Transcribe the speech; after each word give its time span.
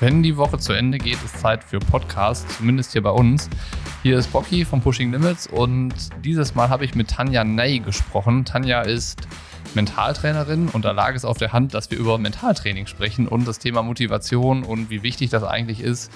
Wenn 0.00 0.24
die 0.24 0.36
Woche 0.36 0.58
zu 0.58 0.72
Ende 0.72 0.98
geht, 0.98 1.22
ist 1.24 1.38
Zeit 1.38 1.62
für 1.62 1.78
Podcast, 1.78 2.50
zumindest 2.50 2.92
hier 2.92 3.02
bei 3.02 3.10
uns. 3.10 3.48
Hier 4.02 4.18
ist 4.18 4.32
Bocky 4.32 4.64
von 4.64 4.80
Pushing 4.80 5.12
Limits 5.12 5.46
und 5.46 5.94
dieses 6.24 6.56
Mal 6.56 6.68
habe 6.68 6.84
ich 6.84 6.96
mit 6.96 7.10
Tanja 7.10 7.44
Ney 7.44 7.78
gesprochen. 7.78 8.44
Tanja 8.44 8.82
ist 8.82 9.28
Mentaltrainerin 9.74 10.68
und 10.68 10.84
da 10.84 10.90
lag 10.90 11.14
es 11.14 11.24
auf 11.24 11.38
der 11.38 11.52
Hand, 11.52 11.74
dass 11.74 11.92
wir 11.92 11.98
über 11.98 12.18
Mentaltraining 12.18 12.86
sprechen 12.86 13.28
und 13.28 13.46
das 13.46 13.60
Thema 13.60 13.82
Motivation 13.82 14.64
und 14.64 14.90
wie 14.90 15.04
wichtig 15.04 15.30
das 15.30 15.44
eigentlich 15.44 15.80
ist, 15.80 16.10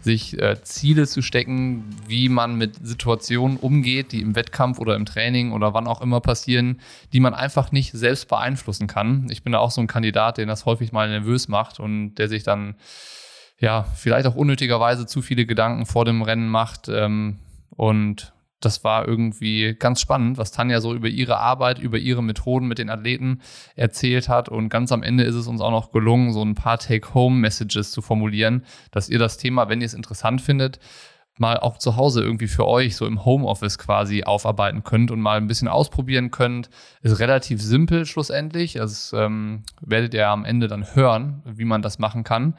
sich 0.00 0.40
äh, 0.40 0.62
Ziele 0.62 1.08
zu 1.08 1.20
stecken, 1.20 1.84
wie 2.06 2.28
man 2.28 2.56
mit 2.56 2.86
Situationen 2.86 3.56
umgeht, 3.56 4.12
die 4.12 4.20
im 4.20 4.36
Wettkampf 4.36 4.78
oder 4.78 4.94
im 4.94 5.06
Training 5.06 5.50
oder 5.52 5.74
wann 5.74 5.88
auch 5.88 6.00
immer 6.00 6.20
passieren, 6.20 6.80
die 7.12 7.20
man 7.20 7.34
einfach 7.34 7.72
nicht 7.72 7.92
selbst 7.92 8.28
beeinflussen 8.28 8.86
kann. 8.86 9.26
Ich 9.30 9.42
bin 9.42 9.52
da 9.52 9.58
auch 9.58 9.72
so 9.72 9.80
ein 9.80 9.88
Kandidat, 9.88 10.38
den 10.38 10.46
das 10.46 10.66
häufig 10.66 10.92
mal 10.92 11.08
nervös 11.08 11.48
macht 11.48 11.80
und 11.80 12.14
der 12.14 12.28
sich 12.28 12.44
dann 12.44 12.76
ja 13.64 13.84
vielleicht 13.94 14.26
auch 14.26 14.34
unnötigerweise 14.34 15.06
zu 15.06 15.22
viele 15.22 15.46
Gedanken 15.46 15.86
vor 15.86 16.04
dem 16.04 16.22
Rennen 16.22 16.48
macht 16.48 16.88
ähm, 16.88 17.38
und 17.70 18.32
das 18.60 18.82
war 18.84 19.06
irgendwie 19.06 19.74
ganz 19.78 20.00
spannend, 20.00 20.38
was 20.38 20.50
Tanja 20.50 20.80
so 20.80 20.94
über 20.94 21.08
ihre 21.08 21.38
Arbeit, 21.38 21.78
über 21.78 21.98
ihre 21.98 22.22
Methoden 22.22 22.66
mit 22.66 22.78
den 22.78 22.88
Athleten 22.88 23.40
erzählt 23.76 24.28
hat. 24.30 24.48
Und 24.48 24.70
ganz 24.70 24.90
am 24.90 25.02
Ende 25.02 25.24
ist 25.24 25.34
es 25.34 25.46
uns 25.46 25.60
auch 25.60 25.70
noch 25.70 25.92
gelungen, 25.92 26.32
so 26.32 26.42
ein 26.42 26.54
paar 26.54 26.78
Take-Home-Messages 26.78 27.92
zu 27.92 28.00
formulieren, 28.00 28.64
dass 28.90 29.10
ihr 29.10 29.18
das 29.18 29.36
Thema, 29.36 29.68
wenn 29.68 29.82
ihr 29.82 29.86
es 29.86 29.92
interessant 29.92 30.40
findet, 30.40 30.78
mal 31.36 31.58
auch 31.58 31.78
zu 31.78 31.96
Hause 31.96 32.22
irgendwie 32.22 32.46
für 32.46 32.66
euch 32.66 32.96
so 32.96 33.06
im 33.06 33.24
Homeoffice 33.24 33.76
quasi 33.78 34.22
aufarbeiten 34.22 34.84
könnt 34.84 35.10
und 35.10 35.20
mal 35.20 35.36
ein 35.36 35.48
bisschen 35.48 35.68
ausprobieren 35.68 36.30
könnt. 36.30 36.70
Ist 37.02 37.18
relativ 37.18 37.60
simpel 37.60 38.06
schlussendlich. 38.06 38.74
Das 38.74 39.12
ähm, 39.12 39.64
werdet 39.80 40.14
ihr 40.14 40.28
am 40.28 40.44
Ende 40.44 40.68
dann 40.68 40.94
hören, 40.94 41.42
wie 41.44 41.64
man 41.64 41.82
das 41.82 41.98
machen 41.98 42.24
kann. 42.24 42.54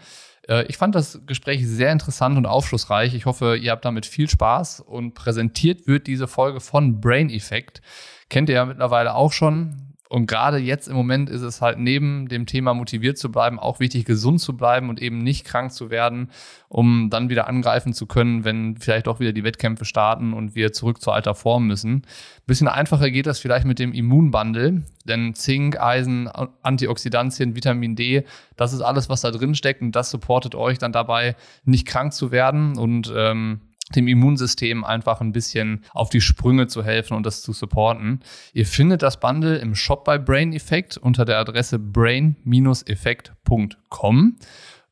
Äh, 0.47 0.65
ich 0.67 0.77
fand 0.77 0.95
das 0.95 1.21
Gespräch 1.25 1.67
sehr 1.67 1.91
interessant 1.91 2.37
und 2.37 2.45
aufschlussreich. 2.45 3.13
Ich 3.13 3.25
hoffe, 3.25 3.57
ihr 3.57 3.71
habt 3.71 3.85
damit 3.85 4.05
viel 4.05 4.29
Spaß 4.29 4.81
und 4.81 5.13
präsentiert 5.13 5.87
wird 5.87 6.07
diese 6.07 6.27
Folge 6.27 6.59
von 6.59 7.01
Brain 7.01 7.29
Effect. 7.29 7.81
Kennt 8.29 8.49
ihr 8.49 8.55
ja 8.55 8.65
mittlerweile 8.65 9.15
auch 9.15 9.31
schon. 9.31 9.84
Und 10.07 10.27
gerade 10.27 10.57
jetzt 10.59 10.87
im 10.87 10.95
Moment 10.95 11.29
ist 11.29 11.41
es 11.41 11.61
halt 11.61 11.79
neben 11.79 12.27
dem 12.27 12.45
Thema 12.45 12.75
motiviert 12.75 13.17
zu 13.17 13.31
bleiben 13.31 13.59
auch 13.59 13.79
wichtig, 13.79 14.05
gesund 14.05 14.39
zu 14.39 14.55
bleiben 14.55 14.89
und 14.89 15.01
eben 15.01 15.17
nicht 15.17 15.45
krank 15.45 15.71
zu 15.71 15.89
werden, 15.89 16.29
um 16.67 17.09
dann 17.09 17.29
wieder 17.29 17.47
angreifen 17.47 17.91
zu 17.91 18.05
können, 18.05 18.43
wenn 18.43 18.77
vielleicht 18.77 19.07
auch 19.07 19.19
wieder 19.19 19.33
die 19.33 19.43
Wettkämpfe 19.43 19.83
starten 19.83 20.33
und 20.33 20.53
wir 20.53 20.73
zurück 20.73 21.01
zur 21.01 21.15
alter 21.15 21.33
Form 21.33 21.65
müssen. 21.65 22.03
bisschen 22.45 22.67
einfacher 22.67 23.09
geht 23.09 23.25
das 23.25 23.39
vielleicht 23.39 23.65
mit 23.65 23.79
dem 23.79 23.93
Immunbundle, 23.93 24.83
denn 25.05 25.33
Zink, 25.33 25.79
Eisen, 25.79 26.29
Antioxidantien, 26.61 27.55
Vitamin 27.55 27.95
D, 27.95 28.25
das 28.57 28.73
ist 28.73 28.81
alles, 28.81 29.09
was 29.09 29.21
da 29.21 29.31
drin 29.31 29.55
steckt 29.55 29.81
und 29.81 29.93
das 29.95 30.11
supportet 30.11 30.53
euch 30.53 30.77
dann 30.77 30.91
dabei, 30.91 31.35
nicht 31.63 31.87
krank 31.87 32.13
zu 32.13 32.31
werden 32.31 32.77
und 32.77 33.11
ähm, 33.15 33.61
dem 33.93 34.07
Immunsystem 34.07 34.83
einfach 34.83 35.21
ein 35.21 35.31
bisschen 35.31 35.85
auf 35.93 36.09
die 36.09 36.21
Sprünge 36.21 36.65
zu 36.67 36.83
helfen 36.83 37.15
und 37.15 37.23
das 37.25 37.43
zu 37.43 37.53
supporten. 37.53 38.21
Ihr 38.53 38.65
findet 38.65 39.03
das 39.03 39.19
Bundle 39.19 39.57
im 39.57 39.75
Shop 39.75 40.05
bei 40.05 40.17
Brain 40.17 40.53
Effect 40.53 40.97
unter 40.97 41.23
der 41.25 41.37
Adresse 41.37 41.77
brain-effekt.com. 41.77 44.37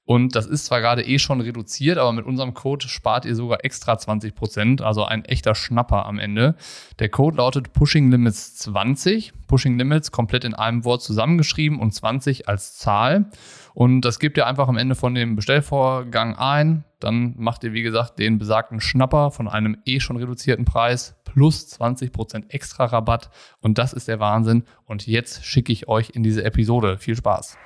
Und 0.05 0.35
das 0.35 0.45
ist 0.45 0.65
zwar 0.65 0.81
gerade 0.81 1.05
eh 1.05 1.17
schon 1.17 1.39
reduziert, 1.39 1.97
aber 1.97 2.11
mit 2.11 2.25
unserem 2.25 2.53
Code 2.53 2.89
spart 2.89 3.23
ihr 3.23 3.35
sogar 3.35 3.63
extra 3.63 3.93
20%, 3.93 4.81
also 4.81 5.05
ein 5.05 5.23
echter 5.23 5.55
Schnapper 5.55 6.05
am 6.05 6.19
Ende. 6.19 6.55
Der 6.99 7.07
Code 7.07 7.37
lautet 7.37 7.71
Pushing 7.71 8.11
Limits 8.11 8.55
20. 8.57 9.31
Pushing 9.47 9.77
Limits 9.77 10.11
komplett 10.11 10.43
in 10.43 10.53
einem 10.53 10.83
Wort 10.83 11.03
zusammengeschrieben 11.03 11.79
und 11.79 11.93
20 11.93 12.49
als 12.49 12.77
Zahl. 12.77 13.29
Und 13.73 14.01
das 14.01 14.19
gebt 14.19 14.37
ihr 14.37 14.45
einfach 14.45 14.67
am 14.67 14.77
Ende 14.77 14.95
von 14.95 15.15
dem 15.15 15.37
Bestellvorgang 15.37 16.35
ein. 16.35 16.83
Dann 16.99 17.33
macht 17.37 17.63
ihr, 17.63 17.71
wie 17.73 17.81
gesagt, 17.81 18.19
den 18.19 18.39
besagten 18.39 18.81
Schnapper 18.81 19.31
von 19.31 19.47
einem 19.47 19.77
eh 19.85 19.99
schon 19.99 20.17
reduzierten 20.17 20.65
Preis 20.65 21.15
plus 21.23 21.65
20% 21.79 22.49
extra 22.49 22.85
Rabatt. 22.85 23.29
Und 23.61 23.77
das 23.77 23.93
ist 23.93 24.09
der 24.09 24.19
Wahnsinn. 24.19 24.63
Und 24.85 25.07
jetzt 25.07 25.45
schicke 25.45 25.71
ich 25.71 25.87
euch 25.87 26.11
in 26.11 26.23
diese 26.23 26.43
Episode. 26.43 26.97
Viel 26.97 27.15
Spaß. 27.15 27.57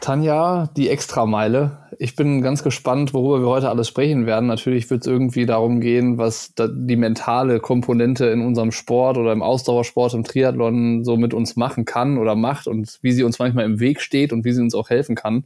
Tanja, 0.00 0.70
die 0.76 0.88
Extrameile. 0.88 1.78
Ich 1.98 2.16
bin 2.16 2.40
ganz 2.40 2.62
gespannt, 2.62 3.12
worüber 3.12 3.42
wir 3.42 3.48
heute 3.48 3.68
alles 3.68 3.88
sprechen 3.88 4.24
werden. 4.24 4.46
Natürlich 4.46 4.88
wird 4.88 5.02
es 5.02 5.06
irgendwie 5.06 5.44
darum 5.44 5.80
gehen, 5.80 6.16
was 6.16 6.54
die 6.58 6.96
mentale 6.96 7.60
Komponente 7.60 8.26
in 8.26 8.40
unserem 8.40 8.72
Sport 8.72 9.18
oder 9.18 9.32
im 9.32 9.42
Ausdauersport, 9.42 10.14
im 10.14 10.24
Triathlon 10.24 11.04
so 11.04 11.18
mit 11.18 11.34
uns 11.34 11.56
machen 11.56 11.84
kann 11.84 12.16
oder 12.16 12.34
macht 12.34 12.66
und 12.66 12.98
wie 13.02 13.12
sie 13.12 13.22
uns 13.22 13.38
manchmal 13.38 13.66
im 13.66 13.78
Weg 13.78 14.00
steht 14.00 14.32
und 14.32 14.44
wie 14.44 14.52
sie 14.52 14.62
uns 14.62 14.74
auch 14.74 14.88
helfen 14.88 15.14
kann. 15.14 15.44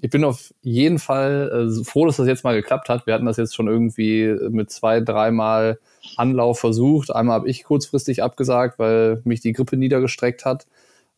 Ich 0.00 0.10
bin 0.10 0.24
auf 0.24 0.52
jeden 0.62 0.98
Fall 0.98 1.70
äh, 1.70 1.84
froh, 1.84 2.06
dass 2.06 2.16
das 2.16 2.26
jetzt 2.26 2.42
mal 2.42 2.54
geklappt 2.54 2.88
hat. 2.88 3.06
Wir 3.06 3.14
hatten 3.14 3.26
das 3.26 3.36
jetzt 3.36 3.54
schon 3.54 3.68
irgendwie 3.68 4.36
mit 4.50 4.70
zwei, 4.70 5.00
dreimal 5.00 5.78
Anlauf 6.16 6.58
versucht. 6.58 7.14
Einmal 7.14 7.36
habe 7.36 7.48
ich 7.48 7.62
kurzfristig 7.62 8.22
abgesagt, 8.22 8.80
weil 8.80 9.22
mich 9.24 9.40
die 9.40 9.52
Grippe 9.52 9.76
niedergestreckt 9.76 10.44
hat. 10.44 10.66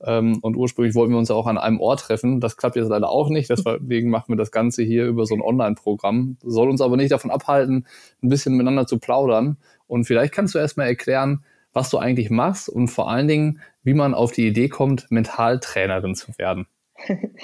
Ähm, 0.03 0.39
und 0.43 0.57
ursprünglich 0.57 0.95
wollten 0.95 1.13
wir 1.13 1.19
uns 1.19 1.29
ja 1.29 1.35
auch 1.35 1.47
an 1.47 1.59
einem 1.59 1.81
Ort 1.81 2.01
treffen. 2.01 2.41
Das 2.41 2.57
klappt 2.57 2.77
jetzt 2.77 2.89
leider 2.89 3.09
auch 3.09 3.29
nicht. 3.29 3.51
Deswegen 3.51 4.11
machen 4.11 4.29
wir 4.29 4.37
das 4.37 4.51
Ganze 4.51 4.83
hier 4.83 5.07
über 5.07 5.27
so 5.27 5.35
ein 5.35 5.41
Online-Programm. 5.41 6.37
Soll 6.43 6.69
uns 6.69 6.81
aber 6.81 6.97
nicht 6.97 7.13
davon 7.13 7.31
abhalten, 7.31 7.87
ein 8.23 8.29
bisschen 8.29 8.55
miteinander 8.55 8.87
zu 8.87 8.99
plaudern. 8.99 9.57
Und 9.87 10.05
vielleicht 10.05 10.33
kannst 10.33 10.55
du 10.55 10.59
erstmal 10.59 10.89
erklären, 10.89 11.45
was 11.73 11.91
du 11.91 11.99
eigentlich 11.99 12.31
machst 12.31 12.69
und 12.69 12.89
vor 12.89 13.11
allen 13.11 13.29
Dingen, 13.29 13.61
wie 13.83 13.95
man 13.95 14.15
auf 14.15 14.33
die 14.33 14.47
Idee 14.47 14.69
kommt, 14.69 15.11
Mentaltrainerin 15.11 16.15
zu 16.15 16.33
werden. 16.39 16.67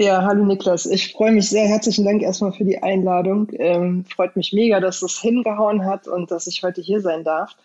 Ja, 0.00 0.22
hallo 0.22 0.44
Niklas. 0.44 0.86
Ich 0.86 1.12
freue 1.12 1.32
mich 1.32 1.48
sehr. 1.48 1.66
Herzlichen 1.66 2.04
Dank 2.04 2.22
erstmal 2.22 2.52
für 2.52 2.64
die 2.64 2.80
Einladung. 2.80 3.48
Ähm, 3.54 4.04
freut 4.04 4.36
mich 4.36 4.52
mega, 4.52 4.78
dass 4.78 5.02
es 5.02 5.18
hingehauen 5.18 5.84
hat 5.84 6.06
und 6.06 6.30
dass 6.30 6.46
ich 6.46 6.62
heute 6.62 6.80
hier 6.80 7.00
sein 7.00 7.24
darf. 7.24 7.56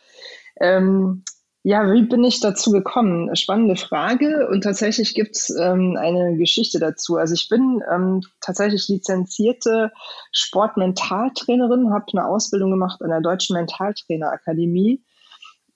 Ähm, 0.59 1.23
ja, 1.65 1.89
wie 1.93 2.01
bin 2.01 2.25
ich 2.25 2.41
dazu 2.41 2.71
gekommen? 2.71 3.33
Spannende 3.37 3.77
Frage. 3.77 4.49
Und 4.49 4.65
tatsächlich 4.65 5.13
gibt's 5.13 5.49
ähm, 5.49 5.97
eine 5.97 6.35
Geschichte 6.35 6.77
dazu. 6.77 7.15
Also 7.15 7.33
ich 7.35 7.47
bin 7.47 7.81
ähm, 7.89 8.21
tatsächlich 8.41 8.89
lizenzierte 8.89 9.91
Sportmentaltrainerin, 10.33 11.93
habe 11.93 12.05
eine 12.11 12.27
Ausbildung 12.27 12.69
gemacht 12.69 13.01
an 13.01 13.11
der 13.11 13.21
Deutschen 13.21 13.55
Mentaltrainerakademie. 13.55 15.01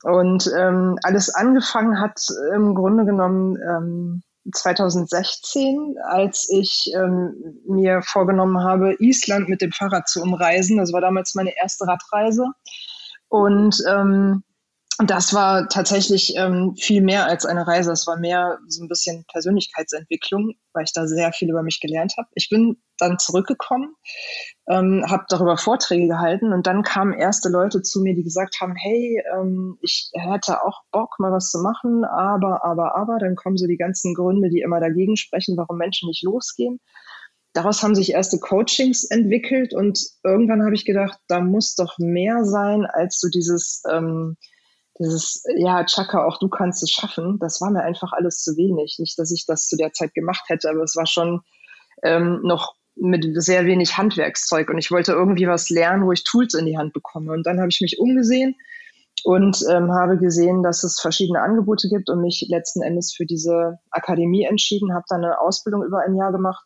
Und 0.03 0.51
ähm, 0.57 0.99
alles 1.03 1.33
angefangen 1.33 2.01
hat 2.01 2.19
im 2.53 2.75
Grunde 2.75 3.05
genommen 3.05 3.57
ähm, 3.57 4.23
2016, 4.53 5.95
als 6.03 6.49
ich 6.49 6.91
ähm, 6.95 7.61
mir 7.65 8.01
vorgenommen 8.01 8.59
habe, 8.59 8.95
Island 8.99 9.47
mit 9.47 9.61
dem 9.61 9.71
Fahrrad 9.71 10.09
zu 10.09 10.21
umreisen. 10.21 10.77
Das 10.77 10.91
war 10.91 10.99
damals 10.99 11.33
meine 11.33 11.55
erste 11.57 11.87
Radreise. 11.87 12.45
Und 13.29 13.81
ähm, 13.89 14.43
das 15.05 15.31
war 15.31 15.69
tatsächlich 15.69 16.35
ähm, 16.37 16.75
viel 16.75 17.01
mehr 17.03 17.27
als 17.27 17.45
eine 17.45 17.67
Reise. 17.67 17.91
Es 17.91 18.07
war 18.07 18.17
mehr 18.17 18.57
so 18.67 18.83
ein 18.83 18.87
bisschen 18.87 19.25
Persönlichkeitsentwicklung, 19.31 20.53
weil 20.73 20.85
ich 20.85 20.93
da 20.93 21.05
sehr 21.05 21.31
viel 21.33 21.51
über 21.51 21.61
mich 21.61 21.79
gelernt 21.79 22.15
habe. 22.17 22.27
Ich 22.33 22.49
bin 22.49 22.81
dann 22.97 23.19
zurückgekommen, 23.19 23.93
ähm, 24.67 25.05
habe 25.07 25.25
darüber 25.29 25.55
Vorträge 25.57 26.07
gehalten 26.07 26.51
und 26.51 26.65
dann 26.65 26.81
kamen 26.81 27.13
erste 27.13 27.49
Leute 27.49 27.83
zu 27.83 28.01
mir, 28.01 28.15
die 28.15 28.23
gesagt 28.23 28.57
haben, 28.59 28.73
hey, 28.75 29.23
ähm, 29.35 29.77
ich 29.81 30.09
hätte 30.13 30.63
auch 30.63 30.81
Bock, 30.91 31.19
mal 31.19 31.31
was 31.31 31.51
zu 31.51 31.59
machen, 31.59 32.03
aber, 32.03 32.65
aber, 32.65 32.95
aber. 32.95 33.19
Dann 33.19 33.35
kommen 33.35 33.57
so 33.57 33.67
die 33.67 33.77
ganzen 33.77 34.15
Gründe, 34.15 34.49
die 34.49 34.61
immer 34.61 34.79
dagegen 34.79 35.15
sprechen, 35.15 35.57
warum 35.57 35.77
Menschen 35.77 36.07
nicht 36.07 36.23
losgehen. 36.23 36.79
Daraus 37.53 37.83
haben 37.83 37.93
sich 37.93 38.13
erste 38.13 38.39
Coachings 38.39 39.03
entwickelt 39.03 39.75
und 39.75 39.99
irgendwann 40.23 40.63
habe 40.63 40.73
ich 40.73 40.85
gedacht, 40.85 41.19
da 41.27 41.39
muss 41.39 41.75
doch 41.75 41.99
mehr 41.99 42.45
sein 42.45 42.87
als 42.87 43.19
so 43.19 43.29
dieses... 43.29 43.83
Ähm, 43.91 44.37
dieses, 44.99 45.43
ja, 45.55 45.83
Chaka, 45.85 46.25
auch 46.25 46.39
du 46.39 46.49
kannst 46.49 46.83
es 46.83 46.91
schaffen, 46.91 47.37
das 47.39 47.61
war 47.61 47.71
mir 47.71 47.83
einfach 47.83 48.13
alles 48.13 48.41
zu 48.41 48.57
wenig. 48.57 48.97
Nicht, 48.99 49.17
dass 49.19 49.31
ich 49.31 49.45
das 49.45 49.67
zu 49.67 49.77
der 49.77 49.93
Zeit 49.93 50.13
gemacht 50.13 50.43
hätte, 50.47 50.69
aber 50.69 50.83
es 50.83 50.95
war 50.95 51.05
schon 51.05 51.41
ähm, 52.03 52.41
noch 52.43 52.75
mit 52.95 53.25
sehr 53.41 53.65
wenig 53.65 53.97
Handwerkszeug 53.97 54.69
und 54.69 54.77
ich 54.77 54.91
wollte 54.91 55.11
irgendwie 55.11 55.47
was 55.47 55.69
lernen, 55.69 56.05
wo 56.05 56.11
ich 56.11 56.23
Tools 56.23 56.53
in 56.55 56.65
die 56.65 56.77
Hand 56.77 56.93
bekomme. 56.93 57.31
Und 57.31 57.45
dann 57.45 57.59
habe 57.59 57.69
ich 57.69 57.81
mich 57.81 57.99
umgesehen 57.99 58.55
und 59.23 59.63
ähm, 59.69 59.91
habe 59.91 60.17
gesehen, 60.17 60.63
dass 60.63 60.83
es 60.83 60.99
verschiedene 60.99 61.41
Angebote 61.41 61.89
gibt 61.89 62.09
und 62.09 62.21
mich 62.21 62.45
letzten 62.49 62.81
Endes 62.81 63.13
für 63.15 63.25
diese 63.25 63.79
Akademie 63.91 64.45
entschieden, 64.45 64.93
habe 64.93 65.05
dann 65.09 65.23
eine 65.23 65.39
Ausbildung 65.39 65.83
über 65.83 66.01
ein 66.01 66.15
Jahr 66.15 66.31
gemacht 66.31 66.65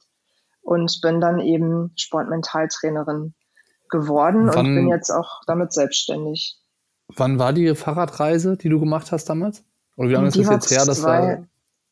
und 0.62 1.00
bin 1.02 1.20
dann 1.20 1.40
eben 1.40 1.92
Sportmentaltrainerin 1.98 3.34
geworden 3.90 4.48
Wann, 4.48 4.58
und 4.68 4.76
bin 4.76 4.88
jetzt 4.88 5.10
auch 5.10 5.42
damit 5.48 5.74
selbstständig. 5.74 6.61
Wann 7.16 7.40
war 7.40 7.54
die 7.54 7.76
Fahrradreise, 7.76 8.58
die 8.58 8.70
du 8.70 8.80
gemacht 8.80 9.12
hast 9.12 9.26
damals? 9.26 9.64
Oder 9.98 10.10
wie 10.10 10.14
lange 10.14 10.28
ist 10.28 10.38
das 10.38 10.50
jetzt 10.50 10.72
her? 10.72 10.86
Das 10.86 11.04
war 11.04 11.48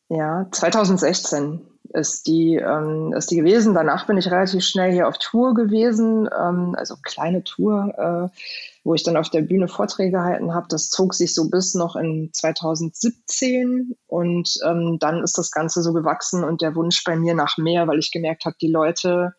ja, 0.08 0.46
2016 0.50 1.60
ist 1.92 2.26
die, 2.26 2.56
ähm, 2.56 3.12
ist 3.16 3.30
die 3.30 3.36
gewesen. 3.36 3.74
Danach 3.74 4.06
bin 4.06 4.16
ich 4.16 4.30
relativ 4.30 4.64
schnell 4.64 4.92
hier 4.92 5.08
auf 5.08 5.18
Tour 5.18 5.54
gewesen, 5.54 6.28
ähm, 6.36 6.74
also 6.76 6.96
kleine 7.02 7.44
Tour. 7.44 8.30
Äh, 8.32 8.36
wo 8.84 8.94
ich 8.94 9.02
dann 9.02 9.16
auf 9.16 9.28
der 9.28 9.42
Bühne 9.42 9.68
Vorträge 9.68 10.12
gehalten 10.12 10.54
habe. 10.54 10.66
Das 10.68 10.88
zog 10.88 11.14
sich 11.14 11.34
so 11.34 11.50
bis 11.50 11.74
noch 11.74 11.96
in 11.96 12.30
2017 12.32 13.96
und 14.06 14.54
ähm, 14.66 14.98
dann 14.98 15.22
ist 15.22 15.36
das 15.36 15.50
Ganze 15.50 15.82
so 15.82 15.92
gewachsen 15.92 16.44
und 16.44 16.62
der 16.62 16.74
Wunsch 16.74 17.04
bei 17.04 17.16
mir 17.16 17.34
nach 17.34 17.58
mehr, 17.58 17.86
weil 17.88 17.98
ich 17.98 18.10
gemerkt 18.10 18.44
habe, 18.44 18.56
die 18.60 18.70
Leute 18.70 19.34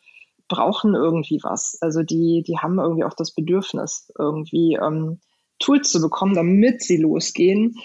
brauchen 0.48 0.94
irgendwie 0.94 1.40
was. 1.44 1.78
Also 1.82 2.04
die, 2.04 2.44
die 2.46 2.58
haben 2.60 2.80
irgendwie 2.80 3.04
auch 3.04 3.16
das 3.16 3.32
Bedürfnis, 3.32 4.12
irgendwie 4.18 4.76
ähm, 4.76 5.20
Tools 5.62 5.92
zu 5.92 6.02
bekommen, 6.02 6.36
damit 6.36 6.82
sie 6.82 6.98
losgehen. 6.98 7.76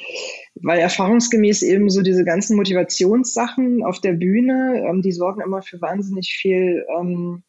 Weil 0.57 0.81
erfahrungsgemäß 0.81 1.63
eben 1.63 1.91
so 1.91 2.03
diese 2.03 2.25
ganzen 2.25 2.57
Motivationssachen 2.57 3.85
auf 3.85 4.01
der 4.01 4.15
Bühne, 4.15 4.85
ähm, 4.89 5.03
die 5.03 5.13
sorgen 5.13 5.43
immer 5.43 5.63
für 5.63 5.81
wahnsinnig 5.81 6.35
viel 6.35 6.85
ähm, 6.99 7.43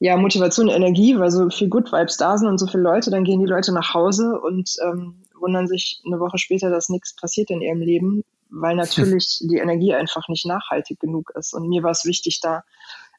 ja, 0.00 0.16
Motivation, 0.16 0.68
Energie, 0.68 1.18
weil 1.18 1.30
so 1.30 1.50
viel 1.50 1.68
Good 1.68 1.90
Vibes 1.90 2.16
da 2.16 2.38
sind 2.38 2.48
und 2.48 2.58
so 2.58 2.66
viele 2.66 2.84
Leute, 2.84 3.10
dann 3.10 3.24
gehen 3.24 3.40
die 3.40 3.50
Leute 3.50 3.72
nach 3.72 3.94
Hause 3.94 4.40
und 4.40 4.76
ähm, 4.84 5.24
wundern 5.40 5.66
sich 5.66 6.00
eine 6.06 6.20
Woche 6.20 6.38
später, 6.38 6.70
dass 6.70 6.88
nichts 6.88 7.16
passiert 7.16 7.50
in 7.50 7.60
ihrem 7.60 7.80
Leben, 7.80 8.22
weil 8.50 8.76
natürlich 8.76 9.38
die 9.50 9.58
Energie 9.58 9.94
einfach 9.94 10.28
nicht 10.28 10.46
nachhaltig 10.46 11.00
genug 11.00 11.32
ist. 11.36 11.52
Und 11.52 11.68
mir 11.68 11.82
war 11.82 11.90
es 11.90 12.04
wichtig, 12.04 12.40
da 12.40 12.62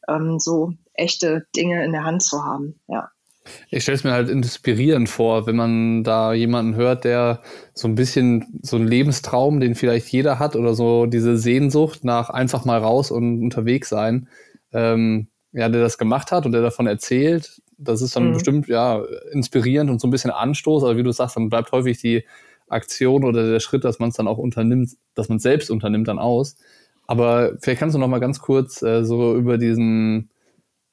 ähm, 0.08 0.40
so 0.40 0.74
echte 0.94 1.48
Dinge 1.56 1.84
in 1.84 1.92
der 1.92 2.04
Hand 2.04 2.24
zu 2.24 2.44
haben. 2.44 2.80
Ja. 2.88 3.12
Ich 3.70 3.84
stelle 3.84 3.98
es 3.98 4.04
mir 4.04 4.12
halt 4.12 4.30
inspirierend 4.30 5.10
vor, 5.10 5.48
wenn 5.48 5.56
man 5.56 6.04
da 6.04 6.34
jemanden 6.34 6.76
hört, 6.76 7.04
der 7.04 7.42
so 7.74 7.88
ein 7.88 7.96
bisschen 7.96 8.60
so 8.62 8.78
einen 8.78 8.88
Lebenstraum, 8.88 9.60
den 9.60 9.76
vielleicht 9.76 10.08
jeder 10.10 10.40
hat, 10.40 10.56
oder 10.56 10.74
so 10.74 11.06
diese 11.06 11.38
Sehnsucht 11.38 12.04
nach 12.04 12.30
einfach 12.30 12.66
mal 12.66 12.80
raus 12.80 13.12
und 13.12 13.42
unterwegs 13.42 13.90
sein, 13.90 14.28
ähm, 14.74 15.28
ja, 15.52 15.70
der 15.70 15.82
das 15.82 15.98
gemacht 15.98 16.32
hat 16.32 16.46
und 16.46 16.52
der 16.52 16.62
davon 16.62 16.88
erzählt. 16.88 17.62
Das 17.78 18.02
ist 18.02 18.16
dann 18.16 18.30
mhm. 18.30 18.34
bestimmt 18.34 18.68
ja 18.68 19.02
inspirierend 19.32 19.90
und 19.90 20.00
so 20.02 20.08
ein 20.08 20.12
bisschen 20.12 20.32
Anstoß. 20.32 20.84
Aber 20.84 20.98
wie 20.98 21.04
du 21.04 21.12
sagst, 21.12 21.38
dann 21.38 21.50
bleibt 21.50 21.72
häufig 21.72 22.00
die 22.00 22.24
Aktion 22.68 23.24
oder 23.24 23.50
der 23.50 23.60
Schritt, 23.60 23.84
dass 23.84 24.00
man 24.00 24.10
es 24.10 24.16
dann 24.16 24.28
auch 24.28 24.38
unternimmt, 24.38 24.92
dass 25.16 25.30
man 25.30 25.38
es 25.38 25.44
selbst 25.44 25.72
unternimmt, 25.72 26.08
dann 26.08 26.20
aus. 26.20 26.56
Aber 27.08 27.54
vielleicht 27.60 27.80
kannst 27.80 27.96
du 27.96 28.00
noch 28.00 28.08
mal 28.08 28.20
ganz 28.20 28.40
kurz 28.40 28.84
äh, 28.84 29.04
so 29.04 29.36
über 29.36 29.58
diesen, 29.58 30.30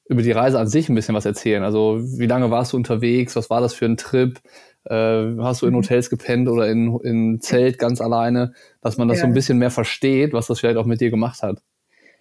über 0.09 0.21
die 0.21 0.31
Reise 0.31 0.59
an 0.59 0.67
sich 0.67 0.89
ein 0.89 0.95
bisschen 0.95 1.15
was 1.15 1.25
erzählen. 1.25 1.63
Also 1.63 1.99
wie 2.01 2.27
lange 2.27 2.49
warst 2.51 2.73
du 2.73 2.77
unterwegs? 2.77 3.35
Was 3.35 3.49
war 3.49 3.61
das 3.61 3.73
für 3.73 3.85
ein 3.85 3.97
Trip? 3.97 4.39
Äh, 4.85 5.35
hast 5.39 5.61
du 5.61 5.65
in 5.65 5.73
mhm. 5.73 5.77
Hotels 5.77 6.09
gepennt 6.09 6.47
oder 6.47 6.67
in, 6.69 6.97
in 7.01 7.41
Zelt 7.41 7.77
ganz 7.77 7.99
alleine? 7.99 8.53
Dass 8.81 8.97
man 8.97 9.07
das 9.07 9.17
ja. 9.17 9.21
so 9.23 9.27
ein 9.27 9.33
bisschen 9.33 9.57
mehr 9.57 9.71
versteht, 9.71 10.33
was 10.33 10.47
das 10.47 10.59
vielleicht 10.59 10.77
auch 10.77 10.85
mit 10.85 11.01
dir 11.01 11.09
gemacht 11.09 11.43
hat. 11.43 11.61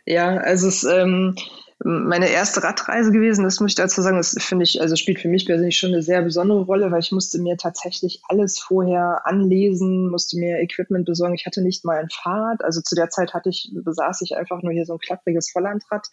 Ja, 0.04 0.36
also 0.36 0.68
es 0.68 0.84
ähm, 0.84 1.36
meine 1.84 2.28
erste 2.28 2.62
Radreise 2.62 3.12
gewesen. 3.12 3.44
Das 3.44 3.60
muss 3.60 3.72
ich 3.72 3.74
dazu 3.74 4.00
sagen, 4.00 4.16
das 4.16 4.34
finde 4.38 4.64
ich, 4.64 4.80
also 4.80 4.96
spielt 4.96 5.20
für 5.20 5.28
mich 5.28 5.44
persönlich 5.44 5.78
schon 5.78 5.92
eine 5.92 6.02
sehr 6.02 6.22
besondere 6.22 6.62
Rolle, 6.62 6.90
weil 6.90 7.00
ich 7.00 7.12
musste 7.12 7.38
mir 7.38 7.56
tatsächlich 7.56 8.22
alles 8.28 8.58
vorher 8.58 9.22
anlesen, 9.24 10.08
musste 10.08 10.38
mir 10.38 10.58
Equipment 10.60 11.04
besorgen. 11.04 11.34
Ich 11.34 11.44
hatte 11.44 11.62
nicht 11.62 11.84
mal 11.84 11.98
ein 11.98 12.08
Fahrrad. 12.10 12.64
Also 12.64 12.80
zu 12.80 12.94
der 12.94 13.10
Zeit 13.10 13.34
hatte 13.34 13.50
ich, 13.50 13.70
besaß 13.72 14.22
ich 14.22 14.36
einfach 14.36 14.62
nur 14.62 14.72
hier 14.72 14.86
so 14.86 14.94
ein 14.94 14.98
klappriges 14.98 15.50
Vollandrad, 15.50 16.06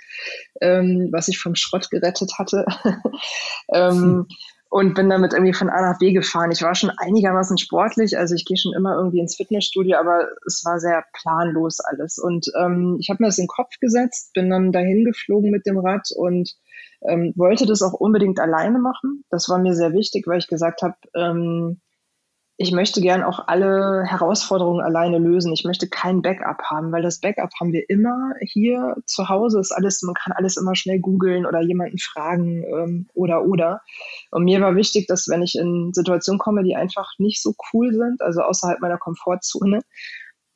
ähm, 0.61 1.09
was 1.11 1.29
ich 1.29 1.39
vom 1.39 1.55
Schrott 1.55 1.89
gerettet 1.89 2.33
hatte. 2.37 2.65
ähm, 3.73 3.93
hm 3.93 4.27
und 4.73 4.95
bin 4.95 5.07
damit 5.07 5.33
irgendwie 5.33 5.53
von 5.53 5.69
A 5.69 5.81
nach 5.81 5.99
B 5.99 6.13
gefahren. 6.13 6.49
Ich 6.49 6.63
war 6.63 6.73
schon 6.73 6.89
einigermaßen 6.89 7.59
sportlich, 7.59 8.17
also 8.17 8.33
ich 8.33 8.43
gehe 8.43 8.57
schon 8.57 8.73
immer 8.75 8.95
irgendwie 8.95 9.19
ins 9.19 9.35
Fitnessstudio, 9.35 9.99
aber 9.99 10.29
es 10.47 10.63
war 10.65 10.79
sehr 10.79 11.05
planlos 11.13 11.79
alles. 11.79 12.17
Und 12.17 12.47
ähm, 12.59 12.97
ich 12.99 13.11
habe 13.11 13.21
mir 13.21 13.27
das 13.27 13.37
in 13.37 13.43
den 13.43 13.49
Kopf 13.49 13.77
gesetzt, 13.79 14.33
bin 14.33 14.49
dann 14.49 14.71
dahin 14.71 15.05
geflogen 15.05 15.51
mit 15.51 15.67
dem 15.67 15.77
Rad 15.77 16.07
und 16.15 16.55
ähm, 17.07 17.33
wollte 17.35 17.67
das 17.67 17.83
auch 17.83 17.93
unbedingt 17.93 18.39
alleine 18.39 18.79
machen. 18.79 19.23
Das 19.29 19.47
war 19.47 19.59
mir 19.59 19.75
sehr 19.75 19.93
wichtig, 19.93 20.25
weil 20.25 20.39
ich 20.39 20.47
gesagt 20.47 20.81
habe, 20.81 20.95
ähm, 21.15 21.79
ich 22.57 22.71
möchte 22.71 23.01
gern 23.01 23.23
auch 23.23 23.47
alle 23.47 24.03
Herausforderungen 24.05 24.81
alleine 24.81 25.17
lösen. 25.17 25.51
Ich 25.53 25.63
möchte 25.63 25.89
kein 25.89 26.21
Backup 26.21 26.61
haben, 26.63 26.91
weil 26.91 27.01
das 27.01 27.19
Backup 27.19 27.49
haben 27.59 27.73
wir 27.73 27.89
immer 27.89 28.33
hier 28.41 28.95
zu 29.05 29.27
Hause. 29.27 29.59
Ist 29.59 29.71
alles, 29.71 30.03
man 30.03 30.13
kann 30.13 30.33
alles 30.33 30.57
immer 30.57 30.75
schnell 30.75 30.99
googeln 30.99 31.47
oder 31.47 31.61
jemanden 31.61 31.97
fragen 31.97 32.63
ähm, 32.63 33.07
oder 33.15 33.43
oder. 33.45 33.81
Und 34.29 34.43
mir 34.43 34.61
war 34.61 34.75
wichtig, 34.75 35.07
dass 35.07 35.27
wenn 35.27 35.41
ich 35.41 35.55
in 35.55 35.93
Situationen 35.93 36.37
komme, 36.37 36.63
die 36.63 36.75
einfach 36.75 37.09
nicht 37.17 37.41
so 37.41 37.55
cool 37.73 37.91
sind, 37.91 38.21
also 38.21 38.41
außerhalb 38.41 38.79
meiner 38.81 38.99
Komfortzone, 38.99 39.81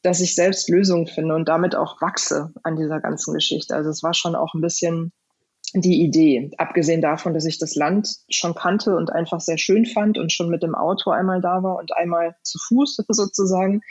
dass 0.03 0.21
ich 0.21 0.35
selbst 0.35 0.69
Lösungen 0.69 1.07
finde 1.07 1.33
und 1.33 1.47
damit 1.47 1.75
auch 1.75 1.99
wachse 1.99 2.53
an 2.61 2.75
dieser 2.75 3.01
ganzen 3.01 3.33
Geschichte. 3.33 3.75
Also 3.75 3.89
es 3.89 4.03
war 4.03 4.13
schon 4.13 4.35
auch 4.35 4.53
ein 4.53 4.61
bisschen 4.61 5.13
die 5.81 6.01
Idee. 6.01 6.51
Abgesehen 6.57 7.01
davon, 7.01 7.33
dass 7.33 7.45
ich 7.45 7.59
das 7.59 7.75
Land 7.75 8.09
schon 8.29 8.55
kannte 8.55 8.95
und 8.95 9.11
einfach 9.11 9.39
sehr 9.39 9.57
schön 9.57 9.85
fand 9.85 10.17
und 10.17 10.31
schon 10.31 10.49
mit 10.49 10.63
dem 10.63 10.75
Auto 10.75 11.11
einmal 11.11 11.41
da 11.41 11.63
war 11.63 11.77
und 11.77 11.95
einmal 11.95 12.35
zu 12.43 12.57
Fuß 12.59 12.97
sozusagen, 13.09 13.81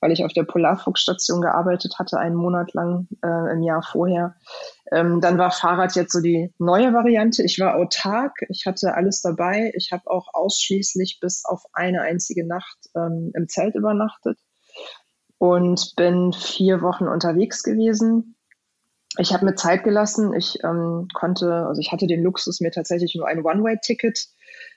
weil 0.00 0.12
ich 0.12 0.24
auf 0.24 0.32
der 0.32 0.44
Polarfuchsstation 0.44 1.40
gearbeitet 1.40 1.94
hatte, 1.98 2.18
einen 2.18 2.34
Monat 2.34 2.72
lang 2.74 3.08
äh, 3.24 3.52
im 3.52 3.62
Jahr 3.62 3.82
vorher. 3.82 4.34
Ähm, 4.90 5.20
dann 5.20 5.38
war 5.38 5.50
Fahrrad 5.50 5.94
jetzt 5.94 6.12
so 6.12 6.20
die 6.20 6.52
neue 6.58 6.92
Variante. 6.92 7.42
Ich 7.42 7.58
war 7.58 7.76
autark, 7.76 8.32
ich 8.48 8.64
hatte 8.66 8.94
alles 8.94 9.22
dabei. 9.22 9.72
Ich 9.74 9.90
habe 9.92 10.10
auch 10.10 10.28
ausschließlich 10.32 11.18
bis 11.20 11.44
auf 11.44 11.62
eine 11.72 12.02
einzige 12.02 12.46
Nacht 12.46 12.78
ähm, 12.96 13.32
im 13.34 13.48
Zelt 13.48 13.74
übernachtet 13.74 14.38
und 15.38 15.94
bin 15.96 16.32
vier 16.32 16.82
Wochen 16.82 17.08
unterwegs 17.08 17.62
gewesen 17.62 18.36
ich 19.18 19.32
habe 19.32 19.44
mir 19.44 19.54
Zeit 19.54 19.84
gelassen. 19.84 20.32
Ich 20.34 20.58
ähm, 20.64 21.08
konnte, 21.12 21.66
also 21.66 21.80
ich 21.80 21.92
hatte 21.92 22.06
den 22.06 22.22
Luxus, 22.22 22.60
mir 22.60 22.70
tatsächlich 22.70 23.14
nur 23.14 23.26
ein 23.26 23.44
One-Way-Ticket 23.44 24.26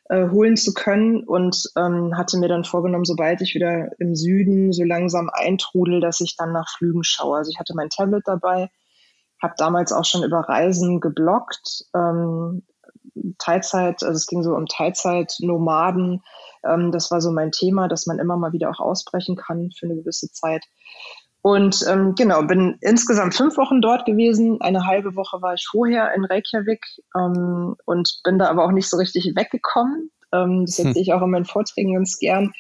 äh, 0.10 0.30
holen 0.30 0.58
zu 0.58 0.74
können 0.74 1.24
und 1.24 1.70
ähm, 1.78 2.18
hatte 2.18 2.38
mir 2.38 2.50
dann 2.50 2.66
vorgenommen, 2.66 3.06
sobald 3.06 3.42
ich 3.42 3.56
wieder 3.56 3.90
im 4.00 4.16
Süden 4.16 4.74
so 4.74 4.84
langsam 4.84 5.30
eintrudel, 5.32 6.02
dass 6.02 6.20
ich 6.20 6.36
dann 6.36 6.52
nach 6.52 6.70
Flügen 6.78 7.04
schaue. 7.04 7.38
Also 7.38 7.52
ich 7.52 7.60
hatte 7.60 7.74
mein 7.76 7.90
Tablet 7.90 8.24
dabei, 8.26 8.70
habe 9.42 9.54
damals 9.58 9.94
auch 9.94 10.06
schon 10.06 10.24
über 10.24 10.42
Reisen 10.42 11.00
geblockt. 11.00 11.86
Ähm, 11.96 12.64
Teilzeit, 13.38 14.04
also 14.04 14.16
es 14.16 14.28
ging 14.28 14.44
so 14.44 14.54
um 14.54 14.66
Teilzeit-Nomaden. 14.66 16.24
Ähm, 16.66 16.92
das 16.92 17.10
war 17.10 17.22
so 17.22 17.32
mein 17.32 17.52
Thema, 17.52 17.88
dass 17.88 18.06
man 18.06 18.20
immer 18.20 18.36
mal 18.38 18.52
wieder 18.52 18.70
auch 18.70 18.80
ausbrechen 18.80 19.38
kann 19.38 19.72
für 19.72 19.86
eine 19.86 19.96
gewisse 19.96 20.30
Zeit. 20.32 20.66
Und 21.46 21.86
ähm, 21.88 22.16
genau, 22.16 22.42
bin 22.42 22.76
insgesamt 22.82 23.36
fünf 23.36 23.56
Wochen 23.58 23.80
dort 23.80 24.08
gewesen. 24.08 24.60
Eine 24.62 24.88
halbe 24.88 25.16
Woche 25.16 25.44
war 25.44 25.54
ich 25.54 25.68
vorher 25.70 26.12
in 26.16 26.26
Reykjavik 26.26 26.84
ähm, 27.16 27.76
und 27.86 28.20
bin 28.24 28.40
da 28.40 28.50
aber 28.50 28.66
auch 28.66 28.72
nicht 28.72 28.90
so 28.90 28.98
richtig 28.98 29.32
weggekommen. 29.36 30.10
Ähm, 30.34 30.66
das 30.66 30.80
erzähle 30.80 31.00
ich 31.00 31.14
auch 31.14 31.22
in 31.22 31.30
meinen 31.30 31.46
Vorträgen 31.46 31.94
ganz 31.94 32.18
gern. 32.18 32.52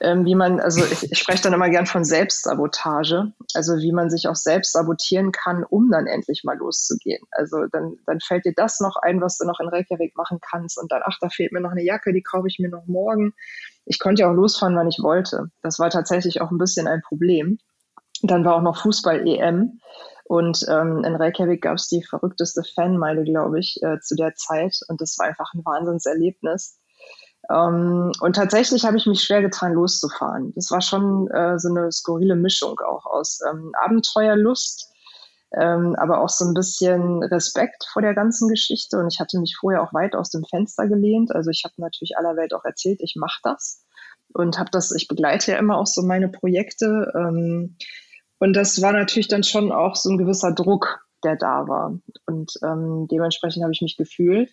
Ähm, 0.00 0.24
wie 0.24 0.34
man, 0.34 0.60
also 0.60 0.82
ich, 0.82 1.12
ich 1.12 1.18
spreche 1.18 1.42
dann 1.42 1.52
immer 1.52 1.68
gern 1.68 1.84
von 1.84 2.06
Selbstsabotage, 2.06 3.32
also 3.52 3.74
wie 3.74 3.92
man 3.92 4.08
sich 4.08 4.28
auch 4.28 4.34
selbst 4.34 4.72
sabotieren 4.72 5.30
kann, 5.30 5.62
um 5.68 5.90
dann 5.90 6.06
endlich 6.06 6.40
mal 6.42 6.56
loszugehen. 6.56 7.22
Also 7.32 7.66
dann, 7.70 7.96
dann 8.06 8.20
fällt 8.20 8.46
dir 8.46 8.54
das 8.56 8.80
noch 8.80 8.96
ein, 8.96 9.20
was 9.20 9.36
du 9.36 9.46
noch 9.46 9.60
in 9.60 9.68
Reykjavik 9.68 10.16
machen 10.16 10.38
kannst 10.40 10.78
und 10.78 10.90
dann, 10.90 11.02
ach, 11.04 11.18
da 11.20 11.28
fehlt 11.28 11.52
mir 11.52 11.60
noch 11.60 11.72
eine 11.72 11.84
Jacke, 11.84 12.14
die 12.14 12.22
kaufe 12.22 12.48
ich 12.48 12.58
mir 12.60 12.70
noch 12.70 12.86
morgen. 12.86 13.34
Ich 13.84 13.98
konnte 13.98 14.22
ja 14.22 14.30
auch 14.30 14.34
losfahren, 14.34 14.74
wann 14.74 14.88
ich 14.88 15.00
wollte. 15.02 15.50
Das 15.60 15.78
war 15.78 15.90
tatsächlich 15.90 16.40
auch 16.40 16.50
ein 16.50 16.56
bisschen 16.56 16.88
ein 16.88 17.02
Problem. 17.02 17.58
Dann 18.22 18.44
war 18.44 18.56
auch 18.56 18.62
noch 18.62 18.78
Fußball-EM. 18.78 19.80
Und 20.24 20.66
ähm, 20.68 21.04
in 21.04 21.14
Reykjavik 21.14 21.62
gab 21.62 21.76
es 21.76 21.86
die 21.86 22.02
verrückteste 22.02 22.62
Fanmeile, 22.74 23.22
glaube 23.22 23.60
ich, 23.60 23.80
äh, 23.82 24.00
zu 24.00 24.16
der 24.16 24.34
Zeit. 24.34 24.76
Und 24.88 25.00
das 25.00 25.16
war 25.18 25.26
einfach 25.26 25.52
ein 25.54 25.64
Wahnsinnserlebnis. 25.64 26.78
Ähm, 27.48 28.10
und 28.20 28.34
tatsächlich 28.34 28.84
habe 28.84 28.96
ich 28.96 29.06
mich 29.06 29.22
schwer 29.22 29.40
getan, 29.40 29.74
loszufahren. 29.74 30.52
Das 30.56 30.70
war 30.70 30.80
schon 30.80 31.30
äh, 31.30 31.58
so 31.58 31.68
eine 31.68 31.92
skurrile 31.92 32.34
Mischung 32.34 32.80
auch 32.80 33.06
aus 33.06 33.38
ähm, 33.48 33.72
Abenteuerlust, 33.84 34.92
ähm, 35.56 35.94
aber 35.96 36.20
auch 36.20 36.28
so 36.28 36.44
ein 36.44 36.54
bisschen 36.54 37.22
Respekt 37.22 37.86
vor 37.92 38.02
der 38.02 38.14
ganzen 38.14 38.48
Geschichte. 38.48 38.98
Und 38.98 39.12
ich 39.12 39.20
hatte 39.20 39.38
mich 39.38 39.56
vorher 39.60 39.82
auch 39.82 39.94
weit 39.94 40.16
aus 40.16 40.30
dem 40.30 40.44
Fenster 40.44 40.88
gelehnt. 40.88 41.32
Also 41.32 41.50
ich 41.50 41.62
habe 41.64 41.74
natürlich 41.78 42.18
aller 42.18 42.36
Welt 42.36 42.52
auch 42.52 42.64
erzählt, 42.64 43.00
ich 43.00 43.14
mache 43.16 43.38
das 43.44 43.84
und 44.32 44.58
habe 44.58 44.70
das, 44.72 44.90
ich 44.90 45.06
begleite 45.06 45.52
ja 45.52 45.58
immer 45.58 45.78
auch 45.78 45.86
so 45.86 46.02
meine 46.02 46.28
Projekte. 46.28 47.12
Und 48.38 48.54
das 48.54 48.82
war 48.82 48.92
natürlich 48.92 49.28
dann 49.28 49.44
schon 49.44 49.72
auch 49.72 49.96
so 49.96 50.10
ein 50.10 50.18
gewisser 50.18 50.52
Druck, 50.52 51.06
der 51.24 51.36
da 51.36 51.66
war. 51.68 51.98
Und 52.26 52.52
ähm, 52.62 53.08
dementsprechend 53.10 53.62
habe 53.62 53.72
ich 53.72 53.82
mich 53.82 53.96
gefühlt. 53.96 54.50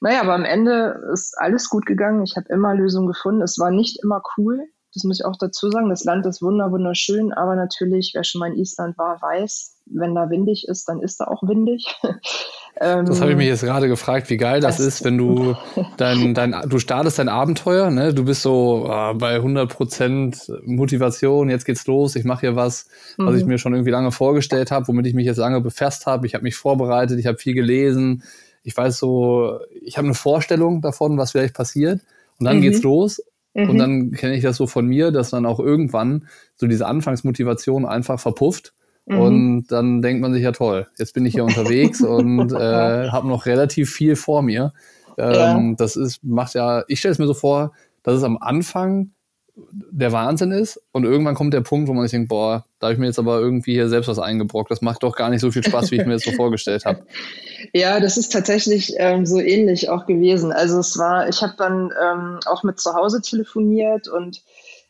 Naja, 0.00 0.20
aber 0.20 0.34
am 0.34 0.44
Ende 0.44 1.00
ist 1.12 1.36
alles 1.38 1.68
gut 1.68 1.84
gegangen. 1.84 2.22
Ich 2.22 2.36
habe 2.36 2.48
immer 2.50 2.74
Lösungen 2.74 3.08
gefunden. 3.08 3.42
Es 3.42 3.58
war 3.58 3.70
nicht 3.70 3.98
immer 4.02 4.22
cool. 4.36 4.68
Das 4.94 5.04
muss 5.04 5.20
ich 5.20 5.26
auch 5.26 5.36
dazu 5.38 5.70
sagen. 5.70 5.90
Das 5.90 6.04
Land 6.04 6.24
ist 6.26 6.40
wunderschön, 6.40 7.32
aber 7.32 7.56
natürlich, 7.56 8.12
wer 8.14 8.24
schon 8.24 8.40
mal 8.40 8.52
in 8.52 8.58
Island 8.58 8.96
war, 8.96 9.20
weiß, 9.20 9.76
wenn 9.86 10.14
da 10.14 10.30
windig 10.30 10.66
ist, 10.68 10.88
dann 10.88 11.00
ist 11.00 11.20
da 11.20 11.26
auch 11.26 11.42
windig. 11.42 11.86
das 12.80 13.20
habe 13.20 13.32
ich 13.32 13.36
mich 13.36 13.46
jetzt 13.46 13.62
gerade 13.62 13.88
gefragt, 13.88 14.30
wie 14.30 14.36
geil 14.36 14.60
das, 14.60 14.78
das 14.78 14.86
ist, 14.86 15.04
wenn 15.04 15.18
du 15.18 15.56
dein, 15.96 16.34
dein, 16.34 16.54
du 16.68 16.78
startest 16.78 17.18
dein 17.18 17.28
Abenteuer, 17.28 17.90
ne? 17.90 18.14
Du 18.14 18.24
bist 18.24 18.42
so 18.42 18.88
äh, 18.90 19.14
bei 19.14 19.36
100 19.36 19.70
Prozent 19.70 20.50
Motivation, 20.64 21.50
jetzt 21.50 21.64
geht's 21.64 21.86
los, 21.86 22.16
ich 22.16 22.24
mache 22.24 22.40
hier 22.40 22.56
was, 22.56 22.86
mhm. 23.16 23.26
was 23.26 23.36
ich 23.36 23.42
mhm. 23.42 23.48
mir 23.48 23.58
schon 23.58 23.74
irgendwie 23.74 23.90
lange 23.90 24.12
vorgestellt 24.12 24.70
habe, 24.70 24.88
womit 24.88 25.06
ich 25.06 25.14
mich 25.14 25.26
jetzt 25.26 25.38
lange 25.38 25.60
befasst 25.60 26.06
habe. 26.06 26.26
Ich 26.26 26.34
habe 26.34 26.44
mich 26.44 26.56
vorbereitet, 26.56 27.18
ich 27.18 27.26
habe 27.26 27.38
viel 27.38 27.54
gelesen. 27.54 28.22
Ich 28.62 28.76
weiß 28.76 28.98
so, 28.98 29.58
ich 29.82 29.96
habe 29.96 30.06
eine 30.06 30.14
Vorstellung 30.14 30.82
davon, 30.82 31.16
was 31.16 31.32
vielleicht 31.32 31.54
passiert. 31.54 32.00
Und 32.38 32.44
dann 32.44 32.58
mhm. 32.58 32.62
geht's 32.62 32.82
los. 32.82 33.22
Mhm. 33.54 33.70
Und 33.70 33.78
dann 33.78 34.10
kenne 34.12 34.34
ich 34.34 34.42
das 34.42 34.56
so 34.56 34.66
von 34.66 34.86
mir, 34.86 35.10
dass 35.10 35.30
dann 35.30 35.46
auch 35.46 35.60
irgendwann 35.60 36.26
so 36.56 36.66
diese 36.66 36.86
Anfangsmotivation 36.86 37.86
einfach 37.86 38.20
verpufft. 38.20 38.74
Mhm. 39.06 39.18
Und 39.20 39.66
dann 39.68 40.02
denkt 40.02 40.20
man 40.20 40.32
sich 40.32 40.42
ja 40.42 40.52
toll, 40.52 40.86
jetzt 40.98 41.14
bin 41.14 41.26
ich 41.26 41.34
hier 41.34 41.44
unterwegs 41.44 42.02
und 42.02 42.52
äh, 42.52 43.08
habe 43.08 43.28
noch 43.28 43.46
relativ 43.46 43.90
viel 43.90 44.16
vor 44.16 44.42
mir. 44.42 44.72
Ähm, 45.16 45.70
ja. 45.70 45.74
Das 45.76 45.96
ist, 45.96 46.22
macht 46.22 46.54
ja, 46.54 46.84
ich 46.88 47.00
stelle 47.00 47.12
es 47.12 47.18
mir 47.18 47.26
so 47.26 47.34
vor, 47.34 47.72
dass 48.02 48.14
es 48.14 48.22
am 48.22 48.38
Anfang 48.38 49.10
der 49.90 50.12
Wahnsinn 50.12 50.52
ist 50.52 50.80
und 50.92 51.04
irgendwann 51.04 51.34
kommt 51.34 51.54
der 51.54 51.60
Punkt, 51.60 51.88
wo 51.88 51.92
man 51.92 52.04
sich 52.04 52.12
denkt, 52.12 52.28
boah, 52.28 52.64
da 52.78 52.86
habe 52.86 52.94
ich 52.94 52.98
mir 52.98 53.06
jetzt 53.06 53.18
aber 53.18 53.38
irgendwie 53.40 53.72
hier 53.72 53.88
selbst 53.88 54.08
was 54.08 54.18
eingebrockt. 54.18 54.70
Das 54.70 54.82
macht 54.82 55.02
doch 55.02 55.16
gar 55.16 55.30
nicht 55.30 55.40
so 55.40 55.50
viel 55.50 55.64
Spaß, 55.64 55.90
wie 55.90 55.96
ich 55.96 56.06
mir 56.06 56.14
das 56.14 56.22
so 56.22 56.32
vorgestellt 56.32 56.84
habe. 56.84 57.02
Ja, 57.74 57.98
das 57.98 58.16
ist 58.16 58.32
tatsächlich 58.32 58.94
ähm, 58.98 59.26
so 59.26 59.40
ähnlich 59.40 59.90
auch 59.90 60.06
gewesen. 60.06 60.52
Also 60.52 60.78
es 60.78 60.96
war, 60.96 61.28
ich 61.28 61.42
habe 61.42 61.54
dann 61.58 61.90
ähm, 62.00 62.38
auch 62.46 62.62
mit 62.62 62.78
zu 62.78 62.94
Hause 62.94 63.20
telefoniert 63.20 64.06
und 64.06 64.42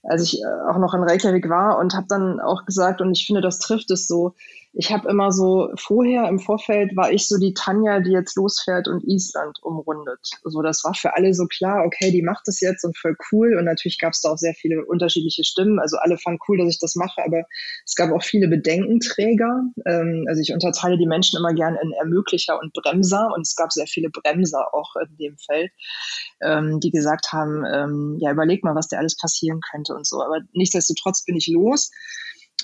als 0.03 0.23
ich 0.23 0.43
äh, 0.43 0.71
auch 0.71 0.79
noch 0.79 0.93
in 0.93 1.03
Reykjavik 1.03 1.49
war 1.49 1.79
und 1.79 1.95
habe 1.95 2.07
dann 2.09 2.41
auch 2.41 2.67
gesagt, 2.67 3.01
und 3.01 3.13
ich 3.13 3.27
finde, 3.27 3.41
das 3.41 3.59
trifft 3.59 3.91
es 3.91 4.07
so, 4.07 4.35
ich 4.75 4.93
habe 4.93 5.09
immer 5.09 5.33
so 5.33 5.71
vorher 5.77 6.29
im 6.29 6.39
Vorfeld 6.39 6.95
war 6.95 7.11
ich 7.11 7.27
so 7.27 7.39
die 7.39 7.55
Tanja, 7.55 8.01
die 8.01 8.11
jetzt 8.11 8.37
losfährt 8.37 8.87
und 8.87 9.03
Island 9.05 9.59
umrundet. 9.63 10.21
So, 10.45 10.61
das 10.63 10.85
war 10.85 10.95
für 10.95 11.17
alle 11.17 11.33
so 11.33 11.47
klar, 11.47 11.85
okay, 11.87 12.11
die 12.11 12.23
macht 12.23 12.47
das 12.47 12.61
jetzt 12.61 12.85
und 12.85 12.97
voll 12.97 13.17
cool. 13.33 13.57
Und 13.57 13.65
natürlich 13.65 13.99
gab 13.99 14.13
es 14.13 14.21
da 14.21 14.31
auch 14.31 14.37
sehr 14.37 14.55
viele 14.55 14.85
unterschiedliche 14.85 15.43
Stimmen. 15.45 15.79
Also 15.79 15.97
alle 15.97 16.19
fanden 16.19 16.41
cool, 16.49 16.59
dass 16.59 16.69
ich 16.69 16.79
das 16.79 16.97
mache, 16.97 17.25
aber 17.25 17.45
es 17.87 17.95
gab 17.95 18.13
auch 18.13 18.23
viele 18.23 18.47
Bedenkenträger. 18.49 19.63
Ähm, 19.87 20.27
also 20.29 20.41
ich 20.43 20.53
unterteile 20.53 20.99
die 20.99 21.07
Menschen 21.07 21.39
immer 21.39 21.55
gern 21.55 21.77
in 21.83 21.93
Ermöglicher 21.93 22.61
und 22.61 22.73
Bremser 22.75 23.31
und 23.35 23.43
es 23.43 23.57
gab 23.57 23.73
sehr 23.73 23.87
viele 23.87 24.11
Bremser 24.11 24.75
auch 24.75 24.95
in 24.97 25.17
dem 25.17 25.37
Feld, 25.39 25.73
ähm, 26.43 26.79
die 26.81 26.91
gesagt 26.91 27.33
haben, 27.33 27.65
ähm, 27.65 28.19
ja, 28.21 28.33
überleg 28.33 28.63
mal, 28.65 28.75
was 28.75 28.89
da 28.89 28.99
alles 28.99 29.17
passieren 29.17 29.61
könnte 29.73 29.95
und 29.95 30.07
so. 30.07 30.23
Aber 30.23 30.41
nichtsdestotrotz 30.53 31.25
bin 31.25 31.37
ich 31.37 31.49
los 31.49 31.91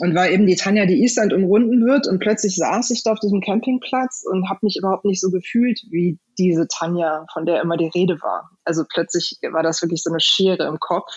und 0.01 0.15
war 0.15 0.29
eben 0.29 0.47
die 0.47 0.57
Tanja, 0.57 0.87
die 0.87 1.03
Island 1.05 1.33
umrunden 1.33 1.87
wird. 1.87 2.09
Und 2.09 2.19
plötzlich 2.19 2.57
saß 2.57 2.91
ich 2.91 3.05
da 3.05 3.13
auf 3.13 3.21
diesem 3.21 3.41
Campingplatz 3.41 4.25
und 4.29 4.49
habe 4.49 4.61
mich 4.63 4.77
überhaupt 4.77 5.05
nicht 5.05 5.21
so 5.21 5.31
gefühlt 5.31 5.81
wie 5.91 6.19
diese 6.37 6.67
Tanja, 6.67 7.27
von 7.33 7.47
der 7.47 7.63
immer 7.63 7.77
die 7.77 7.91
Rede 7.95 8.21
war. 8.21 8.51
Also 8.65 8.85
plötzlich 8.89 9.39
war 9.53 9.63
das 9.63 9.83
wirklich 9.83 10.03
so 10.03 10.11
eine 10.11 10.21
Schere 10.21 10.67
im 10.67 10.81
Kopf. 10.81 11.13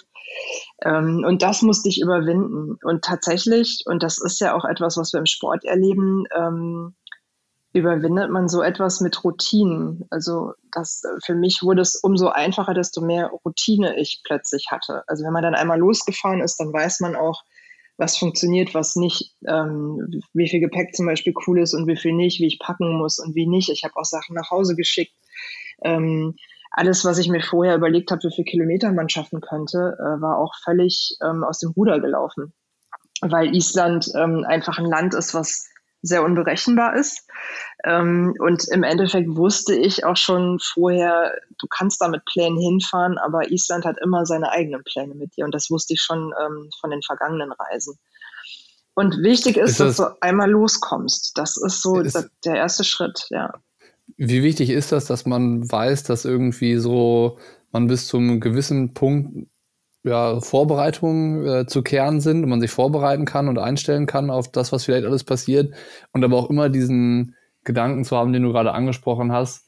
Ähm, 0.84 1.24
und 1.26 1.42
das 1.42 1.64
musste 1.64 1.90
ich 1.90 2.02
überwinden. 2.02 2.78
Und 2.84 3.04
tatsächlich, 3.04 3.84
und 3.88 4.04
das 4.04 4.22
ist 4.22 4.40
ja 4.40 4.56
auch 4.56 4.66
etwas, 4.66 4.96
was 4.96 5.12
wir 5.12 5.20
im 5.20 5.26
Sport 5.26 5.66
erleben, 5.66 6.26
ähm, 6.36 6.94
überwindet 7.74 8.30
man 8.30 8.48
so 8.48 8.62
etwas 8.62 9.02
mit 9.02 9.24
Routinen. 9.24 10.06
Also 10.12 10.54
das 10.72 11.02
für 11.26 11.36
mich 11.36 11.64
wurde 11.64 11.82
es 11.82 11.96
umso 11.96 12.30
einfacher, 12.30 12.74
desto 12.74 13.02
mehr 13.02 13.32
Routine 13.44 14.00
ich 14.00 14.22
plötzlich 14.24 14.68
hatte. 14.70 15.04
Also 15.08 15.24
wenn 15.24 15.34
man 15.34 15.44
dann 15.44 15.56
einmal 15.56 15.80
losgefahren 15.80 16.42
ist, 16.42 16.58
dann 16.58 16.72
weiß 16.72 17.00
man 17.00 17.16
auch, 17.16 17.44
was 17.98 18.18
funktioniert, 18.18 18.74
was 18.74 18.96
nicht, 18.96 19.34
ähm, 19.48 20.22
wie 20.34 20.48
viel 20.48 20.60
Gepäck 20.60 20.96
zum 20.96 21.08
Beispiel 21.08 21.34
cool 21.48 21.60
ist 21.60 21.74
und 21.74 21.88
wie 21.88 21.98
viel 21.98 22.14
nicht, 22.14 22.40
wie 22.40 22.48
ich 22.48 22.60
packen 22.60 22.98
muss 22.98 23.20
und 23.20 23.36
wie 23.36 23.48
nicht. 23.48 23.70
Ich 23.70 23.84
habe 23.84 23.96
auch 23.96 24.06
Sachen 24.06 24.36
nach 24.36 24.52
Hause 24.52 24.76
geschickt. 24.76 25.14
Ähm, 25.84 26.36
alles, 26.72 27.06
was 27.06 27.18
ich 27.18 27.28
mir 27.28 27.42
vorher 27.42 27.76
überlegt 27.76 28.12
habe, 28.12 28.22
wie 28.24 28.34
viele 28.34 28.46
Kilometer 28.46 28.92
man 28.92 29.10
schaffen 29.10 29.42
könnte, 29.42 29.98
äh, 30.00 30.22
war 30.22 30.38
auch 30.38 30.54
völlig 30.64 31.18
ähm, 31.24 31.44
aus 31.44 31.58
dem 31.60 31.72
Ruder 31.72 32.00
gelaufen. 32.00 32.54
Weil 33.22 33.56
Island 33.56 34.12
ähm, 34.16 34.46
einfach 34.48 34.78
ein 34.78 34.86
Land 34.86 35.16
ist, 35.16 35.34
was 35.34 35.68
sehr 36.02 36.24
unberechenbar 36.24 36.96
ist. 36.96 37.28
Ähm, 37.84 38.34
und 38.40 38.68
im 38.70 38.84
Endeffekt 38.84 39.30
wusste 39.36 39.76
ich 39.76 40.06
auch 40.06 40.18
schon 40.18 40.60
vorher, 40.60 41.34
du 41.60 41.68
kannst 41.68 42.02
da 42.02 42.08
mit 42.08 42.26
Plänen 42.26 42.58
hinfahren, 42.58 43.18
aber 43.18 43.52
Island 43.52 43.86
hat 43.86 43.98
immer 44.02 44.26
seine 44.26 44.52
eigenen 44.52 44.84
Pläne 44.84 45.16
mit 45.16 45.36
dir. 45.36 45.46
Und 45.46 45.54
das 45.54 45.70
wusste 45.70 45.94
ich 45.94 46.02
schon 46.02 46.34
ähm, 46.40 46.70
von 46.80 46.90
den 46.90 47.02
vergangenen 47.02 47.52
Reisen. 47.52 47.98
Und 48.94 49.22
wichtig 49.22 49.58
ist, 49.58 49.72
ist 49.72 49.80
das, 49.80 49.98
dass 49.98 50.08
du 50.08 50.22
einmal 50.22 50.50
loskommst. 50.50 51.38
Das 51.38 51.58
ist 51.58 51.82
so 51.82 52.00
ist, 52.00 52.18
der 52.46 52.56
erste 52.56 52.84
Schritt, 52.84 53.28
ja. 53.30 53.54
Wie 54.16 54.42
wichtig 54.42 54.72
ist 54.72 54.92
das, 54.92 55.06
dass 55.06 55.26
man 55.26 55.70
weiß, 55.70 56.04
dass 56.04 56.26
irgendwie 56.26 56.78
so 56.78 57.38
man 57.72 57.88
bis 57.88 58.08
zum 58.08 58.40
gewissen 58.40 58.94
Punkt 58.94 59.48
ja, 60.08 60.40
Vorbereitungen 60.40 61.46
äh, 61.46 61.66
zu 61.68 61.84
kehren 61.84 62.22
sind 62.22 62.44
und 62.44 62.50
man 62.50 62.62
sich 62.62 62.72
vorbereiten 62.72 63.26
kann 63.26 63.48
und 63.48 63.60
einstellen 63.60 64.06
kann 64.06 64.30
auf 64.30 64.52
das, 64.52 64.72
was 64.72 64.86
vielleicht 64.86 65.06
alles 65.06 65.24
passiert 65.24 65.74
und 66.14 66.24
aber 66.24 66.38
auch 66.38 66.50
immer 66.50 66.70
diesen 66.70 67.36
Gedanken 67.64 68.04
zu 68.04 68.16
haben, 68.16 68.34
den 68.34 68.44
du 68.44 68.52
gerade 68.52 68.74
angesprochen 68.74 69.32
hast. 69.32 69.68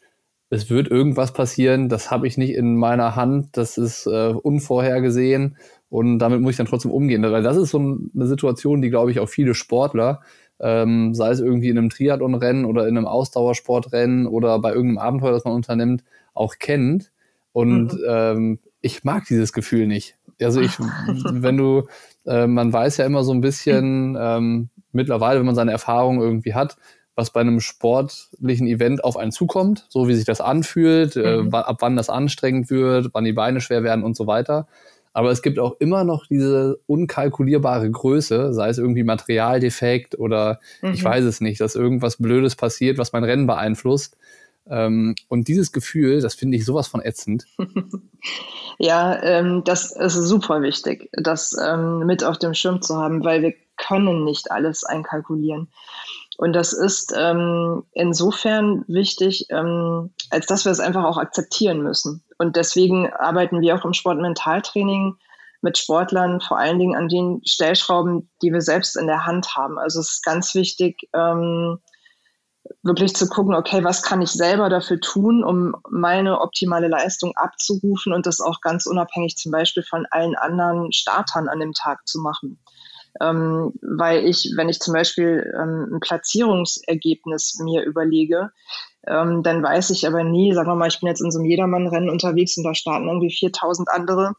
Es 0.49 0.69
wird 0.69 0.87
irgendwas 0.87 1.33
passieren, 1.33 1.89
das 1.89 2.09
habe 2.09 2.25
ich 2.25 2.37
nicht 2.37 2.55
in 2.55 2.75
meiner 2.75 3.15
Hand, 3.15 3.49
das 3.57 3.77
ist 3.77 4.07
äh, 4.07 4.33
unvorhergesehen 4.33 5.57
und 5.89 6.19
damit 6.19 6.41
muss 6.41 6.51
ich 6.51 6.57
dann 6.57 6.65
trotzdem 6.65 6.91
umgehen. 6.91 7.21
Weil 7.23 7.43
das 7.43 7.57
ist 7.57 7.71
so 7.71 7.79
eine 7.79 8.27
Situation, 8.27 8.81
die, 8.81 8.89
glaube 8.89 9.11
ich, 9.11 9.19
auch 9.19 9.29
viele 9.29 9.53
Sportler, 9.53 10.21
ähm, 10.59 11.13
sei 11.13 11.29
es 11.29 11.39
irgendwie 11.39 11.69
in 11.69 11.77
einem 11.77 11.89
Triathlonrennen 11.89 12.65
oder 12.65 12.87
in 12.87 12.97
einem 12.97 13.07
Ausdauersportrennen 13.07 14.27
oder 14.27 14.59
bei 14.59 14.71
irgendeinem 14.71 14.97
Abenteuer, 14.99 15.31
das 15.31 15.45
man 15.45 15.53
unternimmt, 15.53 16.03
auch 16.33 16.55
kennt. 16.59 17.11
Und 17.51 17.93
mhm. 17.93 17.99
ähm, 18.07 18.59
ich 18.81 19.03
mag 19.03 19.25
dieses 19.25 19.53
Gefühl 19.53 19.87
nicht. 19.87 20.17
Also 20.41 20.61
ich, 20.61 20.79
wenn 21.31 21.57
du, 21.57 21.87
äh, 22.25 22.47
man 22.47 22.71
weiß 22.71 22.97
ja 22.97 23.05
immer 23.05 23.23
so 23.23 23.33
ein 23.33 23.41
bisschen 23.41 24.17
ähm, 24.19 24.69
mittlerweile, 24.91 25.39
wenn 25.39 25.45
man 25.45 25.55
seine 25.55 25.71
Erfahrungen 25.71 26.21
irgendwie 26.21 26.53
hat, 26.53 26.77
was 27.15 27.31
bei 27.31 27.41
einem 27.41 27.59
sportlichen 27.59 28.65
Event 28.65 29.03
auf 29.03 29.17
einen 29.17 29.33
zukommt, 29.33 29.85
so 29.89 30.07
wie 30.07 30.15
sich 30.15 30.25
das 30.25 30.39
anfühlt, 30.39 31.17
äh, 31.17 31.41
mhm. 31.41 31.49
äh, 31.53 31.57
ab 31.57 31.77
wann 31.81 31.97
das 31.97 32.09
anstrengend 32.09 32.69
wird, 32.69 33.09
wann 33.13 33.25
die 33.25 33.33
Beine 33.33 33.59
schwer 33.59 33.83
werden 33.83 34.03
und 34.03 34.15
so 34.15 34.25
weiter. 34.25 34.67
Aber 35.11 35.31
es 35.31 35.41
gibt 35.41 35.59
auch 35.59 35.75
immer 35.79 36.03
noch 36.03 36.27
diese 36.27 36.79
unkalkulierbare 36.85 37.89
Größe, 37.89 38.53
sei 38.53 38.69
es 38.69 38.77
irgendwie 38.77 39.03
Materialdefekt 39.03 40.17
oder 40.17 40.59
mhm. 40.81 40.93
ich 40.93 41.03
weiß 41.03 41.25
es 41.25 41.41
nicht, 41.41 41.59
dass 41.59 41.75
irgendwas 41.75 42.17
Blödes 42.17 42.55
passiert, 42.55 42.97
was 42.97 43.11
mein 43.11 43.25
Rennen 43.25 43.47
beeinflusst. 43.47 44.17
Ähm, 44.67 45.15
und 45.27 45.47
dieses 45.47 45.71
Gefühl, 45.71 46.21
das 46.21 46.35
finde 46.35 46.57
ich 46.57 46.65
sowas 46.65 46.87
von 46.87 47.01
ätzend. 47.01 47.45
ja, 48.77 49.21
ähm, 49.23 49.63
das 49.65 49.91
ist 49.91 50.13
super 50.13 50.61
wichtig, 50.61 51.09
das 51.13 51.55
ähm, 51.61 52.05
mit 52.05 52.23
auf 52.23 52.37
dem 52.37 52.53
Schirm 52.53 52.81
zu 52.81 52.97
haben, 52.97 53.23
weil 53.23 53.41
wir 53.41 53.53
können 53.77 54.23
nicht 54.23 54.51
alles 54.51 54.83
einkalkulieren. 54.83 55.69
Und 56.37 56.53
das 56.53 56.71
ist 56.71 57.13
ähm, 57.17 57.83
insofern 57.91 58.85
wichtig, 58.87 59.47
ähm, 59.49 60.13
als 60.29 60.45
dass 60.45 60.63
wir 60.63 60.71
es 60.71 60.79
einfach 60.79 61.03
auch 61.03 61.17
akzeptieren 61.17 61.81
müssen. 61.81 62.23
Und 62.37 62.55
deswegen 62.55 63.11
arbeiten 63.11 63.59
wir 63.59 63.75
auch 63.75 63.83
im 63.83 63.93
Sportmentaltraining 63.93 65.15
mit 65.61 65.77
Sportlern 65.77 66.39
vor 66.39 66.57
allen 66.57 66.79
Dingen 66.79 66.95
an 66.95 67.09
den 67.09 67.41
Stellschrauben, 67.45 68.29
die 68.41 68.53
wir 68.53 68.61
selbst 68.61 68.95
in 68.95 69.07
der 69.07 69.25
Hand 69.25 69.55
haben. 69.55 69.77
Also 69.77 69.99
es 69.99 70.11
ist 70.11 70.23
ganz 70.23 70.55
wichtig, 70.55 71.09
ähm, 71.13 71.79
wirklich 72.83 73.15
zu 73.15 73.27
gucken, 73.27 73.55
okay, 73.55 73.83
was 73.83 74.03
kann 74.03 74.21
ich 74.21 74.31
selber 74.31 74.69
dafür 74.69 74.99
tun, 74.99 75.43
um 75.43 75.75
meine 75.89 76.41
optimale 76.41 76.87
Leistung 76.87 77.33
abzurufen 77.35 78.13
und 78.13 78.25
das 78.25 78.39
auch 78.41 78.61
ganz 78.61 78.85
unabhängig 78.85 79.35
zum 79.37 79.51
Beispiel 79.51 79.83
von 79.83 80.05
allen 80.11 80.35
anderen 80.35 80.91
Startern 80.91 81.49
an 81.49 81.59
dem 81.59 81.73
Tag 81.73 82.07
zu 82.07 82.19
machen. 82.19 82.59
Ähm, 83.21 83.73
weil 83.81 84.25
ich, 84.25 84.53
wenn 84.55 84.69
ich 84.69 84.79
zum 84.79 84.93
Beispiel 84.93 85.51
ähm, 85.59 85.95
ein 85.95 85.99
Platzierungsergebnis 85.99 87.59
mir 87.59 87.83
überlege, 87.83 88.51
ähm, 89.07 89.41
dann 89.43 89.63
weiß 89.63 89.89
ich 89.89 90.07
aber 90.07 90.23
nie, 90.23 90.53
sagen 90.53 90.69
wir 90.69 90.75
mal, 90.75 90.87
ich 90.87 90.99
bin 90.99 91.07
jetzt 91.07 91.21
in 91.21 91.31
so 91.31 91.39
einem 91.39 91.49
Jedermann-Rennen 91.49 92.09
unterwegs 92.09 92.55
und 92.57 92.63
da 92.63 92.75
starten 92.75 93.07
irgendwie 93.07 93.33
4000 93.33 93.89
andere, 93.89 94.33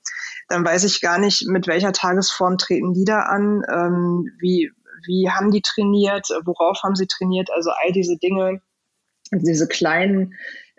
dann 0.49 0.65
weiß 0.65 0.85
ich 0.85 1.01
gar 1.01 1.19
nicht, 1.19 1.47
mit 1.47 1.67
welcher 1.67 1.93
Tagesform 1.93 2.59
treten 2.59 2.95
die 2.95 3.05
da 3.05 3.21
an, 3.23 3.63
ähm, 3.69 4.31
wie, 4.39 4.71
wie 5.07 5.31
haben 5.31 5.51
die 5.51 5.63
trainiert, 5.63 6.29
worauf 6.45 6.83
haben 6.83 6.97
sie 6.97 7.07
trainiert, 7.07 7.51
also 7.53 7.71
all 7.71 7.93
diese 7.93 8.17
Dinge, 8.19 8.61
diese 9.33 9.69
kleinen, 9.69 10.35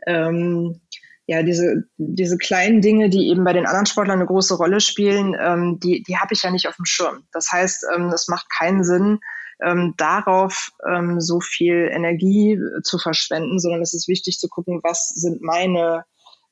ähm, 0.07 0.81
ja, 1.27 1.43
diese, 1.43 1.83
diese 1.97 2.37
kleinen 2.37 2.81
Dinge, 2.81 3.09
die 3.09 3.29
eben 3.29 3.43
bei 3.43 3.53
den 3.53 3.65
anderen 3.65 3.85
Sportlern 3.85 4.19
eine 4.19 4.27
große 4.27 4.55
Rolle 4.55 4.81
spielen, 4.81 5.35
ähm, 5.39 5.79
die, 5.79 6.03
die 6.03 6.17
habe 6.17 6.33
ich 6.33 6.43
ja 6.43 6.51
nicht 6.51 6.67
auf 6.67 6.75
dem 6.75 6.85
Schirm. 6.85 7.23
Das 7.31 7.51
heißt, 7.51 7.85
ähm, 7.95 8.09
es 8.09 8.27
macht 8.27 8.47
keinen 8.49 8.83
Sinn, 8.83 9.19
ähm, 9.63 9.93
darauf 9.97 10.71
ähm, 10.89 11.21
so 11.21 11.39
viel 11.39 11.89
Energie 11.91 12.59
zu 12.83 12.97
verschwenden, 12.97 13.59
sondern 13.59 13.81
es 13.81 13.93
ist 13.93 14.07
wichtig 14.07 14.39
zu 14.39 14.49
gucken, 14.49 14.81
was 14.83 15.09
sind 15.09 15.41
meine 15.41 16.03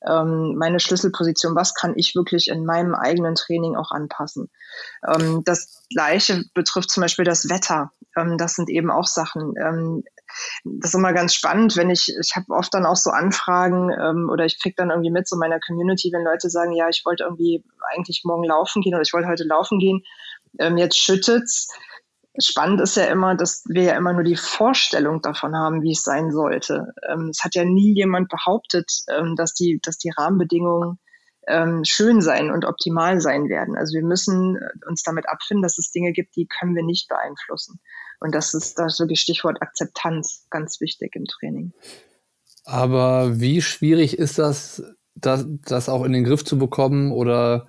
ähm, 0.08 0.54
meine 0.56 0.80
Schlüsselposition, 0.80 1.54
was 1.54 1.74
kann 1.74 1.94
ich 1.96 2.14
wirklich 2.14 2.48
in 2.48 2.64
meinem 2.64 2.94
eigenen 2.94 3.34
Training 3.34 3.76
auch 3.76 3.90
anpassen. 3.90 4.50
Ähm, 5.06 5.42
das 5.44 5.82
Gleiche 5.92 6.44
betrifft 6.54 6.90
zum 6.90 7.02
Beispiel 7.02 7.24
das 7.24 7.48
Wetter. 7.48 7.92
Ähm, 8.16 8.38
das 8.38 8.54
sind 8.54 8.70
eben 8.70 8.90
auch 8.90 9.06
Sachen. 9.06 9.54
Ähm, 9.60 10.04
das 10.64 10.90
ist 10.90 10.94
immer 10.94 11.12
ganz 11.12 11.34
spannend, 11.34 11.76
wenn 11.76 11.90
ich, 11.90 12.14
ich 12.20 12.36
habe 12.36 12.50
oft 12.50 12.72
dann 12.72 12.86
auch 12.86 12.96
so 12.96 13.10
Anfragen 13.10 13.90
ähm, 13.90 14.28
oder 14.30 14.44
ich 14.44 14.60
kriege 14.60 14.74
dann 14.76 14.90
irgendwie 14.90 15.10
mit 15.10 15.28
so 15.28 15.36
meiner 15.36 15.58
Community, 15.60 16.10
wenn 16.12 16.24
Leute 16.24 16.48
sagen, 16.50 16.72
ja, 16.72 16.88
ich 16.88 17.02
wollte 17.04 17.24
irgendwie 17.24 17.64
eigentlich 17.92 18.22
morgen 18.24 18.44
laufen 18.44 18.80
gehen 18.82 18.94
oder 18.94 19.02
ich 19.02 19.12
wollte 19.12 19.28
heute 19.28 19.44
laufen 19.44 19.78
gehen, 19.78 20.02
ähm, 20.58 20.76
jetzt 20.76 20.98
schüttet's 20.98 21.68
spannend 22.38 22.80
ist 22.80 22.96
ja 22.96 23.04
immer, 23.04 23.34
dass 23.34 23.64
wir 23.66 23.82
ja 23.82 23.96
immer 23.96 24.12
nur 24.12 24.22
die 24.22 24.36
Vorstellung 24.36 25.20
davon 25.20 25.56
haben, 25.56 25.82
wie 25.82 25.92
es 25.92 26.02
sein 26.02 26.30
sollte. 26.30 26.92
Ähm, 27.08 27.28
es 27.30 27.42
hat 27.42 27.54
ja 27.54 27.64
nie 27.64 27.94
jemand 27.94 28.28
behauptet, 28.28 28.90
ähm, 29.08 29.34
dass, 29.36 29.54
die, 29.54 29.80
dass 29.82 29.98
die 29.98 30.12
Rahmenbedingungen 30.16 30.98
ähm, 31.48 31.82
schön 31.84 32.20
sein 32.20 32.50
und 32.50 32.64
optimal 32.64 33.20
sein 33.20 33.48
werden. 33.48 33.76
Also 33.76 33.94
wir 33.94 34.04
müssen 34.04 34.58
uns 34.86 35.02
damit 35.02 35.28
abfinden, 35.28 35.62
dass 35.62 35.78
es 35.78 35.90
Dinge 35.90 36.12
gibt, 36.12 36.36
die 36.36 36.46
können 36.46 36.76
wir 36.76 36.84
nicht 36.84 37.08
beeinflussen. 37.08 37.80
Und 38.20 38.34
das 38.34 38.54
ist 38.54 38.78
das 38.78 38.94
ist 38.94 39.00
wirklich 39.00 39.20
Stichwort 39.20 39.62
Akzeptanz 39.62 40.46
ganz 40.50 40.80
wichtig 40.80 41.16
im 41.16 41.24
Training. 41.24 41.72
Aber 42.64 43.40
wie 43.40 43.62
schwierig 43.62 44.18
ist 44.18 44.38
das, 44.38 44.82
das, 45.14 45.46
das 45.48 45.88
auch 45.88 46.04
in 46.04 46.12
den 46.12 46.24
Griff 46.24 46.44
zu 46.44 46.58
bekommen 46.58 47.10
oder 47.10 47.66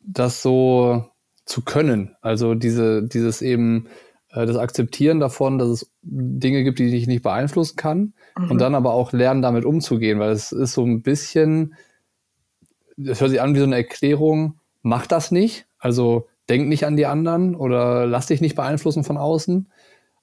das 0.00 0.42
so 0.42 1.09
zu 1.50 1.62
können? 1.62 2.16
Also 2.22 2.54
diese, 2.54 3.02
dieses 3.02 3.42
eben 3.42 3.88
äh, 4.32 4.46
das 4.46 4.56
Akzeptieren 4.56 5.20
davon, 5.20 5.58
dass 5.58 5.68
es 5.68 5.90
Dinge 6.02 6.64
gibt, 6.64 6.78
die 6.78 6.94
ich 6.94 7.06
nicht 7.06 7.22
beeinflussen 7.22 7.76
kann 7.76 8.14
mhm. 8.38 8.52
und 8.52 8.60
dann 8.60 8.74
aber 8.74 8.94
auch 8.94 9.12
lernen, 9.12 9.42
damit 9.42 9.64
umzugehen, 9.64 10.18
weil 10.18 10.30
es 10.30 10.52
ist 10.52 10.72
so 10.72 10.84
ein 10.84 11.02
bisschen, 11.02 11.74
das 12.96 13.20
hört 13.20 13.30
sich 13.30 13.40
an 13.40 13.54
wie 13.54 13.58
so 13.58 13.64
eine 13.64 13.76
Erklärung, 13.76 14.58
mach 14.82 15.06
das 15.06 15.30
nicht, 15.30 15.66
also 15.78 16.28
denk 16.48 16.68
nicht 16.68 16.86
an 16.86 16.96
die 16.96 17.06
anderen 17.06 17.54
oder 17.54 18.06
lass 18.06 18.26
dich 18.26 18.40
nicht 18.40 18.56
beeinflussen 18.56 19.04
von 19.04 19.16
außen. 19.16 19.70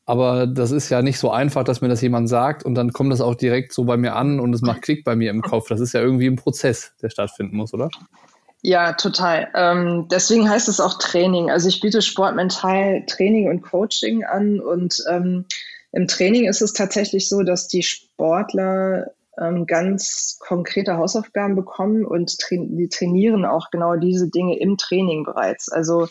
Aber 0.05 0.47
das 0.47 0.71
ist 0.71 0.89
ja 0.89 1.01
nicht 1.01 1.19
so 1.19 1.31
einfach, 1.31 1.65
dass 1.65 1.81
mir 1.81 1.89
das 1.89 2.01
jemand 2.01 2.29
sagt 2.29 2.63
und 2.63 2.75
dann 2.75 2.93
kommt 2.93 3.11
das 3.11 3.19
auch 3.19 3.35
direkt 3.35 3.73
so 3.73 3.83
bei 3.83 3.97
mir 3.97 4.15
an 4.15 4.39
und 4.39 4.53
es 4.53 4.61
macht 4.61 4.81
Klick 4.81 5.03
bei 5.03 5.17
mir 5.17 5.29
im 5.31 5.41
Kopf. 5.41 5.67
Das 5.67 5.81
ist 5.81 5.91
ja 5.91 5.99
irgendwie 5.99 6.27
ein 6.27 6.37
Prozess, 6.37 6.93
der 7.01 7.09
stattfinden 7.09 7.57
muss, 7.57 7.73
oder? 7.73 7.89
Ja, 8.67 8.91
total. 8.91 9.47
Ähm, 9.55 10.09
deswegen 10.11 10.49
heißt 10.49 10.67
es 10.67 10.81
auch 10.81 10.95
Training. 10.95 11.49
Also 11.49 11.69
ich 11.69 11.79
biete 11.79 12.01
Sportmental 12.01 13.05
Training 13.05 13.47
und 13.47 13.61
Coaching 13.61 14.25
an 14.25 14.59
und 14.59 15.01
ähm, 15.09 15.45
im 15.93 16.05
Training 16.09 16.49
ist 16.49 16.61
es 16.61 16.73
tatsächlich 16.73 17.29
so, 17.29 17.43
dass 17.43 17.69
die 17.69 17.81
Sportler 17.81 19.11
ähm, 19.39 19.67
ganz 19.67 20.37
konkrete 20.45 20.97
Hausaufgaben 20.97 21.55
bekommen 21.55 22.05
und 22.05 22.37
tra 22.39 22.57
die 22.59 22.89
trainieren 22.89 23.45
auch 23.45 23.69
genau 23.71 23.95
diese 23.95 24.29
Dinge 24.29 24.59
im 24.59 24.75
Training 24.75 25.23
bereits. 25.23 25.69
Also 25.69 26.09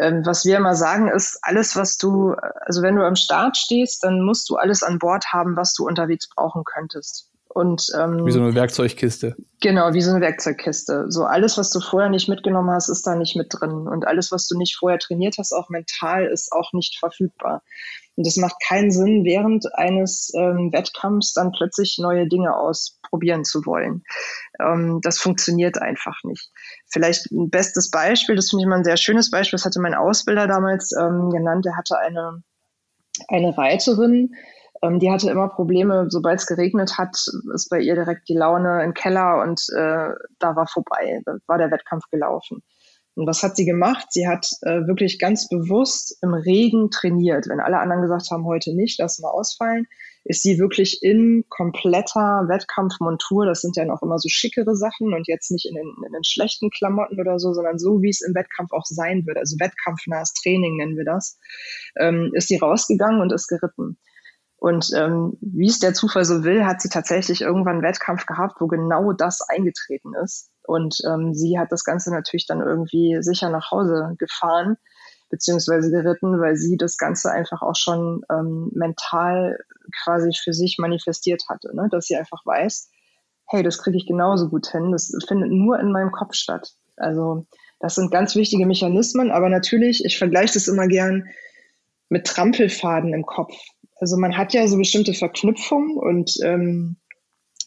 ähm, 0.00 0.22
was 0.24 0.46
wir 0.46 0.56
immer 0.56 0.74
sagen 0.74 1.08
ist, 1.08 1.38
alles, 1.42 1.76
was 1.76 1.98
du, 1.98 2.30
also 2.64 2.80
wenn 2.80 2.96
du 2.96 3.04
am 3.04 3.16
Start 3.16 3.58
stehst, 3.58 4.04
dann 4.04 4.22
musst 4.22 4.48
du 4.48 4.56
alles 4.56 4.82
an 4.82 4.98
Bord 4.98 5.34
haben, 5.34 5.54
was 5.54 5.74
du 5.74 5.86
unterwegs 5.86 6.30
brauchen 6.34 6.64
könntest. 6.64 7.27
Und, 7.58 7.88
ähm, 7.98 8.24
wie 8.24 8.30
so 8.30 8.40
eine 8.40 8.54
Werkzeugkiste. 8.54 9.34
Genau, 9.60 9.92
wie 9.92 10.00
so 10.00 10.12
eine 10.12 10.20
Werkzeugkiste. 10.20 11.06
So 11.08 11.24
alles, 11.24 11.58
was 11.58 11.70
du 11.70 11.80
vorher 11.80 12.08
nicht 12.08 12.28
mitgenommen 12.28 12.70
hast, 12.70 12.88
ist 12.88 13.04
da 13.04 13.16
nicht 13.16 13.34
mit 13.34 13.48
drin. 13.50 13.88
Und 13.88 14.06
alles, 14.06 14.30
was 14.30 14.46
du 14.46 14.56
nicht 14.56 14.76
vorher 14.76 15.00
trainiert 15.00 15.38
hast, 15.38 15.52
auch 15.52 15.68
mental, 15.68 16.26
ist 16.26 16.52
auch 16.52 16.72
nicht 16.72 17.00
verfügbar. 17.00 17.64
Und 18.14 18.28
es 18.28 18.36
macht 18.36 18.54
keinen 18.64 18.92
Sinn, 18.92 19.24
während 19.24 19.74
eines 19.74 20.32
ähm, 20.36 20.70
Wettkampfs 20.72 21.32
dann 21.32 21.50
plötzlich 21.50 21.98
neue 21.98 22.28
Dinge 22.28 22.56
ausprobieren 22.56 23.44
zu 23.44 23.66
wollen. 23.66 24.04
Ähm, 24.60 25.00
das 25.02 25.18
funktioniert 25.18 25.82
einfach 25.82 26.22
nicht. 26.22 26.52
Vielleicht 26.86 27.32
ein 27.32 27.50
bestes 27.50 27.90
Beispiel, 27.90 28.36
das 28.36 28.50
finde 28.50 28.62
ich 28.62 28.68
mal 28.68 28.76
ein 28.76 28.84
sehr 28.84 28.96
schönes 28.96 29.32
Beispiel, 29.32 29.56
das 29.56 29.64
hatte 29.64 29.80
mein 29.80 29.94
Ausbilder 29.94 30.46
damals 30.46 30.92
ähm, 30.92 31.30
genannt. 31.30 31.64
Der 31.64 31.76
hatte 31.76 31.98
eine, 31.98 32.40
eine 33.26 33.58
Reiterin, 33.58 34.30
ähm, 34.82 34.98
die 34.98 35.10
hatte 35.10 35.30
immer 35.30 35.48
Probleme, 35.48 36.06
sobald 36.08 36.40
es 36.40 36.46
geregnet 36.46 36.98
hat, 36.98 37.16
ist 37.54 37.68
bei 37.70 37.80
ihr 37.80 37.94
direkt 37.94 38.28
die 38.28 38.36
Laune 38.36 38.82
im 38.84 38.94
Keller 38.94 39.42
und 39.42 39.60
äh, 39.74 40.10
da 40.38 40.56
war 40.56 40.66
vorbei. 40.66 41.20
Da 41.24 41.36
war 41.46 41.58
der 41.58 41.70
Wettkampf 41.70 42.04
gelaufen. 42.10 42.62
Und 43.18 43.26
was 43.26 43.42
hat 43.42 43.56
sie 43.56 43.64
gemacht? 43.64 44.06
Sie 44.10 44.28
hat 44.28 44.48
äh, 44.62 44.86
wirklich 44.86 45.18
ganz 45.18 45.48
bewusst 45.48 46.16
im 46.22 46.34
Regen 46.34 46.88
trainiert. 46.90 47.48
Wenn 47.48 47.58
alle 47.58 47.80
anderen 47.80 48.02
gesagt 48.02 48.30
haben, 48.30 48.44
heute 48.44 48.76
nicht, 48.76 49.00
lass 49.00 49.18
mal 49.18 49.30
ausfallen, 49.30 49.86
ist 50.22 50.42
sie 50.42 50.60
wirklich 50.60 51.02
in 51.02 51.44
kompletter 51.48 52.44
Wettkampfmontur. 52.46 53.44
Das 53.44 53.60
sind 53.60 53.76
ja 53.76 53.84
noch 53.86 54.02
immer 54.02 54.18
so 54.18 54.28
schickere 54.28 54.76
Sachen 54.76 55.14
und 55.14 55.26
jetzt 55.26 55.50
nicht 55.50 55.66
in 55.66 55.74
den, 55.74 55.96
in 56.06 56.12
den 56.12 56.22
schlechten 56.22 56.70
Klamotten 56.70 57.18
oder 57.18 57.40
so, 57.40 57.52
sondern 57.52 57.80
so, 57.80 58.02
wie 58.02 58.10
es 58.10 58.20
im 58.20 58.36
Wettkampf 58.36 58.70
auch 58.72 58.84
sein 58.84 59.26
wird. 59.26 59.36
Also 59.36 59.56
wettkampfnahes 59.58 60.34
Training 60.34 60.76
nennen 60.76 60.96
wir 60.96 61.04
das. 61.04 61.40
Ähm, 61.98 62.30
ist 62.34 62.46
sie 62.46 62.58
rausgegangen 62.58 63.20
und 63.20 63.32
ist 63.32 63.48
geritten. 63.48 63.98
Und 64.58 64.90
ähm, 64.96 65.38
wie 65.40 65.68
es 65.68 65.78
der 65.78 65.94
Zufall 65.94 66.24
so 66.24 66.42
will, 66.42 66.66
hat 66.66 66.82
sie 66.82 66.88
tatsächlich 66.88 67.42
irgendwann 67.42 67.74
einen 67.74 67.82
Wettkampf 67.82 68.26
gehabt, 68.26 68.60
wo 68.60 68.66
genau 68.66 69.12
das 69.12 69.40
eingetreten 69.40 70.14
ist. 70.14 70.50
Und 70.66 70.98
ähm, 71.06 71.32
sie 71.32 71.58
hat 71.58 71.70
das 71.70 71.84
Ganze 71.84 72.10
natürlich 72.10 72.46
dann 72.46 72.60
irgendwie 72.60 73.18
sicher 73.20 73.50
nach 73.50 73.70
Hause 73.70 74.16
gefahren, 74.18 74.76
beziehungsweise 75.30 75.90
geritten, 75.90 76.40
weil 76.40 76.56
sie 76.56 76.76
das 76.76 76.96
Ganze 76.96 77.30
einfach 77.30 77.62
auch 77.62 77.76
schon 77.76 78.22
ähm, 78.30 78.70
mental 78.74 79.58
quasi 80.02 80.32
für 80.34 80.52
sich 80.52 80.76
manifestiert 80.78 81.44
hatte, 81.48 81.74
ne? 81.74 81.88
dass 81.90 82.06
sie 82.06 82.16
einfach 82.16 82.44
weiß, 82.44 82.90
hey, 83.46 83.62
das 83.62 83.78
kriege 83.78 83.96
ich 83.96 84.06
genauso 84.06 84.48
gut 84.48 84.66
hin, 84.66 84.90
das 84.92 85.12
findet 85.26 85.50
nur 85.50 85.78
in 85.78 85.92
meinem 85.92 86.10
Kopf 86.10 86.34
statt. 86.34 86.74
Also 86.96 87.46
das 87.80 87.94
sind 87.94 88.10
ganz 88.10 88.34
wichtige 88.34 88.66
Mechanismen, 88.66 89.30
aber 89.30 89.48
natürlich, 89.48 90.04
ich 90.04 90.18
vergleiche 90.18 90.54
das 90.54 90.68
immer 90.68 90.88
gern 90.88 91.28
mit 92.08 92.26
Trampelfaden 92.26 93.14
im 93.14 93.24
Kopf. 93.24 93.54
Also 94.00 94.16
man 94.16 94.36
hat 94.36 94.54
ja 94.54 94.66
so 94.68 94.76
bestimmte 94.76 95.14
Verknüpfungen 95.14 95.96
und 95.96 96.32
ähm, 96.42 96.96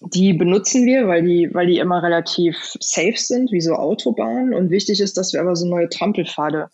die 0.02 0.34
benutzen 0.34 0.86
wir, 0.86 1.08
weil 1.08 1.24
die, 1.24 1.50
weil 1.54 1.68
die 1.68 1.78
immer 1.78 2.02
relativ 2.02 2.76
safe 2.80 3.18
sind, 3.18 3.52
wie 3.52 3.62
so 3.62 3.74
Autobahnen. 3.74 4.54
Und 4.54 4.72
wichtig 4.72 5.00
ist, 5.00 5.18
dass 5.18 5.34
wir 5.34 5.42
aber 5.42 5.56
so 5.56 5.68
neue 5.68 5.90
Trampelpfade 5.90 6.70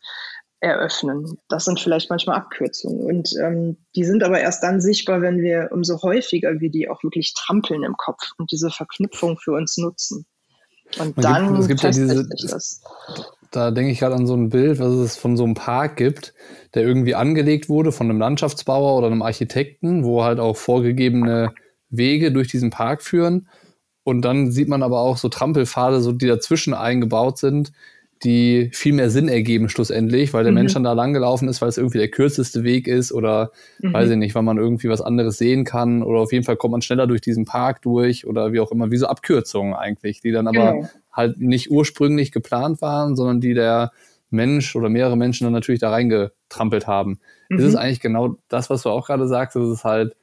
eröffnen. 0.59 1.37
Das 1.49 1.65
sind 1.65 1.79
vielleicht 1.79 2.09
manchmal 2.09 2.37
Abkürzungen. 2.37 3.05
Und 3.05 3.33
ähm, 3.43 3.77
die 3.95 4.05
sind 4.05 4.23
aber 4.23 4.39
erst 4.39 4.63
dann 4.63 4.81
sichtbar, 4.81 5.21
wenn 5.21 5.41
wir 5.41 5.69
umso 5.71 6.01
häufiger 6.01 6.59
wir 6.59 6.71
die 6.71 6.89
auch 6.89 7.03
wirklich 7.03 7.33
trampeln 7.33 7.83
im 7.83 7.95
Kopf 7.97 8.31
und 8.37 8.51
diese 8.51 8.69
Verknüpfung 8.69 9.37
für 9.37 9.51
uns 9.51 9.77
nutzen. 9.77 10.25
Und 10.97 11.17
Man 11.17 11.23
dann 11.23 11.47
gibt, 11.47 11.59
es 11.59 11.67
gibt 11.67 11.83
ja 11.83 11.89
diese, 11.91 12.27
das 12.47 12.81
da 13.51 13.71
denke 13.71 13.91
ich 13.91 13.99
gerade 13.99 14.15
an 14.15 14.27
so 14.27 14.35
ein 14.35 14.49
Bild, 14.49 14.79
was 14.79 14.93
es 14.93 15.17
von 15.17 15.37
so 15.37 15.43
einem 15.43 15.53
Park 15.53 15.97
gibt, 15.97 16.33
der 16.73 16.83
irgendwie 16.83 17.15
angelegt 17.15 17.69
wurde 17.69 17.91
von 17.91 18.09
einem 18.09 18.19
Landschaftsbauer 18.19 18.97
oder 18.97 19.07
einem 19.07 19.21
Architekten, 19.21 20.03
wo 20.03 20.23
halt 20.23 20.39
auch 20.39 20.57
vorgegebene 20.57 21.53
Wege 21.89 22.31
durch 22.31 22.47
diesen 22.47 22.69
Park 22.69 23.03
führen. 23.03 23.47
Und 24.03 24.21
dann 24.21 24.51
sieht 24.51 24.69
man 24.69 24.83
aber 24.83 24.99
auch 25.01 25.17
so 25.17 25.29
Trampelpfade, 25.29 26.01
so 26.01 26.11
die 26.13 26.27
dazwischen 26.27 26.73
eingebaut 26.73 27.37
sind, 27.37 27.71
die 28.23 28.69
viel 28.73 28.93
mehr 28.93 29.09
Sinn 29.09 29.27
ergeben 29.27 29.69
schlussendlich, 29.69 30.33
weil 30.33 30.43
der 30.43 30.51
mhm. 30.51 30.59
Mensch 30.59 30.73
dann 30.73 30.83
da 30.83 30.93
langgelaufen 30.93 31.47
ist, 31.47 31.61
weil 31.61 31.69
es 31.69 31.77
irgendwie 31.77 31.99
der 31.99 32.09
kürzeste 32.09 32.63
Weg 32.63 32.87
ist 32.87 33.11
oder 33.11 33.51
mhm. 33.79 33.93
weiß 33.93 34.09
ich 34.09 34.17
nicht, 34.17 34.35
weil 34.35 34.43
man 34.43 34.57
irgendwie 34.57 34.89
was 34.89 35.01
anderes 35.01 35.37
sehen 35.37 35.65
kann 35.65 36.01
oder 36.03 36.19
auf 36.19 36.31
jeden 36.31 36.43
Fall 36.43 36.57
kommt 36.57 36.71
man 36.71 36.81
schneller 36.81 37.07
durch 37.07 37.21
diesen 37.21 37.45
Park 37.45 37.81
durch 37.81 38.25
oder 38.25 38.53
wie 38.53 38.59
auch 38.59 38.71
immer, 38.71 38.91
wie 38.91 38.97
so 38.97 39.07
Abkürzungen 39.07 39.73
eigentlich, 39.73 40.21
die 40.21 40.31
dann 40.31 40.47
aber 40.47 40.73
genau. 40.73 40.89
halt 41.11 41.39
nicht 41.39 41.69
ursprünglich 41.69 42.31
geplant 42.31 42.81
waren, 42.81 43.15
sondern 43.15 43.39
die 43.39 43.53
der 43.53 43.91
Mensch 44.29 44.75
oder 44.75 44.89
mehrere 44.89 45.15
Menschen 45.15 45.45
dann 45.45 45.53
natürlich 45.53 45.79
da 45.79 45.89
reingetrampelt 45.89 46.87
haben. 46.87 47.19
Mhm. 47.49 47.59
Ist 47.59 47.65
es 47.65 47.75
eigentlich 47.75 48.01
genau 48.01 48.37
das, 48.47 48.69
was 48.69 48.83
du 48.83 48.89
auch 48.89 49.07
gerade 49.07 49.27
sagst, 49.27 49.55
dass 49.55 49.67
es 49.67 49.83
halt 49.83 50.15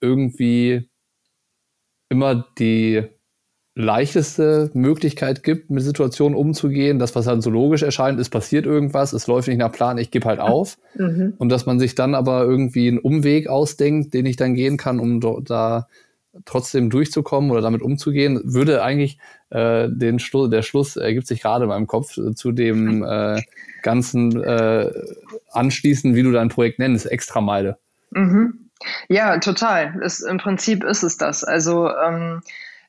irgendwie 0.00 0.88
immer 2.08 2.46
die 2.58 3.04
leichteste 3.78 4.72
Möglichkeit 4.74 5.44
gibt, 5.44 5.70
mit 5.70 5.84
Situationen 5.84 6.36
umzugehen. 6.36 6.98
Das, 6.98 7.14
was 7.14 7.26
dann 7.26 7.40
so 7.40 7.48
logisch 7.48 7.82
erscheint, 7.82 8.18
ist 8.18 8.30
passiert 8.30 8.66
irgendwas, 8.66 9.12
es 9.12 9.28
läuft 9.28 9.46
nicht 9.46 9.58
nach 9.58 9.70
Plan, 9.70 9.98
ich 9.98 10.10
gebe 10.10 10.26
halt 10.26 10.40
auf. 10.40 10.76
Mhm. 10.98 11.34
Und 11.38 11.50
dass 11.50 11.64
man 11.64 11.78
sich 11.78 11.94
dann 11.94 12.16
aber 12.16 12.42
irgendwie 12.42 12.88
einen 12.88 12.98
Umweg 12.98 13.46
ausdenkt, 13.46 14.14
den 14.14 14.26
ich 14.26 14.34
dann 14.34 14.54
gehen 14.54 14.78
kann, 14.78 14.98
um 14.98 15.20
da 15.44 15.86
trotzdem 16.44 16.90
durchzukommen 16.90 17.52
oder 17.52 17.60
damit 17.60 17.82
umzugehen, 17.82 18.40
würde 18.42 18.82
eigentlich 18.82 19.18
äh, 19.50 19.88
den 19.88 20.18
Schluss, 20.18 20.50
der 20.50 20.62
Schluss 20.62 20.96
ergibt 20.96 21.28
sich 21.28 21.42
gerade 21.42 21.64
in 21.64 21.68
meinem 21.68 21.86
Kopf 21.86 22.18
äh, 22.18 22.34
zu 22.34 22.50
dem 22.50 23.04
äh, 23.04 23.40
ganzen 23.82 24.42
äh, 24.42 24.90
anschließen, 25.52 26.16
wie 26.16 26.24
du 26.24 26.32
dein 26.32 26.48
Projekt 26.48 26.80
nennst, 26.80 27.06
Extrameile. 27.06 27.78
Mhm. 28.10 28.70
Ja, 29.08 29.38
total. 29.38 30.00
Es, 30.02 30.20
Im 30.20 30.38
Prinzip 30.38 30.82
ist 30.82 31.04
es 31.04 31.16
das. 31.16 31.44
Also 31.44 31.88
ähm, 31.88 32.40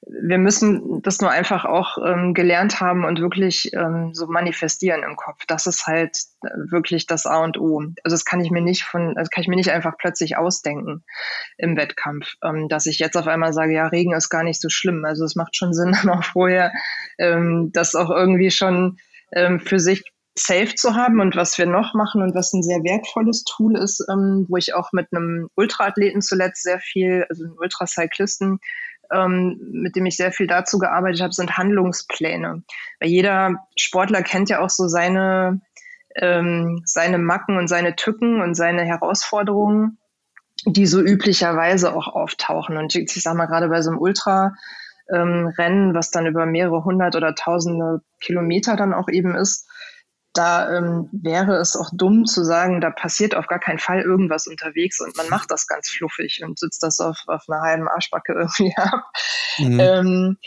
wir 0.07 0.37
müssen 0.37 1.01
das 1.01 1.19
nur 1.19 1.29
einfach 1.29 1.65
auch 1.65 1.97
ähm, 2.03 2.33
gelernt 2.33 2.79
haben 2.79 3.03
und 3.03 3.19
wirklich 3.19 3.73
ähm, 3.73 4.13
so 4.13 4.27
manifestieren 4.27 5.03
im 5.03 5.15
Kopf. 5.15 5.45
Das 5.45 5.67
ist 5.67 5.87
halt 5.87 6.17
äh, 6.41 6.49
wirklich 6.71 7.05
das 7.05 7.25
A 7.25 7.43
und 7.43 7.59
O. 7.59 7.79
Also 8.03 8.15
das 8.15 8.25
kann 8.25 8.41
ich 8.41 8.49
mir 8.49 8.61
nicht 8.61 8.83
von, 8.83 9.13
das 9.15 9.29
kann 9.29 9.41
ich 9.41 9.47
mir 9.47 9.57
nicht 9.57 9.71
einfach 9.71 9.97
plötzlich 9.97 10.37
ausdenken 10.37 11.03
im 11.57 11.75
Wettkampf, 11.75 12.35
ähm, 12.43 12.69
dass 12.69 12.85
ich 12.85 12.99
jetzt 12.99 13.17
auf 13.17 13.27
einmal 13.27 13.53
sage, 13.53 13.73
ja, 13.73 13.87
Regen 13.87 14.13
ist 14.13 14.29
gar 14.29 14.43
nicht 14.43 14.61
so 14.61 14.69
schlimm. 14.69 15.03
Also 15.05 15.25
es 15.25 15.35
macht 15.35 15.55
schon 15.55 15.73
Sinn, 15.73 15.91
dann 16.03 16.17
auch 16.17 16.23
vorher 16.23 16.71
ähm, 17.17 17.71
das 17.73 17.93
auch 17.93 18.09
irgendwie 18.09 18.51
schon 18.51 18.97
ähm, 19.33 19.59
für 19.59 19.79
sich 19.79 20.03
safe 20.35 20.75
zu 20.75 20.95
haben. 20.95 21.19
Und 21.19 21.35
was 21.35 21.57
wir 21.57 21.65
noch 21.65 21.93
machen 21.93 22.21
und 22.21 22.35
was 22.35 22.53
ein 22.53 22.63
sehr 22.63 22.83
wertvolles 22.83 23.43
Tool 23.43 23.77
ist, 23.77 24.05
ähm, 24.09 24.45
wo 24.47 24.55
ich 24.55 24.73
auch 24.73 24.93
mit 24.93 25.07
einem 25.11 25.49
Ultraathleten 25.55 26.21
zuletzt 26.21 26.63
sehr 26.63 26.79
viel, 26.79 27.25
also 27.29 27.43
einem 27.43 27.57
Ultracyclisten, 27.57 28.59
ähm, 29.11 29.59
mit 29.71 29.95
dem 29.95 30.05
ich 30.05 30.17
sehr 30.17 30.31
viel 30.31 30.47
dazu 30.47 30.79
gearbeitet 30.79 31.21
habe, 31.21 31.33
sind 31.33 31.57
Handlungspläne. 31.57 32.63
Weil 32.99 33.09
jeder 33.09 33.55
Sportler 33.77 34.21
kennt 34.21 34.49
ja 34.49 34.59
auch 34.59 34.69
so 34.69 34.87
seine, 34.87 35.61
ähm, 36.15 36.81
seine 36.85 37.17
Macken 37.17 37.57
und 37.57 37.67
seine 37.67 37.95
Tücken 37.95 38.41
und 38.41 38.55
seine 38.55 38.83
Herausforderungen, 38.83 39.97
die 40.65 40.85
so 40.85 41.01
üblicherweise 41.01 41.95
auch 41.95 42.07
auftauchen. 42.07 42.77
Und 42.77 42.95
ich, 42.95 43.15
ich 43.15 43.23
sag 43.23 43.35
mal, 43.35 43.47
gerade 43.47 43.69
bei 43.69 43.81
so 43.81 43.91
einem 43.91 43.99
Ultra, 43.99 44.53
ähm, 45.11 45.51
Rennen, 45.57 45.93
was 45.93 46.11
dann 46.11 46.27
über 46.27 46.45
mehrere 46.45 46.83
hundert 46.83 47.15
oder 47.15 47.33
tausende 47.35 48.01
Kilometer 48.19 48.75
dann 48.75 48.93
auch 48.93 49.09
eben 49.09 49.35
ist, 49.35 49.67
da 50.39 50.73
ähm, 50.73 51.09
wäre 51.11 51.57
es 51.57 51.75
auch 51.75 51.89
dumm 51.91 52.25
zu 52.25 52.45
sagen, 52.45 52.79
da 52.79 52.91
passiert 52.91 53.35
auf 53.35 53.47
gar 53.47 53.59
keinen 53.59 53.77
Fall 53.77 53.99
irgendwas 53.99 54.47
unterwegs 54.47 55.01
und 55.01 55.17
man 55.17 55.27
macht 55.27 55.51
das 55.51 55.67
ganz 55.67 55.89
fluffig 55.89 56.41
und 56.45 56.57
sitzt 56.57 56.81
das 56.81 57.01
auf, 57.01 57.17
auf 57.27 57.43
einer 57.49 57.61
halben 57.61 57.89
Arschbacke 57.89 58.33
irgendwie 58.39 58.73
ab. 58.77 59.03
Mhm. 59.57 59.79
Ähm, 59.81 60.37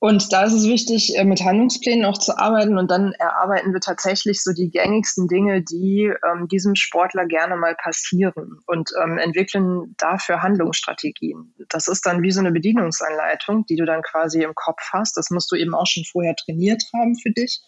und 0.00 0.32
da 0.32 0.44
ist 0.44 0.52
es 0.52 0.68
wichtig, 0.68 1.16
äh, 1.16 1.24
mit 1.24 1.40
Handlungsplänen 1.42 2.04
auch 2.04 2.18
zu 2.18 2.38
arbeiten. 2.38 2.78
Und 2.78 2.88
dann 2.88 3.12
erarbeiten 3.18 3.72
wir 3.72 3.80
tatsächlich 3.80 4.44
so 4.44 4.52
die 4.52 4.70
gängigsten 4.70 5.26
Dinge, 5.26 5.62
die 5.62 6.12
ähm, 6.24 6.46
diesem 6.46 6.76
Sportler 6.76 7.26
gerne 7.26 7.56
mal 7.56 7.74
passieren 7.74 8.60
und 8.66 8.90
ähm, 9.02 9.18
entwickeln 9.18 9.96
dafür 9.98 10.40
Handlungsstrategien. 10.40 11.52
Das 11.68 11.88
ist 11.88 12.06
dann 12.06 12.22
wie 12.22 12.30
so 12.30 12.38
eine 12.38 12.52
Bedienungsanleitung, 12.52 13.66
die 13.66 13.74
du 13.74 13.86
dann 13.86 14.02
quasi 14.02 14.42
im 14.44 14.54
Kopf 14.54 14.80
hast. 14.92 15.16
Das 15.16 15.30
musst 15.30 15.50
du 15.50 15.56
eben 15.56 15.74
auch 15.74 15.86
schon 15.86 16.04
vorher 16.04 16.36
trainiert 16.36 16.84
haben 16.94 17.16
für 17.16 17.32
dich, 17.32 17.60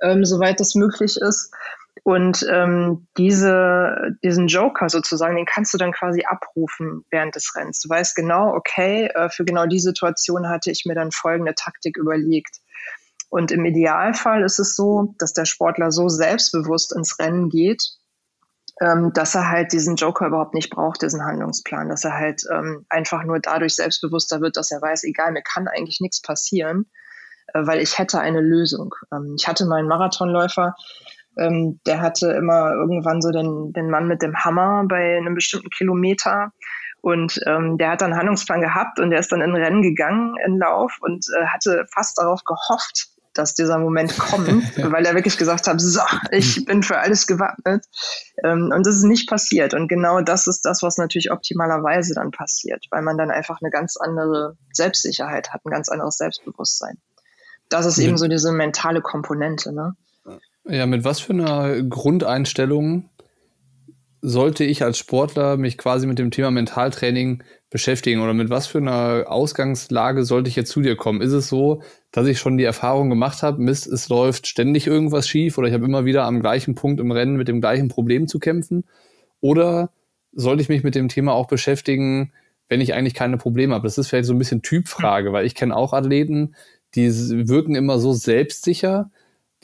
ähm, 0.00 0.24
soweit 0.24 0.60
das 0.60 0.76
möglich 0.76 1.16
ist. 1.16 1.50
Und 2.02 2.44
ähm, 2.50 3.06
diese, 3.16 4.16
diesen 4.22 4.48
Joker 4.48 4.88
sozusagen, 4.88 5.36
den 5.36 5.46
kannst 5.46 5.72
du 5.72 5.78
dann 5.78 5.92
quasi 5.92 6.24
abrufen 6.24 7.04
während 7.10 7.34
des 7.34 7.54
Rennens. 7.54 7.80
Du 7.80 7.88
weißt 7.88 8.16
genau, 8.16 8.52
okay, 8.54 9.06
äh, 9.14 9.30
für 9.30 9.44
genau 9.44 9.66
die 9.66 9.78
Situation 9.78 10.48
hatte 10.48 10.70
ich 10.70 10.84
mir 10.86 10.94
dann 10.94 11.12
folgende 11.12 11.54
Taktik 11.54 11.96
überlegt. 11.96 12.56
Und 13.30 13.50
im 13.52 13.64
Idealfall 13.64 14.42
ist 14.42 14.58
es 14.58 14.76
so, 14.76 15.14
dass 15.18 15.32
der 15.32 15.44
Sportler 15.44 15.90
so 15.90 16.08
selbstbewusst 16.08 16.94
ins 16.94 17.18
Rennen 17.18 17.48
geht, 17.48 17.82
ähm, 18.80 19.12
dass 19.12 19.34
er 19.34 19.50
halt 19.50 19.72
diesen 19.72 19.96
Joker 19.96 20.26
überhaupt 20.26 20.54
nicht 20.54 20.70
braucht, 20.70 21.02
diesen 21.02 21.24
Handlungsplan, 21.24 21.88
dass 21.88 22.04
er 22.04 22.14
halt 22.14 22.42
ähm, 22.52 22.86
einfach 22.88 23.24
nur 23.24 23.38
dadurch 23.40 23.76
selbstbewusster 23.76 24.40
wird, 24.40 24.56
dass 24.56 24.70
er 24.70 24.82
weiß, 24.82 25.04
egal, 25.04 25.32
mir 25.32 25.42
kann 25.42 25.68
eigentlich 25.68 26.00
nichts 26.00 26.20
passieren, 26.20 26.90
äh, 27.54 27.66
weil 27.66 27.80
ich 27.80 27.98
hätte 27.98 28.20
eine 28.20 28.40
Lösung. 28.40 28.94
Ähm, 29.12 29.36
ich 29.38 29.48
hatte 29.48 29.64
mal 29.66 29.78
einen 29.78 29.88
Marathonläufer, 29.88 30.74
ähm, 31.38 31.80
der 31.86 32.00
hatte 32.00 32.30
immer 32.32 32.72
irgendwann 32.72 33.20
so 33.20 33.30
den, 33.30 33.72
den 33.72 33.90
Mann 33.90 34.08
mit 34.08 34.22
dem 34.22 34.36
Hammer 34.44 34.84
bei 34.88 35.16
einem 35.16 35.34
bestimmten 35.34 35.70
Kilometer. 35.70 36.52
Und 37.00 37.38
ähm, 37.46 37.76
der 37.76 37.90
hat 37.90 38.00
dann 38.00 38.12
einen 38.12 38.18
Handlungsplan 38.18 38.62
gehabt 38.62 38.98
und 38.98 39.10
der 39.10 39.20
ist 39.20 39.30
dann 39.30 39.42
in 39.42 39.54
Rennen 39.54 39.82
gegangen 39.82 40.36
in 40.46 40.58
Lauf 40.58 40.96
und 41.00 41.26
äh, 41.38 41.46
hatte 41.46 41.84
fast 41.92 42.18
darauf 42.18 42.42
gehofft, 42.44 43.08
dass 43.34 43.54
dieser 43.54 43.78
Moment 43.78 44.16
kommt, 44.16 44.48
weil 44.92 45.04
er 45.04 45.14
wirklich 45.14 45.36
gesagt 45.36 45.66
hat, 45.66 45.80
so, 45.80 46.00
ich 46.30 46.64
bin 46.64 46.82
für 46.82 46.98
alles 46.98 47.26
gewappnet. 47.26 47.84
Ähm, 48.42 48.72
und 48.74 48.86
das 48.86 48.96
ist 48.96 49.04
nicht 49.04 49.28
passiert. 49.28 49.74
Und 49.74 49.88
genau 49.88 50.20
das 50.22 50.46
ist 50.46 50.62
das, 50.64 50.82
was 50.82 50.96
natürlich 50.96 51.30
optimalerweise 51.30 52.14
dann 52.14 52.30
passiert, 52.30 52.86
weil 52.90 53.02
man 53.02 53.18
dann 53.18 53.30
einfach 53.30 53.58
eine 53.60 53.70
ganz 53.70 53.96
andere 53.98 54.56
Selbstsicherheit 54.72 55.52
hat, 55.52 55.60
ein 55.66 55.70
ganz 55.70 55.88
anderes 55.88 56.16
Selbstbewusstsein. 56.16 56.96
Das 57.68 57.86
ist 57.86 57.98
eben 57.98 58.16
so 58.16 58.28
diese 58.28 58.52
mentale 58.52 59.00
Komponente. 59.00 59.72
Ne? 59.72 59.96
Ja, 60.66 60.86
mit 60.86 61.04
was 61.04 61.20
für 61.20 61.34
einer 61.34 61.82
Grundeinstellung 61.82 63.10
sollte 64.22 64.64
ich 64.64 64.82
als 64.82 64.96
Sportler 64.96 65.58
mich 65.58 65.76
quasi 65.76 66.06
mit 66.06 66.18
dem 66.18 66.30
Thema 66.30 66.50
Mentaltraining 66.50 67.42
beschäftigen 67.68 68.22
oder 68.22 68.32
mit 68.32 68.48
was 68.48 68.66
für 68.66 68.78
einer 68.78 69.26
Ausgangslage 69.28 70.24
sollte 70.24 70.48
ich 70.48 70.56
jetzt 70.56 70.70
zu 70.70 70.80
dir 70.80 70.96
kommen? 70.96 71.20
Ist 71.20 71.32
es 71.32 71.48
so, 71.48 71.82
dass 72.12 72.26
ich 72.26 72.38
schon 72.38 72.56
die 72.56 72.64
Erfahrung 72.64 73.10
gemacht 73.10 73.42
habe, 73.42 73.60
Mist, 73.60 73.86
es 73.86 74.08
läuft 74.08 74.46
ständig 74.46 74.86
irgendwas 74.86 75.28
schief 75.28 75.58
oder 75.58 75.68
ich 75.68 75.74
habe 75.74 75.84
immer 75.84 76.06
wieder 76.06 76.24
am 76.24 76.40
gleichen 76.40 76.74
Punkt 76.74 77.00
im 77.00 77.10
Rennen 77.10 77.36
mit 77.36 77.48
dem 77.48 77.60
gleichen 77.60 77.88
Problem 77.88 78.26
zu 78.26 78.38
kämpfen? 78.38 78.84
Oder 79.40 79.90
sollte 80.32 80.62
ich 80.62 80.70
mich 80.70 80.82
mit 80.82 80.94
dem 80.94 81.08
Thema 81.08 81.34
auch 81.34 81.46
beschäftigen, 81.46 82.32
wenn 82.70 82.80
ich 82.80 82.94
eigentlich 82.94 83.14
keine 83.14 83.36
Probleme 83.36 83.74
habe? 83.74 83.86
Das 83.86 83.98
ist 83.98 84.08
vielleicht 84.08 84.26
so 84.26 84.32
ein 84.32 84.38
bisschen 84.38 84.62
Typfrage, 84.62 85.34
weil 85.34 85.44
ich 85.44 85.54
kenne 85.54 85.76
auch 85.76 85.92
Athleten, 85.92 86.54
die 86.94 87.10
wirken 87.46 87.74
immer 87.74 87.98
so 87.98 88.14
selbstsicher, 88.14 89.10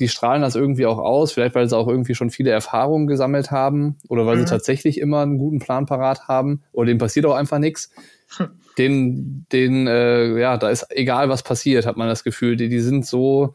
die 0.00 0.08
strahlen 0.08 0.42
das 0.42 0.56
irgendwie 0.56 0.86
auch 0.86 0.98
aus, 0.98 1.32
vielleicht 1.32 1.54
weil 1.54 1.68
sie 1.68 1.76
auch 1.76 1.86
irgendwie 1.86 2.14
schon 2.14 2.30
viele 2.30 2.50
Erfahrungen 2.50 3.06
gesammelt 3.06 3.50
haben 3.50 3.98
oder 4.08 4.26
weil 4.26 4.36
mhm. 4.36 4.40
sie 4.40 4.46
tatsächlich 4.46 4.98
immer 4.98 5.20
einen 5.20 5.38
guten 5.38 5.58
Plan 5.58 5.86
parat 5.86 6.26
haben 6.26 6.62
oder 6.72 6.86
dem 6.86 6.98
passiert 6.98 7.26
auch 7.26 7.34
einfach 7.34 7.58
nichts. 7.58 7.90
Hm. 8.36 8.48
Den, 8.78 9.46
den, 9.52 9.86
äh, 9.86 10.38
ja, 10.38 10.56
da 10.56 10.70
ist 10.70 10.86
egal, 10.90 11.28
was 11.28 11.42
passiert, 11.42 11.84
hat 11.84 11.96
man 11.96 12.08
das 12.08 12.24
Gefühl. 12.24 12.56
Die, 12.56 12.68
die 12.68 12.80
sind 12.80 13.04
so 13.04 13.54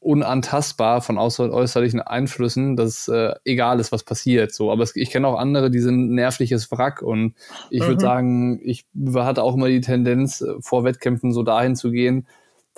unantastbar 0.00 1.02
von 1.02 1.18
äußerlichen 1.18 2.00
Einflüssen, 2.00 2.76
dass 2.76 3.08
äh, 3.08 3.34
egal 3.44 3.80
ist, 3.80 3.90
was 3.90 4.04
passiert. 4.04 4.54
So, 4.54 4.70
aber 4.70 4.84
es, 4.84 4.94
ich 4.94 5.10
kenne 5.10 5.26
auch 5.26 5.38
andere, 5.38 5.70
die 5.70 5.80
sind 5.80 6.10
nervliches 6.10 6.70
Wrack 6.70 7.02
und 7.02 7.34
ich 7.70 7.82
mhm. 7.82 7.86
würde 7.86 8.00
sagen, 8.00 8.60
ich 8.62 8.86
hatte 9.16 9.42
auch 9.42 9.54
immer 9.54 9.68
die 9.68 9.80
Tendenz, 9.80 10.40
äh, 10.40 10.54
vor 10.60 10.84
Wettkämpfen 10.84 11.32
so 11.32 11.42
dahin 11.42 11.74
zu 11.74 11.90
gehen, 11.90 12.26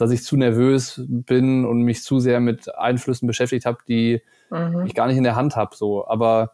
dass 0.00 0.10
ich 0.10 0.22
zu 0.22 0.36
nervös 0.36 1.02
bin 1.06 1.64
und 1.66 1.82
mich 1.82 2.02
zu 2.02 2.20
sehr 2.20 2.40
mit 2.40 2.74
Einflüssen 2.74 3.26
beschäftigt 3.26 3.66
habe, 3.66 3.78
die 3.86 4.22
mhm. 4.50 4.86
ich 4.86 4.94
gar 4.94 5.06
nicht 5.06 5.16
in 5.16 5.24
der 5.24 5.36
Hand 5.36 5.56
habe. 5.56 5.76
So, 5.76 6.06
aber 6.08 6.52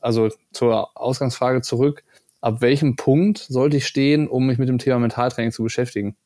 also 0.00 0.28
zur 0.52 0.96
Ausgangsfrage 0.96 1.60
zurück: 1.60 2.04
Ab 2.40 2.60
welchem 2.60 2.96
Punkt 2.96 3.38
sollte 3.38 3.76
ich 3.76 3.86
stehen, 3.86 4.28
um 4.28 4.46
mich 4.46 4.58
mit 4.58 4.68
dem 4.68 4.78
Thema 4.78 4.98
Mentaltraining 4.98 5.52
zu 5.52 5.62
beschäftigen? 5.62 6.16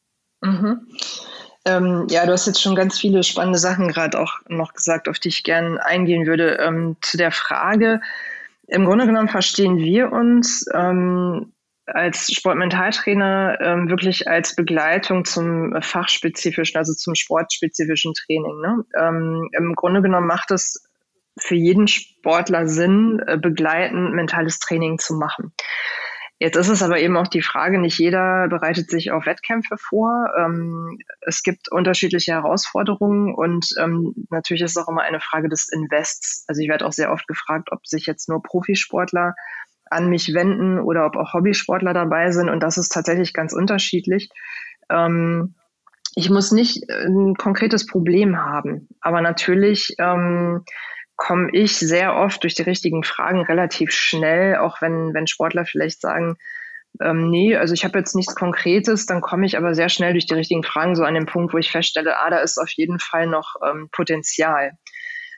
Mhm. 0.42 0.86
Ähm, 1.64 2.06
ja, 2.08 2.24
du 2.24 2.32
hast 2.32 2.46
jetzt 2.46 2.62
schon 2.62 2.74
ganz 2.74 2.98
viele 2.98 3.22
spannende 3.22 3.58
Sachen 3.58 3.88
gerade 3.88 4.18
auch 4.18 4.34
noch 4.48 4.72
gesagt, 4.72 5.08
auf 5.08 5.18
die 5.18 5.28
ich 5.28 5.42
gerne 5.42 5.84
eingehen 5.84 6.26
würde. 6.26 6.58
Ähm, 6.58 6.96
zu 7.00 7.18
der 7.18 7.32
Frage, 7.32 8.00
im 8.66 8.84
Grunde 8.84 9.06
genommen 9.06 9.28
verstehen 9.28 9.76
wir 9.76 10.12
uns 10.12 10.64
ähm, 10.72 11.52
als 11.94 12.32
Sportmentaltrainer 12.32 13.58
ähm, 13.60 13.88
wirklich 13.88 14.28
als 14.28 14.54
Begleitung 14.54 15.24
zum 15.24 15.80
fachspezifischen, 15.80 16.76
also 16.78 16.94
zum 16.94 17.14
sportspezifischen 17.14 18.14
Training. 18.14 18.60
Ne? 18.60 18.84
Ähm, 18.98 19.48
Im 19.52 19.74
Grunde 19.74 20.02
genommen 20.02 20.26
macht 20.26 20.50
es 20.50 20.82
für 21.38 21.54
jeden 21.54 21.88
Sportler 21.88 22.66
Sinn, 22.66 23.22
äh, 23.26 23.38
begleitend 23.38 24.14
mentales 24.14 24.58
Training 24.58 24.98
zu 24.98 25.14
machen. 25.14 25.52
Jetzt 26.42 26.56
ist 26.56 26.70
es 26.70 26.82
aber 26.82 26.98
eben 26.98 27.18
auch 27.18 27.28
die 27.28 27.42
Frage, 27.42 27.78
nicht 27.78 27.98
jeder 27.98 28.48
bereitet 28.48 28.88
sich 28.88 29.10
auf 29.10 29.26
Wettkämpfe 29.26 29.76
vor. 29.76 30.32
Ähm, 30.38 30.98
es 31.20 31.42
gibt 31.42 31.70
unterschiedliche 31.70 32.32
Herausforderungen 32.32 33.34
und 33.34 33.74
ähm, 33.78 34.14
natürlich 34.30 34.62
ist 34.62 34.70
es 34.70 34.82
auch 34.82 34.88
immer 34.88 35.02
eine 35.02 35.20
Frage 35.20 35.50
des 35.50 35.68
Invests. 35.70 36.46
Also 36.48 36.62
ich 36.62 36.70
werde 36.70 36.86
auch 36.86 36.92
sehr 36.92 37.12
oft 37.12 37.28
gefragt, 37.28 37.68
ob 37.72 37.86
sich 37.86 38.06
jetzt 38.06 38.30
nur 38.30 38.42
Profisportler 38.42 39.34
an 39.90 40.08
mich 40.08 40.32
wenden 40.34 40.78
oder 40.78 41.06
ob 41.06 41.16
auch 41.16 41.34
Hobbysportler 41.34 41.92
dabei 41.92 42.30
sind. 42.30 42.48
Und 42.48 42.62
das 42.62 42.78
ist 42.78 42.90
tatsächlich 42.90 43.34
ganz 43.34 43.52
unterschiedlich. 43.52 44.30
Ähm, 44.88 45.54
ich 46.14 46.30
muss 46.30 46.52
nicht 46.52 46.88
ein 46.90 47.34
konkretes 47.34 47.86
Problem 47.86 48.38
haben, 48.38 48.88
aber 49.00 49.20
natürlich 49.20 49.94
ähm, 49.98 50.64
komme 51.16 51.50
ich 51.52 51.76
sehr 51.76 52.16
oft 52.16 52.42
durch 52.42 52.54
die 52.54 52.62
richtigen 52.62 53.04
Fragen 53.04 53.42
relativ 53.42 53.92
schnell, 53.92 54.56
auch 54.56 54.80
wenn, 54.80 55.12
wenn 55.14 55.26
Sportler 55.26 55.66
vielleicht 55.66 56.00
sagen, 56.00 56.36
ähm, 57.00 57.30
nee, 57.30 57.56
also 57.56 57.74
ich 57.74 57.84
habe 57.84 57.98
jetzt 57.98 58.16
nichts 58.16 58.34
Konkretes, 58.34 59.06
dann 59.06 59.20
komme 59.20 59.46
ich 59.46 59.56
aber 59.56 59.74
sehr 59.74 59.88
schnell 59.88 60.12
durch 60.12 60.26
die 60.26 60.34
richtigen 60.34 60.64
Fragen 60.64 60.96
so 60.96 61.04
an 61.04 61.14
den 61.14 61.26
Punkt, 61.26 61.54
wo 61.54 61.58
ich 61.58 61.70
feststelle, 61.70 62.16
ah, 62.16 62.30
da 62.30 62.38
ist 62.38 62.58
auf 62.58 62.70
jeden 62.70 62.98
Fall 62.98 63.26
noch 63.26 63.54
ähm, 63.64 63.88
Potenzial. 63.92 64.72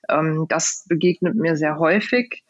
Ähm, 0.09 0.47
das 0.49 0.85
begegnet 0.89 1.35
mir 1.35 1.57
sehr 1.57 1.79
häufig. 1.79 2.43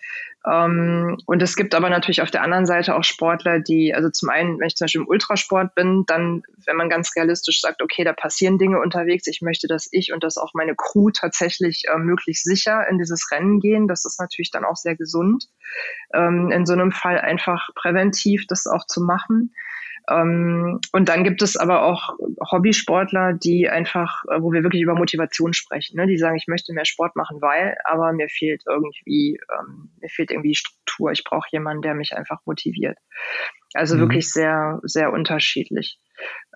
Ähm, 0.50 1.18
und 1.26 1.42
es 1.42 1.54
gibt 1.54 1.74
aber 1.74 1.88
natürlich 1.88 2.20
auf 2.20 2.30
der 2.30 2.42
anderen 2.42 2.66
Seite 2.66 2.96
auch 2.96 3.04
Sportler, 3.04 3.60
die, 3.60 3.94
also 3.94 4.10
zum 4.10 4.28
einen, 4.28 4.58
wenn 4.58 4.66
ich 4.66 4.74
zum 4.74 4.86
Beispiel 4.86 5.00
im 5.02 5.08
Ultrasport 5.08 5.74
bin, 5.74 6.04
dann, 6.06 6.42
wenn 6.66 6.76
man 6.76 6.88
ganz 6.88 7.14
realistisch 7.14 7.60
sagt, 7.60 7.80
okay, 7.82 8.02
da 8.02 8.12
passieren 8.12 8.58
Dinge 8.58 8.80
unterwegs, 8.80 9.26
ich 9.28 9.40
möchte, 9.40 9.68
dass 9.68 9.88
ich 9.92 10.12
und 10.12 10.24
dass 10.24 10.38
auch 10.38 10.52
meine 10.54 10.74
Crew 10.74 11.10
tatsächlich 11.10 11.84
äh, 11.92 11.98
möglichst 11.98 12.44
sicher 12.44 12.88
in 12.88 12.98
dieses 12.98 13.30
Rennen 13.30 13.60
gehen. 13.60 13.86
Das 13.86 14.04
ist 14.04 14.18
natürlich 14.18 14.50
dann 14.50 14.64
auch 14.64 14.76
sehr 14.76 14.96
gesund, 14.96 15.48
ähm, 16.12 16.50
in 16.50 16.66
so 16.66 16.72
einem 16.72 16.90
Fall 16.90 17.20
einfach 17.20 17.68
präventiv 17.74 18.46
das 18.48 18.66
auch 18.66 18.86
zu 18.86 19.00
machen. 19.00 19.54
Ähm, 20.10 20.80
und 20.92 21.08
dann 21.08 21.24
gibt 21.24 21.42
es 21.42 21.56
aber 21.56 21.84
auch 21.84 22.16
Hobbysportler, 22.50 23.34
die 23.34 23.68
einfach, 23.68 24.24
äh, 24.30 24.40
wo 24.40 24.52
wir 24.52 24.62
wirklich 24.62 24.82
über 24.82 24.94
Motivation 24.94 25.52
sprechen, 25.52 25.96
ne? 25.96 26.06
die 26.06 26.18
sagen, 26.18 26.36
ich 26.36 26.48
möchte 26.48 26.72
mehr 26.72 26.84
Sport 26.84 27.14
machen, 27.14 27.40
weil, 27.40 27.76
aber 27.84 28.12
mir 28.12 28.28
fehlt 28.28 28.62
irgendwie, 28.66 29.38
ähm, 29.58 29.90
mir 30.00 30.08
fehlt 30.08 30.30
irgendwie 30.30 30.54
Struktur. 30.54 31.12
Ich 31.12 31.24
brauche 31.24 31.48
jemanden, 31.52 31.82
der 31.82 31.94
mich 31.94 32.16
einfach 32.16 32.40
motiviert. 32.46 32.98
Also 33.74 33.96
mhm. 33.96 34.00
wirklich 34.00 34.30
sehr, 34.30 34.80
sehr 34.82 35.12
unterschiedlich. 35.12 35.98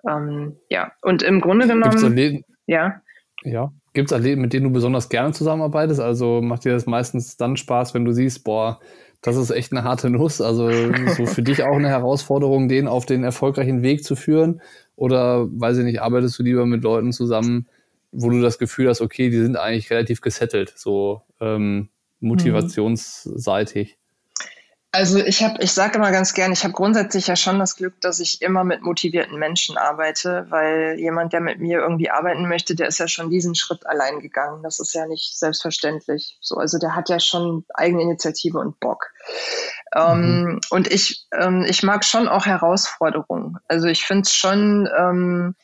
Ähm, 0.07 0.57
ja, 0.69 0.91
und 1.01 1.23
im 1.23 1.41
Grunde 1.41 1.67
genommen. 1.67 2.43
Ja. 2.65 3.01
Ja. 3.43 3.71
Gibt 3.93 4.11
es 4.11 4.17
Athleten, 4.17 4.41
mit 4.41 4.53
denen 4.53 4.65
du 4.65 4.71
besonders 4.71 5.09
gerne 5.09 5.31
zusammenarbeitest? 5.31 5.99
Also 5.99 6.41
macht 6.41 6.65
dir 6.65 6.73
das 6.73 6.85
meistens 6.85 7.37
dann 7.37 7.57
Spaß, 7.57 7.93
wenn 7.93 8.05
du 8.05 8.11
siehst, 8.11 8.43
boah, 8.43 8.79
das 9.21 9.35
ist 9.35 9.49
echt 9.49 9.71
eine 9.71 9.83
harte 9.83 10.09
Nuss. 10.09 10.41
Also 10.41 10.69
so 11.15 11.25
für 11.25 11.41
dich 11.41 11.63
auch 11.63 11.75
eine 11.75 11.89
Herausforderung, 11.89 12.67
den 12.67 12.87
auf 12.87 13.05
den 13.05 13.23
erfolgreichen 13.23 13.81
Weg 13.81 14.03
zu 14.03 14.15
führen? 14.15 14.61
Oder, 14.95 15.47
weiß 15.51 15.79
ich 15.79 15.83
nicht, 15.83 16.01
arbeitest 16.01 16.39
du 16.39 16.43
lieber 16.43 16.65
mit 16.65 16.83
Leuten 16.83 17.11
zusammen, 17.11 17.67
wo 18.11 18.29
du 18.29 18.41
das 18.41 18.57
Gefühl 18.57 18.89
hast, 18.89 19.01
okay, 19.01 19.29
die 19.29 19.39
sind 19.39 19.57
eigentlich 19.57 19.89
relativ 19.91 20.21
gesettelt, 20.21 20.73
so 20.75 21.21
ähm, 21.39 21.89
motivationsseitig? 22.19 23.97
Also 24.91 25.19
ich 25.19 25.43
habe, 25.43 25.61
ich 25.61 25.73
sage 25.73 25.97
immer 25.97 26.11
ganz 26.11 26.33
gern, 26.33 26.53
ich 26.53 26.63
habe 26.63 26.73
grundsätzlich 26.73 27.27
ja 27.27 27.35
schon 27.35 27.59
das 27.59 27.75
Glück, 27.75 27.99
dass 28.01 28.19
ich 28.19 28.41
immer 28.41 28.63
mit 28.63 28.81
motivierten 28.81 29.37
Menschen 29.37 29.77
arbeite, 29.77 30.47
weil 30.49 30.95
jemand, 30.97 31.33
der 31.33 31.41
mit 31.41 31.59
mir 31.59 31.79
irgendwie 31.79 32.09
arbeiten 32.09 32.47
möchte, 32.47 32.73
der 32.73 32.87
ist 32.87 32.97
ja 32.97 33.07
schon 33.07 33.29
diesen 33.29 33.53
Schritt 33.53 33.85
allein 33.85 34.21
gegangen. 34.21 34.63
Das 34.63 34.79
ist 34.79 34.93
ja 34.93 35.05
nicht 35.05 35.37
selbstverständlich. 35.37 36.37
So, 36.41 36.55
also 36.55 36.79
der 36.79 36.95
hat 36.95 37.09
ja 37.09 37.19
schon 37.19 37.65
eigene 37.73 38.01
Initiative 38.01 38.59
und 38.59 38.79
Bock. 38.79 39.11
Ähm, 39.93 40.19
mhm. 40.19 40.49
Ähm, 40.49 40.59
und 40.69 40.91
ich, 40.91 41.27
ähm, 41.33 41.65
ich 41.67 41.83
mag 41.83 42.05
schon 42.05 42.27
auch 42.29 42.45
Herausforderungen. 42.45 43.57
Also 43.67 43.87
ich 43.87 44.05
finde 44.05 44.23
es 44.23 44.33
schon 44.33 44.89
ähm, 44.97 45.55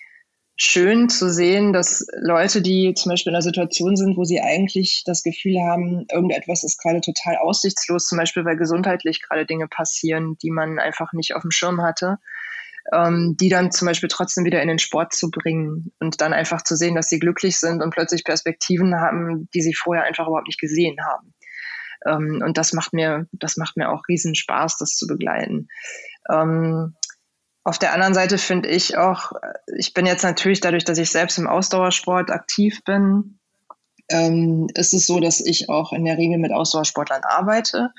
schön 0.64 1.10
zu 1.10 1.30
sehen, 1.30 1.74
dass 1.74 2.06
Leute, 2.22 2.62
die 2.62 2.94
zum 2.96 3.10
Beispiel 3.10 3.32
in 3.32 3.36
einer 3.36 3.42
Situation 3.42 3.98
sind, 3.98 4.16
wo 4.16 4.24
sie 4.24 4.40
eigentlich 4.40 5.04
das 5.06 5.22
Gefühl 5.22 5.60
haben, 5.62 6.06
irgendetwas 6.12 6.64
ist 6.64 6.82
gerade 6.82 7.02
total 7.02 7.38
aussichtslos, 7.38 8.06
zum 8.06 8.18
Beispiel 8.18 8.46
weil 8.46 8.56
gesundheitlich 8.56 9.22
gerade 9.22 9.46
Dinge 9.46 9.68
passieren, 9.68 10.38
die 10.42 10.52
man 10.52 10.80
einfach 10.80 11.12
nicht 11.12 11.36
auf 11.36 11.42
dem 11.42 11.52
Schirm 11.52 11.82
hatte, 11.82 12.18
ähm, 12.94 13.36
die 13.40 13.50
dann 13.50 13.72
zum 13.72 13.88
Beispiel 13.88 14.08
trotzdem 14.10 14.46
wieder 14.46 14.62
in 14.62 14.70
den 14.70 14.80
Sport 14.80 15.14
zu 15.14 15.30
bringen 15.30 15.92
und 16.00 16.22
dann 16.22 16.32
einfach 16.32 16.62
zu 16.62 16.78
sehen, 16.78 16.96
dass 16.96 17.10
sie 17.10 17.20
glücklich 17.20 17.60
sind 17.60 17.84
und 17.84 17.94
plötzlich 17.94 18.24
Perspektiven 18.24 18.96
haben, 18.96 19.50
die 19.54 19.62
sie 19.62 19.74
vorher 19.74 20.06
einfach 20.06 20.28
überhaupt 20.28 20.48
nicht 20.48 20.62
gesehen 20.62 20.98
haben. 21.06 21.34
Ähm, 22.06 22.42
und 22.44 22.58
das 22.58 22.72
macht 22.72 22.94
mir, 22.94 23.28
das 23.34 23.58
macht 23.58 23.76
mir 23.76 23.90
auch 23.90 24.08
riesen 24.08 24.34
Spaß, 24.34 24.78
das 24.78 24.92
zu 24.92 25.08
begleiten. 25.08 25.68
Ähm, 26.32 26.96
auf 27.64 27.80
der 27.80 27.94
anderen 27.94 28.14
Seite 28.14 28.38
finde 28.38 28.70
ich 28.70 28.98
auch, 28.98 29.32
ich 29.78 29.94
bin 29.94 30.06
jetzt 30.06 30.24
natürlich 30.24 30.60
dadurch, 30.60 30.84
dass 30.84 30.98
ich 30.98 31.12
selbst 31.12 31.38
im 31.38 31.48
Ausdauersport 31.48 32.30
aktiv 32.30 32.84
bin, 32.84 33.40
ähm, 34.10 34.68
ist 34.76 34.94
es 34.94 35.06
so, 35.06 35.20
dass 35.20 35.40
ich 35.40 35.70
auch 35.70 35.94
in 35.94 36.04
der 36.04 36.18
Regel 36.18 36.38
mit 36.38 36.52
Ausdauersportlern 36.52 37.24
arbeite, 37.24 37.92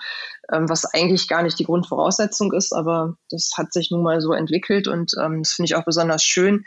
ähm, 0.53 0.69
was 0.69 0.85
eigentlich 0.85 1.29
gar 1.29 1.43
nicht 1.43 1.59
die 1.59 1.65
Grundvoraussetzung 1.65 2.53
ist, 2.53 2.73
aber 2.73 3.17
das 3.31 3.53
hat 3.57 3.73
sich 3.73 3.91
nun 3.91 4.03
mal 4.03 4.21
so 4.21 4.33
entwickelt 4.33 4.87
und 4.87 5.13
ähm, 5.23 5.43
das 5.43 5.53
finde 5.53 5.67
ich 5.67 5.77
auch 5.77 5.85
besonders 5.85 6.23
schön. 6.23 6.65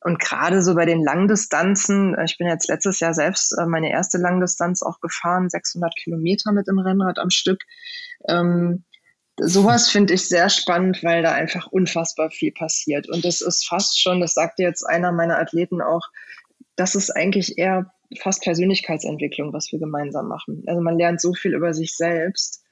Und 0.00 0.20
gerade 0.20 0.62
so 0.62 0.74
bei 0.74 0.84
den 0.86 1.02
Langdistanzen, 1.02 2.14
äh, 2.14 2.24
ich 2.24 2.38
bin 2.38 2.46
jetzt 2.46 2.68
letztes 2.68 3.00
Jahr 3.00 3.14
selbst 3.14 3.52
äh, 3.58 3.66
meine 3.66 3.90
erste 3.90 4.16
Langdistanz 4.18 4.82
auch 4.82 5.00
gefahren, 5.00 5.50
600 5.50 5.94
Kilometer 5.96 6.52
mit 6.52 6.66
dem 6.66 6.78
Rennrad 6.78 7.18
am 7.18 7.30
Stück. 7.30 7.64
Ähm, 8.26 8.84
sowas 9.40 9.88
finde 9.88 10.14
ich 10.14 10.28
sehr 10.28 10.48
spannend, 10.48 11.02
weil 11.02 11.22
da 11.22 11.32
einfach 11.32 11.66
unfassbar 11.68 12.30
viel 12.30 12.52
passiert. 12.52 13.08
Und 13.08 13.24
das 13.24 13.40
ist 13.40 13.66
fast 13.66 14.00
schon, 14.00 14.20
das 14.20 14.34
sagte 14.34 14.62
jetzt 14.62 14.84
einer 14.84 15.12
meiner 15.12 15.38
Athleten 15.38 15.80
auch, 15.80 16.08
das 16.76 16.94
ist 16.94 17.10
eigentlich 17.10 17.58
eher 17.58 17.92
fast 18.20 18.42
Persönlichkeitsentwicklung, 18.42 19.52
was 19.52 19.70
wir 19.72 19.78
gemeinsam 19.78 20.28
machen. 20.28 20.62
Also 20.66 20.80
man 20.80 20.98
lernt 20.98 21.20
so 21.20 21.34
viel 21.34 21.54
über 21.54 21.74
sich 21.74 21.96
selbst 21.96 22.62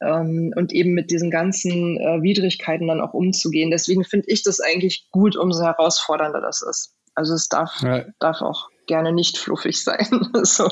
ähm, 0.00 0.52
und 0.56 0.72
eben 0.72 0.94
mit 0.94 1.10
diesen 1.10 1.30
ganzen 1.30 1.98
äh, 1.98 2.22
Widrigkeiten 2.22 2.88
dann 2.88 3.00
auch 3.00 3.14
umzugehen. 3.14 3.70
Deswegen 3.70 4.04
finde 4.04 4.26
ich 4.28 4.42
das 4.42 4.60
eigentlich 4.60 5.08
gut, 5.10 5.36
umso 5.36 5.64
herausfordernder 5.64 6.40
das 6.40 6.62
ist. 6.62 6.94
Also 7.14 7.34
es 7.34 7.48
darf, 7.48 7.80
ja. 7.82 8.04
darf 8.18 8.40
auch 8.42 8.68
gerne 8.86 9.12
nicht 9.12 9.38
fluffig 9.38 9.82
sein. 9.84 10.06
so. 10.42 10.68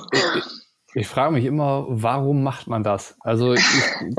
Ich 0.95 1.09
frage 1.09 1.33
mich 1.33 1.45
immer, 1.45 1.87
warum 1.89 2.43
macht 2.43 2.67
man 2.67 2.83
das? 2.83 3.17
Also 3.21 3.55
ich, 3.55 3.65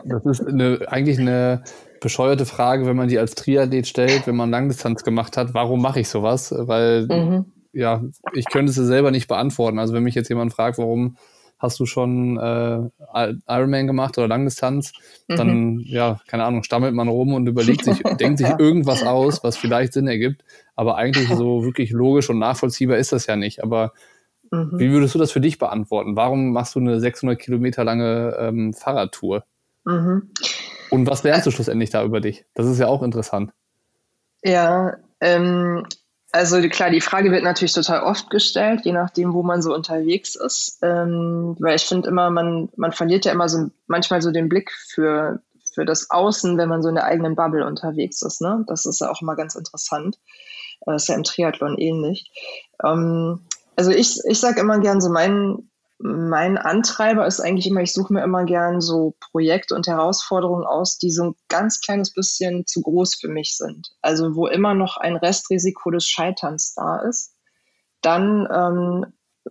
das 0.05 0.25
ist 0.25 0.47
eine, 0.47 0.79
eigentlich 0.87 1.19
eine 1.19 1.63
bescheuerte 2.01 2.45
Frage, 2.45 2.85
wenn 2.85 2.95
man 2.95 3.07
die 3.07 3.19
als 3.19 3.35
Triathlet 3.35 3.87
stellt, 3.87 4.27
wenn 4.27 4.35
man 4.35 4.49
Langdistanz 4.49 5.03
gemacht 5.03 5.37
hat. 5.37 5.53
Warum 5.53 5.81
mache 5.81 5.99
ich 5.99 6.09
sowas? 6.09 6.53
Weil 6.55 7.05
mhm. 7.07 7.45
ja, 7.73 8.03
ich 8.33 8.45
könnte 8.45 8.71
es 8.71 8.75
selber 8.75 9.11
nicht 9.11 9.27
beantworten. 9.27 9.79
Also 9.79 9.93
wenn 9.93 10.03
mich 10.03 10.15
jetzt 10.15 10.29
jemand 10.29 10.53
fragt, 10.53 10.77
warum 10.77 11.15
hast 11.63 11.79
du 11.79 11.85
schon 11.85 12.37
äh, 12.37 12.89
Ironman 13.47 13.87
gemacht 13.87 14.17
oder 14.17 14.27
Langdistanz, 14.27 14.91
mhm. 15.29 15.35
dann 15.37 15.79
ja, 15.79 16.19
keine 16.27 16.43
Ahnung, 16.43 16.63
stammelt 16.63 16.93
man 16.93 17.07
rum 17.07 17.33
und 17.33 17.47
überlegt 17.47 17.85
sich, 17.85 18.01
denkt 18.19 18.39
sich 18.39 18.49
irgendwas 18.59 19.03
aus, 19.03 19.43
was 19.43 19.55
vielleicht 19.55 19.93
Sinn 19.93 20.07
ergibt. 20.07 20.43
Aber 20.75 20.97
eigentlich 20.97 21.29
so 21.29 21.63
wirklich 21.63 21.91
logisch 21.91 22.29
und 22.29 22.37
nachvollziehbar 22.39 22.97
ist 22.97 23.13
das 23.13 23.27
ja 23.27 23.37
nicht. 23.37 23.63
Aber 23.63 23.93
Mhm. 24.53 24.77
Wie 24.77 24.91
würdest 24.91 25.15
du 25.15 25.19
das 25.19 25.31
für 25.31 25.41
dich 25.41 25.57
beantworten? 25.57 26.15
Warum 26.15 26.51
machst 26.51 26.75
du 26.75 26.79
eine 26.79 26.99
600 26.99 27.39
Kilometer 27.39 27.83
lange 27.83 28.35
ähm, 28.39 28.73
Fahrradtour? 28.73 29.45
Mhm. 29.83 30.29
Und 30.91 31.07
was 31.07 31.23
lernst 31.23 31.47
du 31.47 31.51
schlussendlich 31.51 31.89
da 31.89 32.03
über 32.03 32.21
dich? 32.21 32.45
Das 32.53 32.67
ist 32.67 32.77
ja 32.77 32.85
auch 32.85 33.01
interessant. 33.01 33.51
Ja, 34.43 34.97
ähm, 35.21 35.87
also 36.31 36.61
klar, 36.69 36.91
die 36.91 37.01
Frage 37.01 37.31
wird 37.31 37.43
natürlich 37.43 37.73
total 37.73 38.03
oft 38.03 38.29
gestellt, 38.29 38.81
je 38.83 38.91
nachdem, 38.91 39.33
wo 39.33 39.41
man 39.41 39.63
so 39.63 39.73
unterwegs 39.73 40.35
ist. 40.35 40.77
Ähm, 40.83 41.55
weil 41.59 41.75
ich 41.75 41.85
finde 41.85 42.09
immer, 42.09 42.29
man, 42.29 42.69
man 42.75 42.91
verliert 42.91 43.25
ja 43.25 43.31
immer 43.31 43.49
so 43.49 43.71
manchmal 43.87 44.21
so 44.21 44.29
den 44.29 44.49
Blick 44.49 44.71
für, 44.71 45.41
für 45.73 45.83
das 45.83 46.11
Außen, 46.11 46.59
wenn 46.59 46.69
man 46.69 46.83
so 46.83 46.89
in 46.89 46.95
der 46.95 47.05
eigenen 47.05 47.35
Bubble 47.35 47.65
unterwegs 47.65 48.21
ist. 48.21 48.39
Ne? 48.39 48.63
Das 48.67 48.85
ist 48.85 49.01
ja 49.01 49.09
auch 49.09 49.23
immer 49.23 49.35
ganz 49.35 49.55
interessant. 49.55 50.19
Das 50.85 51.03
ist 51.03 51.07
ja 51.07 51.15
im 51.15 51.23
Triathlon 51.23 51.79
ähnlich. 51.79 52.29
Ähm, 52.83 53.39
also 53.75 53.91
ich, 53.91 54.19
ich 54.27 54.39
sage 54.39 54.59
immer 54.59 54.79
gern 54.79 55.01
so, 55.01 55.09
mein, 55.09 55.69
mein 55.99 56.57
Antreiber 56.57 57.25
ist 57.25 57.39
eigentlich 57.39 57.67
immer, 57.67 57.81
ich 57.81 57.93
suche 57.93 58.13
mir 58.13 58.23
immer 58.23 58.43
gern 58.45 58.81
so 58.81 59.15
Projekte 59.31 59.75
und 59.75 59.87
Herausforderungen 59.87 60.65
aus, 60.65 60.97
die 60.97 61.11
so 61.11 61.23
ein 61.23 61.35
ganz 61.47 61.79
kleines 61.81 62.13
bisschen 62.13 62.65
zu 62.65 62.81
groß 62.81 63.15
für 63.15 63.29
mich 63.29 63.55
sind. 63.55 63.89
Also 64.01 64.35
wo 64.35 64.47
immer 64.47 64.73
noch 64.73 64.97
ein 64.97 65.15
Restrisiko 65.15 65.91
des 65.91 66.05
Scheiterns 66.05 66.73
da 66.73 66.99
ist, 67.01 67.35
dann 68.01 68.47
ähm, 68.51 69.05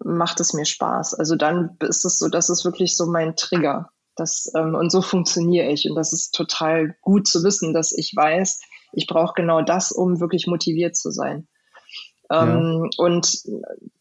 macht 0.04 0.40
es 0.40 0.52
mir 0.52 0.66
Spaß. 0.66 1.14
Also 1.14 1.37
dann 1.37 1.76
ist 1.80 2.04
es 2.04 2.18
so, 2.18 2.28
das 2.28 2.50
ist 2.50 2.64
wirklich 2.64 2.96
so 2.96 3.06
mein 3.06 3.37
Trigger. 3.37 3.90
Das, 4.14 4.52
ähm, 4.54 4.74
und 4.74 4.92
so 4.92 5.00
funktioniere 5.00 5.68
ich. 5.68 5.88
Und 5.88 5.96
das 5.96 6.12
ist 6.12 6.32
total 6.35 6.94
gut 7.00 7.26
zu 7.26 7.42
wissen, 7.44 7.72
dass 7.72 7.92
ich 7.92 8.12
weiß, 8.14 8.61
ich 8.92 9.06
brauche 9.06 9.32
genau 9.35 9.62
das, 9.62 9.90
um 9.90 10.20
wirklich 10.20 10.46
motiviert 10.46 10.96
zu 10.96 11.11
sein. 11.11 11.48
Ähm, 12.33 12.88
ja. 12.90 13.05
Und 13.05 13.42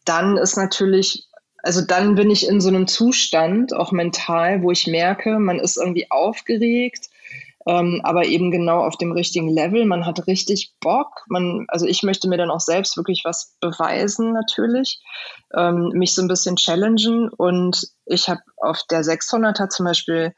dann 0.04 0.36
ist 0.36 0.56
natürlich, 0.56 1.28
also 1.62 1.82
dann 1.82 2.14
bin 2.14 2.30
ich 2.30 2.48
in 2.48 2.60
so 2.60 2.68
einem 2.68 2.86
Zustand, 2.86 3.74
auch 3.74 3.92
mental, 3.92 4.62
wo 4.62 4.70
ich 4.70 4.86
merke, 4.86 5.38
man 5.38 5.58
ist 5.58 5.76
irgendwie 5.76 6.10
aufgeregt, 6.10 7.08
ähm, 7.66 8.00
aber 8.02 8.24
eben 8.24 8.50
genau 8.50 8.84
auf 8.84 8.96
dem 8.96 9.12
richtigen 9.12 9.48
Level. 9.48 9.84
Man 9.84 10.04
hat 10.06 10.26
richtig 10.26 10.72
Bock. 10.80 11.24
Man, 11.28 11.66
also 11.68 11.86
ich 11.86 12.02
möchte 12.02 12.28
mir 12.28 12.36
dann 12.36 12.50
auch 12.50 12.60
selbst 12.60 12.96
wirklich 12.96 13.22
was 13.24 13.54
beweisen, 13.60 14.32
natürlich, 14.32 15.00
ähm, 15.54 15.90
mich 15.94 16.14
so 16.14 16.22
ein 16.22 16.28
bisschen 16.28 16.56
challengen. 16.56 17.28
Und 17.28 17.86
ich 18.06 18.28
habe 18.28 18.40
auf 18.56 18.82
der 18.90 19.02
600er 19.02 19.68
zum 19.68 19.86
Beispiel 19.86 20.34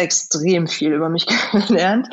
extrem 0.00 0.66
viel 0.66 0.92
über 0.92 1.08
mich 1.08 1.26
gelernt. 1.68 2.08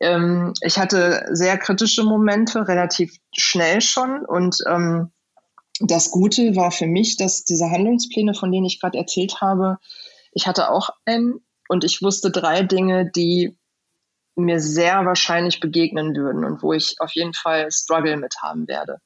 Ähm, 0.00 0.54
ich 0.62 0.78
hatte 0.78 1.26
sehr 1.30 1.58
kritische 1.58 2.04
Momente, 2.04 2.66
relativ 2.66 3.16
schnell 3.36 3.80
schon. 3.80 4.24
Und 4.24 4.58
ähm, 4.68 5.12
das 5.80 6.10
Gute 6.10 6.56
war 6.56 6.70
für 6.70 6.86
mich, 6.86 7.16
dass 7.16 7.44
diese 7.44 7.70
Handlungspläne, 7.70 8.34
von 8.34 8.50
denen 8.50 8.66
ich 8.66 8.80
gerade 8.80 8.98
erzählt 8.98 9.40
habe, 9.40 9.78
ich 10.32 10.46
hatte 10.46 10.70
auch 10.70 10.90
einen 11.04 11.40
und 11.68 11.84
ich 11.84 12.02
wusste 12.02 12.30
drei 12.30 12.62
Dinge, 12.62 13.10
die 13.10 13.56
mir 14.36 14.60
sehr 14.60 15.04
wahrscheinlich 15.06 15.60
begegnen 15.60 16.14
würden 16.14 16.44
und 16.44 16.62
wo 16.62 16.72
ich 16.72 16.96
auf 17.00 17.12
jeden 17.14 17.32
Fall 17.32 17.70
Struggle 17.70 18.16
mit 18.16 18.34
haben 18.42 18.68
werde. 18.68 18.98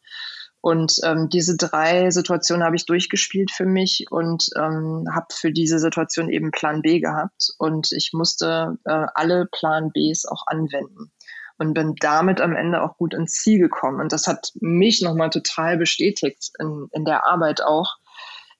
Und 0.62 0.96
ähm, 1.04 1.30
diese 1.30 1.56
drei 1.56 2.10
Situationen 2.10 2.64
habe 2.64 2.76
ich 2.76 2.84
durchgespielt 2.84 3.50
für 3.50 3.64
mich 3.64 4.06
und 4.10 4.50
ähm, 4.56 5.06
habe 5.10 5.26
für 5.32 5.52
diese 5.52 5.78
Situation 5.78 6.28
eben 6.28 6.50
Plan 6.50 6.82
B 6.82 7.00
gehabt. 7.00 7.50
Und 7.58 7.92
ich 7.92 8.10
musste 8.12 8.76
äh, 8.84 9.06
alle 9.14 9.46
Plan 9.50 9.90
Bs 9.90 10.26
auch 10.26 10.46
anwenden 10.46 11.10
und 11.56 11.72
bin 11.72 11.94
damit 12.00 12.42
am 12.42 12.54
Ende 12.54 12.82
auch 12.82 12.98
gut 12.98 13.14
ins 13.14 13.34
Ziel 13.34 13.58
gekommen. 13.58 14.00
Und 14.00 14.12
das 14.12 14.26
hat 14.26 14.52
mich 14.60 15.00
nochmal 15.00 15.30
total 15.30 15.78
bestätigt 15.78 16.50
in, 16.58 16.88
in 16.92 17.06
der 17.06 17.26
Arbeit 17.26 17.62
auch, 17.62 17.96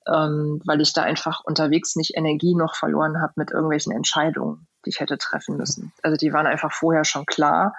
ähm, 0.07 0.63
weil 0.65 0.81
ich 0.81 0.95
da 0.95 1.03
einfach 1.03 1.41
unterwegs 1.45 1.97
nicht 1.97 2.17
Energie 2.17 2.55
noch 2.55 2.77
verloren 2.77 3.21
habe 3.21 3.35
mit 3.37 3.51
irgendwelchen 3.51 3.93
Entscheidungen, 3.93 4.67
die 4.87 4.91
ich 4.91 5.01
hätte 5.01 5.19
treffen 5.19 5.59
müssen. 5.59 5.93
Also 6.03 6.17
die 6.17 6.33
waren 6.33 6.47
einfach 6.47 6.73
vorher 6.73 7.05
schon 7.05 7.27
klar 7.27 7.75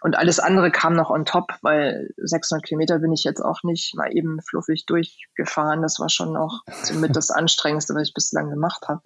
und 0.00 0.16
alles 0.16 0.40
andere 0.40 0.70
kam 0.70 0.94
noch 0.94 1.10
on 1.10 1.24
top, 1.24 1.52
weil 1.62 2.08
600 2.16 2.64
Kilometer 2.64 2.98
bin 2.98 3.12
ich 3.12 3.24
jetzt 3.24 3.40
auch 3.40 3.62
nicht 3.62 3.94
mal 3.94 4.10
eben 4.16 4.40
fluffig 4.42 4.86
durchgefahren. 4.86 5.82
Das 5.82 5.98
war 5.98 6.08
schon 6.08 6.36
auch 6.36 6.60
somit 6.82 7.16
das 7.16 7.30
Anstrengendste, 7.30 7.94
was 7.94 8.08
ich 8.08 8.14
bislang 8.14 8.50
gemacht 8.50 8.88
habe. 8.88 9.02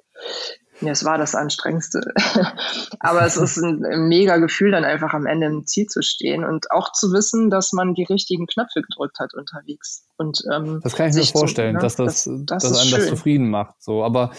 Ja, 0.80 0.90
es 0.90 1.04
war 1.04 1.18
das 1.18 1.34
Anstrengendste. 1.34 2.00
Aber 3.00 3.24
es 3.24 3.36
ist 3.36 3.58
ein, 3.58 3.84
ein, 3.84 4.08
mega 4.08 4.38
Gefühl, 4.38 4.72
dann 4.72 4.84
einfach 4.84 5.14
am 5.14 5.26
Ende 5.26 5.46
im 5.46 5.66
Ziel 5.66 5.86
zu 5.86 6.02
stehen 6.02 6.44
und 6.44 6.70
auch 6.72 6.92
zu 6.92 7.12
wissen, 7.12 7.48
dass 7.48 7.72
man 7.72 7.94
die 7.94 8.04
richtigen 8.04 8.46
Knöpfe 8.46 8.82
gedrückt 8.82 9.18
hat 9.20 9.34
unterwegs. 9.34 10.06
Und, 10.16 10.42
ähm, 10.52 10.80
das 10.82 10.96
kann 10.96 11.10
ich 11.10 11.14
mir 11.14 11.24
vorstellen, 11.24 11.74
zu, 11.74 11.76
ne? 11.76 11.82
dass, 11.82 11.96
das, 11.96 12.24
das, 12.24 12.44
das 12.46 12.62
dass 12.62 12.78
einen 12.78 12.88
schön. 12.88 13.00
das 13.00 13.08
zufrieden 13.08 13.50
macht. 13.50 13.82
So. 13.82 14.02
Aber 14.04 14.32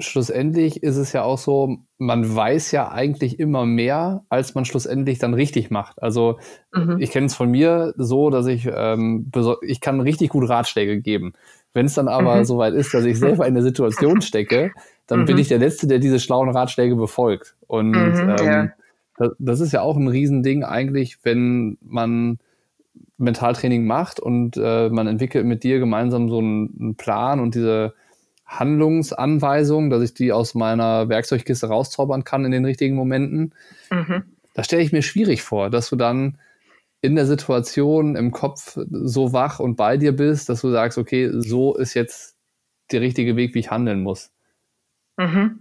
schlussendlich 0.00 0.82
ist 0.82 0.96
es 0.96 1.12
ja 1.12 1.22
auch 1.22 1.38
so, 1.38 1.78
man 1.98 2.34
weiß 2.34 2.70
ja 2.72 2.90
eigentlich 2.90 3.40
immer 3.40 3.64
mehr, 3.64 4.24
als 4.28 4.54
man 4.54 4.64
schlussendlich 4.64 5.18
dann 5.18 5.32
richtig 5.32 5.70
macht. 5.70 6.02
Also 6.02 6.38
mhm. 6.74 6.96
ich 6.98 7.10
kenne 7.10 7.26
es 7.26 7.34
von 7.34 7.50
mir 7.50 7.94
so, 7.96 8.28
dass 8.28 8.46
ich, 8.46 8.68
ähm, 8.70 9.30
ich 9.62 9.80
kann 9.80 10.00
richtig 10.00 10.30
gut 10.30 10.48
Ratschläge 10.48 11.00
geben. 11.00 11.32
Wenn 11.72 11.86
es 11.86 11.94
dann 11.94 12.08
aber 12.08 12.36
mhm. 12.36 12.44
soweit 12.44 12.74
ist, 12.74 12.92
dass 12.92 13.04
ich 13.04 13.18
selber 13.18 13.46
in 13.46 13.54
der 13.54 13.62
Situation 13.62 14.20
stecke, 14.22 14.72
dann 15.06 15.20
mhm. 15.20 15.24
bin 15.26 15.38
ich 15.38 15.48
der 15.48 15.58
Letzte, 15.58 15.86
der 15.86 15.98
diese 15.98 16.20
schlauen 16.20 16.50
Ratschläge 16.50 16.96
befolgt. 16.96 17.54
Und 17.66 17.90
mhm, 17.90 18.36
ähm, 18.38 18.46
ja. 18.46 18.68
das, 19.16 19.30
das, 19.38 19.60
ist 19.60 19.72
ja 19.72 19.80
auch 19.80 19.96
ein 19.96 20.08
Riesending 20.08 20.62
eigentlich, 20.62 21.18
wenn 21.22 21.78
man 21.80 22.38
Mentaltraining 23.16 23.86
macht 23.86 24.20
und 24.20 24.58
äh, 24.58 24.90
man 24.90 25.06
entwickelt 25.06 25.46
mit 25.46 25.64
dir 25.64 25.78
gemeinsam 25.78 26.28
so 26.28 26.38
einen, 26.38 26.76
einen 26.78 26.94
Plan 26.96 27.40
und 27.40 27.54
diese 27.54 27.94
Handlungsanweisung, 28.46 29.90
dass 29.90 30.02
ich 30.02 30.14
die 30.14 30.32
aus 30.32 30.54
meiner 30.54 31.08
Werkzeugkiste 31.08 31.66
rauszaubern 31.66 32.24
kann 32.24 32.44
in 32.44 32.52
den 32.52 32.64
richtigen 32.64 32.94
Momenten. 32.94 33.54
Mhm. 33.90 34.22
Da 34.54 34.64
stelle 34.64 34.82
ich 34.82 34.92
mir 34.92 35.02
schwierig 35.02 35.42
vor, 35.42 35.68
dass 35.68 35.90
du 35.90 35.96
dann 35.96 36.38
in 37.02 37.14
der 37.14 37.26
Situation 37.26 38.16
im 38.16 38.30
Kopf 38.30 38.78
so 38.90 39.32
wach 39.32 39.60
und 39.60 39.76
bei 39.76 39.96
dir 39.96 40.12
bist, 40.12 40.48
dass 40.48 40.62
du 40.62 40.70
sagst, 40.70 40.96
okay, 40.96 41.30
so 41.32 41.76
ist 41.76 41.94
jetzt 41.94 42.36
der 42.90 43.00
richtige 43.00 43.36
Weg, 43.36 43.54
wie 43.54 43.60
ich 43.60 43.70
handeln 43.70 44.02
muss. 44.02 44.32
Mhm. 45.16 45.60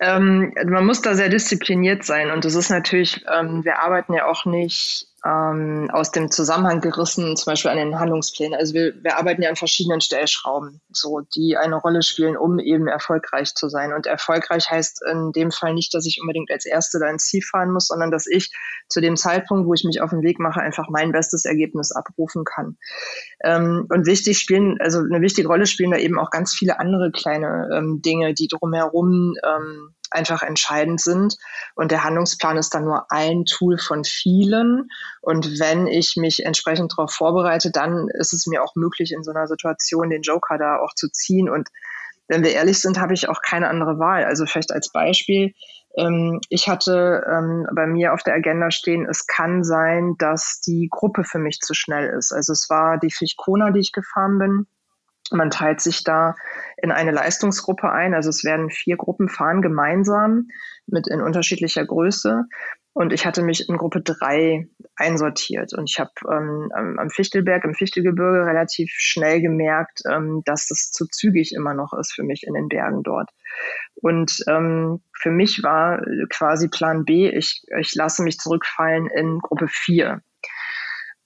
Ähm, 0.00 0.52
man 0.66 0.86
muss 0.86 1.02
da 1.02 1.14
sehr 1.14 1.28
diszipliniert 1.28 2.04
sein 2.04 2.30
und 2.30 2.44
das 2.44 2.54
ist 2.54 2.68
natürlich, 2.68 3.24
ähm, 3.32 3.64
wir 3.64 3.78
arbeiten 3.78 4.12
ja 4.12 4.26
auch 4.26 4.44
nicht 4.44 5.06
ähm, 5.26 5.88
aus 5.90 6.10
dem 6.10 6.30
Zusammenhang 6.30 6.80
gerissen, 6.80 7.36
zum 7.36 7.50
Beispiel 7.50 7.70
an 7.70 7.78
den 7.78 7.98
Handlungsplänen. 7.98 8.58
Also 8.58 8.74
wir, 8.74 8.92
wir 9.02 9.16
arbeiten 9.16 9.42
ja 9.42 9.48
an 9.48 9.56
verschiedenen 9.56 10.02
Stellschrauben, 10.02 10.82
so 10.92 11.20
die 11.34 11.56
eine 11.56 11.76
Rolle 11.76 12.02
spielen, 12.02 12.36
um 12.36 12.58
eben 12.58 12.88
erfolgreich 12.88 13.54
zu 13.54 13.70
sein. 13.70 13.94
Und 13.94 14.06
erfolgreich 14.06 14.70
heißt 14.70 15.02
in 15.10 15.32
dem 15.32 15.50
Fall 15.50 15.72
nicht, 15.72 15.94
dass 15.94 16.04
ich 16.04 16.20
unbedingt 16.20 16.50
als 16.50 16.66
Erste 16.66 16.98
da 16.98 17.08
ins 17.08 17.26
Ziel 17.26 17.42
fahren 17.42 17.72
muss, 17.72 17.86
sondern 17.86 18.10
dass 18.10 18.26
ich 18.26 18.52
zu 18.88 19.00
dem 19.00 19.16
Zeitpunkt, 19.16 19.66
wo 19.66 19.72
ich 19.72 19.84
mich 19.84 20.02
auf 20.02 20.10
den 20.10 20.22
Weg 20.22 20.38
mache, 20.38 20.60
einfach 20.60 20.88
mein 20.90 21.12
bestes 21.12 21.46
Ergebnis 21.46 21.90
abrufen 21.90 22.44
kann. 22.44 22.76
Ähm, 23.42 23.86
und 23.88 24.06
wichtig 24.06 24.38
spielen, 24.38 24.76
also 24.80 24.98
eine 24.98 25.22
wichtige 25.22 25.48
Rolle 25.48 25.66
spielen 25.66 25.92
da 25.92 25.96
eben 25.96 26.18
auch 26.18 26.30
ganz 26.30 26.54
viele 26.54 26.78
andere 26.78 27.10
kleine 27.10 27.70
ähm, 27.72 28.02
Dinge, 28.02 28.34
die 28.34 28.48
drumherum 28.48 29.34
ähm, 29.42 29.94
einfach 30.14 30.42
entscheidend 30.42 31.00
sind. 31.00 31.36
Und 31.74 31.90
der 31.90 32.04
Handlungsplan 32.04 32.56
ist 32.56 32.74
dann 32.74 32.84
nur 32.84 33.06
ein 33.10 33.44
Tool 33.44 33.78
von 33.78 34.04
vielen. 34.04 34.88
Und 35.20 35.58
wenn 35.58 35.86
ich 35.86 36.16
mich 36.16 36.44
entsprechend 36.44 36.92
darauf 36.96 37.12
vorbereite, 37.12 37.70
dann 37.70 38.08
ist 38.18 38.32
es 38.32 38.46
mir 38.46 38.62
auch 38.62 38.74
möglich, 38.74 39.12
in 39.12 39.22
so 39.22 39.30
einer 39.30 39.46
Situation 39.46 40.10
den 40.10 40.22
Joker 40.22 40.58
da 40.58 40.78
auch 40.78 40.94
zu 40.94 41.08
ziehen. 41.10 41.48
Und 41.48 41.68
wenn 42.28 42.42
wir 42.42 42.52
ehrlich 42.52 42.80
sind, 42.80 43.00
habe 43.00 43.14
ich 43.14 43.28
auch 43.28 43.42
keine 43.42 43.68
andere 43.68 43.98
Wahl. 43.98 44.24
Also 44.24 44.46
vielleicht 44.46 44.72
als 44.72 44.90
Beispiel, 44.90 45.52
ähm, 45.96 46.40
ich 46.48 46.68
hatte 46.68 47.24
ähm, 47.30 47.66
bei 47.74 47.86
mir 47.86 48.14
auf 48.14 48.22
der 48.22 48.34
Agenda 48.34 48.70
stehen, 48.70 49.06
es 49.08 49.26
kann 49.26 49.62
sein, 49.62 50.14
dass 50.18 50.60
die 50.60 50.88
Gruppe 50.90 51.24
für 51.24 51.38
mich 51.38 51.60
zu 51.60 51.74
schnell 51.74 52.08
ist. 52.16 52.32
Also 52.32 52.52
es 52.52 52.68
war 52.70 52.98
die 52.98 53.12
Fichkona, 53.12 53.70
die 53.70 53.80
ich 53.80 53.92
gefahren 53.92 54.38
bin. 54.38 54.66
Man 55.30 55.50
teilt 55.50 55.80
sich 55.80 56.04
da 56.04 56.34
in 56.76 56.92
eine 56.92 57.10
Leistungsgruppe 57.10 57.90
ein. 57.90 58.14
Also 58.14 58.28
es 58.28 58.44
werden 58.44 58.70
vier 58.70 58.96
Gruppen 58.96 59.28
fahren 59.28 59.62
gemeinsam 59.62 60.48
mit 60.86 61.08
in 61.08 61.20
unterschiedlicher 61.20 61.84
Größe. 61.84 62.44
Und 62.96 63.12
ich 63.12 63.26
hatte 63.26 63.42
mich 63.42 63.68
in 63.68 63.76
Gruppe 63.76 64.02
drei 64.02 64.68
einsortiert. 64.94 65.74
Und 65.74 65.90
ich 65.90 65.98
habe 65.98 66.12
ähm, 66.30 66.70
am 66.74 67.10
Fichtelberg, 67.10 67.64
im 67.64 67.74
Fichtelgebirge 67.74 68.46
relativ 68.46 68.90
schnell 68.94 69.40
gemerkt, 69.40 70.02
ähm, 70.08 70.42
dass 70.44 70.68
das 70.68 70.92
zu 70.92 71.06
zügig 71.08 71.54
immer 71.54 71.74
noch 71.74 71.92
ist 71.98 72.12
für 72.12 72.22
mich 72.22 72.44
in 72.46 72.54
den 72.54 72.68
Bergen 72.68 73.02
dort. 73.02 73.30
Und 73.94 74.44
ähm, 74.46 75.02
für 75.18 75.30
mich 75.30 75.62
war 75.64 76.02
quasi 76.30 76.68
Plan 76.68 77.04
B, 77.04 77.28
ich, 77.28 77.64
ich 77.80 77.94
lasse 77.96 78.22
mich 78.22 78.38
zurückfallen 78.38 79.08
in 79.08 79.40
Gruppe 79.40 79.66
vier. 79.68 80.20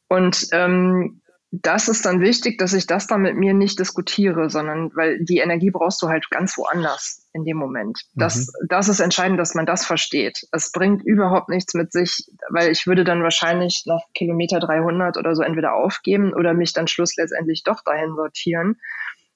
Und 0.09 0.47
ähm, 0.53 1.21
das 1.51 1.89
ist 1.89 2.05
dann 2.05 2.21
wichtig, 2.21 2.59
dass 2.59 2.75
ich 2.75 2.87
das 2.87 3.07
dann 3.07 3.23
mit 3.23 3.35
mir 3.35 3.55
nicht 3.55 3.79
diskutiere, 3.79 4.51
sondern 4.51 4.91
weil 4.95 5.25
die 5.25 5.39
Energie 5.39 5.71
brauchst 5.71 6.03
du 6.03 6.09
halt 6.09 6.29
ganz 6.31 6.59
woanders 6.59 7.27
in 7.33 7.45
dem 7.45 7.57
Moment. 7.57 7.99
Das, 8.15 8.49
mhm. 8.49 8.67
das 8.69 8.89
ist 8.89 9.01
entscheidend, 9.01 9.41
dass 9.41 9.55
man 9.55 9.65
das 9.65 9.87
versteht. 9.87 10.47
Es 10.53 10.73
bringt 10.73 11.03
überhaupt 11.07 11.49
nichts 11.49 11.73
mit 11.73 11.91
sich, 11.91 12.27
weil 12.51 12.71
ich 12.71 12.87
würde 12.87 13.05
dann 13.05 13.23
wahrscheinlich 13.23 13.85
nach 13.87 14.03
Kilometer 14.15 14.61
300 14.61 15.17
oder 15.17 15.35
so 15.35 15.43
entweder 15.43 15.75
aufgeben 15.75 16.35
oder 16.35 16.53
mich 16.53 16.75
dann 16.75 16.87
schluss 16.87 17.17
letztendlich 17.17 17.63
doch 17.65 17.83
dahin 17.83 18.15
sortieren. 18.15 18.77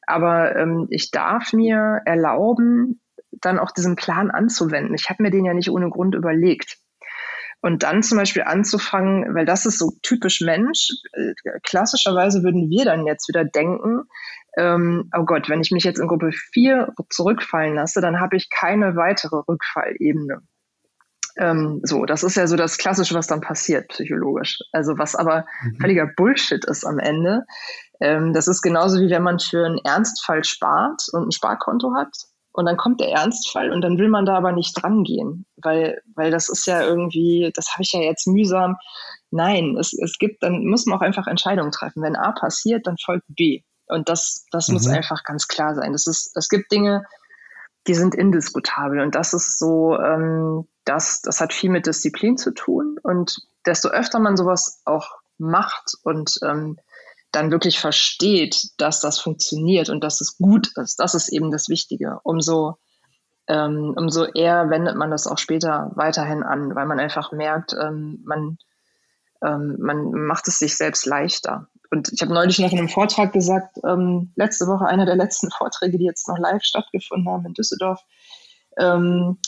Aber 0.07 0.55
ähm, 0.57 0.89
ich 0.91 1.11
darf 1.13 1.55
mir 1.55 2.03
erlauben, 2.05 3.01
dann 3.31 3.59
auch 3.59 3.71
diesen 3.71 3.97
Plan 3.97 4.31
anzuwenden. 4.31 4.95
Ich 4.95 5.09
habe 5.09 5.23
mir 5.23 5.31
den 5.31 5.47
ja 5.47 5.55
nicht 5.55 5.71
ohne 5.71 5.89
Grund 5.89 6.15
überlegt. 6.15 6.77
Und 7.63 7.85
dann 7.85 8.03
zum 8.03 8.19
Beispiel 8.19 8.43
anzufangen, 8.43 9.35
weil 9.37 9.47
das 9.47 9.67
ist 9.67 9.79
so 9.79 9.93
typisch 10.03 10.41
Mensch. 10.41 10.89
Äh, 11.13 11.33
klassischerweise 11.63 12.43
würden 12.43 12.69
wir 12.69 12.85
dann 12.85 13.07
jetzt 13.07 13.29
wieder 13.29 13.45
denken, 13.45 14.03
ähm, 14.59 15.09
oh 15.17 15.25
Gott, 15.25 15.49
wenn 15.49 15.61
ich 15.61 15.71
mich 15.71 15.85
jetzt 15.85 16.01
in 16.01 16.09
Gruppe 16.09 16.33
4 16.33 16.93
zurückfallen 17.09 17.77
lasse, 17.77 18.01
dann 18.01 18.21
habe 18.21 18.37
ich 18.37 18.51
keine 18.51 18.97
weitere 18.97 19.37
Rückfallebene. 19.49 20.43
Ähm, 21.39 21.81
so, 21.85 22.05
das 22.05 22.25
ist 22.25 22.37
ja 22.37 22.47
so 22.47 22.57
das 22.57 22.79
Klassische, 22.79 23.15
was 23.15 23.29
dann 23.29 23.41
passiert, 23.41 23.89
psychologisch. 23.89 24.59
Also 24.73 24.99
was 24.99 25.15
aber 25.15 25.47
mhm. 25.63 25.77
völliger 25.81 26.07
Bullshit 26.07 26.65
ist 26.65 26.85
am 26.85 26.99
Ende. 26.99 27.45
Ähm, 28.01 28.33
das 28.33 28.49
ist 28.49 28.61
genauso 28.61 29.01
wie 29.01 29.09
wenn 29.09 29.23
man 29.23 29.39
für 29.39 29.65
einen 29.65 29.79
Ernstfall 29.85 30.45
spart 30.45 31.07
und 31.13 31.29
ein 31.29 31.33
Sparkonto 31.33 31.95
hat 31.97 32.13
und 32.53 32.67
dann 32.67 32.77
kommt 32.77 33.01
der 33.01 33.11
Ernstfall 33.11 33.73
und 33.73 33.81
dann 33.81 33.99
will 33.99 34.09
man 34.09 34.27
da 34.27 34.37
aber 34.37 34.53
nicht 34.53 34.75
dran 34.75 35.05
gehen, 35.05 35.47
weil, 35.57 36.03
weil 36.15 36.31
das 36.31 36.49
ist 36.49 36.67
ja 36.67 36.83
irgendwie, 36.83 37.51
das 37.55 37.73
habe 37.73 37.83
ich 37.83 37.93
ja 37.93 38.01
jetzt 38.01 38.27
mühsam. 38.27 38.77
Nein, 39.31 39.77
es, 39.79 39.95
es 39.95 40.19
gibt, 40.19 40.43
dann 40.43 40.67
muss 40.67 40.85
man 40.85 40.99
auch 40.99 41.03
einfach 41.03 41.27
Entscheidungen 41.27 41.73
treffen. 41.73 42.03
Wenn 42.03 42.17
A 42.17 42.33
passiert, 42.33 42.87
dann 42.87 42.99
folgt 42.99 43.25
B. 43.29 43.63
Und 43.87 44.09
das, 44.09 44.45
das 44.51 44.69
mhm. 44.69 44.75
muss 44.75 44.87
einfach 44.87 45.25
ganz 45.25 45.49
klar 45.49 45.75
sein. 45.75 45.93
Das 45.93 46.07
ist, 46.07 46.37
es 46.37 46.49
gibt 46.49 46.71
Dinge, 46.71 47.05
die 47.87 47.95
sind 47.95 48.15
indiskutabel. 48.15 49.01
Und 49.01 49.15
das 49.15 49.33
ist 49.33 49.59
so, 49.59 49.99
ähm, 49.99 50.69
das, 50.85 51.23
das 51.23 51.41
hat 51.41 51.55
viel 51.55 51.71
mit 51.71 51.87
Disziplin 51.87 52.37
zu 52.37 52.53
tun. 52.53 52.99
Und 53.03 53.37
desto 53.67 53.89
öfter 53.89 54.19
man 54.19 54.37
sowas 54.37 54.83
auch 54.85 55.09
macht 55.39 55.95
und 56.03 56.39
ähm, 56.43 56.79
dann 57.33 57.51
wirklich 57.51 57.81
versteht, 57.81 58.69
dass 58.77 59.01
das 59.01 59.19
funktioniert 59.19 59.89
und 59.89 60.05
dass 60.05 60.21
es 60.21 60.37
gut 60.37 60.71
ist. 60.77 61.01
Das 61.01 61.15
ist 61.15 61.33
eben 61.33 61.51
das 61.51 61.69
Wichtige. 61.69 62.21
Umso, 62.23 62.77
ähm, 63.49 63.95
umso 63.97 64.25
eher 64.25 64.71
wendet 64.71 64.97
man 64.97 65.11
das 65.11 65.27
auch 65.27 65.39
später 65.39 65.91
weiterhin 65.95 66.43
an, 66.43 66.75
weil 66.75 66.87
man 66.87 67.01
einfach 67.01 67.33
merkt, 67.33 67.73
ähm, 67.73 68.23
man, 68.25 68.59
ähm, 69.43 69.77
man 69.81 70.13
macht 70.13 70.47
es 70.47 70.59
sich 70.59 70.77
selbst 70.77 71.07
leichter. 71.07 71.69
Und 71.91 72.13
ich 72.13 72.23
habe 72.23 72.33
neulich 72.33 72.59
noch 72.59 72.71
in 72.71 72.79
einem 72.79 72.89
Vortrag 72.89 73.33
gesagt, 73.33 73.79
ähm, 73.85 74.33
letzte 74.37 74.67
Woche 74.67 74.87
einer 74.87 75.07
der 75.07 75.17
letzten 75.17 75.51
Vorträge, 75.59 75.99
die 75.99 76.05
jetzt 76.05 76.29
noch 76.29 76.39
live 76.39 76.63
stattgefunden 76.63 77.33
haben 77.33 77.47
in 77.47 77.55
Düsseldorf, 77.55 78.01
ähm, 78.79 79.39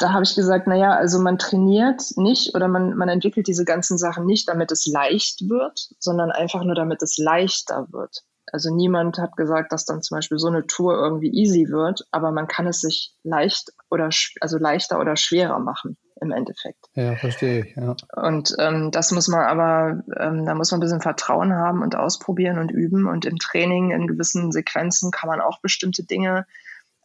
da 0.00 0.12
habe 0.12 0.24
ich 0.24 0.34
gesagt, 0.34 0.66
naja, 0.66 0.92
also 0.92 1.20
man 1.20 1.38
trainiert 1.38 2.02
nicht 2.16 2.54
oder 2.54 2.68
man, 2.68 2.96
man 2.96 3.08
entwickelt 3.08 3.46
diese 3.46 3.64
ganzen 3.64 3.98
Sachen 3.98 4.24
nicht, 4.24 4.48
damit 4.48 4.72
es 4.72 4.86
leicht 4.86 5.48
wird, 5.48 5.90
sondern 5.98 6.30
einfach 6.30 6.64
nur, 6.64 6.74
damit 6.74 7.02
es 7.02 7.18
leichter 7.18 7.86
wird. 7.90 8.24
Also 8.52 8.74
niemand 8.74 9.18
hat 9.18 9.36
gesagt, 9.36 9.72
dass 9.72 9.84
dann 9.84 10.02
zum 10.02 10.16
Beispiel 10.16 10.38
so 10.38 10.48
eine 10.48 10.66
Tour 10.66 10.94
irgendwie 10.94 11.30
easy 11.30 11.68
wird, 11.68 12.06
aber 12.10 12.32
man 12.32 12.48
kann 12.48 12.66
es 12.66 12.80
sich 12.80 13.14
leicht 13.22 13.72
oder 13.90 14.08
also 14.40 14.58
leichter 14.58 14.98
oder 14.98 15.16
schwerer 15.16 15.58
machen 15.58 15.96
im 16.20 16.32
Endeffekt. 16.32 16.86
Ja, 16.94 17.14
verstehe 17.16 17.64
ich. 17.64 17.76
Ja. 17.76 17.94
Und 18.16 18.54
ähm, 18.58 18.90
das 18.90 19.12
muss 19.12 19.28
man 19.28 19.40
aber, 19.40 20.02
ähm, 20.18 20.46
da 20.46 20.54
muss 20.54 20.70
man 20.70 20.78
ein 20.78 20.82
bisschen 20.82 21.00
Vertrauen 21.00 21.54
haben 21.54 21.82
und 21.82 21.94
ausprobieren 21.94 22.58
und 22.58 22.70
üben. 22.70 23.06
Und 23.06 23.24
im 23.24 23.38
Training 23.38 23.90
in 23.92 24.06
gewissen 24.06 24.50
Sequenzen 24.50 25.10
kann 25.10 25.28
man 25.28 25.40
auch 25.40 25.60
bestimmte 25.60 26.04
Dinge 26.04 26.46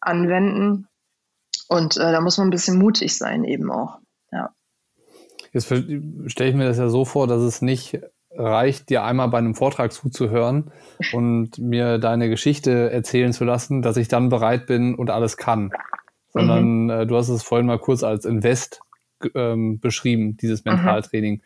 anwenden, 0.01 0.87
und 1.67 1.97
äh, 1.97 2.11
da 2.11 2.21
muss 2.21 2.37
man 2.37 2.47
ein 2.47 2.51
bisschen 2.51 2.77
mutig 2.77 3.17
sein 3.17 3.43
eben 3.43 3.71
auch. 3.71 3.99
Ja. 4.31 4.51
Jetzt 5.51 5.67
stelle 5.67 6.49
ich 6.49 6.55
mir 6.55 6.65
das 6.65 6.77
ja 6.77 6.89
so 6.89 7.05
vor, 7.05 7.27
dass 7.27 7.41
es 7.41 7.61
nicht 7.61 7.99
reicht, 8.37 8.89
dir 8.89 9.03
einmal 9.03 9.29
bei 9.29 9.37
einem 9.37 9.55
Vortrag 9.55 9.93
zuzuhören 9.93 10.71
und 11.13 11.57
mir 11.57 11.97
deine 11.97 12.29
Geschichte 12.29 12.91
erzählen 12.91 13.33
zu 13.33 13.45
lassen, 13.45 13.81
dass 13.81 13.97
ich 13.97 14.07
dann 14.07 14.29
bereit 14.29 14.67
bin 14.67 14.95
und 14.95 15.09
alles 15.09 15.37
kann. 15.37 15.71
Sondern 16.33 16.83
mhm. 16.83 16.89
äh, 16.89 17.05
du 17.07 17.15
hast 17.15 17.29
es 17.29 17.43
vorhin 17.43 17.65
mal 17.65 17.79
kurz 17.79 18.03
als 18.03 18.25
Invest 18.25 18.81
ähm, 19.33 19.79
beschrieben, 19.79 20.37
dieses 20.37 20.65
mhm. 20.65 20.73
Mentaltraining. 20.73 21.35
Mhm. 21.35 21.41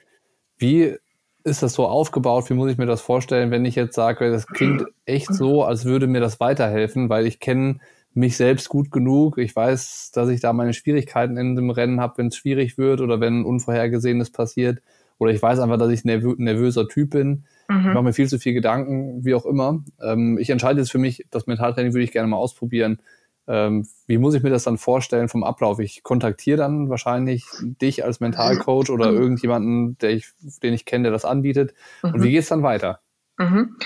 Wie 0.57 0.95
ist 1.43 1.63
das 1.63 1.73
so 1.73 1.85
aufgebaut? 1.85 2.49
Wie 2.49 2.53
muss 2.53 2.71
ich 2.71 2.77
mir 2.77 2.85
das 2.85 3.01
vorstellen, 3.01 3.51
wenn 3.51 3.65
ich 3.65 3.75
jetzt 3.75 3.95
sage, 3.95 4.31
das 4.31 4.47
klingt 4.47 4.85
echt 5.05 5.33
so, 5.33 5.63
als 5.63 5.85
würde 5.85 6.07
mir 6.07 6.19
das 6.19 6.39
weiterhelfen, 6.39 7.09
weil 7.09 7.25
ich 7.25 7.39
kenne 7.39 7.79
mich 8.13 8.37
selbst 8.37 8.69
gut 8.69 8.91
genug. 8.91 9.37
Ich 9.37 9.55
weiß, 9.55 10.11
dass 10.13 10.29
ich 10.29 10.41
da 10.41 10.53
meine 10.53 10.73
Schwierigkeiten 10.73 11.37
in 11.37 11.55
dem 11.55 11.69
Rennen 11.69 12.01
habe, 12.01 12.17
wenn 12.17 12.27
es 12.27 12.35
schwierig 12.35 12.77
wird 12.77 13.01
oder 13.01 13.19
wenn 13.19 13.45
Unvorhergesehenes 13.45 14.31
passiert. 14.31 14.81
Oder 15.19 15.31
ich 15.31 15.41
weiß 15.41 15.59
einfach, 15.59 15.77
dass 15.77 15.91
ich 15.91 16.05
nervö 16.05 16.33
nervöser 16.37 16.87
Typ 16.87 17.11
bin. 17.11 17.43
Mhm. 17.67 17.79
Ich 17.79 17.93
mache 17.93 18.03
mir 18.03 18.13
viel 18.13 18.27
zu 18.27 18.39
viel 18.39 18.53
Gedanken, 18.53 19.23
wie 19.25 19.35
auch 19.35 19.45
immer. 19.45 19.83
Ähm, 20.01 20.37
ich 20.37 20.49
entscheide 20.49 20.79
jetzt 20.79 20.91
für 20.91 20.97
mich, 20.97 21.25
das 21.29 21.45
Mentaltraining 21.45 21.93
würde 21.93 22.03
ich 22.03 22.11
gerne 22.11 22.27
mal 22.27 22.37
ausprobieren. 22.37 23.01
Ähm, 23.47 23.87
wie 24.07 24.17
muss 24.17 24.35
ich 24.35 24.43
mir 24.43 24.49
das 24.49 24.63
dann 24.63 24.77
vorstellen 24.77 25.27
vom 25.27 25.43
Ablauf? 25.43 25.79
Ich 25.79 26.03
kontaktiere 26.03 26.57
dann 26.57 26.89
wahrscheinlich 26.89 27.45
dich 27.61 28.05
als 28.05 28.19
Mentalcoach 28.19 28.89
oder 28.89 29.11
mhm. 29.11 29.17
irgendjemanden, 29.17 29.97
der 29.97 30.11
ich, 30.11 30.29
den 30.63 30.73
ich 30.73 30.85
kenne, 30.85 31.03
der 31.03 31.11
das 31.11 31.25
anbietet. 31.25 31.73
Mhm. 32.01 32.13
Und 32.13 32.23
wie 32.23 32.31
geht 32.31 32.43
es 32.43 32.49
dann 32.49 32.63
weiter? 32.63 33.01
Mhm. 33.39 33.77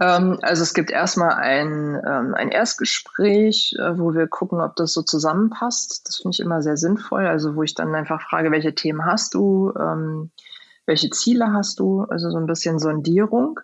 Ähm, 0.00 0.38
also 0.42 0.62
es 0.62 0.74
gibt 0.74 0.90
erstmal 0.90 1.34
ein, 1.34 2.00
ähm, 2.04 2.34
ein 2.34 2.48
Erstgespräch, 2.48 3.76
äh, 3.78 3.98
wo 3.98 4.14
wir 4.14 4.26
gucken, 4.26 4.60
ob 4.60 4.74
das 4.76 4.92
so 4.92 5.02
zusammenpasst. 5.02 6.08
Das 6.08 6.16
finde 6.16 6.34
ich 6.34 6.40
immer 6.40 6.62
sehr 6.62 6.76
sinnvoll. 6.76 7.26
Also 7.26 7.54
wo 7.54 7.62
ich 7.62 7.74
dann 7.74 7.94
einfach 7.94 8.22
frage, 8.22 8.50
welche 8.50 8.74
Themen 8.74 9.04
hast 9.04 9.34
du? 9.34 9.72
Ähm, 9.78 10.30
welche 10.86 11.10
Ziele 11.10 11.52
hast 11.52 11.80
du, 11.80 12.02
also 12.02 12.30
so 12.30 12.36
ein 12.36 12.46
bisschen 12.46 12.78
Sondierung. 12.78 13.60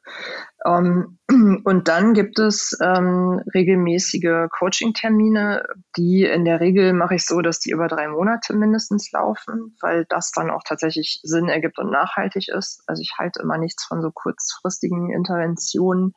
Ähm, 0.66 1.18
und 1.64 1.88
dann 1.88 2.14
gibt 2.14 2.38
es 2.38 2.76
ähm, 2.82 3.42
regelmäßige 3.54 4.48
Coaching-Termine, 4.50 5.64
die 5.96 6.24
in 6.24 6.44
der 6.44 6.60
Regel 6.60 6.92
mache 6.92 7.14
ich 7.14 7.26
so, 7.26 7.40
dass 7.40 7.60
die 7.60 7.70
über 7.70 7.88
drei 7.88 8.08
Monate 8.08 8.54
mindestens 8.54 9.10
laufen, 9.12 9.76
weil 9.80 10.04
das 10.08 10.32
dann 10.32 10.50
auch 10.50 10.62
tatsächlich 10.66 11.20
Sinn 11.22 11.48
ergibt 11.48 11.78
und 11.78 11.90
nachhaltig 11.90 12.48
ist. 12.48 12.82
Also 12.86 13.00
ich 13.02 13.14
halte 13.18 13.40
immer 13.42 13.58
nichts 13.58 13.84
von 13.84 14.02
so 14.02 14.10
kurzfristigen 14.10 15.10
Interventionen. 15.10 16.14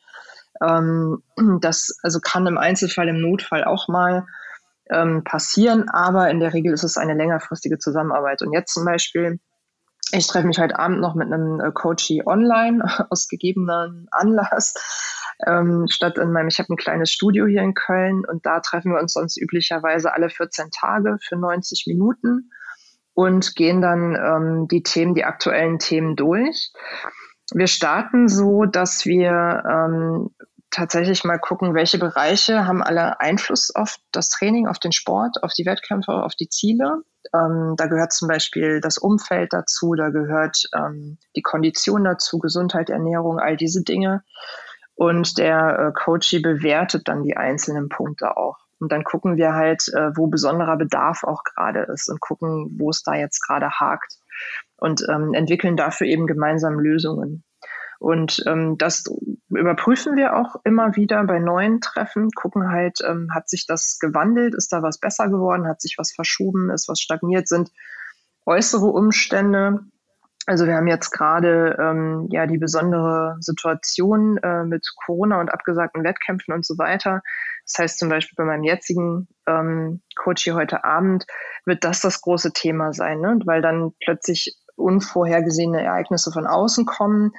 Ähm, 0.61 1.23
das 1.61 1.97
also 2.03 2.19
kann 2.19 2.47
im 2.47 2.57
Einzelfall, 2.57 3.07
im 3.07 3.21
Notfall 3.21 3.63
auch 3.63 3.87
mal 3.87 4.25
passieren, 5.23 5.89
aber 5.89 6.29
in 6.29 6.39
der 6.39 6.53
Regel 6.53 6.71
ist 6.73 6.83
es 6.83 6.97
eine 6.97 7.15
längerfristige 7.15 7.79
Zusammenarbeit. 7.79 8.41
Und 8.43 8.51
jetzt 8.51 8.73
zum 8.73 8.85
Beispiel 8.85 9.39
ich 10.13 10.27
treffe 10.27 10.47
mich 10.47 10.59
heute 10.59 10.77
Abend 10.77 10.99
noch 10.99 11.15
mit 11.15 11.31
einem 11.31 11.59
äh, 11.59 11.71
Coachie 11.71 12.23
online 12.25 12.83
aus 13.09 13.27
gegebenen 13.27 14.07
Anlass. 14.11 14.73
Ähm, 15.45 15.87
statt 15.89 16.17
in 16.17 16.31
meinem, 16.31 16.47
ich 16.47 16.59
habe 16.59 16.71
ein 16.71 16.77
kleines 16.77 17.11
Studio 17.11 17.47
hier 17.47 17.61
in 17.61 17.73
Köln 17.73 18.23
und 18.25 18.45
da 18.45 18.59
treffen 18.59 18.91
wir 18.91 19.01
uns 19.01 19.13
sonst 19.13 19.37
üblicherweise 19.37 20.13
alle 20.13 20.29
14 20.29 20.69
Tage 20.69 21.17
für 21.21 21.35
90 21.35 21.85
Minuten 21.87 22.51
und 23.13 23.55
gehen 23.55 23.81
dann 23.81 24.15
ähm, 24.15 24.67
die 24.67 24.83
Themen, 24.83 25.15
die 25.15 25.25
aktuellen 25.25 25.79
Themen 25.79 26.15
durch. 26.15 26.71
Wir 27.53 27.67
starten 27.67 28.27
so, 28.27 28.65
dass 28.65 29.05
wir 29.05 29.63
ähm, 29.67 30.29
tatsächlich 30.73 31.23
mal 31.23 31.39
gucken, 31.39 31.73
welche 31.73 31.97
Bereiche 31.97 32.65
haben 32.65 32.83
alle 32.83 33.19
Einfluss 33.19 33.73
auf 33.73 33.97
das 34.11 34.29
Training, 34.29 34.67
auf 34.67 34.79
den 34.79 34.91
Sport, 34.91 35.43
auf 35.43 35.53
die 35.53 35.65
Wettkämpfe, 35.65 36.11
auf 36.11 36.35
die 36.35 36.49
Ziele. 36.49 37.03
Ähm, 37.33 37.75
da 37.77 37.85
gehört 37.85 38.11
zum 38.11 38.27
Beispiel 38.27 38.81
das 38.81 38.97
Umfeld 38.97 39.53
dazu, 39.53 39.93
da 39.95 40.09
gehört 40.09 40.63
ähm, 40.75 41.17
die 41.35 41.41
Kondition 41.41 42.03
dazu, 42.03 42.39
Gesundheit, 42.39 42.89
Ernährung, 42.89 43.39
all 43.39 43.55
diese 43.55 43.83
Dinge. 43.83 44.23
Und 44.95 45.37
der 45.37 45.79
äh, 45.79 45.91
Coachie 45.93 46.39
bewertet 46.39 47.07
dann 47.07 47.23
die 47.23 47.37
einzelnen 47.37 47.89
Punkte 47.89 48.37
auch. 48.37 48.57
Und 48.79 48.91
dann 48.91 49.03
gucken 49.03 49.37
wir 49.37 49.53
halt, 49.53 49.87
äh, 49.93 50.15
wo 50.15 50.27
besonderer 50.27 50.77
Bedarf 50.77 51.23
auch 51.23 51.43
gerade 51.43 51.83
ist 51.83 52.09
und 52.09 52.19
gucken, 52.19 52.75
wo 52.77 52.89
es 52.89 53.01
da 53.01 53.15
jetzt 53.15 53.39
gerade 53.47 53.69
hakt. 53.69 54.17
Und 54.77 55.05
ähm, 55.09 55.33
entwickeln 55.33 55.77
dafür 55.77 56.07
eben 56.07 56.27
gemeinsam 56.27 56.79
Lösungen. 56.79 57.43
Und 58.03 58.43
ähm, 58.47 58.77
das 58.77 59.05
überprüfen 59.47 60.17
wir 60.17 60.35
auch 60.35 60.57
immer 60.65 60.97
wieder 60.97 61.23
bei 61.23 61.39
neuen 61.39 61.79
Treffen, 61.79 62.31
gucken 62.31 62.69
halt, 62.69 62.99
ähm, 63.07 63.29
hat 63.33 63.47
sich 63.47 63.65
das 63.65 63.97
gewandelt, 63.97 64.55
ist 64.55 64.73
da 64.73 64.83
was 64.83 64.99
besser 64.99 65.29
geworden, 65.29 65.69
hat 65.69 65.79
sich 65.79 65.95
was 65.97 66.11
verschoben, 66.11 66.69
ist 66.69 66.89
was 66.89 66.99
stagniert, 66.99 67.47
sind 67.47 67.71
äußere 68.45 68.87
Umstände. 68.87 69.79
Also 70.45 70.65
wir 70.67 70.75
haben 70.75 70.87
jetzt 70.87 71.11
gerade 71.11 71.77
ähm, 71.79 72.27
ja 72.29 72.45
die 72.45 72.57
besondere 72.57 73.37
Situation 73.39 74.35
äh, 74.43 74.65
mit 74.65 74.85
Corona 75.05 75.39
und 75.39 75.47
abgesagten 75.47 76.03
Wettkämpfen 76.03 76.53
und 76.53 76.65
so 76.65 76.77
weiter. 76.77 77.21
Das 77.65 77.83
heißt 77.83 77.99
zum 77.99 78.09
Beispiel 78.09 78.35
bei 78.35 78.43
meinem 78.43 78.65
jetzigen 78.65 79.29
ähm, 79.47 80.01
Coach 80.17 80.43
hier 80.43 80.55
heute 80.55 80.83
Abend 80.83 81.25
wird 81.63 81.85
das 81.85 82.01
das 82.01 82.19
große 82.19 82.51
Thema 82.51 82.91
sein, 82.91 83.21
ne? 83.21 83.39
weil 83.45 83.61
dann 83.61 83.93
plötzlich 84.03 84.57
unvorhergesehene 84.75 85.81
Ereignisse 85.81 86.33
von 86.33 86.47
außen 86.47 86.85
kommen, 86.85 87.31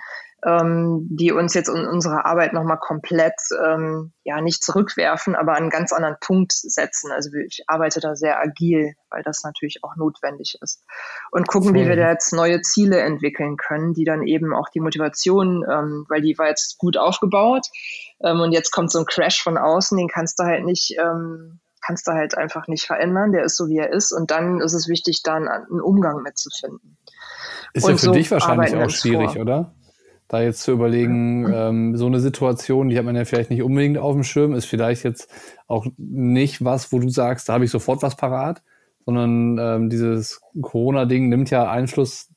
ähm, 0.46 1.06
die 1.10 1.32
uns 1.32 1.54
jetzt 1.54 1.68
in 1.68 1.86
unserer 1.86 2.26
Arbeit 2.26 2.52
nochmal 2.52 2.78
komplett, 2.78 3.34
ähm, 3.64 4.12
ja, 4.24 4.40
nicht 4.40 4.62
zurückwerfen, 4.62 5.34
aber 5.34 5.52
an 5.52 5.62
einen 5.62 5.70
ganz 5.70 5.92
anderen 5.92 6.16
Punkt 6.20 6.52
setzen. 6.52 7.10
Also 7.10 7.30
ich 7.34 7.64
arbeite 7.66 8.00
da 8.00 8.14
sehr 8.14 8.40
agil, 8.40 8.94
weil 9.10 9.22
das 9.22 9.42
natürlich 9.42 9.82
auch 9.82 9.96
notwendig 9.96 10.58
ist. 10.60 10.84
Und 11.30 11.48
gucken, 11.48 11.70
Voll. 11.70 11.80
wie 11.80 11.88
wir 11.88 11.96
da 11.96 12.10
jetzt 12.10 12.32
neue 12.32 12.60
Ziele 12.60 13.00
entwickeln 13.00 13.56
können, 13.56 13.94
die 13.94 14.04
dann 14.04 14.22
eben 14.22 14.54
auch 14.54 14.68
die 14.68 14.80
Motivation, 14.80 15.64
ähm, 15.68 16.04
weil 16.08 16.20
die 16.20 16.36
war 16.36 16.48
jetzt 16.48 16.78
gut 16.78 16.98
aufgebaut 16.98 17.66
ähm, 18.22 18.40
und 18.40 18.52
jetzt 18.52 18.70
kommt 18.70 18.90
so 18.90 18.98
ein 18.98 19.06
Crash 19.06 19.42
von 19.42 19.56
außen, 19.56 19.96
den 19.96 20.08
kannst 20.08 20.38
du 20.38 20.44
halt 20.44 20.64
nicht, 20.64 20.94
ähm, 21.00 21.60
kannst 21.80 22.06
du 22.06 22.12
halt 22.12 22.36
einfach 22.36 22.68
nicht 22.68 22.86
verändern, 22.86 23.32
der 23.32 23.44
ist 23.44 23.56
so, 23.56 23.68
wie 23.68 23.78
er 23.78 23.90
ist. 23.92 24.12
Und 24.12 24.30
dann 24.30 24.60
ist 24.60 24.74
es 24.74 24.88
wichtig, 24.88 25.22
dann 25.22 25.48
einen 25.48 25.80
Umgang 25.80 26.22
mitzufinden. 26.22 26.98
Ist 27.72 27.84
und 27.84 27.92
ja 27.92 27.96
für 27.96 28.06
so 28.06 28.12
dich 28.12 28.30
wahrscheinlich 28.30 28.74
auch 28.74 28.90
schwierig, 28.90 29.32
vor. 29.32 29.42
oder? 29.42 29.74
Da 30.28 30.42
jetzt 30.42 30.62
zu 30.62 30.72
überlegen, 30.72 31.46
ähm, 31.52 31.96
so 31.96 32.06
eine 32.06 32.20
Situation, 32.20 32.88
die 32.88 32.98
hat 32.98 33.04
man 33.04 33.16
ja 33.16 33.24
vielleicht 33.24 33.50
nicht 33.50 33.62
unbedingt 33.62 33.98
auf 33.98 34.14
dem 34.14 34.24
Schirm, 34.24 34.54
ist 34.54 34.64
vielleicht 34.64 35.04
jetzt 35.04 35.30
auch 35.66 35.86
nicht 35.96 36.64
was, 36.64 36.92
wo 36.92 36.98
du 36.98 37.08
sagst, 37.08 37.48
da 37.48 37.54
habe 37.54 37.64
ich 37.64 37.70
sofort 37.70 38.02
was 38.02 38.16
parat, 38.16 38.62
sondern 39.04 39.58
ähm, 39.58 39.90
dieses 39.90 40.40
Corona-Ding 40.60 41.28
nimmt 41.28 41.50
ja 41.50 41.70
Einfluss 41.70 42.30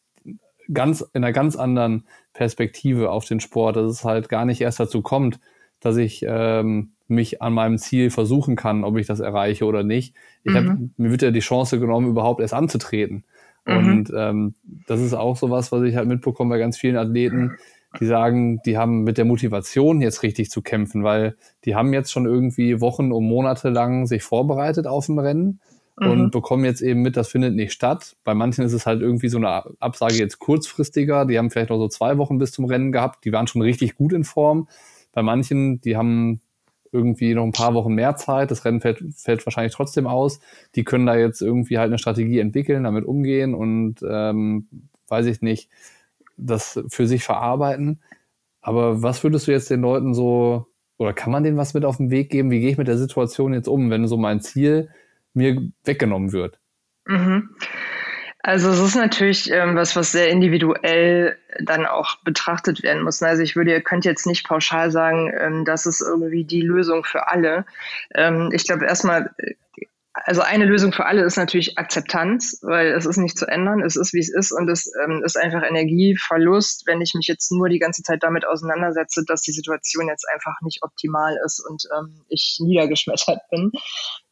ganz 0.74 1.02
in 1.14 1.24
einer 1.24 1.32
ganz 1.32 1.56
anderen 1.56 2.06
Perspektive 2.34 3.10
auf 3.10 3.26
den 3.26 3.40
Sport, 3.40 3.78
dass 3.78 3.90
es 3.90 4.04
halt 4.04 4.30
gar 4.30 4.46
nicht 4.46 4.62
erst 4.62 4.80
dazu 4.80 5.02
kommt, 5.02 5.40
dass 5.80 5.98
ich 5.98 6.26
ähm, 6.28 6.92
mich 7.08 7.42
an 7.42 7.54
meinem 7.54 7.78
Ziel 7.78 8.10
versuchen 8.10 8.56
kann, 8.56 8.84
ob 8.84 8.98
ich 8.98 9.08
das 9.08 9.22
erreiche 9.22 9.66
oder 9.66 9.84
nicht. 9.84 10.14
Ich 10.44 10.54
mhm. 10.54 10.56
hab, 10.56 10.78
mir 10.98 11.12
wird 11.12 11.22
ja 11.22 11.32
die 11.32 11.40
Chance 11.40 11.80
genommen, 11.80 12.10
überhaupt 12.10 12.42
erst 12.42 12.54
anzutreten. 12.54 13.24
Mhm. 13.66 13.78
Und 13.78 14.14
ähm, 14.16 14.56
das 14.88 15.02
ist 15.02 15.14
auch 15.14 15.38
so 15.38 15.50
was, 15.50 15.72
was 15.72 15.84
ich 15.84 15.96
halt 15.96 16.08
mitbekomme 16.08 16.50
bei 16.50 16.60
ganz 16.60 16.78
vielen 16.78 16.98
Athleten, 16.98 17.58
die 18.00 18.06
sagen, 18.06 18.62
die 18.66 18.78
haben 18.78 19.04
mit 19.04 19.18
der 19.18 19.26
Motivation 19.26 20.02
jetzt 20.02 20.24
richtig 20.24 20.50
zu 20.50 20.62
kämpfen, 20.62 21.04
weil 21.04 21.36
die 21.66 21.76
haben 21.76 21.94
jetzt 21.94 22.12
schon 22.12 22.26
irgendwie 22.26 22.82
Wochen 22.82 23.12
und 23.12 23.26
Monate 23.26 23.70
lang 23.70 24.06
sich 24.08 24.24
vorbereitet 24.24 24.88
auf 24.88 25.06
dem 25.06 25.20
Rennen 25.20 25.60
mhm. 26.00 26.10
und 26.10 26.32
bekommen 26.32 26.66
jetzt 26.66 26.82
eben 26.82 27.02
mit, 27.02 27.18
das 27.18 27.30
findet 27.30 27.56
nicht 27.56 27.74
statt. 27.74 28.16
Bei 28.24 28.34
manchen 28.34 28.66
ist 28.66 28.74
es 28.74 28.86
halt 28.86 29.02
irgendwie 29.02 29.30
so 29.30 29.38
eine 29.38 29.64
Absage 29.80 30.16
jetzt 30.16 30.40
kurzfristiger. 30.40 31.26
Die 31.26 31.38
haben 31.38 31.50
vielleicht 31.50 31.70
noch 31.70 31.78
so 31.78 31.88
zwei 31.88 32.18
Wochen 32.18 32.38
bis 32.38 32.52
zum 32.52 32.66
Rennen 32.66 32.92
gehabt. 32.92 33.26
Die 33.26 33.32
waren 33.32 33.48
schon 33.48 33.62
richtig 33.62 33.96
gut 33.96 34.14
in 34.14 34.24
Form. 34.24 34.68
Bei 35.14 35.24
manchen, 35.24 35.82
die 35.82 35.98
haben 35.98 36.42
irgendwie 36.92 37.34
noch 37.34 37.44
ein 37.44 37.52
paar 37.52 37.74
Wochen 37.74 37.94
mehr 37.94 38.16
Zeit. 38.16 38.52
Das 38.52 38.66
Rennen 38.66 38.82
fällt, 38.82 39.04
fällt 39.16 39.46
wahrscheinlich 39.46 39.74
trotzdem 39.74 40.08
aus. 40.08 40.40
Die 40.76 40.84
können 40.84 41.06
da 41.06 41.16
jetzt 41.16 41.42
irgendwie 41.42 41.78
halt 41.78 41.88
eine 41.88 41.98
Strategie 41.98 42.40
entwickeln, 42.40 42.84
damit 42.84 43.06
umgehen 43.06 43.54
und 43.54 43.96
ähm, 44.08 44.68
weiß 45.08 45.26
ich 45.28 45.42
nicht, 45.42 45.70
das 46.38 46.80
für 46.90 47.08
sich 47.08 47.24
verarbeiten. 47.24 48.02
Aber 48.62 49.02
was 49.02 49.24
würdest 49.24 49.48
du 49.48 49.52
jetzt 49.52 49.70
den 49.70 49.82
Leuten 49.82 50.14
so, 50.14 50.68
oder 50.98 51.14
kann 51.14 51.32
man 51.32 51.44
denen 51.44 51.58
was 51.58 51.74
mit 51.74 51.86
auf 51.86 51.98
den 51.98 52.12
Weg 52.12 52.30
geben? 52.30 52.52
Wie 52.52 52.60
gehe 52.60 52.72
ich 52.72 52.78
mit 52.78 52.88
der 52.88 52.98
Situation 52.98 53.54
jetzt 53.54 53.68
um, 53.68 53.90
wenn 53.90 54.08
so 54.08 54.18
mein 54.18 54.42
Ziel 54.42 54.90
mir 55.34 55.70
weggenommen 55.84 56.32
wird? 56.32 56.60
Mhm. 57.06 57.50
Also 58.40 58.70
es 58.70 58.80
ist 58.80 58.96
natürlich 58.96 59.52
ähm, 59.52 59.76
was, 59.76 59.96
was 59.98 60.14
sehr 60.14 60.30
individuell 60.30 61.38
dann 61.60 61.86
auch 61.86 62.16
betrachtet 62.24 62.82
werden 62.82 63.04
muss. 63.04 63.22
Also 63.22 63.44
ich 63.44 63.58
würde, 63.58 63.72
ihr 63.72 63.82
könnt 63.82 64.06
jetzt 64.06 64.26
nicht 64.26 64.48
pauschal 64.48 64.90
sagen, 64.90 65.32
ähm, 65.38 65.66
das 65.66 65.86
ist 65.86 66.02
irgendwie 66.02 66.46
die 66.46 66.62
Lösung 66.62 67.04
für 67.04 67.28
alle. 67.28 67.66
Ähm, 68.16 68.50
ich 68.54 68.66
glaube 68.66 68.86
erstmal 68.86 69.32
also 70.26 70.42
eine 70.42 70.66
Lösung 70.66 70.92
für 70.92 71.06
alle 71.06 71.24
ist 71.24 71.38
natürlich 71.38 71.78
Akzeptanz, 71.78 72.60
weil 72.62 72.88
es 72.88 73.06
ist 73.06 73.18
nicht 73.18 73.38
zu 73.38 73.48
ändern, 73.48 73.82
es 73.82 73.96
ist 73.96 74.14
wie 74.14 74.20
es 74.20 74.34
ist 74.34 74.52
und 74.52 74.70
es 74.70 74.92
ähm, 75.04 75.22
ist 75.24 75.38
einfach 75.38 75.64
Energieverlust, 75.64 76.84
wenn 76.88 77.02
ich 77.02 77.14
mich 77.16 77.28
jetzt 77.28 77.52
nur 77.52 77.70
die 77.70 77.80
ganze 77.80 78.04
Zeit 78.04 78.24
damit 78.24 78.46
auseinandersetze, 78.46 79.24
dass 79.28 79.42
die 79.42 79.52
Situation 79.52 80.08
jetzt 80.08 80.26
einfach 80.34 80.56
nicht 80.62 80.84
optimal 80.84 81.38
ist 81.46 81.64
und 81.68 81.84
ähm, 81.98 82.26
ich 82.30 82.58
niedergeschmettert 82.62 83.42
bin. 83.52 83.72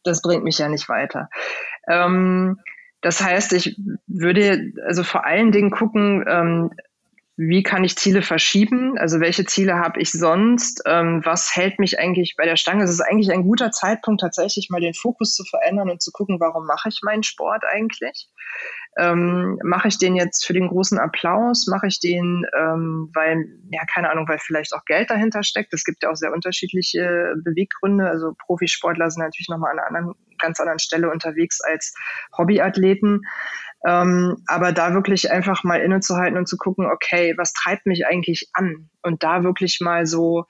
Das 0.02 0.22
bringt 0.22 0.44
mich 0.44 0.58
ja 0.58 0.68
nicht 0.68 0.88
weiter. 0.88 1.28
Ähm, 1.88 2.58
das 3.00 3.22
heißt, 3.22 3.52
ich 3.52 3.76
würde 4.06 4.72
also 4.86 5.04
vor 5.04 5.24
allen 5.24 5.52
Dingen 5.52 5.70
gucken, 5.70 6.24
ähm, 6.26 6.70
wie 7.36 7.62
kann 7.62 7.84
ich 7.84 7.96
Ziele 7.96 8.22
verschieben? 8.22 8.96
Also 8.96 9.20
welche 9.20 9.44
Ziele 9.44 9.74
habe 9.74 10.00
ich 10.00 10.10
sonst? 10.10 10.82
Ähm, 10.86 11.20
was 11.22 11.54
hält 11.54 11.78
mich 11.78 11.98
eigentlich 11.98 12.34
bei 12.38 12.46
der 12.46 12.56
Stange? 12.56 12.84
Es 12.84 12.90
ist 12.90 13.02
eigentlich 13.02 13.30
ein 13.30 13.42
guter 13.42 13.70
Zeitpunkt, 13.72 14.22
tatsächlich 14.22 14.68
mal 14.70 14.80
den 14.80 14.94
Fokus 14.94 15.34
zu 15.34 15.44
verändern 15.44 15.90
und 15.90 16.00
zu 16.00 16.12
gucken, 16.12 16.40
warum 16.40 16.66
mache 16.66 16.88
ich 16.88 17.00
meinen 17.02 17.22
Sport 17.22 17.62
eigentlich? 17.70 18.30
Ähm, 18.98 19.58
mache 19.62 19.88
ich 19.88 19.98
den 19.98 20.16
jetzt 20.16 20.46
für 20.46 20.54
den 20.54 20.68
großen 20.68 20.98
Applaus? 20.98 21.66
Mache 21.66 21.88
ich 21.88 22.00
den, 22.00 22.46
ähm, 22.58 23.10
weil, 23.12 23.44
ja, 23.70 23.82
keine 23.84 24.10
Ahnung, 24.10 24.26
weil 24.26 24.38
vielleicht 24.38 24.72
auch 24.72 24.86
Geld 24.86 25.10
dahinter 25.10 25.42
steckt? 25.42 25.74
Es 25.74 25.84
gibt 25.84 26.02
ja 26.02 26.10
auch 26.10 26.16
sehr 26.16 26.32
unterschiedliche 26.32 27.34
Beweggründe. 27.44 28.08
Also 28.08 28.32
Profisportler 28.46 29.10
sind 29.10 29.22
natürlich 29.22 29.48
nochmal 29.50 29.72
an 29.72 29.78
einer 29.78 29.88
anderen, 29.88 30.14
ganz 30.38 30.58
anderen 30.58 30.78
Stelle 30.78 31.10
unterwegs 31.10 31.60
als 31.60 31.94
Hobbyathleten. 32.38 33.20
Ähm, 33.84 34.42
aber 34.46 34.72
da 34.72 34.94
wirklich 34.94 35.30
einfach 35.30 35.64
mal 35.64 35.80
innezuhalten 35.80 36.38
und 36.38 36.48
zu 36.48 36.56
gucken, 36.56 36.86
okay, 36.86 37.34
was 37.36 37.52
treibt 37.52 37.86
mich 37.86 38.06
eigentlich 38.06 38.48
an? 38.52 38.90
Und 39.02 39.22
da 39.22 39.44
wirklich 39.44 39.80
mal 39.80 40.06
so 40.06 40.44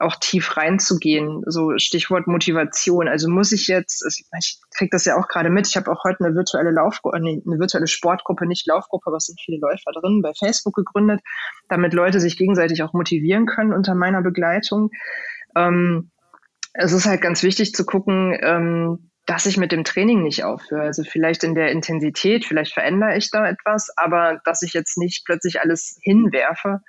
auch 0.00 0.16
tief 0.16 0.56
reinzugehen. 0.56 1.42
So 1.46 1.78
Stichwort 1.78 2.26
Motivation. 2.26 3.08
Also 3.08 3.30
muss 3.30 3.52
ich 3.52 3.68
jetzt, 3.68 4.04
also 4.04 4.22
ich 4.38 4.58
kriege 4.76 4.90
das 4.90 5.04
ja 5.04 5.16
auch 5.16 5.28
gerade 5.28 5.50
mit, 5.50 5.68
ich 5.68 5.76
habe 5.76 5.90
auch 5.90 6.02
heute 6.04 6.24
eine 6.24 6.34
virtuelle 6.34 6.72
Laufgruppe, 6.72 7.20
nee, 7.20 7.42
eine 7.46 7.58
virtuelle 7.58 7.86
Sportgruppe, 7.86 8.46
nicht 8.46 8.66
Laufgruppe, 8.66 9.06
aber 9.06 9.18
es 9.18 9.26
sind 9.26 9.40
viele 9.40 9.58
Läufer 9.58 9.92
drin, 9.92 10.20
bei 10.22 10.32
Facebook 10.36 10.74
gegründet, 10.74 11.20
damit 11.68 11.94
Leute 11.94 12.20
sich 12.20 12.36
gegenseitig 12.36 12.82
auch 12.82 12.92
motivieren 12.92 13.46
können 13.46 13.72
unter 13.72 13.94
meiner 13.94 14.22
Begleitung. 14.22 14.90
Ähm, 15.56 16.10
es 16.72 16.92
ist 16.92 17.06
halt 17.06 17.22
ganz 17.22 17.44
wichtig 17.44 17.72
zu 17.72 17.86
gucken, 17.86 18.36
ähm, 18.42 19.10
dass 19.26 19.46
ich 19.46 19.56
mit 19.56 19.72
dem 19.72 19.84
Training 19.84 20.22
nicht 20.22 20.44
aufhöre. 20.44 20.82
Also 20.82 21.02
vielleicht 21.02 21.44
in 21.44 21.54
der 21.54 21.70
Intensität, 21.70 22.44
vielleicht 22.44 22.74
verändere 22.74 23.16
ich 23.16 23.30
da 23.30 23.46
etwas, 23.48 23.90
aber 23.96 24.40
dass 24.44 24.62
ich 24.62 24.74
jetzt 24.74 24.98
nicht 24.98 25.24
plötzlich 25.24 25.60
alles 25.60 25.98
hinwerfe, 26.02 26.80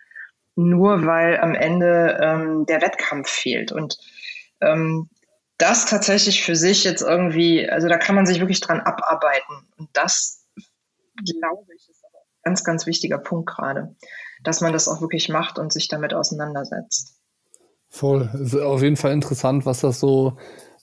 nur 0.55 1.05
weil 1.05 1.39
am 1.39 1.53
Ende 1.55 2.17
ähm, 2.21 2.65
der 2.65 2.81
Wettkampf 2.81 3.29
fehlt. 3.29 3.71
Und 3.71 3.97
ähm, 4.61 5.09
das 5.57 5.85
tatsächlich 5.85 6.43
für 6.43 6.55
sich 6.55 6.83
jetzt 6.83 7.01
irgendwie, 7.01 7.69
also 7.69 7.87
da 7.87 7.97
kann 7.97 8.15
man 8.15 8.25
sich 8.25 8.39
wirklich 8.39 8.59
dran 8.59 8.81
abarbeiten. 8.81 9.67
Und 9.77 9.89
das, 9.93 10.45
glaube 11.39 11.73
ich, 11.75 11.89
ist 11.89 12.03
aber 12.03 12.19
ein 12.19 12.41
ganz, 12.43 12.63
ganz 12.63 12.85
wichtiger 12.85 13.17
Punkt 13.17 13.49
gerade, 13.49 13.95
dass 14.43 14.59
man 14.59 14.73
das 14.73 14.89
auch 14.89 14.99
wirklich 14.99 15.29
macht 15.29 15.57
und 15.57 15.71
sich 15.71 15.87
damit 15.87 16.13
auseinandersetzt. 16.13 17.17
Voll. 17.87 18.29
Ist 18.33 18.55
auf 18.57 18.81
jeden 18.81 18.97
Fall 18.97 19.13
interessant, 19.13 19.65
was 19.65 19.79
das 19.79 20.01
so 20.01 20.37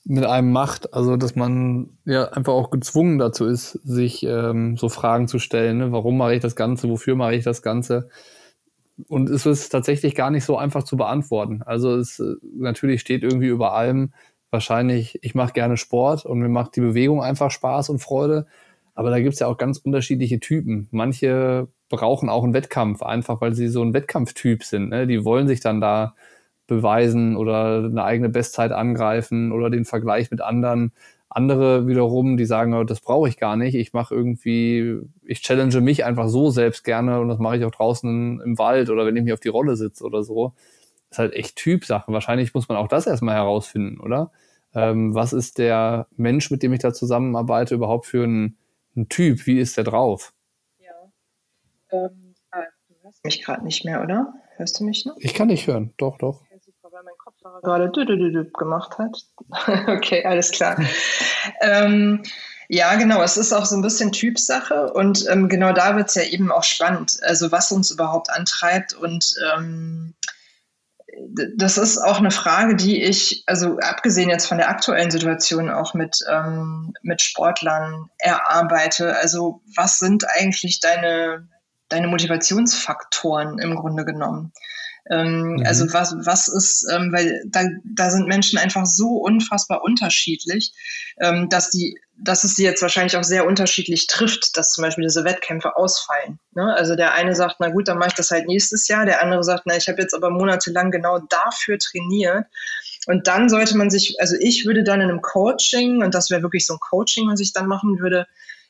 mit 0.04 0.24
einem 0.24 0.52
macht. 0.52 0.94
Also, 0.94 1.16
dass 1.16 1.36
man 1.36 1.90
ja 2.04 2.24
einfach 2.24 2.52
auch 2.52 2.70
gezwungen 2.70 3.18
dazu 3.18 3.46
ist, 3.46 3.72
sich 3.84 4.24
ähm, 4.24 4.76
so 4.76 4.88
Fragen 4.88 5.28
zu 5.28 5.38
stellen. 5.38 5.78
Ne? 5.78 5.92
Warum 5.92 6.16
mache 6.16 6.34
ich 6.34 6.40
das 6.40 6.56
Ganze? 6.56 6.88
Wofür 6.88 7.14
mache 7.14 7.34
ich 7.34 7.44
das 7.44 7.62
Ganze? 7.62 8.08
Und 9.08 9.30
es 9.30 9.46
ist 9.46 9.70
tatsächlich 9.70 10.14
gar 10.14 10.30
nicht 10.30 10.44
so 10.44 10.56
einfach 10.56 10.84
zu 10.84 10.96
beantworten. 10.96 11.62
Also 11.62 11.96
es 11.96 12.18
äh, 12.20 12.34
natürlich 12.56 13.00
steht 13.00 13.22
irgendwie 13.22 13.48
über 13.48 13.74
allem 13.74 14.12
wahrscheinlich, 14.50 15.18
ich 15.22 15.34
mache 15.34 15.54
gerne 15.54 15.76
Sport 15.76 16.26
und 16.26 16.40
mir 16.40 16.48
macht 16.48 16.76
die 16.76 16.80
Bewegung 16.82 17.22
einfach 17.22 17.50
Spaß 17.50 17.88
und 17.88 18.00
Freude. 18.00 18.46
Aber 18.94 19.10
da 19.10 19.18
gibt 19.20 19.32
es 19.34 19.40
ja 19.40 19.46
auch 19.46 19.56
ganz 19.56 19.78
unterschiedliche 19.78 20.40
Typen. 20.40 20.88
Manche 20.90 21.68
brauchen 21.88 22.28
auch 22.28 22.44
einen 22.44 22.52
Wettkampf, 22.52 23.02
einfach 23.02 23.40
weil 23.40 23.54
sie 23.54 23.68
so 23.68 23.82
ein 23.82 23.94
Wettkampftyp 23.94 24.64
sind. 24.64 24.90
Ne? 24.90 25.06
Die 25.06 25.24
wollen 25.24 25.48
sich 25.48 25.60
dann 25.60 25.80
da 25.80 26.14
beweisen 26.66 27.36
oder 27.36 27.84
eine 27.84 28.04
eigene 28.04 28.28
Bestzeit 28.28 28.72
angreifen 28.72 29.52
oder 29.52 29.70
den 29.70 29.84
Vergleich 29.84 30.30
mit 30.30 30.40
anderen. 30.40 30.92
Andere 31.28 31.86
wiederum, 31.86 32.36
die 32.36 32.44
sagen, 32.44 32.74
oh, 32.74 32.84
das 32.84 33.00
brauche 33.00 33.28
ich 33.28 33.38
gar 33.38 33.56
nicht. 33.56 33.74
Ich 33.74 33.92
mache 33.92 34.14
irgendwie, 34.14 35.00
ich 35.24 35.40
challenge 35.40 35.80
mich 35.80 36.04
einfach 36.04 36.28
so 36.28 36.50
selbst 36.50 36.84
gerne 36.84 37.20
und 37.20 37.28
das 37.28 37.38
mache 37.38 37.56
ich 37.56 37.64
auch 37.64 37.70
draußen 37.70 38.40
im 38.40 38.58
Wald 38.58 38.90
oder 38.90 39.06
wenn 39.06 39.16
ich 39.16 39.24
mich 39.24 39.32
auf 39.32 39.40
die 39.40 39.48
Rolle 39.48 39.76
sitze 39.76 40.04
oder 40.04 40.22
so. 40.22 40.52
Das 41.08 41.16
ist 41.16 41.18
halt 41.18 41.34
echt 41.34 41.56
Typsache. 41.56 42.12
Wahrscheinlich 42.12 42.54
muss 42.54 42.68
man 42.68 42.78
auch 42.78 42.88
das 42.88 43.06
erstmal 43.06 43.34
herausfinden, 43.34 43.98
oder? 44.00 44.30
Ähm, 44.74 45.14
was 45.14 45.32
ist 45.32 45.58
der 45.58 46.06
Mensch, 46.16 46.50
mit 46.50 46.62
dem 46.62 46.72
ich 46.72 46.80
da 46.80 46.92
zusammenarbeite, 46.92 47.74
überhaupt 47.74 48.06
für 48.06 48.24
ein, 48.24 48.56
ein 48.96 49.08
Typ? 49.08 49.46
Wie 49.46 49.58
ist 49.58 49.76
der 49.76 49.84
drauf? 49.84 50.32
Ja. 50.78 50.92
Ähm, 51.90 52.34
ah, 52.50 52.60
du 52.88 52.94
hörst 53.02 53.24
mich 53.24 53.42
gerade 53.42 53.64
nicht 53.64 53.84
mehr, 53.84 54.02
oder? 54.02 54.34
Hörst 54.56 54.80
du 54.80 54.84
mich 54.84 55.04
noch? 55.06 55.16
Ich 55.18 55.34
kann 55.34 55.48
dich 55.48 55.66
hören, 55.66 55.92
doch, 55.96 56.18
doch 56.18 56.42
gerade 57.62 57.90
dü 57.90 58.02
-dü 58.02 58.16
-dü 58.16 58.52
gemacht 58.58 58.98
hat. 58.98 59.16
okay, 59.88 60.24
alles 60.24 60.50
klar. 60.50 60.76
ähm, 61.60 62.22
ja, 62.68 62.94
genau. 62.94 63.22
Es 63.22 63.36
ist 63.36 63.52
auch 63.52 63.66
so 63.66 63.76
ein 63.76 63.82
bisschen 63.82 64.12
Typsache 64.12 64.92
und 64.92 65.26
ähm, 65.28 65.48
genau 65.48 65.72
da 65.72 65.96
wird 65.96 66.08
es 66.08 66.14
ja 66.14 66.22
eben 66.22 66.50
auch 66.50 66.64
spannend. 66.64 67.18
Also 67.22 67.52
was 67.52 67.72
uns 67.72 67.90
überhaupt 67.90 68.30
antreibt 68.30 68.94
und 68.94 69.34
ähm, 69.54 70.14
das 71.56 71.76
ist 71.76 71.98
auch 71.98 72.18
eine 72.18 72.30
Frage, 72.30 72.74
die 72.74 73.02
ich, 73.02 73.44
also 73.46 73.78
abgesehen 73.78 74.30
jetzt 74.30 74.46
von 74.46 74.56
der 74.56 74.70
aktuellen 74.70 75.10
Situation 75.10 75.70
auch 75.70 75.92
mit, 75.94 76.18
ähm, 76.30 76.94
mit 77.02 77.20
Sportlern 77.20 78.08
erarbeite. 78.18 79.16
Also 79.16 79.62
was 79.76 79.98
sind 79.98 80.24
eigentlich 80.28 80.80
deine, 80.80 81.48
deine 81.88 82.06
Motivationsfaktoren 82.06 83.58
im 83.58 83.76
Grunde 83.76 84.04
genommen? 84.04 84.52
Ähm, 85.10 85.54
mhm. 85.54 85.66
Also 85.66 85.92
was, 85.92 86.14
was 86.24 86.48
ist, 86.48 86.88
ähm, 86.92 87.12
weil 87.12 87.42
da, 87.46 87.64
da 87.84 88.10
sind 88.10 88.28
Menschen 88.28 88.58
einfach 88.58 88.86
so 88.86 89.16
unfassbar 89.16 89.82
unterschiedlich, 89.82 90.72
ähm, 91.20 91.48
dass 91.48 91.70
die, 91.70 91.98
dass 92.16 92.44
es 92.44 92.54
sie 92.54 92.64
jetzt 92.64 92.82
wahrscheinlich 92.82 93.16
auch 93.16 93.24
sehr 93.24 93.46
unterschiedlich 93.46 94.06
trifft, 94.06 94.56
dass 94.56 94.72
zum 94.72 94.82
Beispiel 94.82 95.04
diese 95.04 95.24
Wettkämpfe 95.24 95.76
ausfallen. 95.76 96.38
Ne? 96.54 96.72
Also 96.76 96.94
der 96.94 97.14
eine 97.14 97.34
sagt, 97.34 97.56
na 97.58 97.70
gut, 97.70 97.88
dann 97.88 97.98
mache 97.98 98.10
ich 98.10 98.14
das 98.14 98.30
halt 98.30 98.46
nächstes 98.46 98.86
Jahr, 98.86 99.04
der 99.04 99.22
andere 99.22 99.42
sagt, 99.42 99.64
na, 99.66 99.76
ich 99.76 99.88
habe 99.88 100.00
jetzt 100.00 100.14
aber 100.14 100.30
monatelang 100.30 100.90
genau 100.90 101.18
dafür 101.18 101.78
trainiert. 101.78 102.46
Und 103.06 103.26
dann 103.26 103.48
sollte 103.48 103.76
man 103.76 103.90
sich, 103.90 104.14
also 104.20 104.36
ich 104.38 104.64
würde 104.64 104.84
dann 104.84 105.00
in 105.00 105.08
einem 105.08 105.22
Coaching, 105.22 106.04
und 106.04 106.14
das 106.14 106.30
wäre 106.30 106.42
wirklich 106.42 106.64
so 106.66 106.74
ein 106.74 106.80
Coaching, 106.80 107.28
was 107.28 107.40
ich 107.40 107.52
dann 107.52 107.66
machen 107.66 107.98
würde, 107.98 108.26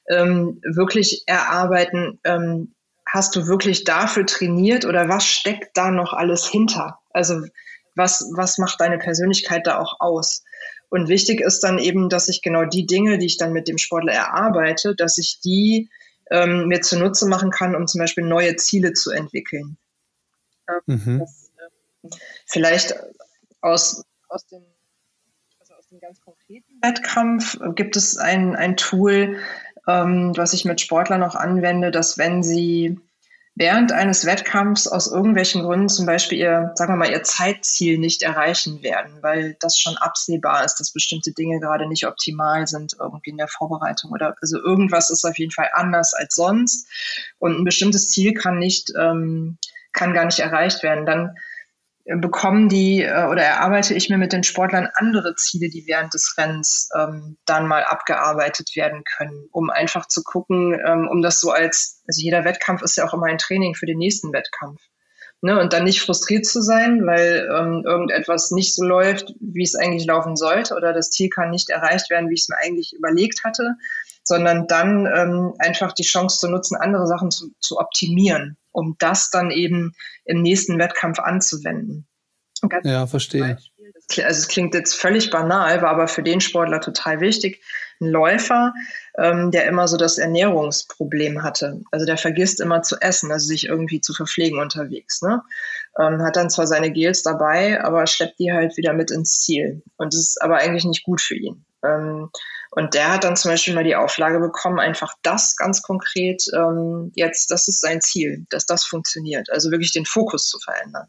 ähm, 0.09 0.61
wirklich 0.65 1.25
erarbeiten, 1.27 2.19
ähm, 2.25 2.73
hast 3.13 3.37
du 3.37 3.47
wirklich 3.47 3.85
dafür 3.85 4.25
trainiert 4.25 4.87
oder 4.87 5.09
was 5.09 5.27
steckt 5.27 5.77
da 5.77 5.91
noch 5.91 6.15
alles 6.15 6.47
hinter? 6.47 6.99
Also 7.11 7.43
was, 7.95 8.27
was 8.35 8.57
macht 8.57 8.81
deine 8.81 8.99
Persönlichkeit 8.99 9.67
da 9.67 9.79
auch 9.79 10.01
aus? 10.01 10.43
Und 10.89 11.09
wichtig 11.09 11.41
ist 11.41 11.61
dann 11.61 11.79
eben, 11.79 12.09
dass 12.09 12.29
ich 12.29 12.41
genau 12.41 12.65
die 12.65 12.87
Dinge, 12.87 13.19
die 13.19 13.27
ich 13.27 13.37
dann 13.37 13.53
mit 13.53 13.69
dem 13.69 13.77
Sportler 13.77 14.15
erarbeite, 14.15 14.95
dass 14.95 15.19
ich 15.19 15.41
die 15.41 15.91
ähm, 16.31 16.69
mir 16.69 16.81
zunutze 16.81 17.29
machen 17.29 17.51
kann, 17.51 17.75
um 17.75 17.87
zum 17.87 17.99
Beispiel 17.99 18.25
neue 18.25 18.57
Ziele 18.57 18.95
zu 18.95 19.11
entwickeln. 19.11 19.77
Mhm. 20.87 21.19
Das, 21.19 21.51
äh, 21.59 22.17
vielleicht 22.47 22.95
aus, 23.61 24.05
aus, 24.29 24.47
dem, 24.47 24.63
also 25.61 25.75
aus 25.75 25.87
dem 25.89 26.01
ganz 26.01 26.19
konkreten 26.23 26.73
Wettkampf 26.81 27.59
gibt 27.75 27.97
es 27.97 28.17
ein, 28.17 28.57
ein 28.57 28.79
Tool, 28.79 29.39
ähm, 29.87 30.33
was 30.37 30.53
ich 30.53 30.65
mit 30.65 30.81
Sportlern 30.81 31.21
noch 31.21 31.35
anwende, 31.35 31.91
dass 31.91 32.19
wenn 32.19 32.43
sie 32.43 32.99
während 33.55 33.93
eines 33.93 34.25
Wettkampfs 34.25 34.87
aus 34.87 35.07
irgendwelchen 35.07 35.63
Gründen 35.63 35.89
zum 35.89 36.07
Beispiel 36.07 36.39
ihr, 36.39 36.73
sagen 36.75 36.93
wir 36.93 36.97
mal, 36.97 37.11
ihr 37.11 37.23
Zeitziel 37.23 37.99
nicht 37.99 38.23
erreichen 38.23 38.83
werden, 38.83 39.19
weil 39.21 39.57
das 39.61 39.79
schon 39.79 39.97
absehbar 39.99 40.65
ist, 40.65 40.77
dass 40.77 40.93
bestimmte 40.93 41.33
Dinge 41.33 41.61
gerade 41.61 41.87
nicht 41.87 42.07
optimal 42.07 42.67
sind 42.67 42.97
irgendwie 42.99 43.31
in 43.31 43.37
der 43.37 43.49
Vorbereitung 43.49 44.11
oder 44.13 44.35
also 44.41 44.59
irgendwas 44.59 45.11
ist 45.11 45.25
auf 45.25 45.39
jeden 45.39 45.53
Fall 45.53 45.69
anders 45.75 46.15
als 46.15 46.35
sonst 46.35 46.89
und 47.39 47.59
ein 47.59 47.65
bestimmtes 47.65 48.09
Ziel 48.09 48.33
kann 48.33 48.59
nicht, 48.59 48.91
ähm, 48.99 49.59
kann 49.93 50.15
gar 50.15 50.25
nicht 50.25 50.39
erreicht 50.39 50.83
werden. 50.83 51.05
Dann 51.05 51.37
bekommen 52.05 52.69
die 52.69 53.03
äh, 53.03 53.27
oder 53.27 53.43
erarbeite 53.43 53.95
ich 53.95 54.11
mir 54.11 54.19
mit 54.19 54.33
den 54.33 54.43
Sportlern 54.43 54.89
andere 54.95 55.35
Ziele, 55.37 55.69
die 55.69 55.85
während 55.87 56.15
des 56.15 56.35
Rennens 56.37 56.89
ähm, 56.99 57.37
dann 57.45 57.67
mal 57.69 57.85
abgearbeitet 57.85 58.71
werden 58.75 59.05
können, 59.05 59.49
um 59.53 59.71
einfach 59.71 60.07
zu 60.07 60.23
gucken, 60.23 60.79
ähm, 60.85 61.09
um 61.09 61.23
das 61.23 61.41
so 61.41 61.51
als, 61.51 62.03
also 62.09 62.21
jeder 62.21 62.45
Wettkampf 62.45 62.83
ist 62.83 62.97
ja 62.97 63.07
auch 63.07 63.15
immer 63.15 63.27
ein 63.27 63.39
Training 63.39 63.75
für 63.75 63.87
den 63.87 63.99
nächsten 63.99 64.33
Wettkampf. 64.33 64.81
Ne, 65.45 65.59
und 65.59 65.73
dann 65.73 65.83
nicht 65.83 66.03
frustriert 66.03 66.47
zu 66.47 66.63
sein, 66.63 67.05
weil 67.05 67.49
ähm, 67.53 67.83
irgendetwas 67.85 68.53
nicht 68.53 68.77
so 68.77 68.85
läuft, 68.85 69.35
wie 69.41 69.65
es 69.65 69.75
eigentlich 69.75 70.07
laufen 70.07 70.37
sollte, 70.37 70.77
oder 70.77 70.93
das 70.93 71.11
Ziel 71.11 71.31
kann 71.31 71.51
nicht 71.51 71.69
erreicht 71.69 72.11
werden, 72.11 72.31
wie 72.31 72.35
ich 72.35 72.43
es 72.43 72.49
mir 72.49 72.59
eigentlich 72.59 72.93
überlegt 72.93 73.43
hatte, 73.43 73.75
sondern 74.23 74.69
dann 74.69 75.05
ähm, 75.07 75.53
einfach 75.59 75.95
die 75.95 76.05
Chance 76.05 76.39
zu 76.39 76.49
nutzen, 76.49 76.77
andere 76.77 77.09
Sachen 77.09 77.33
zu, 77.33 77.49
zu 77.59 77.79
optimieren 77.79 78.57
um 78.73 78.97
das 78.99 79.31
dann 79.31 79.51
eben 79.51 79.95
im 80.25 80.43
nächsten 80.43 80.79
Wettkampf 80.79 81.19
anzuwenden. 81.19 82.07
Ja, 82.85 83.07
verstehe. 83.07 83.59
also 84.25 84.39
es 84.39 84.49
klingt 84.49 84.75
jetzt 84.75 84.95
völlig 84.95 85.31
banal, 85.31 85.83
war 85.83 85.91
aber 85.91 86.09
für 86.09 86.23
den 86.23 86.41
Sportler 86.41 86.81
total 86.81 87.21
wichtig. 87.21 87.61
Ein 88.01 88.09
Läufer, 88.09 88.73
ähm, 89.19 89.51
der 89.51 89.67
immer 89.67 89.89
so 89.89 89.97
das 89.97 90.19
Ernährungsproblem 90.19 91.43
hatte. 91.43 91.81
Also 91.91 92.07
der 92.07 92.17
vergisst 92.17 92.61
immer 92.61 92.83
zu 92.83 92.97
essen, 93.01 93.31
also 93.31 93.47
sich 93.47 93.67
irgendwie 93.67 94.01
zu 94.01 94.15
verpflegen 94.15 94.61
unterwegs. 94.61 95.23
Ne? 95.23 95.43
Ähm, 95.99 96.23
hat 96.23 96.37
dann 96.37 96.51
zwar 96.51 96.67
seine 96.67 96.91
Gels 96.91 97.23
dabei, 97.23 97.83
aber 97.83 98.07
schleppt 98.07 98.39
die 98.39 98.53
halt 98.53 98.77
wieder 98.77 98.93
mit 98.93 99.11
ins 99.11 99.41
Ziel. 99.41 99.83
Und 99.97 100.15
das 100.15 100.21
ist 100.21 100.43
aber 100.43 100.57
eigentlich 100.57 100.85
nicht 100.85 101.05
gut 101.05 101.21
für 101.21 101.37
ihn. 101.37 101.65
Ähm, 101.85 102.31
und 102.75 102.95
der 102.95 103.13
hat 103.13 103.25
dann 103.25 103.37
zum 103.37 103.51
Beispiel 103.51 103.75
mal 103.75 103.85
die 103.85 103.97
Auflage 103.97 104.41
bekommen, 104.41 104.81
einfach 104.81 105.15
das 105.21 105.57
ganz 105.57 105.83
konkret 105.83 106.43
ähm, 106.55 107.13
jetzt, 107.15 107.51
das 107.51 107.69
ist 107.69 107.83
sein 107.83 108.01
Ziel, 108.01 108.47
dass 108.49 108.65
das 108.65 108.85
funktioniert. 108.85 109.51
Also 109.51 109.71
wirklich 109.71 109.93
den 109.93 110.07
Fokus 110.07 110.49
zu 110.49 110.59
verändern. 110.59 111.09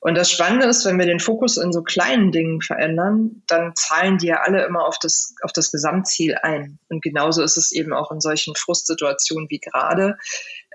Und 0.00 0.14
das 0.14 0.30
Spannende 0.30 0.66
ist, 0.66 0.86
wenn 0.86 0.98
wir 0.98 1.04
den 1.04 1.20
Fokus 1.20 1.58
in 1.58 1.70
so 1.70 1.82
kleinen 1.82 2.32
Dingen 2.32 2.62
verändern, 2.62 3.42
dann 3.46 3.74
zahlen 3.74 4.16
die 4.16 4.28
ja 4.28 4.36
alle 4.36 4.64
immer 4.64 4.86
auf 4.86 4.98
das, 4.98 5.34
auf 5.42 5.52
das 5.52 5.70
Gesamtziel 5.70 6.34
ein. 6.36 6.78
Und 6.88 7.02
genauso 7.02 7.42
ist 7.42 7.58
es 7.58 7.72
eben 7.72 7.92
auch 7.92 8.10
in 8.10 8.20
solchen 8.20 8.56
Frustsituationen 8.56 9.50
wie 9.50 9.60
gerade, 9.60 10.16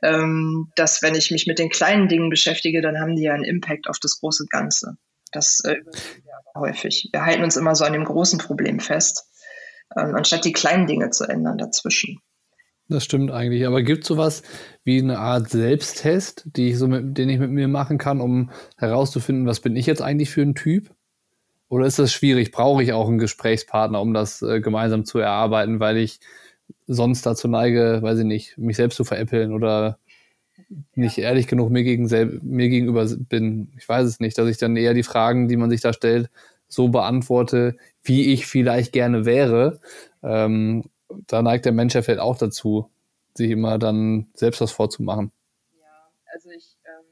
ähm, 0.03 0.71
dass 0.75 1.01
wenn 1.01 1.15
ich 1.15 1.31
mich 1.31 1.47
mit 1.47 1.57
den 1.57 1.69
kleinen 1.69 2.09
Dingen 2.09 2.29
beschäftige, 2.29 2.81
dann 2.81 2.99
haben 2.99 3.15
die 3.15 3.23
ja 3.23 3.33
einen 3.33 3.43
Impact 3.43 3.87
auf 3.87 3.97
das 3.97 4.19
große 4.19 4.45
Ganze. 4.51 4.97
Das 5.31 5.61
äh, 5.65 5.77
häufig. 6.55 7.09
Wir 7.11 7.25
halten 7.25 7.43
uns 7.43 7.57
immer 7.57 7.73
so 7.73 7.85
an 7.85 7.93
dem 7.93 8.05
großen 8.05 8.37
Problem 8.37 8.79
fest, 8.79 9.30
ähm, 9.95 10.15
anstatt 10.15 10.45
die 10.45 10.53
kleinen 10.53 10.87
Dinge 10.87 11.09
zu 11.09 11.25
ändern 11.25 11.57
dazwischen. 11.57 12.19
Das 12.91 13.05
stimmt 13.05 13.31
eigentlich. 13.31 13.65
Aber 13.65 13.83
gibt 13.83 14.03
es 14.03 14.07
sowas 14.09 14.43
wie 14.83 14.99
eine 14.99 15.17
Art 15.17 15.49
Selbsttest, 15.49 16.49
ich 16.57 16.77
so 16.77 16.87
mit, 16.87 17.17
den 17.17 17.29
ich 17.29 17.39
mit 17.39 17.49
mir 17.49 17.69
machen 17.69 17.97
kann, 17.97 18.19
um 18.19 18.51
herauszufinden, 18.77 19.45
was 19.45 19.61
bin 19.61 19.75
ich 19.77 19.85
jetzt 19.85 20.01
eigentlich 20.01 20.29
für 20.29 20.41
ein 20.41 20.55
Typ? 20.55 20.91
Oder 21.69 21.85
ist 21.85 21.99
das 21.99 22.11
schwierig? 22.11 22.51
Brauche 22.51 22.83
ich 22.83 22.91
auch 22.91 23.07
einen 23.07 23.17
Gesprächspartner, 23.17 24.01
um 24.01 24.13
das 24.13 24.41
äh, 24.41 24.59
gemeinsam 24.59 25.05
zu 25.05 25.19
erarbeiten, 25.19 25.79
weil 25.79 25.95
ich 25.95 26.19
sonst 26.85 27.25
dazu 27.25 27.47
neige, 27.47 27.99
weiß 28.01 28.19
ich 28.19 28.25
nicht, 28.25 28.57
mich 28.57 28.75
selbst 28.75 28.97
zu 28.97 29.05
veräppeln 29.05 29.53
oder 29.53 29.97
nicht 30.95 31.17
ehrlich 31.17 31.47
genug 31.47 31.69
mir, 31.69 31.83
gegen 31.83 32.09
mir 32.43 32.69
gegenüber 32.69 33.05
bin. 33.05 33.71
Ich 33.77 33.87
weiß 33.87 34.05
es 34.05 34.19
nicht, 34.19 34.37
dass 34.37 34.49
ich 34.49 34.57
dann 34.57 34.75
eher 34.75 34.93
die 34.93 35.03
Fragen, 35.03 35.47
die 35.47 35.57
man 35.57 35.69
sich 35.69 35.79
da 35.79 35.93
stellt, 35.93 36.29
so 36.67 36.89
beantworte, 36.89 37.77
wie 38.03 38.33
ich 38.33 38.47
vielleicht 38.47 38.91
gerne 38.91 39.25
wäre. 39.25 39.79
Ähm, 40.23 40.89
da 41.27 41.41
neigt 41.41 41.65
der 41.65 41.71
Mensch 41.71 41.93
ja 41.93 42.01
vielleicht 42.01 42.21
auch 42.21 42.37
dazu, 42.37 42.89
sich 43.35 43.51
immer 43.51 43.77
dann 43.77 44.27
selbst 44.33 44.61
was 44.61 44.71
vorzumachen. 44.71 45.31
Ja, 45.79 46.09
also 46.33 46.49
ich, 46.49 46.77
ähm, 46.85 47.05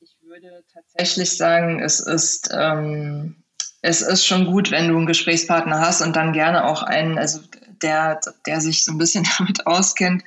ich 0.00 0.16
würde 0.22 0.64
tatsächlich 0.72 1.36
sagen, 1.36 1.80
es 1.80 2.00
ist, 2.00 2.50
ähm, 2.52 3.42
es 3.82 4.02
ist 4.02 4.24
schon 4.24 4.46
gut, 4.46 4.70
wenn 4.70 4.88
du 4.88 4.96
einen 4.96 5.06
Gesprächspartner 5.06 5.80
hast 5.80 6.02
und 6.02 6.14
dann 6.14 6.32
gerne 6.32 6.66
auch 6.66 6.82
einen, 6.82 7.18
also 7.18 7.40
der, 7.82 8.20
der 8.46 8.60
sich 8.60 8.84
so 8.84 8.92
ein 8.92 8.98
bisschen 8.98 9.26
damit 9.38 9.66
auskennt, 9.66 10.22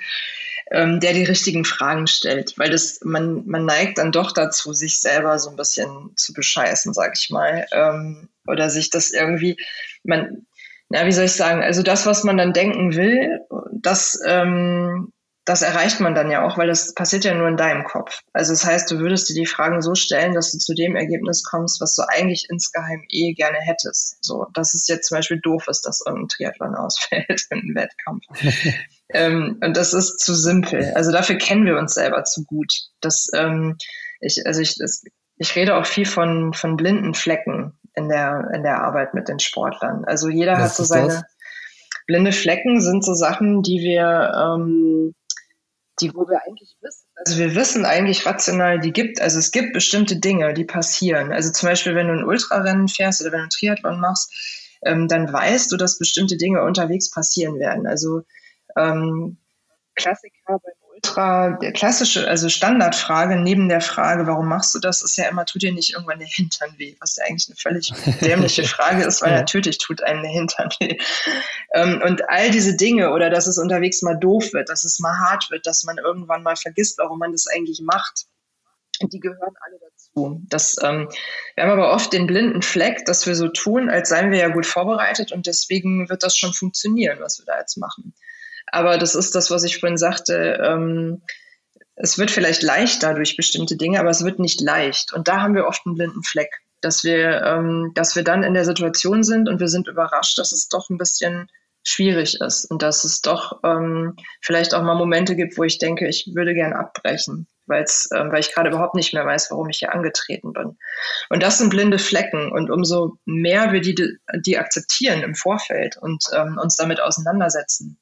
ähm, 0.71 0.99
der 0.99 1.13
die 1.13 1.23
richtigen 1.23 1.63
Fragen 1.63 2.07
stellt, 2.07 2.57
weil 2.57 2.71
das 2.71 2.99
man 3.03 3.45
man 3.45 3.65
neigt 3.65 3.99
dann 3.99 4.11
doch 4.11 4.31
dazu, 4.31 4.73
sich 4.73 4.99
selber 4.99 5.37
so 5.37 5.51
ein 5.51 5.55
bisschen 5.55 6.11
zu 6.15 6.33
bescheißen, 6.33 6.93
sag 6.93 7.13
ich 7.17 7.29
mal, 7.29 7.67
ähm, 7.71 8.29
oder 8.47 8.69
sich 8.69 8.89
das 8.89 9.11
irgendwie 9.11 9.57
man 10.03 10.45
na, 10.89 11.05
wie 11.05 11.11
soll 11.11 11.25
ich 11.25 11.33
sagen, 11.33 11.63
also 11.63 11.81
das, 11.81 12.05
was 12.05 12.23
man 12.23 12.37
dann 12.37 12.53
denken 12.53 12.95
will, 12.95 13.39
das, 13.73 14.19
ähm, 14.25 15.11
das 15.43 15.61
erreicht 15.61 15.99
man 15.99 16.15
dann 16.15 16.31
ja 16.31 16.43
auch, 16.43 16.57
weil 16.57 16.67
das 16.67 16.95
passiert 16.95 17.23
ja 17.23 17.33
nur 17.33 17.47
in 17.47 17.57
deinem 17.57 17.83
Kopf. 17.83 18.19
Also 18.33 18.51
das 18.53 18.65
heißt, 18.65 18.89
du 18.89 18.99
würdest 18.99 19.29
dir 19.29 19.35
die 19.35 19.45
Fragen 19.45 19.81
so 19.81 19.93
stellen, 19.93 20.33
dass 20.33 20.51
du 20.51 20.57
zu 20.57 20.73
dem 20.73 20.95
Ergebnis 20.95 21.43
kommst, 21.43 21.81
was 21.81 21.95
du 21.95 22.03
eigentlich 22.07 22.47
insgeheim 22.49 23.03
eh 23.09 23.33
gerne 23.33 23.59
hättest. 23.59 24.23
So, 24.23 24.47
dass 24.53 24.73
es 24.73 24.87
jetzt 24.87 25.07
zum 25.07 25.17
Beispiel 25.17 25.39
doof 25.39 25.67
ist, 25.67 25.81
dass 25.81 26.03
irgendein 26.05 26.29
Triathlon 26.29 26.75
ausfällt 26.79 27.45
in 27.51 27.59
einem 27.59 27.75
Wettkampf. 27.75 28.23
ähm, 29.09 29.59
und 29.63 29.77
das 29.77 29.93
ist 29.93 30.19
zu 30.19 30.33
simpel. 30.33 30.91
Also 30.95 31.11
dafür 31.11 31.37
kennen 31.37 31.65
wir 31.65 31.77
uns 31.77 31.93
selber 31.93 32.23
zu 32.23 32.43
gut. 32.43 32.73
Das, 33.01 33.27
ähm, 33.35 33.77
ich, 34.19 34.45
also 34.47 34.61
ich, 34.61 34.77
das, 34.77 35.03
ich 35.37 35.55
rede 35.55 35.75
auch 35.75 35.85
viel 35.85 36.05
von, 36.05 36.53
von 36.53 36.75
blinden 36.75 37.13
Flecken 37.13 37.77
in 37.95 38.09
der, 38.09 38.51
in 38.53 38.63
der 38.63 38.81
Arbeit 38.81 39.13
mit 39.13 39.27
den 39.27 39.39
Sportlern. 39.39 40.05
Also 40.05 40.29
jeder 40.29 40.53
Was 40.53 40.61
hat 40.61 40.75
so 40.75 40.83
seine 40.83 41.07
das? 41.07 41.23
blinde 42.07 42.31
Flecken 42.31 42.81
sind 42.81 43.03
so 43.03 43.13
Sachen, 43.13 43.61
die 43.61 43.79
wir, 43.79 44.31
ähm, 44.35 45.15
die, 46.01 46.13
wo 46.13 46.27
wir 46.27 46.41
eigentlich 46.45 46.75
wissen. 46.81 47.07
Also 47.15 47.37
wir 47.37 47.55
wissen 47.55 47.85
eigentlich 47.85 48.25
rational, 48.25 48.79
die 48.79 48.91
gibt, 48.91 49.21
also 49.21 49.39
es 49.39 49.51
gibt 49.51 49.73
bestimmte 49.73 50.17
Dinge, 50.17 50.53
die 50.53 50.65
passieren. 50.65 51.31
Also 51.31 51.51
zum 51.51 51.69
Beispiel, 51.69 51.95
wenn 51.95 52.07
du 52.07 52.13
ein 52.13 52.25
Ultrarennen 52.25 52.87
fährst 52.87 53.21
oder 53.21 53.31
wenn 53.31 53.39
du 53.39 53.43
einen 53.43 53.49
Triathlon 53.49 53.99
machst, 53.99 54.33
ähm, 54.83 55.07
dann 55.07 55.31
weißt 55.31 55.71
du, 55.71 55.77
dass 55.77 55.97
bestimmte 55.97 56.37
Dinge 56.37 56.63
unterwegs 56.63 57.09
passieren 57.11 57.59
werden. 57.59 57.87
Also 57.87 58.21
ähm, 58.77 59.37
Klassiker 59.95 60.35
beim 60.47 60.84
Ultra, 61.05 61.57
klassische, 61.73 62.27
also 62.27 62.49
Standardfrage 62.49 63.35
neben 63.35 63.69
der 63.69 63.81
Frage, 63.81 64.25
warum 64.25 64.47
machst 64.47 64.73
du 64.73 64.79
das, 64.79 65.03
ist 65.03 65.17
ja 65.17 65.29
immer, 65.29 65.45
tut 65.45 65.61
dir 65.61 65.71
nicht 65.71 65.93
irgendwann 65.93 66.17
der 66.17 66.27
Hintern 66.27 66.73
weh, 66.77 66.95
was 66.99 67.15
ja 67.17 67.25
eigentlich 67.25 67.47
eine 67.47 67.55
völlig 67.57 67.93
dämliche 68.21 68.63
Frage 68.67 69.03
ist, 69.03 69.21
weil 69.21 69.31
ja. 69.31 69.37
natürlich 69.37 69.77
tut 69.77 70.03
einem 70.03 70.23
der 70.23 70.31
Hintern 70.31 70.69
weh. 70.79 70.97
Ähm, 71.73 72.01
und 72.03 72.27
all 72.29 72.49
diese 72.49 72.75
Dinge 72.75 73.11
oder 73.11 73.29
dass 73.29 73.45
es 73.45 73.59
unterwegs 73.59 74.01
mal 74.01 74.15
doof 74.15 74.53
wird, 74.53 74.69
dass 74.69 74.83
es 74.83 74.99
mal 74.99 75.15
hart 75.19 75.51
wird, 75.51 75.67
dass 75.67 75.83
man 75.83 75.97
irgendwann 75.97 76.41
mal 76.41 76.55
vergisst, 76.55 76.97
warum 76.97 77.19
man 77.19 77.31
das 77.31 77.45
eigentlich 77.47 77.81
macht, 77.83 78.25
die 79.01 79.19
gehören 79.19 79.53
alle 79.59 79.77
dazu. 79.79 80.41
Das, 80.47 80.75
ähm, 80.81 81.09
wir 81.55 81.63
haben 81.63 81.71
aber 81.71 81.93
oft 81.93 82.13
den 82.13 82.25
blinden 82.25 82.61
Fleck, 82.63 83.05
dass 83.05 83.27
wir 83.27 83.35
so 83.35 83.49
tun, 83.49 83.89
als 83.89 84.09
seien 84.09 84.31
wir 84.31 84.39
ja 84.39 84.47
gut 84.47 84.65
vorbereitet 84.65 85.31
und 85.31 85.45
deswegen 85.45 86.09
wird 86.09 86.23
das 86.23 86.35
schon 86.35 86.53
funktionieren, 86.53 87.19
was 87.19 87.37
wir 87.39 87.45
da 87.45 87.59
jetzt 87.59 87.77
machen. 87.77 88.13
Aber 88.68 88.97
das 88.97 89.16
ist 89.16 89.36
das, 89.36 89.51
was 89.51 89.63
ich 89.63 89.80
vorhin 89.80 89.97
sagte. 89.97 90.59
Ähm, 90.63 91.22
es 91.95 92.18
wird 92.18 92.32
vielleicht 92.32 92.61
leichter 92.61 93.13
durch 93.13 93.38
bestimmte 93.38 93.78
Dinge, 93.78 93.99
aber 93.99 94.09
es 94.09 94.24
wird 94.24 94.39
nicht 94.39 94.61
leicht. 94.61 95.13
Und 95.13 95.28
da 95.28 95.41
haben 95.41 95.55
wir 95.55 95.66
oft 95.66 95.86
einen 95.86 95.95
blinden 95.95 96.24
Fleck, 96.24 96.61
dass 96.82 97.03
wir, 97.03 97.41
ähm, 97.43 97.91
dass 97.95 98.16
wir 98.16 98.24
dann 98.24 98.43
in 98.43 98.53
der 98.53 98.66
Situation 98.66 99.24
sind 99.24 99.47
und 99.47 99.59
wir 99.59 99.68
sind 99.68 99.88
überrascht, 99.88 100.38
dass 100.38 100.51
es 100.51 100.68
doch 100.68 100.89
ein 100.89 100.97
bisschen 100.97 101.49
schwierig 101.86 102.41
ist 102.41 102.66
und 102.66 102.82
dass 102.82 103.03
es 103.03 103.22
doch 103.22 103.59
ähm, 103.63 104.16
vielleicht 104.41 104.74
auch 104.74 104.82
mal 104.82 104.95
Momente 104.95 105.36
gibt, 105.36 105.57
wo 105.57 105.63
ich 105.63 105.78
denke, 105.78 106.07
ich 106.07 106.32
würde 106.34 106.55
gern 106.55 106.74
abbrechen, 106.74 107.47
weil's, 107.68 108.09
ähm, 108.13 108.32
weil 108.32 108.39
ich 108.39 108.53
gerade 108.53 108.70
überhaupt 108.70 108.95
nicht 108.95 109.13
mehr 109.13 109.26
weiß, 109.26 109.51
warum 109.51 109.70
ich 109.70 109.78
hier 109.78 109.93
angetreten 109.93 110.51
bin. 110.51 110.78
Und 111.30 111.43
das 111.43 111.59
sind 111.59 111.70
blinde 111.70 111.99
Flecken. 111.99 112.51
Und 112.51 112.72
umso 112.72 113.20
mehr 113.26 113.72
wir 113.72 113.82
die, 113.82 113.95
die 114.39 114.57
akzeptieren 114.57 115.22
im 115.22 115.36
Vorfeld 115.36 115.97
und 115.97 116.26
ähm, 116.34 116.57
uns 116.61 116.76
damit 116.76 116.99
auseinandersetzen, 116.99 117.99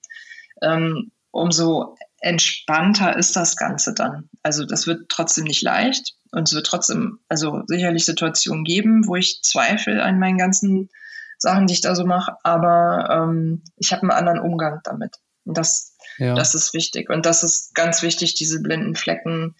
ähm, 0.64 1.12
umso 1.32 1.96
entspannter 2.20 3.18
ist 3.18 3.36
das 3.36 3.58
Ganze 3.58 3.94
dann. 3.94 4.30
Also 4.44 4.66
das 4.66 4.88
wird 4.88 5.10
trotzdem 5.10 5.44
nicht 5.44 5.62
leicht 5.62 6.16
und 6.32 6.48
es 6.48 6.56
wird 6.56 6.66
trotzdem, 6.66 7.20
also 7.28 7.64
sicherlich 7.68 8.06
Situationen 8.06 8.64
geben, 8.64 9.08
wo 9.08 9.16
ich 9.16 9.42
Zweifel 9.44 10.00
an 10.00 10.20
meinen 10.20 10.38
ganzen 10.38 10.90
Sachen, 11.38 11.68
die 11.68 11.74
ich 11.74 11.82
da 11.82 11.96
so 11.96 12.06
mache, 12.06 12.38
aber 12.44 13.10
ähm, 13.12 13.64
ich 13.78 13.92
habe 13.92 14.04
einen 14.04 14.12
anderen 14.12 14.40
Umgang 14.40 14.80
damit. 14.84 15.18
Und 15.46 15.58
das, 15.58 15.98
ja. 16.18 16.34
das 16.36 16.56
ist 16.56 16.74
wichtig. 16.74 17.10
Und 17.10 17.26
das 17.26 17.44
ist 17.44 17.76
ganz 17.76 18.02
wichtig, 18.02 18.36
diese 18.36 18.62
blinden 18.62 18.96
Flecken. 18.96 19.56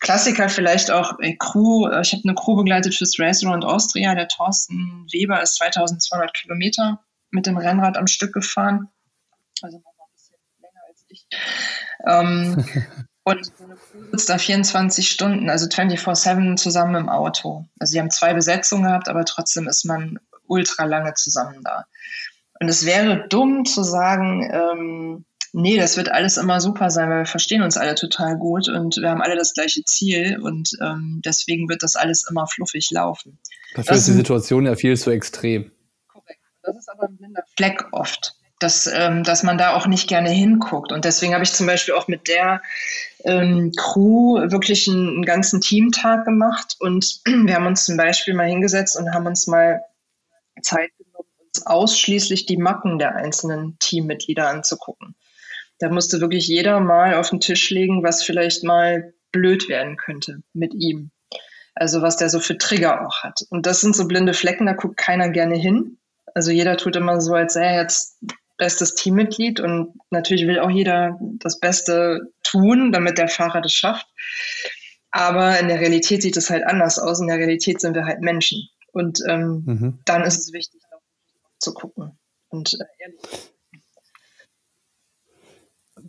Klassiker 0.00 0.48
vielleicht 0.48 0.90
auch 0.90 1.18
äh, 1.20 1.34
Crew. 1.36 1.88
Ich 2.02 2.12
habe 2.12 2.22
eine 2.24 2.34
Crew 2.34 2.56
begleitet 2.56 2.94
fürs 2.94 3.18
Race 3.18 3.44
Around 3.44 3.64
Austria. 3.64 4.14
Der 4.14 4.28
Thorsten 4.28 5.06
Weber 5.10 5.42
ist 5.42 5.56
2200 5.56 6.34
Kilometer 6.34 7.00
mit 7.30 7.46
dem 7.46 7.56
Rennrad 7.56 7.96
am 7.96 8.06
Stück 8.06 8.34
gefahren. 8.34 8.88
Also 9.62 9.82
ich. 11.14 11.26
Ähm, 12.06 12.64
und 13.24 13.50
sitzt 14.10 14.28
da 14.28 14.38
24 14.38 15.08
Stunden, 15.08 15.48
also 15.48 15.66
24-7 15.66 16.56
zusammen 16.56 16.94
im 16.94 17.08
Auto. 17.08 17.64
Also 17.78 17.92
sie 17.92 18.00
haben 18.00 18.10
zwei 18.10 18.34
Besetzungen 18.34 18.84
gehabt, 18.84 19.08
aber 19.08 19.24
trotzdem 19.24 19.66
ist 19.66 19.84
man 19.84 20.18
ultra 20.46 20.84
lange 20.84 21.14
zusammen 21.14 21.62
da. 21.64 21.86
Und 22.60 22.68
es 22.68 22.84
wäre 22.84 23.26
dumm 23.28 23.64
zu 23.64 23.82
sagen, 23.82 24.48
ähm, 24.52 25.24
nee, 25.52 25.76
das 25.78 25.96
wird 25.96 26.10
alles 26.10 26.36
immer 26.36 26.60
super 26.60 26.90
sein, 26.90 27.08
weil 27.08 27.20
wir 27.20 27.26
verstehen 27.26 27.62
uns 27.62 27.76
alle 27.76 27.94
total 27.94 28.36
gut 28.36 28.68
und 28.68 28.96
wir 28.96 29.10
haben 29.10 29.22
alle 29.22 29.36
das 29.36 29.54
gleiche 29.54 29.82
Ziel 29.84 30.38
und 30.40 30.70
ähm, 30.82 31.20
deswegen 31.24 31.68
wird 31.68 31.82
das 31.82 31.96
alles 31.96 32.26
immer 32.28 32.46
fluffig 32.46 32.90
laufen. 32.90 33.38
Dafür 33.74 33.90
das 33.90 34.00
ist 34.00 34.08
die 34.08 34.12
Situation 34.12 34.66
ja 34.66 34.76
viel 34.76 34.96
zu 34.96 35.10
extrem. 35.10 35.72
Korrekt. 36.08 36.40
Das 36.62 36.76
ist 36.76 36.88
aber 36.88 37.08
ein 37.08 37.16
blinder 37.16 37.42
Fleck 37.56 37.86
oft 37.92 38.36
dass, 38.64 38.86
ähm, 38.86 39.24
dass 39.24 39.42
man 39.42 39.58
da 39.58 39.74
auch 39.74 39.86
nicht 39.86 40.08
gerne 40.08 40.30
hinguckt. 40.30 40.90
Und 40.90 41.04
deswegen 41.04 41.34
habe 41.34 41.44
ich 41.44 41.52
zum 41.52 41.66
Beispiel 41.66 41.92
auch 41.92 42.08
mit 42.08 42.28
der 42.28 42.62
ähm, 43.24 43.72
Crew 43.76 44.36
wirklich 44.50 44.88
einen, 44.88 45.08
einen 45.08 45.24
ganzen 45.26 45.60
Teamtag 45.60 46.24
gemacht. 46.24 46.76
Und 46.80 47.20
wir 47.26 47.54
haben 47.54 47.66
uns 47.66 47.84
zum 47.84 47.98
Beispiel 47.98 48.32
mal 48.32 48.48
hingesetzt 48.48 48.96
und 48.96 49.12
haben 49.12 49.26
uns 49.26 49.46
mal 49.46 49.82
Zeit 50.62 50.90
genommen, 50.96 51.28
uns 51.46 51.66
ausschließlich 51.66 52.46
die 52.46 52.56
Macken 52.56 52.98
der 52.98 53.16
einzelnen 53.16 53.76
Teammitglieder 53.80 54.48
anzugucken. 54.48 55.14
Da 55.78 55.90
musste 55.90 56.22
wirklich 56.22 56.48
jeder 56.48 56.80
mal 56.80 57.16
auf 57.16 57.28
den 57.28 57.40
Tisch 57.40 57.68
legen, 57.68 58.02
was 58.02 58.22
vielleicht 58.22 58.64
mal 58.64 59.12
blöd 59.30 59.68
werden 59.68 59.98
könnte 59.98 60.42
mit 60.54 60.72
ihm. 60.72 61.10
Also 61.74 62.00
was 62.00 62.16
der 62.16 62.30
so 62.30 62.40
für 62.40 62.56
Trigger 62.56 63.06
auch 63.06 63.22
hat. 63.24 63.42
Und 63.50 63.66
das 63.66 63.82
sind 63.82 63.94
so 63.94 64.08
blinde 64.08 64.32
Flecken, 64.32 64.64
da 64.64 64.72
guckt 64.72 64.96
keiner 64.96 65.28
gerne 65.28 65.56
hin. 65.56 65.98
Also 66.32 66.50
jeder 66.50 66.78
tut 66.78 66.96
immer 66.96 67.20
so, 67.20 67.34
als 67.34 67.52
sei 67.54 67.64
er 67.64 67.82
jetzt 67.82 68.16
bestes 68.56 68.94
Teammitglied 68.94 69.60
und 69.60 69.94
natürlich 70.10 70.46
will 70.46 70.60
auch 70.60 70.70
jeder 70.70 71.18
das 71.38 71.58
Beste 71.58 72.20
tun, 72.42 72.92
damit 72.92 73.18
der 73.18 73.28
Fahrer 73.28 73.60
das 73.60 73.72
schafft. 73.72 74.06
Aber 75.10 75.58
in 75.60 75.68
der 75.68 75.80
Realität 75.80 76.22
sieht 76.22 76.36
es 76.36 76.50
halt 76.50 76.64
anders 76.64 76.98
aus. 76.98 77.20
In 77.20 77.28
der 77.28 77.38
Realität 77.38 77.80
sind 77.80 77.94
wir 77.94 78.04
halt 78.04 78.20
Menschen. 78.20 78.68
Und 78.92 79.20
ähm, 79.28 79.62
mhm. 79.64 79.98
dann 80.04 80.22
ist 80.22 80.38
es 80.38 80.52
wichtig, 80.52 80.80
zu 81.64 81.74
gucken 81.74 82.18
und 82.48 82.74
äh, 82.74 82.84
ehrlich. 82.98 83.50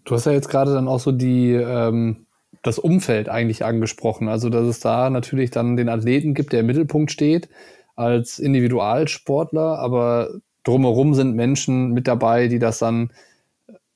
Du 0.04 0.14
hast 0.14 0.26
ja 0.26 0.34
jetzt 0.34 0.50
gerade 0.50 0.74
dann 0.74 0.88
auch 0.88 1.00
so 1.00 1.12
die, 1.12 1.54
ähm, 1.54 2.28
das 2.62 2.78
Umfeld 2.78 3.30
eigentlich 3.30 3.64
angesprochen. 3.66 4.28
Also, 4.28 4.50
dass 4.50 4.68
es 4.68 4.80
da 4.80 5.10
natürlich 5.10 5.50
dann 5.50 5.78
den 5.78 5.90
Athleten 5.90 6.34
gibt, 6.34 6.54
der 6.54 6.60
im 6.60 6.68
Mittelpunkt 6.68 7.12
steht 7.12 7.50
als 7.96 8.40
Individualsportler, 8.40 9.80
aber 9.80 10.42
drumherum 10.66 11.14
sind 11.14 11.36
Menschen 11.36 11.92
mit 11.92 12.08
dabei, 12.08 12.50
die 12.50 12.60
das 12.60 12.80
dann 12.80 13.12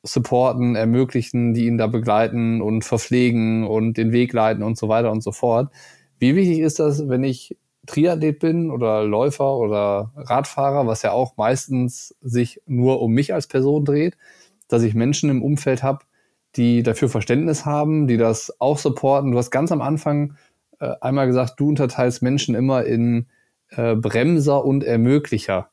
supporten, 0.03 0.75
ermöglichen, 0.75 1.53
die 1.53 1.65
ihn 1.65 1.77
da 1.77 1.87
begleiten 1.87 2.61
und 2.61 2.85
verpflegen 2.85 3.67
und 3.67 3.97
den 3.97 4.13
Weg 4.13 4.31
leiten 4.31 4.63
und 4.63 4.77
so 4.77 4.87
weiter 4.87 5.11
und 5.11 5.21
so 5.21 5.33
fort. 5.33 5.71
Wie 6.19 6.35
wichtig 6.35 6.59
ist 6.59 6.79
das, 6.79 7.09
wenn 7.09 7.23
ich 7.23 7.57
Triathlet 7.85 8.39
bin 8.39 8.71
oder 8.71 9.03
Läufer 9.03 9.57
oder 9.57 10.11
Radfahrer, 10.15 10.87
was 10.87 11.01
ja 11.01 11.11
auch 11.11 11.35
meistens 11.37 12.15
sich 12.21 12.61
nur 12.65 13.01
um 13.01 13.11
mich 13.11 13.33
als 13.33 13.47
Person 13.47 13.83
dreht, 13.83 14.15
dass 14.67 14.83
ich 14.83 14.93
Menschen 14.93 15.29
im 15.29 15.41
Umfeld 15.41 15.83
habe, 15.83 16.05
die 16.55 16.83
dafür 16.83 17.09
Verständnis 17.09 17.65
haben, 17.65 18.07
die 18.07 18.17
das 18.17 18.53
auch 18.59 18.77
supporten. 18.77 19.31
Du 19.31 19.37
hast 19.37 19.51
ganz 19.51 19.71
am 19.71 19.81
Anfang 19.81 20.35
äh, 20.79 20.93
einmal 21.01 21.27
gesagt, 21.27 21.59
du 21.59 21.69
unterteilst 21.69 22.21
Menschen 22.21 22.55
immer 22.55 22.85
in 22.85 23.27
äh, 23.69 23.95
Bremser 23.95 24.63
und 24.63 24.83
Ermöglicher. 24.83 25.69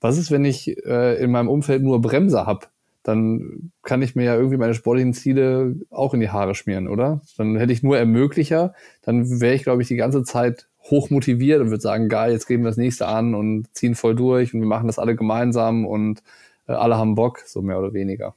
Was 0.00 0.18
ist, 0.18 0.30
wenn 0.30 0.44
ich 0.44 0.76
äh, 0.84 1.22
in 1.22 1.30
meinem 1.30 1.48
Umfeld 1.48 1.82
nur 1.82 2.00
Bremser 2.00 2.46
habe? 2.46 2.66
Dann 3.02 3.72
kann 3.82 4.02
ich 4.02 4.14
mir 4.14 4.24
ja 4.24 4.36
irgendwie 4.36 4.58
meine 4.58 4.74
sportlichen 4.74 5.14
Ziele 5.14 5.76
auch 5.90 6.14
in 6.14 6.20
die 6.20 6.30
Haare 6.30 6.54
schmieren, 6.54 6.88
oder? 6.88 7.22
Dann 7.36 7.56
hätte 7.56 7.72
ich 7.72 7.82
nur 7.82 7.96
Ermöglicher, 7.96 8.74
dann 9.02 9.40
wäre 9.40 9.54
ich, 9.54 9.62
glaube 9.62 9.82
ich, 9.82 9.88
die 9.88 9.96
ganze 9.96 10.24
Zeit 10.24 10.68
hoch 10.82 11.10
motiviert 11.10 11.60
und 11.60 11.70
würde 11.70 11.80
sagen, 11.80 12.08
geil, 12.08 12.32
jetzt 12.32 12.46
gehen 12.46 12.62
wir 12.62 12.68
das 12.68 12.76
nächste 12.76 13.06
an 13.06 13.34
und 13.34 13.66
ziehen 13.74 13.94
voll 13.94 14.14
durch 14.14 14.54
und 14.54 14.60
wir 14.60 14.68
machen 14.68 14.86
das 14.86 14.98
alle 14.98 15.16
gemeinsam 15.16 15.86
und 15.86 16.22
äh, 16.66 16.72
alle 16.72 16.96
haben 16.96 17.14
Bock, 17.14 17.40
so 17.46 17.62
mehr 17.62 17.78
oder 17.78 17.92
weniger. 17.92 18.34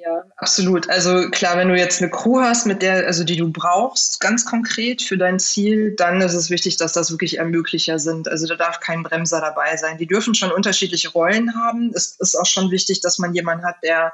Ja, 0.00 0.22
absolut. 0.36 0.88
Also 0.88 1.28
klar, 1.30 1.56
wenn 1.56 1.68
du 1.68 1.76
jetzt 1.76 2.00
eine 2.00 2.08
Crew 2.08 2.40
hast, 2.40 2.66
mit 2.66 2.82
der, 2.82 3.04
also 3.08 3.24
die 3.24 3.34
du 3.34 3.50
brauchst, 3.50 4.20
ganz 4.20 4.44
konkret 4.44 5.02
für 5.02 5.18
dein 5.18 5.40
Ziel, 5.40 5.96
dann 5.96 6.20
ist 6.20 6.34
es 6.34 6.50
wichtig, 6.50 6.76
dass 6.76 6.92
das 6.92 7.10
wirklich 7.10 7.38
Ermöglicher 7.38 7.98
sind. 7.98 8.28
Also 8.28 8.46
da 8.46 8.54
darf 8.54 8.78
kein 8.78 9.02
Bremser 9.02 9.40
dabei 9.40 9.76
sein. 9.76 9.98
Die 9.98 10.06
dürfen 10.06 10.36
schon 10.36 10.52
unterschiedliche 10.52 11.08
Rollen 11.08 11.56
haben. 11.56 11.90
Es 11.96 12.14
ist 12.20 12.36
auch 12.36 12.46
schon 12.46 12.70
wichtig, 12.70 13.00
dass 13.00 13.18
man 13.18 13.34
jemanden 13.34 13.64
hat, 13.64 13.82
der 13.82 14.12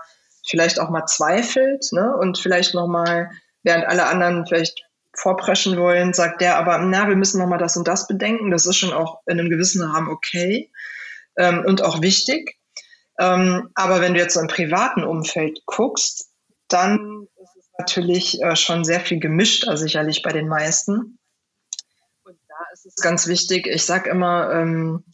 vielleicht 0.48 0.80
auch 0.80 0.88
mal 0.88 1.04
zweifelt, 1.04 1.84
ne? 1.92 2.16
Und 2.16 2.38
vielleicht 2.38 2.72
nochmal, 2.72 3.30
während 3.62 3.84
alle 3.84 4.06
anderen 4.06 4.46
vielleicht 4.46 4.86
vorpreschen 5.12 5.76
wollen, 5.76 6.14
sagt 6.14 6.40
der 6.40 6.56
aber, 6.56 6.78
na, 6.78 7.08
wir 7.08 7.16
müssen 7.16 7.38
nochmal 7.38 7.58
das 7.58 7.76
und 7.76 7.86
das 7.86 8.06
bedenken. 8.06 8.50
Das 8.50 8.64
ist 8.64 8.78
schon 8.78 8.94
auch 8.94 9.20
in 9.26 9.38
einem 9.38 9.50
gewissen 9.50 9.82
Rahmen 9.82 10.08
okay 10.08 10.70
ähm, 11.36 11.62
und 11.66 11.82
auch 11.82 12.00
wichtig. 12.00 12.56
Ähm, 13.18 13.70
aber 13.74 14.00
wenn 14.00 14.14
du 14.14 14.20
jetzt 14.20 14.34
so 14.34 14.40
im 14.40 14.48
privaten 14.48 15.04
Umfeld 15.04 15.60
guckst, 15.66 16.30
dann 16.68 17.28
ist 17.36 17.56
es 17.56 17.68
natürlich 17.78 18.42
äh, 18.42 18.56
schon 18.56 18.84
sehr 18.84 19.00
viel 19.00 19.20
gemischter, 19.20 19.76
sicherlich 19.76 20.22
bei 20.22 20.32
den 20.32 20.48
meisten. 20.48 21.18
Und 22.24 22.38
da 22.48 22.72
ist 22.72 22.86
es 22.86 22.96
ganz 22.96 23.26
wichtig, 23.26 23.66
ich 23.66 23.84
sage 23.84 24.10
immer, 24.10 24.52
ähm, 24.52 25.04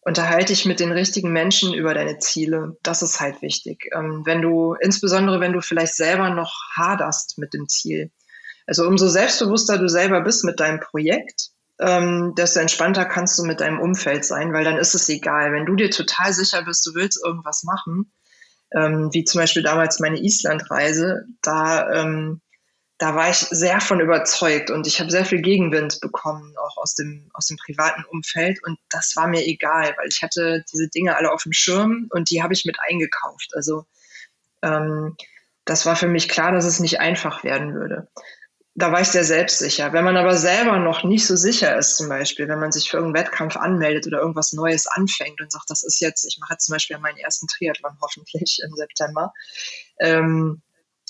unterhalte 0.00 0.52
dich 0.52 0.64
mit 0.64 0.80
den 0.80 0.90
richtigen 0.90 1.32
Menschen 1.32 1.74
über 1.74 1.94
deine 1.94 2.18
Ziele. 2.18 2.76
Das 2.82 3.02
ist 3.02 3.20
halt 3.20 3.42
wichtig. 3.42 3.90
Ähm, 3.94 4.22
wenn 4.24 4.42
du, 4.42 4.74
insbesondere 4.80 5.40
wenn 5.40 5.52
du 5.52 5.60
vielleicht 5.60 5.94
selber 5.94 6.30
noch 6.30 6.54
haderst 6.74 7.38
mit 7.38 7.52
dem 7.54 7.68
Ziel. 7.68 8.10
Also 8.66 8.86
umso 8.86 9.08
selbstbewusster 9.08 9.78
du 9.78 9.88
selber 9.88 10.20
bist 10.22 10.44
mit 10.44 10.60
deinem 10.60 10.80
Projekt, 10.80 11.50
ähm, 11.80 12.34
desto 12.36 12.60
entspannter 12.60 13.04
kannst 13.04 13.38
du 13.38 13.44
mit 13.44 13.60
deinem 13.60 13.80
Umfeld 13.80 14.24
sein, 14.24 14.52
weil 14.52 14.64
dann 14.64 14.78
ist 14.78 14.94
es 14.94 15.08
egal. 15.08 15.52
Wenn 15.52 15.66
du 15.66 15.76
dir 15.76 15.90
total 15.90 16.32
sicher 16.32 16.62
bist, 16.62 16.84
du 16.86 16.94
willst 16.94 17.22
irgendwas 17.24 17.62
machen, 17.62 18.12
ähm, 18.74 19.10
wie 19.12 19.24
zum 19.24 19.40
Beispiel 19.40 19.62
damals 19.62 20.00
meine 20.00 20.20
Islandreise, 20.20 21.24
da, 21.40 21.90
ähm, 21.92 22.40
da 22.98 23.14
war 23.14 23.30
ich 23.30 23.38
sehr 23.38 23.80
von 23.80 24.00
überzeugt 24.00 24.70
und 24.70 24.88
ich 24.88 24.98
habe 24.98 25.10
sehr 25.10 25.24
viel 25.24 25.40
Gegenwind 25.40 26.00
bekommen, 26.00 26.52
auch 26.58 26.78
aus 26.78 26.94
dem, 26.94 27.30
aus 27.32 27.46
dem 27.46 27.56
privaten 27.56 28.04
Umfeld. 28.10 28.58
Und 28.64 28.76
das 28.90 29.14
war 29.14 29.28
mir 29.28 29.46
egal, 29.46 29.94
weil 29.96 30.08
ich 30.08 30.22
hatte 30.22 30.64
diese 30.72 30.88
Dinge 30.88 31.16
alle 31.16 31.30
auf 31.30 31.44
dem 31.44 31.52
Schirm 31.52 32.08
und 32.10 32.30
die 32.30 32.42
habe 32.42 32.54
ich 32.54 32.64
mit 32.64 32.76
eingekauft. 32.80 33.52
Also 33.54 33.84
ähm, 34.62 35.16
das 35.64 35.86
war 35.86 35.94
für 35.94 36.08
mich 36.08 36.28
klar, 36.28 36.50
dass 36.50 36.64
es 36.64 36.80
nicht 36.80 36.98
einfach 36.98 37.44
werden 37.44 37.74
würde 37.74 38.08
da 38.78 38.92
war 38.92 39.00
ich 39.00 39.08
sehr 39.08 39.24
selbstsicher. 39.24 39.92
Wenn 39.92 40.04
man 40.04 40.16
aber 40.16 40.36
selber 40.36 40.78
noch 40.78 41.02
nicht 41.02 41.26
so 41.26 41.34
sicher 41.34 41.76
ist, 41.76 41.96
zum 41.96 42.08
Beispiel, 42.08 42.46
wenn 42.46 42.60
man 42.60 42.70
sich 42.70 42.88
für 42.88 42.98
irgendeinen 42.98 43.26
Wettkampf 43.26 43.56
anmeldet 43.56 44.06
oder 44.06 44.20
irgendwas 44.20 44.52
Neues 44.52 44.86
anfängt 44.86 45.40
und 45.40 45.50
sagt, 45.50 45.68
das 45.68 45.82
ist 45.82 46.00
jetzt, 46.00 46.24
ich 46.24 46.38
mache 46.38 46.52
jetzt 46.52 46.66
zum 46.66 46.74
Beispiel 46.74 46.98
meinen 46.98 47.18
ersten 47.18 47.48
Triathlon 47.48 47.98
hoffentlich 48.00 48.60
im 48.64 48.72
September, 48.74 49.32
ähm, 49.98 50.62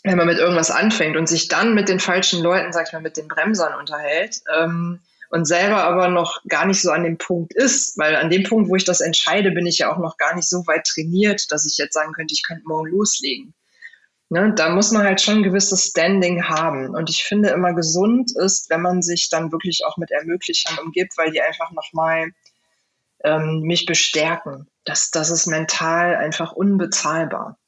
wenn 0.03 0.17
man 0.17 0.27
mit 0.27 0.39
irgendwas 0.39 0.71
anfängt 0.71 1.17
und 1.17 1.29
sich 1.29 1.49
dann 1.49 1.75
mit 1.75 1.91
den 1.91 2.01
falschen 2.01 2.43
Leuten, 2.43 2.73
sag 2.73 2.87
ich 2.87 2.93
mal, 2.95 3.03
mit 3.03 3.19
den 3.19 3.29
Bremsern 3.29 3.79
unterhält 3.79 4.41
ähm, 4.57 5.01
und 5.29 5.45
selber 5.45 5.85
aber 5.85 6.09
noch 6.09 6.41
gar 6.49 6.65
nicht 6.65 6.81
so 6.81 6.91
an 6.91 7.03
dem 7.03 7.19
Punkt 7.19 7.53
ist, 7.55 7.99
weil 7.99 8.17
an 8.17 8.31
dem 8.31 8.45
Punkt, 8.45 8.71
wo 8.71 8.77
ich 8.77 8.85
das 8.85 9.03
entscheide, 9.03 9.51
bin 9.51 9.67
ich 9.67 9.79
ja 9.79 9.93
auch 9.93 9.99
noch 9.99 10.17
gar 10.17 10.35
nicht 10.35 10.49
so 10.49 10.67
weit 10.67 10.87
trainiert, 10.87 11.53
dass 11.53 11.67
ich 11.67 11.77
jetzt 11.77 11.93
sagen 11.93 12.13
könnte, 12.15 12.33
ich 12.33 12.45
könnte 12.47 12.63
morgen 12.67 12.89
loslegen. 12.89 13.53
Ne, 14.31 14.53
da 14.55 14.69
muss 14.69 14.93
man 14.93 15.05
halt 15.05 15.23
schon 15.23 15.37
ein 15.37 15.43
gewisses 15.43 15.87
Standing 15.87 16.45
haben. 16.45 16.91
Und 16.91 17.09
ich 17.09 17.25
finde 17.25 17.49
immer 17.49 17.73
gesund 17.73 18.31
ist, 18.37 18.69
wenn 18.69 18.83
man 18.83 19.01
sich 19.01 19.31
dann 19.31 19.53
wirklich 19.53 19.87
auch 19.87 19.97
mit 19.97 20.11
Ermöglichern 20.11 20.79
umgibt, 20.85 21.17
weil 21.17 21.31
die 21.31 21.41
einfach 21.41 21.71
nochmal 21.73 22.33
ähm, 23.25 23.63
mich 23.63 23.87
bestärken. 23.87 24.69
Das, 24.85 25.11
das 25.11 25.31
ist 25.31 25.47
mental 25.47 26.15
einfach 26.15 26.53
unbezahlbar. 26.53 27.59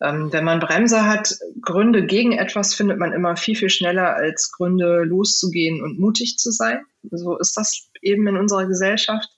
Ähm, 0.00 0.32
wenn 0.32 0.44
man 0.44 0.60
Bremse 0.60 1.04
hat, 1.04 1.34
Gründe 1.60 2.06
gegen 2.06 2.32
etwas 2.32 2.74
findet 2.74 2.98
man 2.98 3.12
immer 3.12 3.36
viel, 3.36 3.54
viel 3.54 3.68
schneller 3.68 4.14
als 4.14 4.50
Gründe 4.52 5.02
loszugehen 5.04 5.82
und 5.82 5.98
mutig 5.98 6.38
zu 6.38 6.50
sein. 6.50 6.80
So 7.10 7.36
ist 7.36 7.58
das 7.58 7.90
eben 8.00 8.26
in 8.26 8.38
unserer 8.38 8.64
Gesellschaft. 8.64 9.28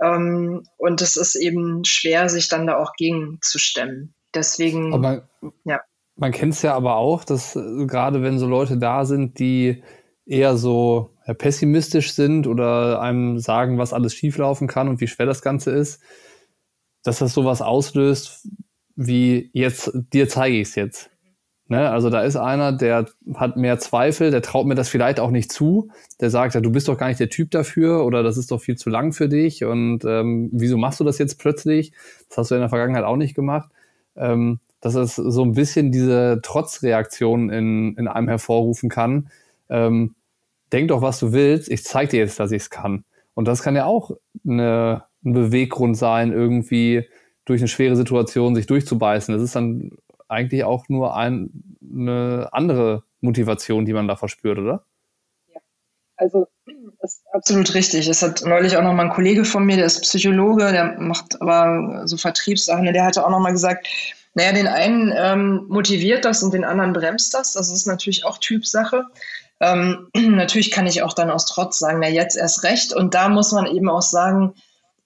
Ähm, 0.00 0.66
und 0.78 1.02
es 1.02 1.18
ist 1.18 1.34
eben 1.34 1.84
schwer, 1.84 2.30
sich 2.30 2.48
dann 2.48 2.66
da 2.66 2.78
auch 2.78 2.94
gegen 2.94 3.38
zu 3.42 3.58
stemmen. 3.58 4.14
Deswegen, 4.34 4.94
Aber 4.94 5.28
ja 5.64 5.82
man 6.20 6.32
kennt 6.32 6.52
es 6.52 6.62
ja 6.62 6.74
aber 6.74 6.96
auch, 6.96 7.24
dass 7.24 7.56
äh, 7.56 7.86
gerade 7.86 8.22
wenn 8.22 8.38
so 8.38 8.46
Leute 8.46 8.76
da 8.76 9.04
sind, 9.04 9.38
die 9.38 9.82
eher 10.26 10.56
so 10.56 11.16
ja, 11.26 11.34
pessimistisch 11.34 12.12
sind 12.12 12.46
oder 12.46 13.00
einem 13.00 13.38
sagen, 13.38 13.78
was 13.78 13.92
alles 13.92 14.14
schieflaufen 14.14 14.68
kann 14.68 14.88
und 14.88 15.00
wie 15.00 15.08
schwer 15.08 15.26
das 15.26 15.42
Ganze 15.42 15.70
ist, 15.70 16.00
dass 17.02 17.18
das 17.18 17.32
sowas 17.32 17.62
auslöst, 17.62 18.46
wie 18.96 19.50
jetzt, 19.54 19.92
dir 19.94 20.28
zeige 20.28 20.56
ich 20.56 20.68
es 20.68 20.74
jetzt. 20.74 21.10
Ne? 21.68 21.88
Also 21.88 22.10
da 22.10 22.20
ist 22.20 22.36
einer, 22.36 22.72
der 22.72 23.06
hat 23.34 23.56
mehr 23.56 23.78
Zweifel, 23.78 24.30
der 24.30 24.42
traut 24.42 24.66
mir 24.66 24.74
das 24.74 24.90
vielleicht 24.90 25.20
auch 25.20 25.30
nicht 25.30 25.50
zu, 25.50 25.90
der 26.20 26.28
sagt, 26.28 26.54
ja, 26.54 26.60
du 26.60 26.70
bist 26.70 26.88
doch 26.88 26.98
gar 26.98 27.08
nicht 27.08 27.20
der 27.20 27.30
Typ 27.30 27.50
dafür 27.50 28.04
oder 28.04 28.22
das 28.22 28.36
ist 28.36 28.50
doch 28.50 28.60
viel 28.60 28.76
zu 28.76 28.90
lang 28.90 29.14
für 29.14 29.28
dich 29.28 29.64
und 29.64 30.04
ähm, 30.04 30.50
wieso 30.52 30.76
machst 30.76 31.00
du 31.00 31.04
das 31.04 31.16
jetzt 31.16 31.38
plötzlich? 31.38 31.92
Das 32.28 32.38
hast 32.38 32.50
du 32.50 32.56
in 32.56 32.60
der 32.60 32.68
Vergangenheit 32.68 33.04
auch 33.04 33.16
nicht 33.16 33.34
gemacht. 33.34 33.70
Ähm, 34.16 34.60
dass 34.80 34.94
es 34.94 35.16
so 35.16 35.44
ein 35.44 35.52
bisschen 35.52 35.92
diese 35.92 36.40
Trotzreaktion 36.42 37.50
in, 37.50 37.96
in 37.96 38.08
einem 38.08 38.28
hervorrufen 38.28 38.88
kann. 38.88 39.30
Ähm, 39.68 40.14
denk 40.72 40.88
doch, 40.88 41.02
was 41.02 41.18
du 41.18 41.32
willst, 41.32 41.70
ich 41.70 41.84
zeig 41.84 42.10
dir 42.10 42.18
jetzt, 42.18 42.40
dass 42.40 42.52
ich 42.52 42.62
es 42.62 42.70
kann. 42.70 43.04
Und 43.34 43.46
das 43.46 43.62
kann 43.62 43.76
ja 43.76 43.84
auch 43.84 44.10
eine, 44.46 45.04
ein 45.24 45.32
Beweggrund 45.32 45.96
sein, 45.96 46.32
irgendwie 46.32 47.06
durch 47.44 47.60
eine 47.60 47.68
schwere 47.68 47.96
Situation 47.96 48.54
sich 48.54 48.66
durchzubeißen. 48.66 49.34
Das 49.34 49.42
ist 49.42 49.56
dann 49.56 49.92
eigentlich 50.28 50.64
auch 50.64 50.88
nur 50.88 51.16
ein, 51.16 51.50
eine 51.82 52.48
andere 52.52 53.02
Motivation, 53.20 53.84
die 53.84 53.92
man 53.92 54.08
da 54.08 54.16
verspürt, 54.16 54.58
oder? 54.58 54.84
Ja, 55.52 55.60
also 56.16 56.46
das 57.00 57.14
ist 57.14 57.22
absolut 57.32 57.74
richtig. 57.74 58.08
Es 58.08 58.22
hat 58.22 58.42
neulich 58.44 58.76
auch 58.76 58.82
noch 58.82 58.92
mal 58.92 59.04
ein 59.04 59.12
Kollege 59.12 59.44
von 59.44 59.64
mir, 59.64 59.76
der 59.76 59.86
ist 59.86 60.02
Psychologe, 60.02 60.70
der 60.70 61.00
macht 61.00 61.40
aber 61.40 62.06
so 62.06 62.16
Vertriebssachen, 62.16 62.84
der 62.92 63.04
hatte 63.04 63.24
auch 63.24 63.30
noch 63.30 63.40
mal 63.40 63.52
gesagt, 63.52 63.88
naja, 64.34 64.52
den 64.52 64.68
einen 64.68 65.12
ähm, 65.16 65.66
motiviert 65.68 66.24
das 66.24 66.42
und 66.42 66.54
den 66.54 66.64
anderen 66.64 66.92
bremst 66.92 67.34
das. 67.34 67.54
Das 67.54 67.70
ist 67.70 67.86
natürlich 67.86 68.24
auch 68.24 68.38
Typsache. 68.38 69.04
Ähm, 69.60 70.08
natürlich 70.14 70.70
kann 70.70 70.86
ich 70.86 71.02
auch 71.02 71.12
dann 71.12 71.30
aus 71.30 71.46
Trotz 71.46 71.78
sagen, 71.78 71.98
na 72.00 72.08
jetzt 72.08 72.36
erst 72.36 72.62
recht. 72.62 72.92
Und 72.92 73.14
da 73.14 73.28
muss 73.28 73.52
man 73.52 73.66
eben 73.66 73.88
auch 73.88 74.02
sagen, 74.02 74.54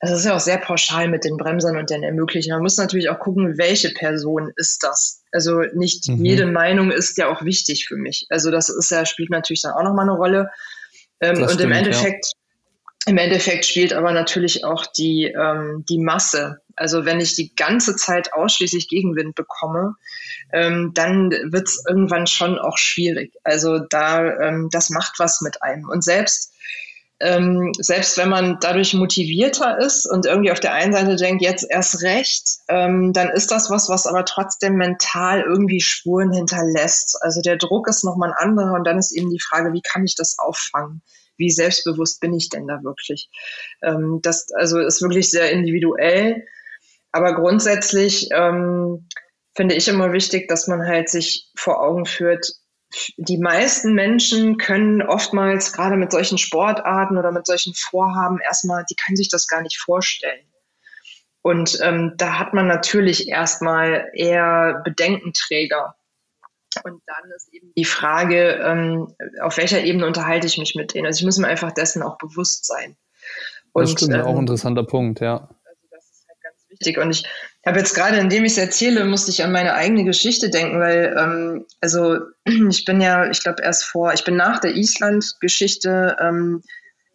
es 0.01 0.11
ist 0.11 0.27
ja 0.27 0.37
auch 0.37 0.41
sehr 0.41 0.59
pauschal 0.59 1.09
mit 1.09 1.25
den 1.25 1.39
Bremsern 1.39 1.79
und 1.79 1.89
den 1.89 2.03
Ermöglichen. 2.03 2.53
Man 2.53 2.63
muss 2.63 2.77
natürlich 2.77 3.09
auch 3.09 3.19
gucken, 3.19 3.57
welche 3.57 3.91
Person 3.91 4.53
ist 4.57 4.83
das. 4.83 5.23
Also 5.33 5.63
nicht 5.73 6.09
mhm. 6.09 6.23
jede 6.25 6.47
Meinung 6.47 6.91
ist 6.91 7.17
ja 7.17 7.29
auch 7.29 7.45
wichtig 7.45 7.87
für 7.87 7.97
mich. 7.97 8.27
Also 8.29 8.51
das 8.51 8.69
ist 8.69 8.91
ja, 8.91 9.07
spielt 9.07 9.31
natürlich 9.31 9.63
dann 9.63 9.73
auch 9.73 9.83
nochmal 9.83 10.09
eine 10.09 10.17
Rolle. 10.17 10.51
Ähm, 11.21 11.43
und 11.43 11.49
stimmt, 11.49 11.63
im 11.63 11.73
Endeffekt, 11.73 12.27
ja. 13.07 13.13
im 13.13 13.19
Endeffekt 13.19 13.65
spielt 13.65 13.95
aber 13.95 14.13
natürlich 14.13 14.65
auch 14.65 14.85
die, 14.87 15.25
ähm, 15.25 15.85
die 15.89 15.99
Masse 15.99 16.61
also 16.77 17.05
wenn 17.05 17.21
ich 17.21 17.35
die 17.35 17.55
ganze 17.55 17.97
Zeit 17.97 18.33
ausschließlich 18.33 18.89
Gegenwind 18.89 19.35
bekomme, 19.35 19.95
ähm, 20.53 20.93
dann 20.95 21.31
wird 21.31 21.69
es 21.69 21.83
irgendwann 21.89 22.27
schon 22.27 22.59
auch 22.59 22.79
schwierig. 22.79 23.33
Also 23.45 23.79
da, 23.79 24.39
ähm, 24.41 24.69
das 24.71 24.91
macht 24.91 25.19
was 25.19 25.41
mit 25.41 25.63
einem. 25.63 25.89
Und 25.89 26.05
selbst 26.05 26.55
ähm, 27.21 27.73
selbst 27.79 28.19
wenn 28.19 28.29
man 28.29 28.59
dadurch 28.61 28.93
motivierter 28.93 29.79
ist 29.79 30.05
und 30.05 30.27
irgendwie 30.27 30.51
auf 30.51 30.61
der 30.61 30.75
einen 30.75 30.93
Seite 30.93 31.17
denkt, 31.17 31.43
jetzt 31.43 31.65
erst 31.69 32.03
recht, 32.03 32.59
ähm, 32.69 33.13
dann 33.13 33.31
ist 33.31 33.51
das 33.51 33.71
was, 33.71 33.89
was 33.89 34.07
aber 34.07 34.25
trotzdem 34.25 34.75
mental 34.75 35.41
irgendwie 35.41 35.81
Spuren 35.81 36.33
hinterlässt. 36.33 37.17
Also 37.23 37.41
der 37.41 37.57
Druck 37.57 37.89
ist 37.89 38.05
nochmal 38.05 38.31
ein 38.31 38.49
anderer 38.49 38.75
und 38.75 38.85
dann 38.85 38.99
ist 38.99 39.13
eben 39.13 39.31
die 39.31 39.41
Frage, 39.41 39.73
wie 39.73 39.81
kann 39.81 40.05
ich 40.05 40.17
das 40.17 40.39
auffangen? 40.39 41.03
Wie 41.37 41.51
selbstbewusst 41.51 42.21
bin 42.21 42.35
ich 42.35 42.49
denn 42.49 42.67
da 42.67 42.83
wirklich? 42.83 43.31
Ähm, 43.83 44.19
das 44.23 44.53
also 44.53 44.79
ist 44.81 45.01
wirklich 45.01 45.31
sehr 45.31 45.51
individuell. 45.51 46.45
Aber 47.15 47.37
grundsätzlich 47.37 48.29
ähm, 48.33 49.09
finde 49.55 49.77
ich 49.77 49.87
immer 49.87 50.13
wichtig, 50.13 50.49
dass 50.49 50.67
man 50.67 50.85
halt 50.85 51.09
sich 51.09 51.49
vor 51.55 51.81
Augen 51.81 52.07
führt, 52.07 52.45
die 53.17 53.39
meisten 53.39 53.95
Menschen 53.95 54.57
können 54.57 55.01
oftmals 55.01 55.73
gerade 55.73 55.97
mit 55.97 56.11
solchen 56.11 56.39
Sportarten 56.39 57.17
oder 57.17 57.31
mit 57.31 57.47
solchen 57.47 57.73
Vorhaben 57.73 58.41
erstmal, 58.41 58.85
die 58.91 58.97
können 58.97 59.15
sich 59.15 59.29
das 59.29 59.47
gar 59.47 59.63
nicht 59.63 59.79
vorstellen. 59.79 60.45
Und 61.41 61.79
ähm, 61.83 62.15
da 62.17 62.41
hat 62.41 62.53
man 62.53 62.67
natürlich 62.67 63.29
erstmal 63.29 64.11
eher 64.15 64.83
Bedenkenträger. 64.85 65.95
Und 66.83 67.01
dann 67.07 67.31
ist 67.37 67.53
eben 67.53 67.73
die 67.77 67.85
Frage, 67.85 68.55
ähm, 68.55 69.15
auf 69.41 69.57
welcher 69.57 69.85
Ebene 69.85 70.09
unterhalte 70.09 70.49
ich 70.49 70.59
mich 70.59 70.75
mit 70.75 70.95
denen? 70.95 71.07
Also 71.07 71.21
ich 71.21 71.25
muss 71.25 71.39
mir 71.39 71.47
einfach 71.47 71.71
dessen 71.71 72.03
auch 72.03 72.19
bewusst 72.19 72.67
sein. 72.67 72.97
Und, 73.73 73.83
das 73.83 73.93
stimmt, 73.93 74.15
ähm, 74.15 74.23
auch 74.23 74.35
ein 74.35 74.41
interessanter 74.41 74.83
Punkt, 74.83 75.21
ja. 75.21 75.49
Also 75.65 75.83
das 75.91 76.11
ist 76.11 76.27
halt 76.29 76.41
ganz 76.43 76.64
wichtig. 76.79 76.99
Und 76.99 77.11
ich 77.11 77.25
habe 77.67 77.79
jetzt 77.79 77.95
gerade, 77.95 78.19
indem 78.19 78.45
ich 78.45 78.53
es 78.53 78.59
erzähle, 78.59 79.05
musste 79.05 79.31
ich 79.31 79.43
an 79.43 79.53
meine 79.53 79.75
eigene 79.75 80.05
Geschichte 80.05 80.51
denken, 80.51 80.81
weil, 80.81 81.15
ähm, 81.19 81.67
also 81.81 82.19
ich 82.69 82.85
bin 82.85 83.01
ja, 83.01 83.31
ich 83.31 83.41
glaube 83.41 83.63
erst 83.63 83.85
vor, 83.85 84.13
ich 84.13 84.25
bin 84.25 84.37
nach 84.37 84.61
der 84.61 84.77
Island-Geschichte 84.77 86.17
ähm, 86.21 86.63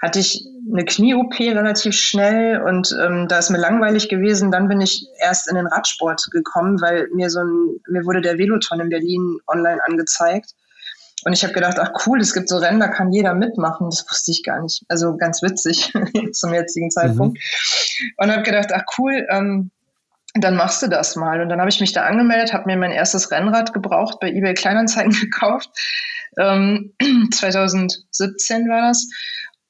hatte 0.02 0.20
ich 0.20 0.46
eine 0.72 0.86
Knie-OP 0.86 1.40
relativ 1.40 1.94
schnell 1.94 2.62
und 2.62 2.96
ähm, 3.02 3.28
da 3.28 3.40
ist 3.40 3.50
mir 3.50 3.58
langweilig 3.58 4.08
gewesen. 4.08 4.50
Dann 4.50 4.70
bin 4.70 4.80
ich 4.80 5.06
erst 5.20 5.50
in 5.50 5.56
den 5.56 5.68
Radsport 5.68 6.26
gekommen, 6.32 6.80
weil 6.82 7.10
mir 7.14 7.30
so 7.30 7.40
ein, 7.40 7.80
mir 7.90 8.06
wurde 8.06 8.22
der 8.22 8.38
Veloton 8.38 8.80
in 8.80 8.90
Berlin 8.90 9.40
online 9.48 9.84
angezeigt. 9.84 10.52
Und 11.26 11.34
ich 11.34 11.44
habe 11.44 11.54
gedacht, 11.54 11.78
ach 11.80 11.92
cool, 12.06 12.20
es 12.22 12.34
gibt 12.34 12.50
so 12.50 12.58
Rennen, 12.58 12.80
da 12.80 12.88
kann 12.88 13.12
jeder 13.12 13.34
mitmachen. 13.34 13.90
Das 13.90 14.06
wusste 14.10 14.32
ich 14.32 14.44
gar 14.44 14.62
nicht. 14.62 14.84
Also 14.88 15.18
ganz 15.18 15.42
witzig 15.42 15.92
zum 16.34 16.54
jetzigen 16.54 16.92
Zeitpunkt. 16.92 17.38
Mhm. 17.38 18.12
Und 18.18 18.32
habe 18.32 18.44
gedacht, 18.44 18.70
ach 18.74 18.84
cool, 18.98 19.28
ähm, 19.30 19.72
dann 20.36 20.56
machst 20.56 20.82
du 20.82 20.88
das 20.88 21.16
mal. 21.16 21.42
Und 21.42 21.50
dann 21.50 21.60
habe 21.60 21.70
ich 21.70 21.82
mich 21.82 21.92
da 21.92 22.06
angemeldet, 22.06 22.54
habe 22.54 22.66
mir 22.68 22.78
mein 22.78 22.92
erstes 22.92 23.32
Rennrad 23.32 23.74
gebraucht, 23.74 24.20
bei 24.20 24.30
eBay 24.30 24.54
Kleinanzeigen 24.54 25.12
gekauft. 25.20 25.70
Ähm, 26.38 26.94
2017 27.34 28.70
war 28.70 28.88
das 28.88 29.08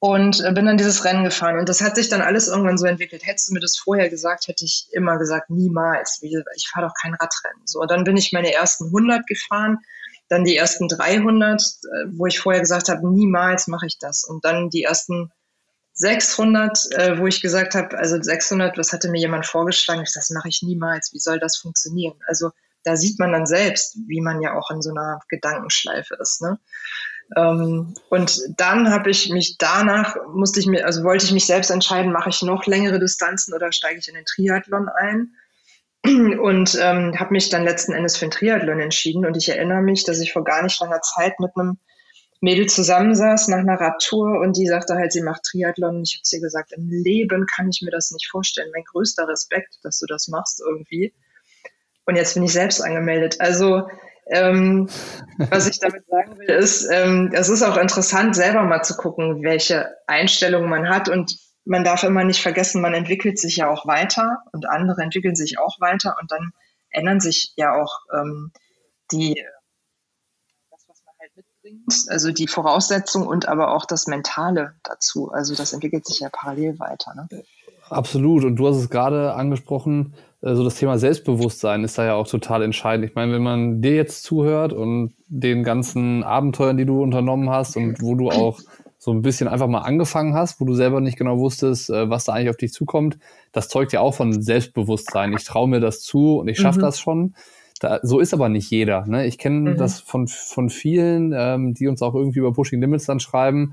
und 0.00 0.40
äh, 0.40 0.52
bin 0.52 0.66
dann 0.66 0.78
dieses 0.78 1.04
Rennen 1.04 1.24
gefahren. 1.24 1.58
Und 1.58 1.68
das 1.68 1.82
hat 1.82 1.96
sich 1.96 2.08
dann 2.08 2.22
alles 2.22 2.48
irgendwann 2.48 2.78
so 2.78 2.86
entwickelt. 2.86 3.26
Hättest 3.26 3.48
du 3.48 3.54
mir 3.54 3.60
das 3.60 3.76
vorher 3.76 4.08
gesagt, 4.08 4.48
hätte 4.48 4.64
ich 4.64 4.88
immer 4.92 5.18
gesagt, 5.18 5.50
niemals. 5.50 6.20
Ich 6.22 6.68
fahre 6.72 6.86
doch 6.86 6.94
kein 7.00 7.14
Radrennen. 7.14 7.66
So, 7.66 7.84
dann 7.84 8.04
bin 8.04 8.16
ich 8.16 8.32
meine 8.32 8.52
ersten 8.52 8.86
100 8.86 9.26
gefahren, 9.26 9.78
dann 10.30 10.44
die 10.44 10.56
ersten 10.56 10.88
300, 10.88 11.60
äh, 11.60 12.06
wo 12.12 12.26
ich 12.26 12.38
vorher 12.38 12.60
gesagt 12.60 12.88
habe, 12.88 13.06
niemals 13.12 13.66
mache 13.66 13.86
ich 13.86 13.98
das. 13.98 14.24
Und 14.24 14.44
dann 14.44 14.70
die 14.70 14.84
ersten 14.84 15.30
600, 15.94 16.92
äh, 16.92 17.18
wo 17.18 17.26
ich 17.26 17.42
gesagt 17.42 17.74
habe, 17.74 17.98
also 17.98 18.16
600, 18.20 18.78
was 18.78 18.92
hatte 18.92 19.10
mir 19.10 19.20
jemand 19.20 19.44
vorgeschlagen? 19.44 20.04
Das 20.14 20.30
mache 20.30 20.48
ich 20.48 20.62
niemals. 20.62 21.12
Wie 21.12 21.18
soll 21.18 21.40
das 21.40 21.56
funktionieren? 21.58 22.14
Also 22.26 22.52
da 22.84 22.96
sieht 22.96 23.18
man 23.18 23.32
dann 23.32 23.44
selbst, 23.44 23.98
wie 24.06 24.20
man 24.20 24.40
ja 24.40 24.54
auch 24.54 24.70
in 24.70 24.80
so 24.80 24.90
einer 24.90 25.20
Gedankenschleife 25.28 26.14
ist. 26.14 26.40
Ne? 26.40 26.58
Ähm, 27.36 27.94
und 28.08 28.40
dann 28.56 28.88
habe 28.90 29.10
ich 29.10 29.30
mich 29.30 29.56
danach, 29.58 30.14
musste 30.32 30.60
ich 30.60 30.66
mir, 30.66 30.86
also 30.86 31.02
wollte 31.02 31.24
ich 31.24 31.32
mich 31.32 31.46
selbst 31.46 31.70
entscheiden, 31.70 32.12
mache 32.12 32.30
ich 32.30 32.40
noch 32.42 32.66
längere 32.66 33.00
Distanzen 33.00 33.52
oder 33.52 33.72
steige 33.72 33.98
ich 33.98 34.08
in 34.08 34.14
den 34.14 34.24
Triathlon 34.24 34.88
ein? 34.88 35.34
Und 36.04 36.78
ähm, 36.80 37.18
habe 37.18 37.32
mich 37.32 37.50
dann 37.50 37.64
letzten 37.64 37.92
Endes 37.92 38.16
für 38.16 38.26
den 38.26 38.30
Triathlon 38.30 38.80
entschieden. 38.80 39.26
Und 39.26 39.36
ich 39.36 39.48
erinnere 39.48 39.82
mich, 39.82 40.04
dass 40.04 40.20
ich 40.20 40.32
vor 40.32 40.44
gar 40.44 40.62
nicht 40.62 40.80
langer 40.80 41.00
Zeit 41.02 41.38
mit 41.40 41.50
einem 41.56 41.78
Mädel 42.40 42.66
zusammensaß 42.68 43.48
nach 43.48 43.58
einer 43.58 43.78
Radtour 43.78 44.40
und 44.40 44.56
die 44.56 44.66
sagte 44.66 44.94
halt, 44.94 45.12
sie 45.12 45.20
macht 45.20 45.42
Triathlon. 45.42 45.96
Und 45.96 46.08
ich 46.08 46.14
habe 46.14 46.24
sie 46.24 46.40
gesagt, 46.40 46.72
im 46.72 46.88
Leben 46.88 47.46
kann 47.46 47.68
ich 47.68 47.82
mir 47.82 47.90
das 47.90 48.10
nicht 48.12 48.28
vorstellen. 48.30 48.70
Mein 48.74 48.84
größter 48.84 49.28
Respekt, 49.28 49.78
dass 49.82 49.98
du 49.98 50.06
das 50.06 50.28
machst 50.28 50.62
irgendwie. 50.66 51.12
Und 52.06 52.16
jetzt 52.16 52.34
bin 52.34 52.42
ich 52.42 52.52
selbst 52.52 52.80
angemeldet. 52.80 53.36
Also 53.40 53.86
ähm, 54.30 54.88
was 55.50 55.68
ich 55.68 55.80
damit 55.80 56.06
sagen 56.06 56.38
will, 56.38 56.48
ist, 56.48 56.88
ähm, 56.90 57.30
es 57.34 57.48
ist 57.48 57.62
auch 57.62 57.76
interessant, 57.76 58.34
selber 58.34 58.62
mal 58.62 58.82
zu 58.82 58.96
gucken, 58.96 59.42
welche 59.42 59.96
Einstellungen 60.06 60.70
man 60.70 60.88
hat. 60.88 61.08
Und 61.10 61.36
man 61.64 61.84
darf 61.84 62.02
immer 62.02 62.24
nicht 62.24 62.42
vergessen, 62.42 62.80
man 62.80 62.94
entwickelt 62.94 63.38
sich 63.38 63.56
ja 63.56 63.70
auch 63.70 63.86
weiter 63.86 64.42
und 64.52 64.68
andere 64.68 65.02
entwickeln 65.02 65.36
sich 65.36 65.58
auch 65.58 65.80
weiter 65.80 66.16
und 66.20 66.30
dann 66.30 66.52
ändern 66.90 67.20
sich 67.20 67.52
ja 67.56 67.74
auch 67.74 68.00
ähm, 68.18 68.52
die, 69.12 69.42
das, 70.70 70.84
was 70.88 71.02
man 71.04 71.14
halt 71.20 71.36
mitbringt, 71.36 71.94
also 72.08 72.32
die 72.32 72.48
Voraussetzungen 72.48 73.26
und 73.26 73.48
aber 73.48 73.74
auch 73.74 73.84
das 73.84 74.06
Mentale 74.06 74.74
dazu. 74.82 75.30
Also 75.30 75.54
das 75.54 75.72
entwickelt 75.72 76.06
sich 76.06 76.20
ja 76.20 76.28
parallel 76.30 76.78
weiter. 76.78 77.14
Ne? 77.14 77.28
Absolut. 77.88 78.44
Und 78.44 78.56
du 78.56 78.68
hast 78.68 78.76
es 78.76 78.88
gerade 78.88 79.34
angesprochen, 79.34 80.14
äh, 80.42 80.54
so 80.54 80.64
das 80.64 80.76
Thema 80.76 80.98
Selbstbewusstsein 80.98 81.84
ist 81.84 81.98
da 81.98 82.04
ja 82.04 82.14
auch 82.14 82.26
total 82.26 82.62
entscheidend. 82.62 83.08
Ich 83.08 83.14
meine, 83.14 83.32
wenn 83.32 83.42
man 83.42 83.82
dir 83.82 83.94
jetzt 83.94 84.22
zuhört 84.22 84.72
und 84.72 85.14
den 85.26 85.64
ganzen 85.64 86.22
Abenteuern, 86.22 86.76
die 86.76 86.86
du 86.86 87.02
unternommen 87.02 87.50
hast 87.50 87.76
und 87.76 88.00
wo 88.00 88.14
du 88.14 88.30
auch 88.30 88.60
so 89.02 89.12
ein 89.12 89.22
bisschen 89.22 89.48
einfach 89.48 89.66
mal 89.66 89.80
angefangen 89.80 90.34
hast, 90.34 90.60
wo 90.60 90.66
du 90.66 90.74
selber 90.74 91.00
nicht 91.00 91.16
genau 91.16 91.38
wusstest, 91.38 91.88
äh, 91.88 92.10
was 92.10 92.26
da 92.26 92.34
eigentlich 92.34 92.50
auf 92.50 92.58
dich 92.58 92.74
zukommt, 92.74 93.18
das 93.50 93.68
zeugt 93.68 93.94
ja 93.94 94.00
auch 94.00 94.14
von 94.14 94.42
Selbstbewusstsein. 94.42 95.32
Ich 95.32 95.44
traue 95.44 95.68
mir 95.68 95.80
das 95.80 96.02
zu 96.02 96.38
und 96.38 96.48
ich 96.48 96.58
schaffe 96.58 96.80
mhm. 96.80 96.82
das 96.82 97.00
schon. 97.00 97.34
Da, 97.80 98.00
so 98.02 98.20
ist 98.20 98.34
aber 98.34 98.50
nicht 98.50 98.70
jeder. 98.70 99.06
Ne? 99.06 99.26
Ich 99.26 99.38
kenne 99.38 99.70
mhm. 99.70 99.76
das 99.78 100.00
von, 100.00 100.28
von 100.28 100.68
vielen, 100.68 101.32
ähm, 101.34 101.72
die 101.72 101.88
uns 101.88 102.02
auch 102.02 102.14
irgendwie 102.14 102.40
über 102.40 102.52
Pushing 102.52 102.78
Limits 102.78 103.06
dann 103.06 103.20
schreiben, 103.20 103.72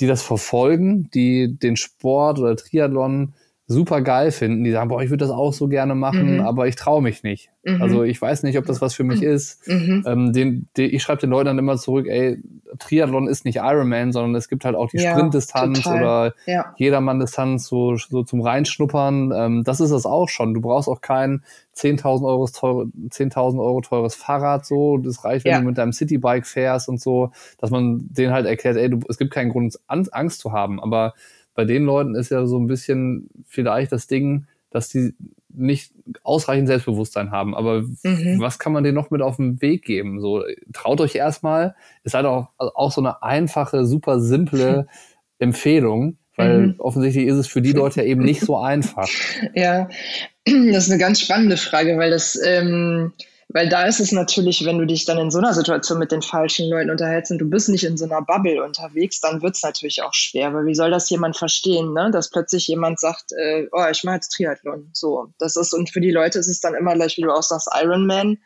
die 0.00 0.08
das 0.08 0.22
verfolgen, 0.22 1.08
die 1.14 1.56
den 1.56 1.76
Sport 1.76 2.40
oder 2.40 2.56
Triathlon 2.56 3.34
super 3.66 4.02
geil 4.02 4.30
finden, 4.30 4.62
die 4.62 4.72
sagen, 4.72 4.88
boah, 4.88 5.02
ich 5.02 5.08
würde 5.08 5.24
das 5.24 5.30
auch 5.30 5.54
so 5.54 5.68
gerne 5.68 5.94
machen, 5.94 6.34
mhm. 6.34 6.40
aber 6.40 6.68
ich 6.68 6.76
traue 6.76 7.00
mich 7.00 7.22
nicht. 7.22 7.48
Mhm. 7.62 7.80
Also 7.80 8.02
ich 8.02 8.20
weiß 8.20 8.42
nicht, 8.42 8.58
ob 8.58 8.66
das 8.66 8.82
was 8.82 8.94
für 8.94 9.04
mich 9.04 9.22
mhm. 9.22 9.28
ist. 9.28 9.66
Mhm. 9.66 10.04
Ähm, 10.06 10.32
den, 10.34 10.68
den, 10.76 10.94
ich 10.94 11.02
schreibe 11.02 11.22
den 11.22 11.30
Leuten 11.30 11.46
dann 11.46 11.58
immer 11.58 11.78
zurück, 11.78 12.06
ey, 12.06 12.42
Triathlon 12.78 13.26
ist 13.26 13.46
nicht 13.46 13.56
Ironman, 13.56 14.12
sondern 14.12 14.34
es 14.34 14.48
gibt 14.48 14.66
halt 14.66 14.76
auch 14.76 14.90
die 14.90 14.98
ja, 14.98 15.12
Sprintdistanz 15.12 15.80
total. 15.80 16.02
oder 16.02 16.34
ja. 16.44 16.74
Jedermann-Distanz 16.76 17.66
so, 17.66 17.96
so 17.96 18.22
zum 18.22 18.42
Reinschnuppern. 18.42 19.32
Ähm, 19.34 19.64
das 19.64 19.80
ist 19.80 19.92
das 19.92 20.04
auch 20.04 20.28
schon. 20.28 20.52
Du 20.52 20.60
brauchst 20.60 20.88
auch 20.88 21.00
kein 21.00 21.42
10.000 21.74 22.26
Euro, 22.26 22.46
teure, 22.48 22.88
10 23.08 23.32
Euro 23.34 23.80
teures 23.80 24.14
Fahrrad 24.14 24.66
so. 24.66 24.98
Das 24.98 25.24
reicht, 25.24 25.46
wenn 25.46 25.52
ja. 25.52 25.60
du 25.60 25.64
mit 25.64 25.78
deinem 25.78 25.94
Citybike 25.94 26.46
fährst 26.46 26.90
und 26.90 27.00
so, 27.00 27.30
dass 27.58 27.70
man 27.70 28.08
denen 28.10 28.34
halt 28.34 28.44
erklärt, 28.44 28.76
ey, 28.76 28.90
du, 28.90 29.00
es 29.08 29.16
gibt 29.16 29.32
keinen 29.32 29.50
Grund, 29.50 29.78
Angst 29.86 30.40
zu 30.40 30.52
haben, 30.52 30.80
aber 30.80 31.14
bei 31.54 31.64
den 31.64 31.84
Leuten 31.84 32.14
ist 32.14 32.30
ja 32.30 32.46
so 32.46 32.58
ein 32.58 32.66
bisschen 32.66 33.30
vielleicht 33.46 33.92
das 33.92 34.06
Ding, 34.06 34.46
dass 34.70 34.88
die 34.88 35.14
nicht 35.56 35.92
ausreichend 36.22 36.66
Selbstbewusstsein 36.66 37.30
haben. 37.30 37.54
Aber 37.54 37.82
mhm. 37.82 38.40
was 38.40 38.58
kann 38.58 38.72
man 38.72 38.82
denen 38.82 38.96
noch 38.96 39.10
mit 39.10 39.22
auf 39.22 39.36
den 39.36 39.62
Weg 39.62 39.84
geben? 39.84 40.20
So, 40.20 40.42
traut 40.72 41.00
euch 41.00 41.14
erstmal. 41.14 41.74
Ist 42.02 42.14
halt 42.14 42.26
auch, 42.26 42.48
auch 42.58 42.90
so 42.90 43.00
eine 43.00 43.22
einfache, 43.22 43.86
super 43.86 44.20
simple 44.20 44.86
Empfehlung, 45.38 46.18
weil 46.36 46.68
mhm. 46.68 46.74
offensichtlich 46.78 47.26
ist 47.26 47.36
es 47.36 47.46
für 47.46 47.62
die 47.62 47.72
Leute 47.72 48.00
ja 48.00 48.06
eben 48.06 48.22
nicht 48.22 48.40
so 48.40 48.56
einfach. 48.56 49.08
Ja, 49.54 49.88
das 50.44 50.84
ist 50.84 50.90
eine 50.90 51.00
ganz 51.00 51.20
spannende 51.20 51.56
Frage, 51.56 51.96
weil 51.98 52.10
das, 52.10 52.38
ähm, 52.44 53.12
weil 53.54 53.68
da 53.68 53.86
ist 53.86 54.00
es 54.00 54.10
natürlich, 54.10 54.64
wenn 54.64 54.78
du 54.78 54.84
dich 54.84 55.04
dann 55.04 55.16
in 55.16 55.30
so 55.30 55.38
einer 55.38 55.54
Situation 55.54 56.00
mit 56.00 56.10
den 56.10 56.22
falschen 56.22 56.68
Leuten 56.68 56.90
unterhältst 56.90 57.30
und 57.30 57.38
du 57.38 57.48
bist 57.48 57.68
nicht 57.68 57.84
in 57.84 57.96
so 57.96 58.04
einer 58.04 58.20
Bubble 58.20 58.64
unterwegs, 58.64 59.20
dann 59.20 59.42
wird 59.42 59.54
es 59.54 59.62
natürlich 59.62 60.02
auch 60.02 60.12
schwer, 60.12 60.52
weil 60.52 60.66
wie 60.66 60.74
soll 60.74 60.90
das 60.90 61.08
jemand 61.08 61.36
verstehen, 61.36 61.92
ne? 61.92 62.10
dass 62.10 62.30
plötzlich 62.30 62.66
jemand 62.66 62.98
sagt, 62.98 63.30
äh, 63.30 63.68
oh, 63.70 63.86
ich 63.88 64.02
mache 64.02 64.16
jetzt 64.16 64.30
Triathlon. 64.30 64.90
So, 64.92 65.28
das 65.38 65.54
ist, 65.54 65.72
und 65.72 65.88
für 65.88 66.00
die 66.00 66.10
Leute 66.10 66.40
ist 66.40 66.48
es 66.48 66.60
dann 66.60 66.74
immer 66.74 66.94
gleich, 66.94 67.16
wie 67.16 67.22
du 67.22 67.30
auch 67.30 67.44
sagst, 67.44 67.68
Ironman. 67.80 68.38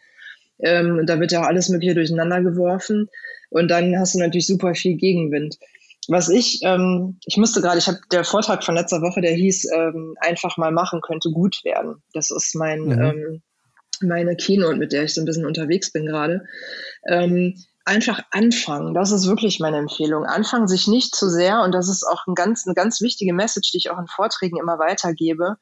Ähm, 0.59 1.07
da 1.07 1.19
wird 1.19 1.33
ja 1.33 1.41
alles 1.41 1.71
Mögliche 1.71 1.95
durcheinander 1.95 2.43
geworfen. 2.43 3.09
Und 3.49 3.69
dann 3.69 3.99
hast 3.99 4.15
du 4.15 4.19
natürlich 4.19 4.47
super 4.47 4.75
viel 4.75 4.97
Gegenwind. 4.97 5.57
Was 6.09 6.29
ich, 6.29 6.61
ähm, 6.65 7.19
ich 7.25 7.39
musste 7.39 7.63
gerade, 7.63 7.79
ich 7.79 7.87
habe 7.87 8.01
der 8.13 8.25
Vortrag 8.25 8.63
von 8.63 8.75
letzter 8.75 9.01
Woche, 9.01 9.23
der 9.23 9.33
hieß, 9.33 9.71
ähm, 9.75 10.17
einfach 10.21 10.59
mal 10.59 10.71
machen 10.71 11.01
könnte 11.01 11.31
gut 11.31 11.65
werden. 11.65 12.03
Das 12.13 12.31
ist 12.31 12.55
mein, 12.55 12.81
mhm. 12.81 13.01
ähm, 13.01 13.43
meine 14.03 14.37
Keynote, 14.37 14.77
mit 14.77 14.93
der 14.93 15.05
ich 15.05 15.15
so 15.15 15.21
ein 15.21 15.25
bisschen 15.25 15.47
unterwegs 15.47 15.93
bin 15.93 16.07
gerade. 16.07 16.45
Ähm, 17.09 17.55
einfach 17.89 18.21
anfangen. 18.33 18.93
Das 18.93 19.13
ist 19.13 19.27
wirklich 19.27 19.61
meine 19.61 19.79
Empfehlung. 19.79 20.25
Anfangen 20.25 20.69
sich 20.69 20.87
nicht 20.87 21.15
zu 21.15 21.31
sehr, 21.31 21.63
und 21.63 21.73
das 21.73 21.89
ist 21.89 22.05
auch 22.05 22.27
ein 22.27 22.35
ganz, 22.35 22.67
eine 22.67 22.75
ganz 22.75 23.01
wichtige 23.01 23.33
Message, 23.33 23.73
die 23.73 23.79
ich 23.79 23.91
auch 23.91 23.99
in 23.99 24.07
Vorträgen 24.07 24.59
immer 24.59 24.79
weitergebe, 24.79 25.57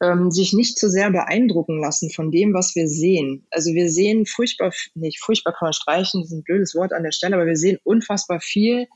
ähm, 0.00 0.30
sich 0.30 0.54
nicht 0.54 0.78
zu 0.78 0.88
sehr 0.88 1.10
beeindrucken 1.10 1.80
lassen 1.80 2.10
von 2.10 2.30
dem, 2.30 2.54
was 2.54 2.74
wir 2.74 2.88
sehen. 2.88 3.46
Also 3.50 3.74
wir 3.74 3.90
sehen 3.90 4.24
furchtbar, 4.24 4.72
nicht 4.94 5.20
furchtbar 5.20 5.52
kann 5.52 5.66
man 5.66 5.72
streichen, 5.74 6.22
das 6.22 6.30
ist 6.30 6.38
ein 6.38 6.44
blödes 6.44 6.74
Wort 6.74 6.94
an 6.94 7.02
der 7.02 7.12
Stelle, 7.12 7.36
aber 7.36 7.46
wir 7.46 7.56
sehen 7.56 7.78
unfassbar 7.84 8.40
viel 8.40 8.86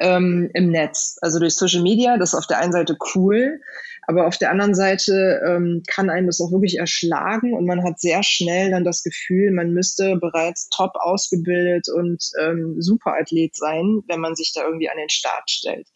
ähm, 0.00 0.50
im 0.54 0.70
Netz. 0.70 1.16
Also 1.20 1.38
durch 1.38 1.54
Social 1.54 1.82
Media, 1.82 2.16
das 2.18 2.32
ist 2.32 2.38
auf 2.38 2.46
der 2.46 2.58
einen 2.58 2.72
Seite 2.72 2.96
cool, 3.14 3.60
aber 4.06 4.26
auf 4.26 4.38
der 4.38 4.50
anderen 4.50 4.74
Seite 4.74 5.40
ähm, 5.46 5.82
kann 5.86 6.10
einen 6.10 6.26
das 6.26 6.40
auch 6.40 6.50
wirklich 6.50 6.78
erschlagen 6.78 7.54
und 7.54 7.66
man 7.66 7.84
hat 7.84 8.00
sehr 8.00 8.22
schnell 8.22 8.70
dann 8.70 8.84
das 8.84 9.02
Gefühl, 9.02 9.52
man 9.52 9.72
müsste 9.72 10.16
bereits 10.16 10.68
top 10.70 10.92
ausgebildet 10.96 11.88
und 11.88 12.24
ähm, 12.40 12.80
Superathlet 12.80 13.54
sein, 13.54 14.02
wenn 14.08 14.20
man 14.20 14.34
sich 14.34 14.52
da 14.52 14.64
irgendwie 14.64 14.90
an 14.90 14.96
den 14.96 15.10
Start 15.10 15.48
stellt. 15.50 15.86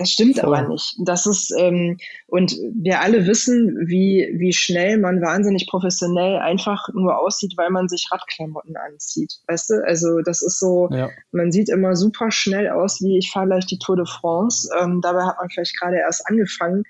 Das 0.00 0.12
stimmt 0.12 0.38
Voll. 0.38 0.56
aber 0.56 0.66
nicht. 0.66 0.96
Das 1.04 1.26
ist, 1.26 1.52
ähm, 1.58 1.98
und 2.26 2.56
wir 2.72 3.02
alle 3.02 3.26
wissen, 3.26 3.76
wie, 3.86 4.30
wie 4.38 4.54
schnell 4.54 4.96
man 4.96 5.20
wahnsinnig 5.20 5.66
professionell 5.66 6.38
einfach 6.38 6.88
nur 6.94 7.18
aussieht, 7.18 7.52
weil 7.58 7.68
man 7.68 7.86
sich 7.86 8.08
Radklamotten 8.10 8.78
anzieht. 8.78 9.34
Weißt 9.46 9.68
du? 9.68 9.84
Also 9.86 10.22
das 10.22 10.40
ist 10.40 10.58
so, 10.58 10.88
ja. 10.90 11.10
man 11.32 11.52
sieht 11.52 11.68
immer 11.68 11.96
super 11.96 12.30
schnell 12.30 12.70
aus, 12.70 13.02
wie 13.02 13.18
ich 13.18 13.30
fahre 13.30 13.48
gleich 13.48 13.66
die 13.66 13.78
Tour 13.78 13.96
de 13.96 14.06
France. 14.06 14.70
Ähm, 14.80 15.02
dabei 15.02 15.24
hat 15.24 15.36
man 15.38 15.50
vielleicht 15.50 15.78
gerade 15.78 15.98
erst 15.98 16.26
angefangen. 16.26 16.84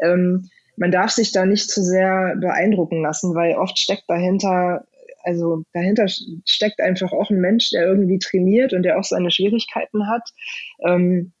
Ähm, 0.00 0.48
man 0.76 0.92
darf 0.92 1.10
sich 1.10 1.32
da 1.32 1.44
nicht 1.44 1.68
zu 1.68 1.82
sehr 1.82 2.36
beeindrucken 2.36 3.02
lassen, 3.02 3.34
weil 3.34 3.56
oft 3.56 3.76
steckt 3.76 4.04
dahinter 4.06 4.84
also 5.24 5.62
dahinter 5.72 6.06
steckt 6.08 6.80
einfach 6.80 7.12
auch 7.12 7.30
ein 7.30 7.40
Mensch, 7.40 7.70
der 7.70 7.86
irgendwie 7.86 8.18
trainiert 8.18 8.72
und 8.72 8.82
der 8.82 8.98
auch 8.98 9.04
seine 9.04 9.30
Schwierigkeiten 9.30 10.08
hat. 10.08 10.30
Ähm, 10.84 11.32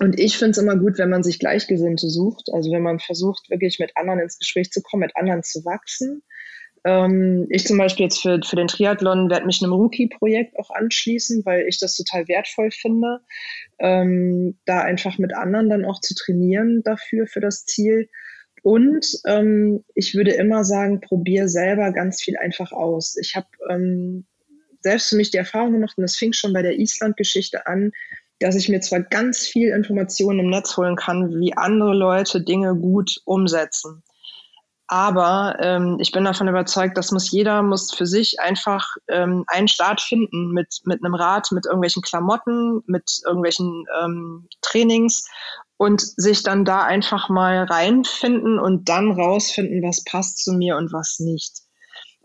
und 0.00 0.18
ich 0.18 0.38
finde 0.38 0.52
es 0.52 0.58
immer 0.58 0.76
gut, 0.76 0.98
wenn 0.98 1.10
man 1.10 1.22
sich 1.22 1.38
Gleichgesinnte 1.38 2.08
sucht, 2.08 2.50
also 2.52 2.70
wenn 2.70 2.82
man 2.82 3.00
versucht, 3.00 3.50
wirklich 3.50 3.78
mit 3.78 3.96
anderen 3.96 4.20
ins 4.20 4.38
Gespräch 4.38 4.70
zu 4.70 4.80
kommen, 4.82 5.00
mit 5.00 5.16
anderen 5.16 5.42
zu 5.42 5.64
wachsen. 5.64 6.22
Ähm, 6.84 7.46
ich 7.50 7.66
zum 7.66 7.78
Beispiel 7.78 8.04
jetzt 8.04 8.22
für, 8.22 8.40
für 8.44 8.56
den 8.56 8.68
Triathlon 8.68 9.28
werde 9.30 9.46
mich 9.46 9.60
einem 9.62 9.72
Rookie-Projekt 9.72 10.58
auch 10.58 10.70
anschließen, 10.70 11.44
weil 11.44 11.66
ich 11.66 11.78
das 11.78 11.96
total 11.96 12.28
wertvoll 12.28 12.70
finde, 12.70 13.20
ähm, 13.80 14.58
da 14.64 14.80
einfach 14.82 15.18
mit 15.18 15.34
anderen 15.34 15.68
dann 15.68 15.84
auch 15.84 16.00
zu 16.00 16.14
trainieren 16.14 16.82
dafür, 16.84 17.26
für 17.26 17.40
das 17.40 17.64
Ziel. 17.64 18.08
Und 18.62 19.06
ähm, 19.26 19.84
ich 19.94 20.14
würde 20.14 20.32
immer 20.32 20.64
sagen, 20.64 21.00
probier 21.00 21.48
selber 21.48 21.92
ganz 21.92 22.22
viel 22.22 22.36
einfach 22.36 22.70
aus. 22.70 23.16
Ich 23.16 23.34
habe 23.34 23.48
ähm, 23.68 24.26
selbst 24.80 25.08
für 25.08 25.16
mich 25.16 25.30
die 25.30 25.38
Erfahrung 25.38 25.72
gemacht, 25.72 25.94
und 25.96 26.02
das 26.02 26.16
fing 26.16 26.32
schon 26.32 26.52
bei 26.52 26.62
der 26.62 26.78
Island-Geschichte 26.78 27.66
an, 27.66 27.92
dass 28.40 28.54
ich 28.54 28.68
mir 28.68 28.80
zwar 28.80 29.00
ganz 29.00 29.40
viel 29.40 29.68
Informationen 29.68 30.40
im 30.40 30.50
Netz 30.50 30.76
holen 30.76 30.96
kann, 30.96 31.40
wie 31.40 31.56
andere 31.56 31.94
Leute 31.94 32.42
Dinge 32.42 32.74
gut 32.74 33.20
umsetzen. 33.24 34.02
Aber 34.90 35.56
ähm, 35.60 35.98
ich 36.00 36.12
bin 36.12 36.24
davon 36.24 36.48
überzeugt, 36.48 36.96
das 36.96 37.12
muss 37.12 37.30
jeder 37.30 37.62
muss 37.62 37.92
für 37.92 38.06
sich 38.06 38.40
einfach 38.40 38.96
ähm, 39.08 39.44
einen 39.46 39.68
Start 39.68 40.00
finden 40.00 40.52
mit, 40.52 40.80
mit 40.84 41.04
einem 41.04 41.14
Rad, 41.14 41.52
mit 41.52 41.66
irgendwelchen 41.66 42.00
Klamotten, 42.00 42.82
mit 42.86 43.20
irgendwelchen 43.26 43.84
ähm, 44.02 44.48
Trainings 44.62 45.28
und 45.76 46.00
sich 46.00 46.42
dann 46.42 46.64
da 46.64 46.84
einfach 46.84 47.28
mal 47.28 47.64
reinfinden 47.64 48.58
und 48.58 48.88
dann 48.88 49.12
rausfinden, 49.12 49.82
was 49.82 50.04
passt 50.04 50.42
zu 50.42 50.54
mir 50.54 50.78
und 50.78 50.90
was 50.90 51.18
nicht. 51.18 51.67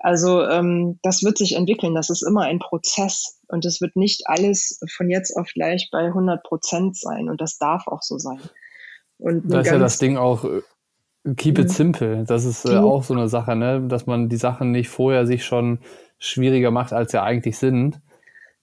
Also 0.03 0.45
ähm, 0.45 0.99
das 1.01 1.23
wird 1.23 1.37
sich 1.37 1.55
entwickeln. 1.55 1.95
Das 1.95 2.09
ist 2.09 2.23
immer 2.23 2.41
ein 2.41 2.59
Prozess 2.59 3.39
und 3.47 3.63
es 3.63 3.79
wird 3.79 3.95
nicht 3.95 4.23
alles 4.25 4.79
von 4.93 5.09
jetzt 5.09 5.35
auf 5.37 5.47
gleich 5.53 5.89
bei 5.93 6.05
100 6.07 6.43
Prozent 6.43 6.97
sein 6.97 7.29
und 7.29 7.39
das 7.39 7.57
darf 7.57 7.87
auch 7.87 8.01
so 8.01 8.17
sein. 8.17 8.41
Und 9.17 9.49
da 9.49 9.61
ist 9.61 9.71
ja 9.71 9.79
das 9.79 9.99
Ding 9.99 10.17
auch 10.17 10.43
äh, 10.43 10.61
Keep 11.37 11.57
it 11.57 11.69
mhm. 11.69 11.71
simple. 11.71 12.23
Das 12.27 12.43
ist 12.43 12.65
äh, 12.65 12.75
auch 12.75 13.03
so 13.03 13.13
eine 13.13 13.29
Sache, 13.29 13.55
ne? 13.55 13.81
dass 13.87 14.05
man 14.05 14.27
die 14.27 14.35
Sachen 14.35 14.71
nicht 14.71 14.89
vorher 14.89 15.25
sich 15.25 15.45
schon 15.45 15.79
schwieriger 16.19 16.69
macht, 16.69 16.91
als 16.91 17.11
sie 17.11 17.21
eigentlich 17.21 17.57
sind. 17.57 18.01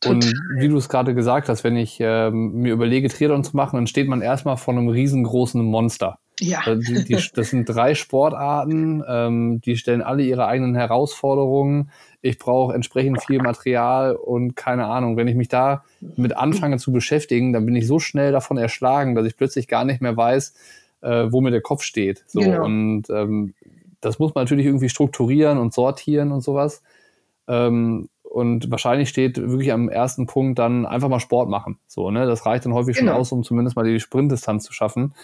Total. 0.00 0.16
Und 0.16 0.34
wie 0.58 0.68
du 0.68 0.76
es 0.76 0.90
gerade 0.90 1.14
gesagt 1.14 1.48
hast, 1.48 1.64
wenn 1.64 1.76
ich 1.76 1.96
ähm, 2.00 2.52
mir 2.52 2.74
überlege, 2.74 3.08
Triathlon 3.08 3.44
zu 3.44 3.56
machen, 3.56 3.76
dann 3.76 3.86
steht 3.86 4.08
man 4.08 4.20
erstmal 4.20 4.58
vor 4.58 4.74
einem 4.74 4.88
riesengroßen 4.88 5.62
Monster. 5.64 6.18
Ja. 6.40 6.60
Also 6.64 6.82
die, 6.82 7.04
die, 7.04 7.18
das 7.34 7.50
sind 7.50 7.66
drei 7.66 7.94
Sportarten, 7.94 9.02
ähm, 9.06 9.60
die 9.60 9.76
stellen 9.76 10.02
alle 10.02 10.22
ihre 10.22 10.46
eigenen 10.46 10.74
Herausforderungen. 10.74 11.90
Ich 12.22 12.38
brauche 12.38 12.74
entsprechend 12.74 13.22
viel 13.22 13.40
Material 13.40 14.14
und 14.14 14.56
keine 14.56 14.86
Ahnung. 14.86 15.16
Wenn 15.16 15.28
ich 15.28 15.36
mich 15.36 15.48
da 15.48 15.84
mit 16.16 16.36
anfange 16.36 16.78
zu 16.78 16.92
beschäftigen, 16.92 17.52
dann 17.52 17.64
bin 17.64 17.76
ich 17.76 17.86
so 17.86 17.98
schnell 17.98 18.32
davon 18.32 18.58
erschlagen, 18.58 19.14
dass 19.14 19.26
ich 19.26 19.36
plötzlich 19.36 19.68
gar 19.68 19.84
nicht 19.84 20.02
mehr 20.02 20.16
weiß, 20.16 20.54
äh, 21.02 21.26
wo 21.30 21.40
mir 21.40 21.50
der 21.50 21.62
Kopf 21.62 21.82
steht. 21.82 22.24
So, 22.26 22.40
genau. 22.40 22.64
Und 22.64 23.08
ähm, 23.10 23.54
das 24.00 24.18
muss 24.18 24.34
man 24.34 24.44
natürlich 24.44 24.66
irgendwie 24.66 24.88
strukturieren 24.88 25.58
und 25.58 25.72
sortieren 25.72 26.32
und 26.32 26.42
sowas. 26.42 26.82
Ähm, 27.48 28.08
und 28.22 28.70
wahrscheinlich 28.70 29.08
steht 29.08 29.38
wirklich 29.38 29.72
am 29.72 29.88
ersten 29.88 30.26
Punkt 30.26 30.58
dann 30.60 30.86
einfach 30.86 31.08
mal 31.08 31.18
Sport 31.18 31.48
machen. 31.48 31.78
So, 31.88 32.12
ne? 32.12 32.26
Das 32.26 32.46
reicht 32.46 32.64
dann 32.64 32.74
häufig 32.74 32.96
genau. 32.96 33.12
schon 33.12 33.20
aus, 33.20 33.32
um 33.32 33.42
zumindest 33.42 33.76
mal 33.76 33.84
die 33.84 33.98
Sprintdistanz 33.98 34.64
zu 34.64 34.72
schaffen. 34.72 35.14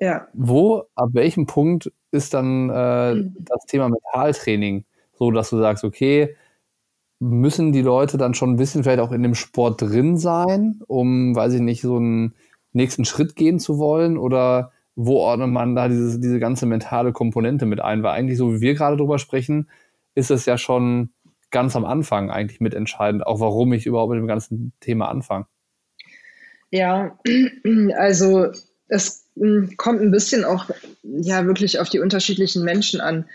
Ja. 0.00 0.28
Wo, 0.32 0.84
ab 0.94 1.10
welchem 1.12 1.46
Punkt 1.46 1.92
ist 2.10 2.34
dann 2.34 2.70
äh, 2.70 3.14
mhm. 3.14 3.36
das 3.40 3.64
Thema 3.66 3.88
Mentaltraining 3.88 4.84
so, 5.12 5.30
dass 5.30 5.50
du 5.50 5.58
sagst, 5.58 5.84
okay, 5.84 6.36
müssen 7.20 7.72
die 7.72 7.82
Leute 7.82 8.18
dann 8.18 8.34
schon 8.34 8.50
ein 8.50 8.56
bisschen 8.56 8.82
vielleicht 8.82 9.00
auch 9.00 9.12
in 9.12 9.22
dem 9.22 9.34
Sport 9.34 9.80
drin 9.80 10.18
sein, 10.18 10.80
um, 10.86 11.34
weiß 11.34 11.54
ich 11.54 11.60
nicht, 11.60 11.80
so 11.80 11.96
einen 11.96 12.34
nächsten 12.72 13.04
Schritt 13.04 13.36
gehen 13.36 13.58
zu 13.58 13.78
wollen? 13.78 14.18
Oder 14.18 14.72
wo 14.96 15.18
ordnet 15.18 15.50
man 15.50 15.74
da 15.74 15.88
diese, 15.88 16.20
diese 16.20 16.38
ganze 16.38 16.66
mentale 16.66 17.12
Komponente 17.12 17.66
mit 17.66 17.80
ein? 17.80 18.02
Weil 18.02 18.12
eigentlich, 18.12 18.38
so 18.38 18.54
wie 18.54 18.60
wir 18.60 18.74
gerade 18.74 18.96
drüber 18.96 19.18
sprechen, 19.18 19.70
ist 20.14 20.30
es 20.30 20.46
ja 20.46 20.58
schon 20.58 21.10
ganz 21.50 21.76
am 21.76 21.84
Anfang 21.84 22.30
eigentlich 22.30 22.60
mitentscheidend, 22.60 23.26
auch 23.26 23.40
warum 23.40 23.72
ich 23.72 23.86
überhaupt 23.86 24.10
mit 24.10 24.18
dem 24.18 24.26
ganzen 24.26 24.72
Thema 24.80 25.08
anfange. 25.08 25.46
Ja, 26.70 27.16
also 27.96 28.48
es 28.88 29.23
kommt 29.76 30.00
ein 30.00 30.10
bisschen 30.10 30.44
auch 30.44 30.70
ja 31.02 31.46
wirklich 31.46 31.80
auf 31.80 31.88
die 31.88 32.00
unterschiedlichen 32.00 32.64
Menschen 32.64 33.00
an. 33.00 33.26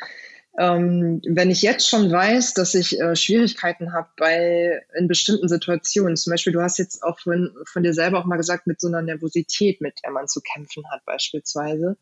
Ähm, 0.57 1.21
wenn 1.25 1.51
ich 1.51 1.61
jetzt 1.61 1.87
schon 1.87 2.11
weiß, 2.11 2.53
dass 2.53 2.75
ich 2.75 2.99
äh, 2.99 3.15
Schwierigkeiten 3.15 3.93
habe 3.93 4.09
bei 4.17 4.81
in 4.97 5.07
bestimmten 5.07 5.47
Situationen, 5.47 6.17
zum 6.17 6.31
Beispiel, 6.31 6.51
du 6.51 6.61
hast 6.61 6.79
jetzt 6.79 7.01
auch 7.03 7.19
von, 7.19 7.53
von 7.65 7.83
dir 7.83 7.93
selber 7.93 8.19
auch 8.19 8.25
mal 8.25 8.35
gesagt, 8.35 8.67
mit 8.67 8.81
so 8.81 8.87
einer 8.87 9.01
Nervosität, 9.01 9.79
mit 9.79 9.99
der 10.03 10.11
man 10.11 10.27
zu 10.27 10.41
kämpfen 10.41 10.83
hat, 10.91 11.05
beispielsweise. 11.05 11.97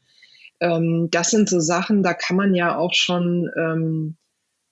Ähm, 0.59 1.09
das 1.11 1.29
sind 1.29 1.49
so 1.49 1.59
Sachen, 1.59 2.01
da 2.01 2.13
kann 2.13 2.35
man 2.35 2.55
ja 2.55 2.77
auch 2.77 2.93
schon 2.93 3.49
ähm, 3.57 4.17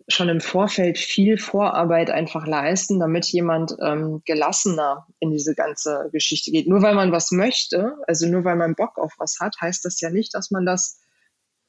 schon 0.07 0.29
im 0.29 0.39
Vorfeld 0.39 0.97
viel 0.97 1.37
Vorarbeit 1.37 2.11
einfach 2.11 2.45
leisten, 2.45 2.99
damit 2.99 3.25
jemand 3.25 3.75
ähm, 3.81 4.21
gelassener 4.25 5.07
in 5.19 5.31
diese 5.31 5.55
ganze 5.55 6.09
Geschichte 6.11 6.51
geht. 6.51 6.67
Nur 6.67 6.81
weil 6.81 6.93
man 6.93 7.11
was 7.11 7.31
möchte, 7.31 7.95
also 8.07 8.27
nur 8.27 8.43
weil 8.43 8.55
man 8.55 8.75
Bock 8.75 8.97
auf 8.97 9.13
was 9.17 9.37
hat, 9.39 9.55
heißt 9.59 9.83
das 9.83 9.99
ja 10.01 10.11
nicht, 10.11 10.35
dass 10.35 10.51
man 10.51 10.65
das 10.65 10.99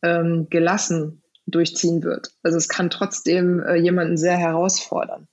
ähm, 0.02 0.48
gelassen 0.50 1.22
durchziehen 1.46 2.02
wird. 2.02 2.32
Also 2.42 2.58
es 2.58 2.68
kann 2.68 2.90
trotzdem 2.90 3.60
äh, 3.60 3.76
jemanden 3.76 4.18
sehr 4.18 4.36
herausfordern. 4.36 5.28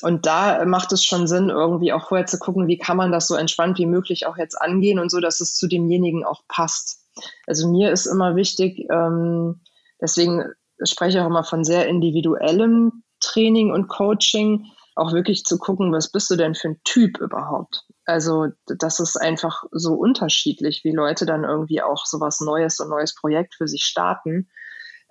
Und 0.00 0.26
da 0.26 0.64
macht 0.64 0.92
es 0.92 1.04
schon 1.04 1.28
Sinn, 1.28 1.48
irgendwie 1.48 1.92
auch 1.92 2.08
vorher 2.08 2.26
zu 2.26 2.38
gucken, 2.38 2.66
wie 2.66 2.78
kann 2.78 2.96
man 2.96 3.12
das 3.12 3.28
so 3.28 3.36
entspannt 3.36 3.78
wie 3.78 3.86
möglich 3.86 4.26
auch 4.26 4.36
jetzt 4.36 4.60
angehen 4.60 4.98
und 4.98 5.10
so, 5.10 5.20
dass 5.20 5.40
es 5.40 5.54
zu 5.54 5.68
demjenigen 5.68 6.24
auch 6.24 6.42
passt. 6.48 7.02
Also 7.46 7.68
mir 7.68 7.92
ist 7.92 8.06
immer 8.06 8.34
wichtig, 8.34 8.86
ähm, 8.90 9.60
deswegen 10.00 10.44
spreche 10.90 11.22
auch 11.22 11.26
immer 11.26 11.44
von 11.44 11.64
sehr 11.64 11.86
individuellem 11.86 13.02
Training 13.20 13.72
und 13.72 13.88
Coaching, 13.88 14.66
auch 14.94 15.12
wirklich 15.12 15.44
zu 15.44 15.58
gucken, 15.58 15.92
was 15.92 16.10
bist 16.12 16.30
du 16.30 16.36
denn 16.36 16.54
für 16.54 16.68
ein 16.68 16.80
Typ 16.84 17.18
überhaupt? 17.18 17.84
Also 18.04 18.48
das 18.66 19.00
ist 19.00 19.16
einfach 19.16 19.64
so 19.70 19.94
unterschiedlich, 19.94 20.82
wie 20.84 20.92
Leute 20.92 21.24
dann 21.24 21.44
irgendwie 21.44 21.82
auch 21.82 22.04
so 22.04 22.20
was 22.20 22.40
Neues, 22.40 22.80
ein 22.80 22.88
neues 22.88 23.14
Projekt 23.14 23.54
für 23.54 23.68
sich 23.68 23.84
starten, 23.84 24.48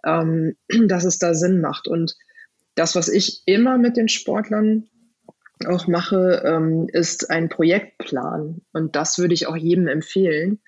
ähm, 0.06 0.56
dass 0.88 1.04
es 1.04 1.18
da 1.18 1.34
Sinn 1.34 1.62
macht. 1.62 1.88
Und 1.88 2.16
das, 2.76 2.96
was 2.96 3.08
ich 3.08 3.44
immer 3.46 3.78
mit 3.78 3.98
den 3.98 4.08
Sportlern 4.08 4.88
auch 5.68 5.88
mache, 5.88 6.44
ähm, 6.46 6.88
ist 6.92 7.30
ein 7.30 7.50
Projektplan. 7.50 8.62
Und 8.74 8.96
das 8.96 9.18
würde 9.18 9.34
ich 9.34 9.48
auch 9.48 9.56
jedem 9.56 9.88
empfehlen, 9.88 10.62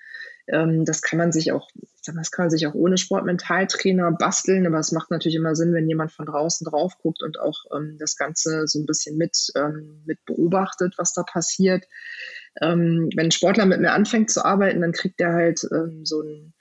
ähm, 0.46 0.84
das 0.84 1.02
kann 1.02 1.18
man 1.18 1.32
sich 1.32 1.52
auch, 1.52 1.68
das 2.12 2.30
kann 2.30 2.44
man 2.44 2.50
sich 2.50 2.66
auch 2.66 2.74
ohne 2.74 2.98
Sportmentaltrainer 2.98 4.12
basteln, 4.12 4.66
aber 4.66 4.78
es 4.78 4.92
macht 4.92 5.10
natürlich 5.10 5.36
immer 5.36 5.54
Sinn, 5.54 5.72
wenn 5.72 5.88
jemand 5.88 6.12
von 6.12 6.26
draußen 6.26 6.64
drauf 6.66 6.98
guckt 6.98 7.22
und 7.22 7.38
auch 7.38 7.64
ähm, 7.74 7.96
das 7.98 8.16
Ganze 8.16 8.66
so 8.66 8.78
ein 8.78 8.86
bisschen 8.86 9.16
mit, 9.16 9.36
ähm, 9.56 10.02
mit 10.04 10.24
beobachtet, 10.24 10.94
was 10.98 11.12
da 11.12 11.22
passiert. 11.22 11.84
Ähm, 12.60 13.08
wenn 13.16 13.26
ein 13.26 13.30
Sportler 13.30 13.66
mit 13.66 13.80
mir 13.80 13.92
anfängt 13.92 14.30
zu 14.30 14.44
arbeiten, 14.44 14.80
dann 14.80 14.92
kriegt 14.92 15.20
er 15.20 15.32
halt 15.32 15.66
ähm, 15.72 16.04
so, 16.04 16.20
ein, 16.20 16.52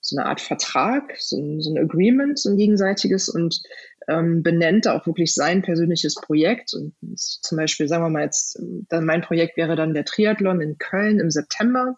so 0.00 0.16
eine 0.16 0.26
Art 0.26 0.40
Vertrag, 0.40 1.14
so 1.18 1.36
ein, 1.36 1.60
so 1.60 1.70
ein 1.72 1.78
Agreement, 1.78 2.38
so 2.38 2.50
ein 2.50 2.56
gegenseitiges 2.56 3.28
und 3.28 3.60
ähm, 4.08 4.42
benennt 4.42 4.86
da 4.86 4.94
auch 4.94 5.06
wirklich 5.06 5.34
sein 5.34 5.62
persönliches 5.62 6.14
Projekt. 6.14 6.74
Und 6.74 6.94
zum 7.16 7.56
Beispiel, 7.56 7.88
sagen 7.88 8.04
wir 8.04 8.10
mal 8.10 8.24
jetzt, 8.24 8.60
dann 8.88 9.04
mein 9.04 9.22
Projekt 9.22 9.56
wäre 9.56 9.76
dann 9.76 9.94
der 9.94 10.04
Triathlon 10.04 10.60
in 10.60 10.78
Köln 10.78 11.20
im 11.20 11.30
September 11.30 11.96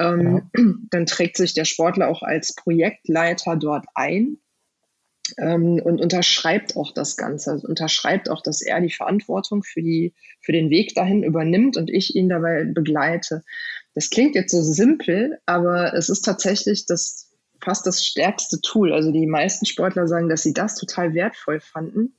ähm, 0.00 0.50
ja. 0.56 0.62
dann 0.90 1.06
trägt 1.06 1.36
sich 1.36 1.54
der 1.54 1.64
Sportler 1.64 2.08
auch 2.08 2.22
als 2.22 2.54
Projektleiter 2.54 3.56
dort 3.56 3.86
ein 3.94 4.38
ähm, 5.38 5.80
und 5.82 6.00
unterschreibt 6.00 6.76
auch 6.76 6.92
das 6.92 7.16
Ganze, 7.16 7.52
also 7.52 7.68
unterschreibt 7.68 8.30
auch, 8.30 8.42
dass 8.42 8.62
er 8.62 8.80
die 8.80 8.90
Verantwortung 8.90 9.62
für, 9.62 9.82
die, 9.82 10.14
für 10.40 10.52
den 10.52 10.70
Weg 10.70 10.94
dahin 10.94 11.22
übernimmt 11.22 11.76
und 11.76 11.90
ich 11.90 12.14
ihn 12.16 12.28
dabei 12.28 12.64
begleite. 12.64 13.42
Das 13.94 14.10
klingt 14.10 14.34
jetzt 14.34 14.52
so 14.52 14.62
simpel, 14.62 15.38
aber 15.46 15.94
es 15.94 16.08
ist 16.08 16.22
tatsächlich 16.22 16.86
das 16.86 17.30
fast 17.62 17.86
das 17.86 18.04
stärkste 18.04 18.60
Tool. 18.60 18.92
Also 18.92 19.12
die 19.12 19.26
meisten 19.26 19.66
Sportler 19.66 20.08
sagen, 20.08 20.28
dass 20.28 20.42
sie 20.42 20.54
das 20.54 20.74
total 20.74 21.14
wertvoll 21.14 21.60
fanden, 21.60 22.16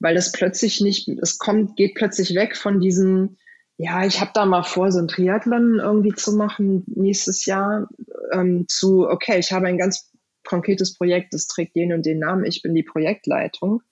weil 0.00 0.14
das 0.14 0.32
plötzlich 0.32 0.80
nicht, 0.80 1.08
es 1.08 1.38
kommt, 1.38 1.76
geht 1.76 1.94
plötzlich 1.94 2.34
weg 2.34 2.56
von 2.56 2.80
diesem, 2.80 3.38
ja, 3.78 4.06
ich 4.06 4.20
habe 4.20 4.30
da 4.34 4.46
mal 4.46 4.62
vor, 4.62 4.90
so 4.90 4.98
ein 4.98 5.08
Triathlon 5.08 5.80
irgendwie 5.80 6.14
zu 6.14 6.32
machen 6.32 6.84
nächstes 6.86 7.44
Jahr. 7.44 7.88
Ähm, 8.32 8.64
zu, 8.68 9.08
okay, 9.08 9.38
ich 9.38 9.52
habe 9.52 9.66
ein 9.66 9.78
ganz 9.78 10.10
konkretes 10.44 10.96
Projekt, 10.96 11.34
das 11.34 11.46
trägt 11.46 11.76
den 11.76 11.92
und 11.92 12.06
den 12.06 12.20
Namen, 12.20 12.44
ich 12.44 12.62
bin 12.62 12.74
die 12.74 12.82
Projektleitung 12.82 13.82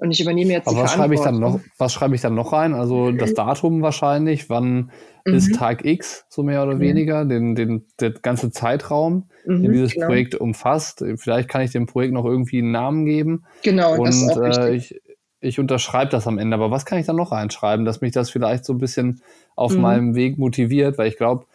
und 0.00 0.10
ich 0.10 0.20
übernehme 0.20 0.52
jetzt 0.52 0.66
Aber 0.66 0.76
die 0.76 0.82
was 0.82 0.92
schreibe 0.92 1.14
ich 1.14 1.20
dann 1.20 1.38
noch? 1.38 1.60
Was 1.76 1.92
schreibe 1.92 2.14
ich 2.14 2.22
dann 2.22 2.34
noch 2.34 2.52
rein? 2.54 2.72
Also 2.72 3.12
das 3.12 3.34
Datum 3.34 3.82
wahrscheinlich, 3.82 4.48
wann 4.48 4.90
mhm. 5.26 5.34
ist 5.34 5.54
Tag 5.54 5.84
X, 5.84 6.24
so 6.30 6.42
mehr 6.42 6.62
oder 6.62 6.76
mhm. 6.76 6.80
weniger, 6.80 7.24
den, 7.26 7.54
den, 7.54 7.86
der 8.00 8.10
ganze 8.10 8.50
Zeitraum, 8.50 9.28
mhm, 9.44 9.62
den 9.62 9.72
dieses 9.72 9.92
genau. 9.92 10.06
Projekt 10.06 10.34
umfasst. 10.34 11.04
Vielleicht 11.16 11.50
kann 11.50 11.60
ich 11.60 11.72
dem 11.72 11.84
Projekt 11.84 12.14
noch 12.14 12.24
irgendwie 12.24 12.58
einen 12.58 12.72
Namen 12.72 13.04
geben. 13.04 13.44
Genau, 13.62 13.98
und 13.98 14.06
das 14.06 14.22
ist 14.22 14.38
auch 14.38 14.42
äh, 14.42 14.74
ich, 14.74 15.00
ich 15.40 15.58
unterschreibe 15.58 16.10
das 16.10 16.26
am 16.26 16.38
Ende, 16.38 16.54
aber 16.54 16.70
was 16.70 16.84
kann 16.84 16.98
ich 16.98 17.06
da 17.06 17.12
noch 17.12 17.32
reinschreiben, 17.32 17.84
dass 17.84 18.00
mich 18.00 18.12
das 18.12 18.30
vielleicht 18.30 18.64
so 18.64 18.74
ein 18.74 18.78
bisschen 18.78 19.22
auf 19.56 19.74
mhm. 19.74 19.80
meinem 19.80 20.14
Weg 20.14 20.38
motiviert, 20.38 20.98
weil 20.98 21.08
ich 21.08 21.16
glaube, 21.16 21.46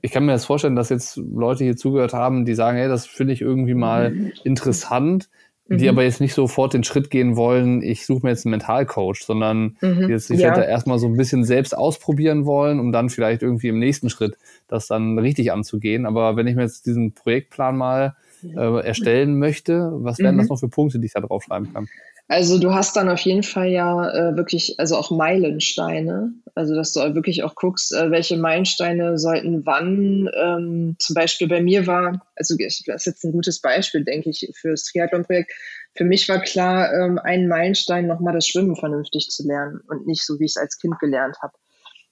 ich 0.00 0.10
kann 0.10 0.26
mir 0.26 0.32
das 0.32 0.44
vorstellen, 0.44 0.76
dass 0.76 0.90
jetzt 0.90 1.16
Leute 1.16 1.64
hier 1.64 1.76
zugehört 1.76 2.12
haben, 2.12 2.44
die 2.44 2.54
sagen, 2.54 2.76
hey, 2.76 2.88
das 2.88 3.06
finde 3.06 3.32
ich 3.32 3.40
irgendwie 3.40 3.74
mal 3.74 4.10
mhm. 4.10 4.32
interessant, 4.44 5.30
die 5.66 5.84
mhm. 5.84 5.88
aber 5.88 6.02
jetzt 6.02 6.20
nicht 6.20 6.34
sofort 6.34 6.74
den 6.74 6.84
Schritt 6.84 7.08
gehen 7.08 7.36
wollen, 7.36 7.80
ich 7.80 8.04
suche 8.04 8.26
mir 8.26 8.30
jetzt 8.30 8.44
einen 8.44 8.50
Mentalcoach, 8.50 9.22
sondern 9.24 9.78
mhm. 9.80 10.10
jetzt 10.10 10.26
sich 10.26 10.40
ja. 10.40 10.54
halt 10.54 10.68
erstmal 10.68 10.98
so 10.98 11.06
ein 11.06 11.16
bisschen 11.16 11.42
selbst 11.44 11.76
ausprobieren 11.76 12.44
wollen, 12.44 12.78
um 12.80 12.92
dann 12.92 13.08
vielleicht 13.08 13.42
irgendwie 13.42 13.68
im 13.68 13.78
nächsten 13.78 14.10
Schritt 14.10 14.36
das 14.68 14.86
dann 14.86 15.18
richtig 15.18 15.52
anzugehen. 15.52 16.04
Aber 16.04 16.36
wenn 16.36 16.46
ich 16.46 16.54
mir 16.54 16.62
jetzt 16.62 16.84
diesen 16.84 17.12
Projektplan 17.12 17.78
mal 17.78 18.14
äh, 18.44 18.84
erstellen 18.84 19.38
möchte, 19.38 19.90
was 19.94 20.18
wären 20.18 20.36
das 20.36 20.46
mhm. 20.46 20.50
noch 20.50 20.60
für 20.60 20.68
Punkte, 20.68 20.98
die 20.98 21.06
ich 21.06 21.14
da 21.14 21.20
draufschreiben 21.20 21.72
kann? 21.72 21.88
Also 22.26 22.58
du 22.58 22.72
hast 22.72 22.96
dann 22.96 23.10
auf 23.10 23.20
jeden 23.20 23.42
Fall 23.42 23.68
ja 23.68 24.10
äh, 24.10 24.36
wirklich, 24.36 24.76
also 24.78 24.96
auch 24.96 25.10
Meilensteine. 25.10 26.32
Also 26.54 26.74
dass 26.74 26.92
du 26.92 27.00
wirklich 27.14 27.42
auch 27.42 27.54
guckst, 27.54 27.92
äh, 27.92 28.10
welche 28.10 28.38
Meilensteine 28.38 29.18
sollten 29.18 29.66
wann. 29.66 30.30
Ähm, 30.34 30.96
zum 30.98 31.14
Beispiel 31.14 31.48
bei 31.48 31.60
mir 31.60 31.86
war, 31.86 32.26
also 32.34 32.56
das 32.56 32.80
ist 32.86 33.06
jetzt 33.06 33.24
ein 33.24 33.32
gutes 33.32 33.60
Beispiel, 33.60 34.04
denke 34.04 34.30
ich, 34.30 34.50
für 34.54 34.70
das 34.70 34.84
Triathlon-Projekt. 34.84 35.52
Für 35.94 36.04
mich 36.04 36.28
war 36.28 36.40
klar, 36.40 36.92
ähm, 36.94 37.18
ein 37.18 37.46
Meilenstein 37.46 38.06
nochmal 38.06 38.32
das 38.32 38.46
Schwimmen 38.46 38.74
vernünftig 38.74 39.28
zu 39.28 39.46
lernen 39.46 39.80
und 39.88 40.06
nicht 40.06 40.24
so, 40.24 40.40
wie 40.40 40.46
ich 40.46 40.52
es 40.52 40.56
als 40.56 40.78
Kind 40.78 40.98
gelernt 41.00 41.36
habe. 41.42 41.52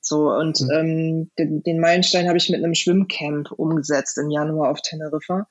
So, 0.00 0.30
und 0.30 0.60
mhm. 0.60 0.70
ähm, 0.72 1.30
den, 1.38 1.62
den 1.62 1.80
Meilenstein 1.80 2.28
habe 2.28 2.36
ich 2.36 2.50
mit 2.50 2.62
einem 2.62 2.74
Schwimmcamp 2.74 3.50
umgesetzt 3.52 4.18
im 4.18 4.30
Januar 4.30 4.70
auf 4.70 4.82
Teneriffa. 4.82 5.46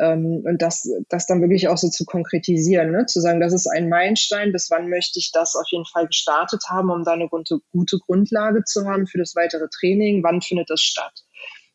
Ähm, 0.00 0.42
und 0.46 0.62
das, 0.62 0.88
das 1.08 1.26
dann 1.26 1.42
wirklich 1.42 1.68
auch 1.68 1.76
so 1.76 1.88
zu 1.90 2.04
konkretisieren, 2.04 2.90
ne? 2.90 3.06
zu 3.06 3.20
sagen, 3.20 3.40
das 3.40 3.52
ist 3.52 3.66
ein 3.66 3.88
Meilenstein, 3.88 4.50
bis 4.50 4.70
wann 4.70 4.88
möchte 4.88 5.18
ich 5.18 5.30
das 5.32 5.54
auf 5.56 5.66
jeden 5.70 5.84
Fall 5.84 6.06
gestartet 6.06 6.62
haben, 6.68 6.90
um 6.90 7.04
da 7.04 7.12
eine 7.12 7.28
gute, 7.28 7.58
gute 7.70 7.98
Grundlage 7.98 8.64
zu 8.64 8.86
haben 8.86 9.06
für 9.06 9.18
das 9.18 9.36
weitere 9.36 9.68
Training, 9.68 10.22
wann 10.22 10.40
findet 10.40 10.70
das 10.70 10.80
statt. 10.80 11.12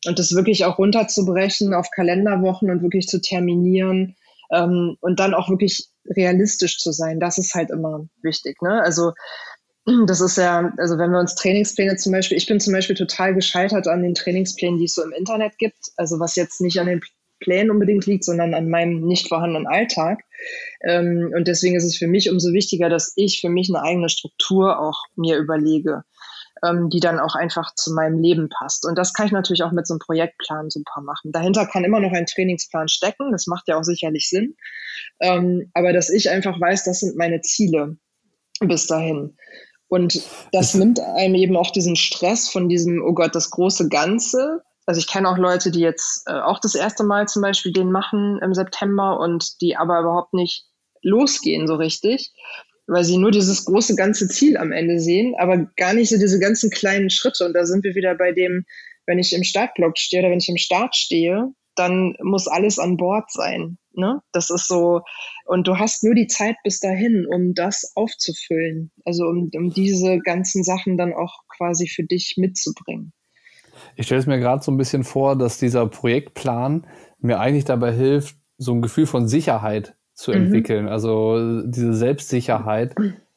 Und 0.06 0.18
das 0.18 0.34
wirklich 0.34 0.64
auch 0.64 0.78
runterzubrechen 0.78 1.72
auf 1.72 1.90
Kalenderwochen 1.94 2.70
und 2.70 2.82
wirklich 2.82 3.06
zu 3.06 3.20
terminieren 3.20 4.16
ähm, 4.52 4.96
und 5.00 5.20
dann 5.20 5.34
auch 5.34 5.48
wirklich 5.48 5.88
realistisch 6.08 6.78
zu 6.78 6.92
sein, 6.92 7.20
das 7.20 7.38
ist 7.38 7.54
halt 7.54 7.70
immer 7.70 8.08
wichtig. 8.22 8.60
Ne? 8.60 8.82
Also 8.82 9.12
das 10.06 10.20
ist 10.20 10.36
ja, 10.36 10.72
also 10.78 10.98
wenn 10.98 11.12
wir 11.12 11.20
uns 11.20 11.36
Trainingspläne 11.36 11.96
zum 11.96 12.10
Beispiel, 12.10 12.36
ich 12.36 12.46
bin 12.46 12.58
zum 12.58 12.72
Beispiel 12.72 12.96
total 12.96 13.34
gescheitert 13.34 13.86
an 13.86 14.02
den 14.02 14.14
Trainingsplänen, 14.14 14.78
die 14.78 14.86
es 14.86 14.94
so 14.94 15.04
im 15.04 15.12
Internet 15.12 15.58
gibt. 15.58 15.78
Also 15.96 16.18
was 16.18 16.34
jetzt 16.34 16.60
nicht 16.60 16.80
an 16.80 16.86
den 16.86 17.00
Plänen 17.40 17.70
unbedingt 17.70 18.06
liegt, 18.06 18.24
sondern 18.24 18.54
an 18.54 18.68
meinem 18.68 19.06
nicht 19.06 19.28
vorhandenen 19.28 19.66
Alltag. 19.66 20.24
Ähm, 20.82 21.32
und 21.36 21.48
deswegen 21.48 21.76
ist 21.76 21.84
es 21.84 21.96
für 21.96 22.06
mich 22.06 22.30
umso 22.30 22.52
wichtiger, 22.52 22.88
dass 22.88 23.12
ich 23.16 23.40
für 23.40 23.48
mich 23.48 23.68
eine 23.68 23.82
eigene 23.82 24.08
Struktur 24.08 24.78
auch 24.78 25.04
mir 25.16 25.36
überlege, 25.36 26.02
ähm, 26.64 26.88
die 26.90 27.00
dann 27.00 27.18
auch 27.18 27.34
einfach 27.34 27.74
zu 27.74 27.92
meinem 27.92 28.20
Leben 28.20 28.48
passt. 28.48 28.86
Und 28.86 28.96
das 28.96 29.12
kann 29.12 29.26
ich 29.26 29.32
natürlich 29.32 29.62
auch 29.62 29.72
mit 29.72 29.86
so 29.86 29.94
einem 29.94 30.00
Projektplan 30.00 30.70
super 30.70 31.00
machen. 31.02 31.32
Dahinter 31.32 31.66
kann 31.66 31.84
immer 31.84 32.00
noch 32.00 32.12
ein 32.12 32.26
Trainingsplan 32.26 32.88
stecken, 32.88 33.32
das 33.32 33.46
macht 33.46 33.68
ja 33.68 33.78
auch 33.78 33.84
sicherlich 33.84 34.28
Sinn. 34.28 34.56
Ähm, 35.20 35.70
aber 35.74 35.92
dass 35.92 36.10
ich 36.10 36.30
einfach 36.30 36.60
weiß, 36.60 36.84
das 36.84 37.00
sind 37.00 37.16
meine 37.16 37.40
Ziele 37.40 37.96
bis 38.60 38.86
dahin. 38.86 39.36
Und 39.88 40.20
das 40.52 40.74
nimmt 40.74 40.98
einem 40.98 41.36
eben 41.36 41.56
auch 41.56 41.70
diesen 41.70 41.96
Stress 41.96 42.48
von 42.48 42.68
diesem, 42.68 43.02
oh 43.04 43.12
Gott, 43.12 43.34
das 43.34 43.50
große 43.50 43.88
Ganze, 43.88 44.62
also 44.86 45.00
ich 45.00 45.08
kenne 45.08 45.28
auch 45.28 45.36
Leute, 45.36 45.70
die 45.70 45.80
jetzt 45.80 46.22
äh, 46.26 46.32
auch 46.32 46.60
das 46.60 46.74
erste 46.74 47.04
Mal 47.04 47.26
zum 47.26 47.42
Beispiel 47.42 47.72
den 47.72 47.90
machen 47.90 48.38
im 48.42 48.54
September 48.54 49.18
und 49.18 49.60
die 49.60 49.76
aber 49.76 50.00
überhaupt 50.00 50.32
nicht 50.32 50.64
losgehen 51.02 51.66
so 51.66 51.74
richtig, 51.74 52.32
weil 52.86 53.04
sie 53.04 53.18
nur 53.18 53.32
dieses 53.32 53.64
große 53.64 53.96
ganze 53.96 54.28
Ziel 54.28 54.56
am 54.56 54.72
Ende 54.72 55.00
sehen, 55.00 55.34
aber 55.38 55.66
gar 55.76 55.92
nicht 55.92 56.08
so 56.08 56.18
diese 56.18 56.38
ganzen 56.38 56.70
kleinen 56.70 57.10
Schritte. 57.10 57.44
Und 57.44 57.52
da 57.54 57.66
sind 57.66 57.84
wir 57.84 57.96
wieder 57.96 58.14
bei 58.14 58.32
dem, 58.32 58.64
wenn 59.06 59.18
ich 59.18 59.32
im 59.32 59.42
Startblock 59.42 59.98
stehe 59.98 60.22
oder 60.22 60.30
wenn 60.30 60.38
ich 60.38 60.48
im 60.48 60.56
Start 60.56 60.94
stehe, 60.94 61.52
dann 61.74 62.14
muss 62.22 62.46
alles 62.46 62.78
an 62.78 62.96
Bord 62.96 63.30
sein. 63.30 63.78
Ne? 63.92 64.20
Das 64.32 64.50
ist 64.50 64.68
so, 64.68 65.02
und 65.46 65.66
du 65.66 65.78
hast 65.78 66.04
nur 66.04 66.14
die 66.14 66.26
Zeit 66.26 66.56
bis 66.64 66.80
dahin, 66.80 67.26
um 67.26 67.54
das 67.54 67.92
aufzufüllen. 67.94 68.92
Also 69.04 69.24
um, 69.24 69.50
um 69.54 69.70
diese 69.70 70.18
ganzen 70.18 70.62
Sachen 70.62 70.96
dann 70.96 71.12
auch 71.12 71.40
quasi 71.48 71.88
für 71.88 72.04
dich 72.04 72.34
mitzubringen. 72.36 73.12
Ich 73.96 74.06
stelle 74.06 74.20
es 74.20 74.26
mir 74.26 74.38
gerade 74.38 74.62
so 74.62 74.70
ein 74.70 74.76
bisschen 74.76 75.04
vor, 75.04 75.36
dass 75.36 75.58
dieser 75.58 75.86
Projektplan 75.86 76.86
mir 77.18 77.40
eigentlich 77.40 77.64
dabei 77.64 77.92
hilft, 77.92 78.36
so 78.58 78.72
ein 78.72 78.82
Gefühl 78.82 79.06
von 79.06 79.26
Sicherheit 79.26 79.96
zu 80.14 80.30
mhm. 80.30 80.36
entwickeln. 80.38 80.88
Also 80.88 81.62
diese 81.62 81.94
Selbstsicherheit. 81.94 82.94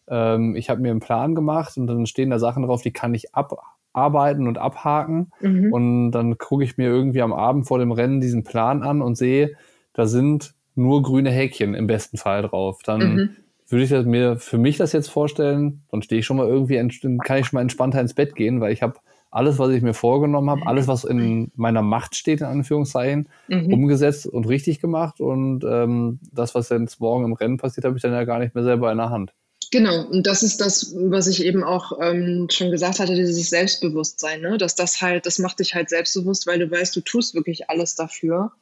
Ähm, 0.07 0.55
ich 0.55 0.69
habe 0.69 0.81
mir 0.81 0.91
einen 0.91 0.99
Plan 0.99 1.35
gemacht 1.35 1.77
und 1.77 1.87
dann 1.87 2.05
stehen 2.05 2.29
da 2.29 2.39
Sachen 2.39 2.63
drauf, 2.63 2.81
die 2.81 2.91
kann 2.91 3.13
ich 3.13 3.35
abarbeiten 3.35 4.47
und 4.47 4.57
abhaken. 4.57 5.31
Mhm. 5.39 5.71
Und 5.71 6.11
dann 6.11 6.37
gucke 6.37 6.63
ich 6.63 6.77
mir 6.77 6.87
irgendwie 6.87 7.21
am 7.21 7.33
Abend 7.33 7.67
vor 7.67 7.79
dem 7.79 7.91
Rennen 7.91 8.19
diesen 8.21 8.43
Plan 8.43 8.83
an 8.83 9.01
und 9.01 9.15
sehe, 9.15 9.55
da 9.93 10.07
sind 10.07 10.53
nur 10.75 11.03
grüne 11.03 11.31
Häkchen 11.31 11.73
im 11.73 11.87
besten 11.87 12.17
Fall 12.17 12.41
drauf. 12.41 12.81
Dann 12.83 13.15
mhm. 13.15 13.29
würde 13.67 13.83
ich 13.83 13.89
das 13.89 14.05
mir 14.05 14.37
für 14.37 14.57
mich 14.57 14.77
das 14.77 14.93
jetzt 14.93 15.09
vorstellen, 15.09 15.83
dann 15.91 16.01
stehe 16.01 16.19
ich 16.19 16.25
schon 16.25 16.37
mal 16.37 16.47
irgendwie, 16.47 16.75
kann 17.19 17.37
ich 17.37 17.47
schon 17.47 17.57
mal 17.57 17.61
entspannter 17.61 18.01
ins 18.01 18.13
Bett 18.13 18.35
gehen, 18.35 18.61
weil 18.61 18.73
ich 18.73 18.81
habe 18.81 18.95
alles, 19.31 19.59
was 19.59 19.69
ich 19.71 19.81
mir 19.81 19.93
vorgenommen 19.93 20.49
habe, 20.49 20.65
alles, 20.65 20.87
was 20.87 21.03
in 21.03 21.51
meiner 21.55 21.81
Macht 21.81 22.15
steht, 22.15 22.41
in 22.41 22.47
Anführungszeichen, 22.47 23.29
mhm. 23.47 23.73
umgesetzt 23.73 24.25
und 24.25 24.47
richtig 24.47 24.79
gemacht. 24.79 25.19
Und 25.19 25.63
ähm, 25.63 26.19
das, 26.31 26.55
was 26.55 26.69
jetzt 26.69 26.99
morgen 26.99 27.25
im 27.25 27.33
Rennen 27.33 27.57
passiert, 27.57 27.85
habe 27.85 27.95
ich 27.95 28.01
dann 28.01 28.13
ja 28.13 28.23
gar 28.23 28.39
nicht 28.39 28.55
mehr 28.55 28.63
selber 28.63 28.91
in 28.91 28.97
der 28.97 29.09
Hand. 29.09 29.33
Genau, 29.71 30.07
und 30.07 30.25
das 30.25 30.41
ist 30.41 30.61
das, 30.61 30.95
was 30.97 31.27
ich 31.27 31.45
eben 31.45 31.63
auch 31.63 31.99
ähm, 32.01 32.47
schon 32.49 32.71
gesagt 32.71 32.99
hatte, 32.99 33.13
dieses 33.13 33.51
Selbstbewusstsein, 33.51 34.41
ne? 34.41 34.57
dass 34.57 34.75
das 34.75 35.01
halt, 35.01 35.27
das 35.27 35.37
macht 35.37 35.59
dich 35.59 35.75
halt 35.75 35.89
selbstbewusst, 35.89 36.47
weil 36.47 36.57
du 36.57 36.71
weißt, 36.71 36.95
du 36.95 37.01
tust 37.01 37.35
wirklich 37.35 37.69
alles 37.69 37.93
dafür, 37.93 38.53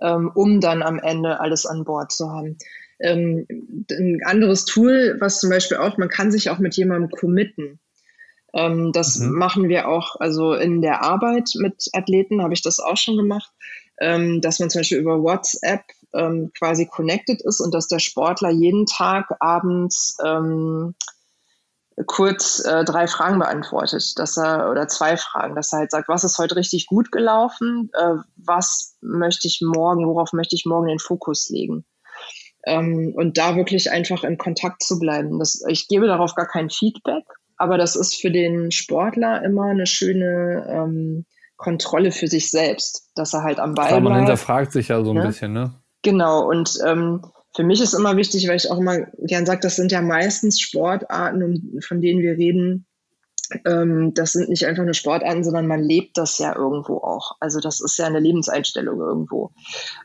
ähm, 0.00 0.30
um 0.34 0.60
dann 0.60 0.82
am 0.82 1.00
Ende 1.00 1.40
alles 1.40 1.66
an 1.66 1.84
Bord 1.84 2.12
zu 2.12 2.30
haben. 2.30 2.58
Ähm, 3.00 3.46
ein 3.90 4.20
anderes 4.24 4.64
Tool, 4.64 5.16
was 5.18 5.40
zum 5.40 5.50
Beispiel 5.50 5.78
auch, 5.78 5.98
man 5.98 6.08
kann 6.08 6.30
sich 6.30 6.50
auch 6.50 6.60
mit 6.60 6.76
jemandem 6.76 7.10
committen. 7.10 7.80
Ähm, 8.54 8.92
das 8.92 9.18
mhm. 9.18 9.32
machen 9.32 9.68
wir 9.68 9.88
auch, 9.88 10.16
also 10.20 10.54
in 10.54 10.82
der 10.82 11.02
Arbeit 11.02 11.50
mit 11.54 11.88
Athleten 11.92 12.42
habe 12.42 12.54
ich 12.54 12.62
das 12.62 12.80
auch 12.80 12.96
schon 12.96 13.16
gemacht, 13.16 13.50
ähm, 14.00 14.40
dass 14.40 14.58
man 14.58 14.70
zum 14.70 14.80
Beispiel 14.80 14.98
über 14.98 15.22
WhatsApp 15.22 15.84
ähm, 16.14 16.50
quasi 16.56 16.86
connected 16.86 17.40
ist 17.42 17.60
und 17.60 17.72
dass 17.72 17.88
der 17.88 17.98
Sportler 17.98 18.50
jeden 18.50 18.86
Tag 18.86 19.34
abends 19.40 20.16
ähm, 20.24 20.94
kurz 22.06 22.64
äh, 22.64 22.84
drei 22.84 23.06
Fragen 23.06 23.38
beantwortet, 23.38 24.18
dass 24.18 24.36
er 24.36 24.70
oder 24.70 24.88
zwei 24.88 25.16
Fragen, 25.16 25.54
dass 25.54 25.72
er 25.72 25.80
halt 25.80 25.90
sagt, 25.90 26.08
was 26.08 26.24
ist 26.24 26.38
heute 26.38 26.56
richtig 26.56 26.86
gut 26.86 27.12
gelaufen, 27.12 27.90
äh, 27.94 28.16
was 28.36 28.96
möchte 29.00 29.46
ich 29.46 29.60
morgen, 29.62 30.06
worauf 30.06 30.32
möchte 30.32 30.56
ich 30.56 30.64
morgen 30.64 30.88
den 30.88 30.98
Fokus 30.98 31.48
legen. 31.50 31.84
Ähm, 32.64 33.12
und 33.16 33.38
da 33.38 33.56
wirklich 33.56 33.90
einfach 33.90 34.24
in 34.24 34.38
Kontakt 34.38 34.82
zu 34.82 34.98
bleiben. 34.98 35.38
Das, 35.38 35.62
ich 35.68 35.88
gebe 35.88 36.06
darauf 36.06 36.34
gar 36.34 36.46
kein 36.46 36.70
Feedback, 36.70 37.24
aber 37.62 37.78
das 37.78 37.94
ist 37.94 38.20
für 38.20 38.32
den 38.32 38.72
Sportler 38.72 39.44
immer 39.44 39.66
eine 39.66 39.86
schöne 39.86 40.66
ähm, 40.68 41.24
Kontrolle 41.56 42.10
für 42.10 42.26
sich 42.26 42.50
selbst, 42.50 43.12
dass 43.14 43.34
er 43.34 43.44
halt 43.44 43.60
am 43.60 43.74
Ball 43.74 43.86
Klar, 43.86 44.00
man 44.00 44.16
hinterfragt 44.16 44.72
sich 44.72 44.88
ja 44.88 45.04
so 45.04 45.12
ein 45.12 45.18
ja? 45.18 45.26
bisschen, 45.26 45.52
ne? 45.52 45.72
Genau, 46.02 46.44
und 46.44 46.76
ähm, 46.84 47.22
für 47.54 47.62
mich 47.62 47.80
ist 47.80 47.94
immer 47.94 48.16
wichtig, 48.16 48.48
weil 48.48 48.56
ich 48.56 48.68
auch 48.68 48.78
immer 48.78 49.02
gern 49.18 49.46
sage, 49.46 49.60
das 49.60 49.76
sind 49.76 49.92
ja 49.92 50.02
meistens 50.02 50.58
Sportarten, 50.58 51.80
von 51.86 52.00
denen 52.00 52.20
wir 52.20 52.32
reden, 52.32 52.84
ähm, 53.66 54.12
das 54.14 54.32
sind 54.32 54.48
nicht 54.48 54.66
einfach 54.66 54.84
nur 54.84 54.94
Sportarten, 54.94 55.44
sondern 55.44 55.66
man 55.66 55.82
lebt 55.82 56.18
das 56.18 56.38
ja 56.38 56.54
irgendwo 56.56 56.98
auch. 56.98 57.36
Also 57.40 57.60
das 57.60 57.80
ist 57.80 57.98
ja 57.98 58.06
eine 58.06 58.20
Lebenseinstellung 58.20 59.00
irgendwo. 59.00 59.52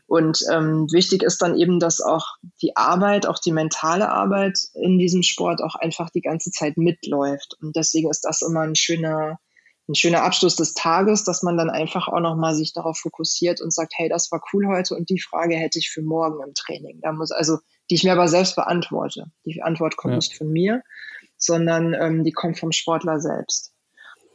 Und 0.06 0.40
ähm, 0.52 0.86
wichtig 0.92 1.22
ist 1.22 1.42
dann 1.42 1.56
eben, 1.56 1.80
dass 1.80 2.00
auch 2.00 2.26
die 2.62 2.76
Arbeit, 2.76 3.26
auch 3.26 3.38
die 3.38 3.52
mentale 3.52 4.10
Arbeit 4.10 4.58
in 4.74 4.98
diesem 4.98 5.22
Sport 5.22 5.62
auch 5.62 5.74
einfach 5.74 6.10
die 6.10 6.22
ganze 6.22 6.50
Zeit 6.50 6.76
mitläuft. 6.76 7.56
Und 7.60 7.76
deswegen 7.76 8.10
ist 8.10 8.22
das 8.22 8.42
immer 8.42 8.60
ein 8.60 8.74
schöner, 8.74 9.38
ein 9.88 9.94
schöner 9.94 10.22
Abschluss 10.22 10.56
des 10.56 10.74
Tages, 10.74 11.24
dass 11.24 11.42
man 11.42 11.56
dann 11.56 11.70
einfach 11.70 12.08
auch 12.08 12.20
nochmal 12.20 12.54
sich 12.54 12.74
darauf 12.74 12.98
fokussiert 12.98 13.60
und 13.60 13.72
sagt, 13.72 13.94
hey, 13.96 14.08
das 14.08 14.30
war 14.30 14.42
cool 14.52 14.66
heute 14.68 14.94
und 14.94 15.08
die 15.08 15.20
Frage 15.20 15.56
hätte 15.56 15.78
ich 15.78 15.90
für 15.90 16.02
morgen 16.02 16.42
im 16.46 16.52
Training. 16.54 17.00
Da 17.00 17.12
muss 17.12 17.30
also, 17.30 17.58
die 17.90 17.94
ich 17.94 18.04
mir 18.04 18.12
aber 18.12 18.28
selbst 18.28 18.54
beantworte. 18.54 19.26
Die 19.46 19.62
Antwort 19.62 19.96
kommt 19.96 20.12
ja. 20.12 20.16
nicht 20.16 20.36
von 20.36 20.50
mir, 20.50 20.82
sondern 21.38 21.94
ähm, 21.94 22.24
die 22.24 22.32
kommt 22.32 22.58
vom 22.58 22.72
Sportler 22.72 23.20
selbst. 23.20 23.72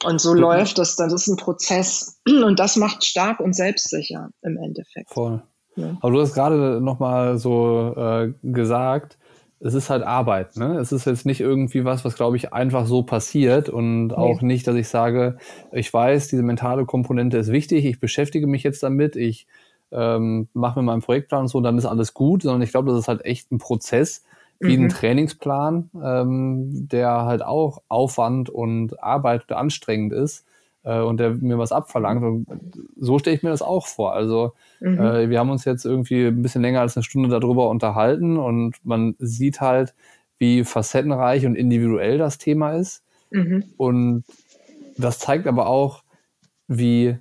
Und 0.03 0.19
so 0.19 0.33
mhm. 0.33 0.39
läuft 0.39 0.77
das, 0.77 0.95
das 0.95 1.13
ist 1.13 1.27
ein 1.27 1.37
Prozess 1.37 2.19
und 2.27 2.59
das 2.59 2.75
macht 2.75 3.03
stark 3.03 3.39
und 3.39 3.55
selbstsicher 3.55 4.29
im 4.41 4.57
Endeffekt. 4.57 5.09
Voll. 5.09 5.41
Ja. 5.75 5.97
Aber 6.01 6.11
du 6.11 6.21
hast 6.21 6.33
gerade 6.33 6.79
nochmal 6.81 7.37
so 7.37 7.93
äh, 7.95 8.33
gesagt, 8.43 9.17
es 9.59 9.73
ist 9.73 9.89
halt 9.89 10.03
Arbeit. 10.03 10.57
Ne? 10.57 10.77
Es 10.77 10.91
ist 10.91 11.05
jetzt 11.05 11.25
nicht 11.25 11.39
irgendwie 11.39 11.85
was, 11.85 12.03
was, 12.03 12.15
glaube 12.15 12.35
ich, 12.35 12.53
einfach 12.53 12.85
so 12.85 13.03
passiert 13.03 13.69
und 13.69 14.07
nee. 14.07 14.13
auch 14.13 14.41
nicht, 14.41 14.67
dass 14.67 14.75
ich 14.75 14.89
sage, 14.89 15.37
ich 15.71 15.91
weiß, 15.91 16.27
diese 16.27 16.43
mentale 16.43 16.85
Komponente 16.85 17.37
ist 17.37 17.51
wichtig, 17.51 17.85
ich 17.85 17.99
beschäftige 17.99 18.45
mich 18.45 18.63
jetzt 18.63 18.83
damit, 18.83 19.15
ich 19.15 19.47
ähm, 19.91 20.49
mache 20.53 20.79
mir 20.79 20.83
meinen 20.83 21.01
Projektplan 21.01 21.43
und 21.43 21.47
so, 21.47 21.61
dann 21.61 21.77
ist 21.77 21.85
alles 21.85 22.13
gut, 22.13 22.43
sondern 22.43 22.61
ich 22.61 22.71
glaube, 22.71 22.91
das 22.91 22.99
ist 22.99 23.07
halt 23.07 23.23
echt 23.25 23.51
ein 23.51 23.57
Prozess, 23.57 24.23
wie 24.59 24.77
mhm. 24.77 24.85
ein 24.85 24.89
Trainingsplan, 24.89 25.89
ähm, 26.01 26.87
der 26.87 27.25
halt 27.25 27.43
auch 27.43 27.81
Aufwand 27.87 28.49
und 28.49 29.01
Arbeit 29.03 29.49
und 29.49 29.55
anstrengend 29.55 30.13
ist 30.13 30.45
äh, 30.83 30.99
und 30.99 31.19
der 31.19 31.31
mir 31.31 31.57
was 31.57 31.71
abverlangt. 31.71 32.23
Und 32.23 32.47
so 32.97 33.19
stelle 33.19 33.35
ich 33.35 33.43
mir 33.43 33.49
das 33.49 33.61
auch 33.61 33.87
vor. 33.87 34.13
Also 34.13 34.53
mhm. 34.79 34.99
äh, 34.99 35.29
wir 35.29 35.39
haben 35.39 35.49
uns 35.49 35.65
jetzt 35.65 35.85
irgendwie 35.85 36.27
ein 36.27 36.41
bisschen 36.41 36.61
länger 36.61 36.81
als 36.81 36.95
eine 36.95 37.03
Stunde 37.03 37.29
darüber 37.29 37.69
unterhalten 37.69 38.37
und 38.37 38.75
man 38.83 39.15
sieht 39.19 39.61
halt, 39.61 39.93
wie 40.39 40.63
facettenreich 40.63 41.45
und 41.45 41.55
individuell 41.55 42.17
das 42.17 42.37
Thema 42.37 42.73
ist. 42.73 43.03
Mhm. 43.31 43.63
Und 43.77 44.23
das 44.97 45.19
zeigt 45.19 45.47
aber 45.47 45.67
auch, 45.67 46.03
wie 46.67 47.17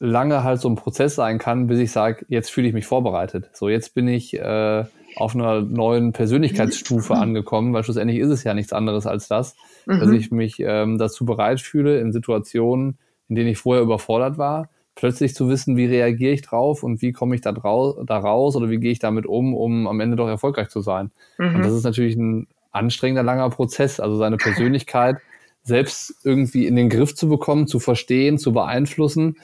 lange 0.00 0.44
halt 0.44 0.60
so 0.60 0.68
ein 0.68 0.76
Prozess 0.76 1.14
sein 1.14 1.38
kann, 1.38 1.66
bis 1.66 1.78
ich 1.78 1.92
sage, 1.92 2.26
jetzt 2.28 2.50
fühle 2.50 2.68
ich 2.68 2.74
mich 2.74 2.86
vorbereitet. 2.86 3.50
So, 3.54 3.68
jetzt 3.68 3.94
bin 3.94 4.08
ich 4.08 4.34
äh, 4.34 4.84
auf 5.16 5.34
einer 5.34 5.62
neuen 5.62 6.12
Persönlichkeitsstufe 6.12 7.14
angekommen, 7.14 7.72
weil 7.72 7.84
schlussendlich 7.84 8.18
ist 8.18 8.30
es 8.30 8.44
ja 8.44 8.54
nichts 8.54 8.72
anderes 8.72 9.06
als 9.06 9.28
das, 9.28 9.56
mhm. 9.86 10.00
dass 10.00 10.10
ich 10.10 10.30
mich 10.30 10.60
ähm, 10.60 10.98
dazu 10.98 11.24
bereit 11.24 11.60
fühle, 11.60 12.00
in 12.00 12.12
Situationen, 12.12 12.98
in 13.28 13.36
denen 13.36 13.48
ich 13.48 13.58
vorher 13.58 13.82
überfordert 13.82 14.38
war, 14.38 14.68
plötzlich 14.94 15.34
zu 15.34 15.48
wissen, 15.48 15.76
wie 15.76 15.86
reagiere 15.86 16.32
ich 16.32 16.42
drauf 16.42 16.82
und 16.82 17.02
wie 17.02 17.12
komme 17.12 17.34
ich 17.34 17.40
da, 17.40 17.52
da 17.52 18.18
raus 18.18 18.56
oder 18.56 18.70
wie 18.70 18.78
gehe 18.78 18.92
ich 18.92 18.98
damit 18.98 19.26
um, 19.26 19.54
um 19.54 19.86
am 19.86 20.00
Ende 20.00 20.16
doch 20.16 20.28
erfolgreich 20.28 20.68
zu 20.68 20.80
sein. 20.80 21.10
Mhm. 21.38 21.56
Und 21.56 21.62
das 21.64 21.72
ist 21.72 21.84
natürlich 21.84 22.16
ein 22.16 22.46
anstrengender, 22.70 23.22
langer 23.22 23.50
Prozess, 23.50 24.00
also 24.00 24.16
seine 24.16 24.36
Persönlichkeit 24.36 25.18
selbst 25.62 26.24
irgendwie 26.24 26.66
in 26.66 26.76
den 26.76 26.90
Griff 26.90 27.14
zu 27.14 27.28
bekommen, 27.28 27.66
zu 27.66 27.80
verstehen, 27.80 28.38
zu 28.38 28.52
beeinflussen, 28.52 29.38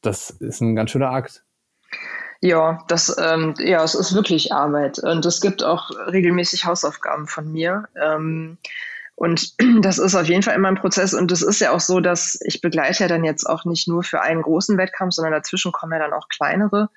das 0.00 0.30
ist 0.30 0.60
ein 0.60 0.74
ganz 0.74 0.90
schöner 0.90 1.10
Akt. 1.10 1.44
Ja, 2.40 2.84
das, 2.86 3.16
ähm, 3.18 3.54
ja, 3.58 3.82
es 3.82 3.94
ist 3.94 4.14
wirklich 4.14 4.52
Arbeit. 4.52 4.98
Und 5.00 5.26
es 5.26 5.40
gibt 5.40 5.64
auch 5.64 5.90
regelmäßig 5.90 6.64
Hausaufgaben 6.64 7.26
von 7.26 7.50
mir. 7.50 7.88
Ähm, 8.00 8.58
und 9.16 9.54
das 9.82 9.98
ist 9.98 10.14
auf 10.14 10.26
jeden 10.26 10.44
Fall 10.44 10.54
immer 10.54 10.68
ein 10.68 10.76
Prozess. 10.76 11.14
Und 11.14 11.32
es 11.32 11.42
ist 11.42 11.60
ja 11.60 11.72
auch 11.72 11.80
so, 11.80 11.98
dass 11.98 12.38
ich 12.44 12.60
begleite 12.60 13.02
ja 13.04 13.08
dann 13.08 13.24
jetzt 13.24 13.44
auch 13.44 13.64
nicht 13.64 13.88
nur 13.88 14.04
für 14.04 14.20
einen 14.20 14.42
großen 14.42 14.78
Wettkampf, 14.78 15.14
sondern 15.14 15.32
dazwischen 15.32 15.72
kommen 15.72 15.92
ja 15.92 15.98
dann 15.98 16.12
auch 16.12 16.28
kleinere. 16.28 16.90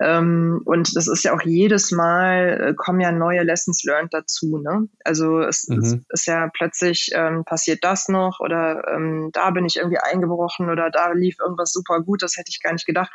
Ähm, 0.00 0.60
und 0.64 0.96
das 0.96 1.08
ist 1.08 1.24
ja 1.24 1.34
auch 1.34 1.42
jedes 1.42 1.90
Mal, 1.90 2.60
äh, 2.60 2.74
kommen 2.74 3.00
ja 3.00 3.12
neue 3.12 3.42
Lessons 3.42 3.82
learned 3.84 4.12
dazu. 4.12 4.58
Ne? 4.58 4.88
Also 5.04 5.40
es, 5.40 5.68
mhm. 5.68 5.78
es 5.78 5.96
ist 6.08 6.26
ja 6.26 6.50
plötzlich 6.52 7.10
ähm, 7.14 7.44
passiert 7.44 7.82
das 7.82 8.08
noch 8.08 8.40
oder 8.40 8.82
ähm, 8.94 9.30
da 9.32 9.50
bin 9.50 9.64
ich 9.64 9.76
irgendwie 9.76 9.98
eingebrochen 9.98 10.68
oder 10.70 10.90
da 10.90 11.12
lief 11.12 11.36
irgendwas 11.40 11.72
super 11.72 12.00
gut, 12.00 12.22
das 12.22 12.36
hätte 12.36 12.50
ich 12.50 12.62
gar 12.62 12.72
nicht 12.72 12.86
gedacht. 12.86 13.10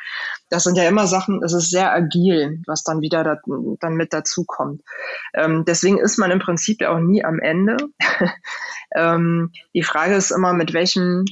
Das 0.49 0.63
sind 0.63 0.77
ja 0.77 0.87
immer 0.87 1.07
Sachen, 1.07 1.41
es 1.43 1.53
ist 1.53 1.69
sehr 1.69 1.91
agil, 1.91 2.61
was 2.65 2.83
dann 2.83 3.01
wieder 3.01 3.23
da, 3.23 3.37
dann 3.79 3.93
mit 3.93 4.13
dazu 4.13 4.43
kommt. 4.45 4.81
Ähm, 5.33 5.65
deswegen 5.65 5.99
ist 5.99 6.17
man 6.17 6.31
im 6.31 6.39
Prinzip 6.39 6.81
ja 6.81 6.93
auch 6.93 6.99
nie 6.99 7.23
am 7.23 7.39
Ende. 7.39 7.77
Ähm, 8.93 9.51
die 9.73 9.83
Frage 9.83 10.15
ist 10.15 10.31
immer, 10.31 10.53
mit 10.53 10.73
welchem 10.73 11.25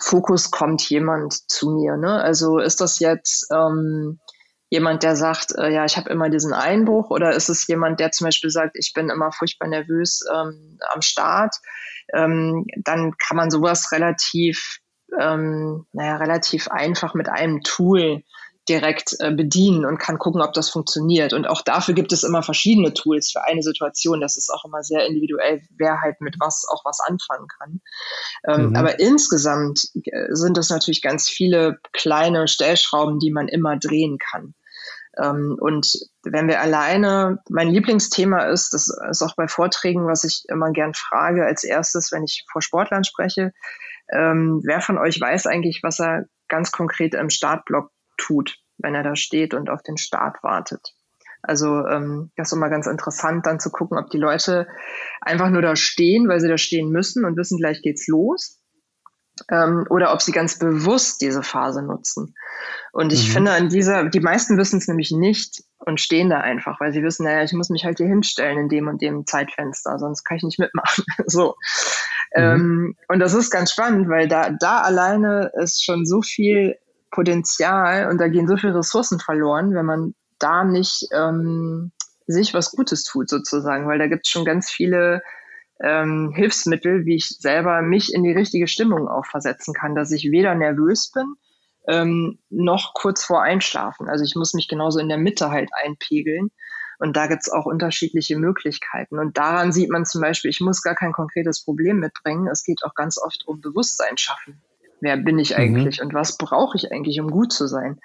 Fokus 0.00 0.50
kommt 0.50 0.88
jemand 0.88 1.50
zu 1.50 1.70
mir. 1.70 1.96
Ne? 1.96 2.22
Also 2.22 2.58
ist 2.58 2.80
das 2.80 2.98
jetzt 2.98 3.48
ähm, 3.52 4.20
jemand, 4.72 5.02
der 5.02 5.16
sagt, 5.16 5.52
äh, 5.58 5.68
ja, 5.68 5.84
ich 5.84 5.98
habe 5.98 6.08
immer 6.08 6.30
diesen 6.30 6.54
Einbruch, 6.54 7.10
oder 7.10 7.32
ist 7.32 7.50
es 7.50 7.66
jemand, 7.66 8.00
der 8.00 8.10
zum 8.10 8.24
Beispiel 8.24 8.48
sagt, 8.48 8.74
ich 8.78 8.94
bin 8.94 9.10
immer 9.10 9.30
furchtbar 9.30 9.68
nervös 9.68 10.24
ähm, 10.34 10.78
am 10.94 11.02
Start? 11.02 11.56
Ähm, 12.14 12.64
dann 12.82 13.14
kann 13.18 13.36
man 13.36 13.50
sowas 13.50 13.92
relativ, 13.92 14.78
ähm, 15.20 15.84
naja, 15.92 16.16
relativ 16.16 16.68
einfach 16.68 17.12
mit 17.12 17.28
einem 17.28 17.60
Tool 17.62 18.22
direkt 18.66 19.14
äh, 19.18 19.30
bedienen 19.30 19.84
und 19.84 19.98
kann 19.98 20.18
gucken, 20.18 20.40
ob 20.40 20.54
das 20.54 20.70
funktioniert. 20.70 21.34
Und 21.34 21.46
auch 21.46 21.60
dafür 21.60 21.92
gibt 21.92 22.10
es 22.12 22.24
immer 22.24 22.42
verschiedene 22.42 22.94
Tools 22.94 23.30
für 23.30 23.44
eine 23.44 23.62
Situation. 23.62 24.22
Das 24.22 24.38
ist 24.38 24.48
auch 24.48 24.64
immer 24.64 24.82
sehr 24.82 25.04
individuell, 25.04 25.60
wer 25.76 26.00
halt 26.00 26.22
mit 26.22 26.36
was 26.40 26.64
auch 26.72 26.82
was 26.86 27.00
anfangen 27.00 27.48
kann. 27.58 27.80
Ähm, 28.48 28.70
mhm. 28.70 28.76
Aber 28.76 28.98
insgesamt 29.00 29.84
äh, 30.04 30.28
sind 30.30 30.56
es 30.56 30.70
natürlich 30.70 31.02
ganz 31.02 31.28
viele 31.28 31.78
kleine 31.92 32.48
Stellschrauben, 32.48 33.18
die 33.18 33.32
man 33.32 33.48
immer 33.48 33.76
drehen 33.76 34.16
kann. 34.16 34.54
Ähm, 35.20 35.56
und 35.60 35.92
wenn 36.24 36.48
wir 36.48 36.60
alleine, 36.60 37.38
mein 37.48 37.68
Lieblingsthema 37.68 38.44
ist, 38.46 38.72
das 38.72 38.88
ist 39.10 39.22
auch 39.22 39.36
bei 39.36 39.48
Vorträgen, 39.48 40.06
was 40.06 40.24
ich 40.24 40.44
immer 40.48 40.70
gern 40.72 40.94
frage 40.94 41.44
als 41.44 41.64
erstes, 41.64 42.12
wenn 42.12 42.24
ich 42.24 42.44
vor 42.50 42.62
Sportlern 42.62 43.04
spreche, 43.04 43.52
ähm, 44.10 44.60
wer 44.64 44.80
von 44.80 44.98
euch 44.98 45.20
weiß 45.20 45.46
eigentlich, 45.46 45.80
was 45.82 46.00
er 46.00 46.24
ganz 46.48 46.72
konkret 46.72 47.14
im 47.14 47.30
Startblock 47.30 47.90
tut, 48.16 48.56
wenn 48.78 48.94
er 48.94 49.02
da 49.02 49.16
steht 49.16 49.54
und 49.54 49.70
auf 49.70 49.82
den 49.82 49.96
Start 49.96 50.42
wartet. 50.42 50.94
Also 51.42 51.86
ähm, 51.86 52.30
das 52.36 52.48
ist 52.48 52.56
immer 52.56 52.70
ganz 52.70 52.86
interessant, 52.86 53.46
dann 53.46 53.58
zu 53.58 53.70
gucken, 53.70 53.98
ob 53.98 54.10
die 54.10 54.18
Leute 54.18 54.68
einfach 55.20 55.50
nur 55.50 55.62
da 55.62 55.74
stehen, 55.74 56.28
weil 56.28 56.40
sie 56.40 56.48
da 56.48 56.56
stehen 56.56 56.90
müssen 56.90 57.24
und 57.24 57.36
wissen, 57.36 57.58
gleich 57.58 57.82
geht's 57.82 58.06
los. 58.06 58.61
Ähm, 59.50 59.86
oder 59.88 60.12
ob 60.12 60.20
sie 60.20 60.32
ganz 60.32 60.58
bewusst 60.58 61.20
diese 61.20 61.42
Phase 61.42 61.82
nutzen. 61.82 62.34
Und 62.92 63.12
ich 63.12 63.28
mhm. 63.28 63.32
finde, 63.32 63.52
an 63.52 63.68
dieser, 63.70 64.08
die 64.08 64.20
meisten 64.20 64.58
wissen 64.58 64.78
es 64.78 64.88
nämlich 64.88 65.10
nicht 65.10 65.64
und 65.78 66.00
stehen 66.00 66.30
da 66.30 66.40
einfach, 66.40 66.80
weil 66.80 66.92
sie 66.92 67.02
wissen, 67.02 67.24
naja, 67.24 67.42
ich 67.42 67.52
muss 67.52 67.70
mich 67.70 67.84
halt 67.84 67.98
hier 67.98 68.06
hinstellen 68.06 68.58
in 68.58 68.68
dem 68.68 68.88
und 68.88 69.00
dem 69.00 69.26
Zeitfenster, 69.26 69.98
sonst 69.98 70.24
kann 70.24 70.36
ich 70.36 70.42
nicht 70.42 70.58
mitmachen. 70.58 71.04
so. 71.26 71.56
Mhm. 72.34 72.42
Ähm, 72.42 72.96
und 73.08 73.20
das 73.20 73.34
ist 73.34 73.50
ganz 73.50 73.72
spannend, 73.72 74.08
weil 74.08 74.28
da, 74.28 74.50
da 74.50 74.82
alleine 74.82 75.50
ist 75.54 75.84
schon 75.84 76.04
so 76.04 76.22
viel 76.22 76.76
Potenzial 77.10 78.10
und 78.10 78.18
da 78.18 78.28
gehen 78.28 78.48
so 78.48 78.56
viele 78.56 78.74
Ressourcen 78.74 79.18
verloren, 79.18 79.74
wenn 79.74 79.86
man 79.86 80.14
da 80.38 80.64
nicht 80.64 81.08
ähm, 81.14 81.92
sich 82.26 82.54
was 82.54 82.72
Gutes 82.72 83.04
tut 83.04 83.28
sozusagen, 83.28 83.86
weil 83.86 83.98
da 83.98 84.06
gibt 84.06 84.26
es 84.26 84.30
schon 84.30 84.44
ganz 84.44 84.70
viele 84.70 85.22
ähm, 85.82 86.32
Hilfsmittel, 86.34 87.04
wie 87.04 87.16
ich 87.16 87.28
selber 87.28 87.82
mich 87.82 88.14
in 88.14 88.22
die 88.22 88.32
richtige 88.32 88.68
Stimmung 88.68 89.08
auch 89.08 89.26
versetzen 89.26 89.74
kann, 89.74 89.94
dass 89.94 90.12
ich 90.12 90.30
weder 90.30 90.54
nervös 90.54 91.10
bin, 91.10 91.34
ähm, 91.88 92.38
noch 92.50 92.94
kurz 92.94 93.24
vor 93.24 93.42
Einschlafen. 93.42 94.08
Also 94.08 94.24
ich 94.24 94.36
muss 94.36 94.54
mich 94.54 94.68
genauso 94.68 95.00
in 95.00 95.08
der 95.08 95.18
Mitte 95.18 95.50
halt 95.50 95.70
einpegeln. 95.82 96.50
Und 96.98 97.16
da 97.16 97.26
gibt's 97.26 97.50
auch 97.50 97.66
unterschiedliche 97.66 98.38
Möglichkeiten. 98.38 99.18
Und 99.18 99.36
daran 99.36 99.72
sieht 99.72 99.90
man 99.90 100.06
zum 100.06 100.20
Beispiel, 100.20 100.50
ich 100.50 100.60
muss 100.60 100.82
gar 100.82 100.94
kein 100.94 101.12
konkretes 101.12 101.64
Problem 101.64 101.98
mitbringen. 101.98 102.46
Es 102.46 102.62
geht 102.62 102.84
auch 102.84 102.94
ganz 102.94 103.18
oft 103.18 103.42
um 103.46 103.60
Bewusstsein 103.60 104.16
schaffen. 104.16 104.62
Wer 105.00 105.16
bin 105.16 105.40
ich 105.40 105.50
mhm. 105.50 105.56
eigentlich 105.56 105.98
mhm. 105.98 106.06
und 106.06 106.14
was 106.14 106.36
brauche 106.38 106.76
ich 106.76 106.92
eigentlich, 106.92 107.18
um 107.18 107.28
gut 107.28 107.52
zu 107.52 107.66
sein? 107.66 107.98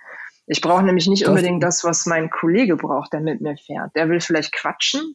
Ich 0.48 0.62
brauche 0.62 0.82
nämlich 0.82 1.06
nicht 1.06 1.24
das 1.24 1.30
unbedingt 1.30 1.62
das, 1.62 1.84
was 1.84 2.08
mein 2.08 2.32
Kollege 2.32 2.76
braucht, 2.76 3.14
der 3.14 3.20
mit 3.20 3.40
mir 3.40 3.56
fährt. 3.56 3.96
Der 3.96 4.10
will 4.10 4.20
vielleicht 4.20 4.52
quatschen 4.52 5.14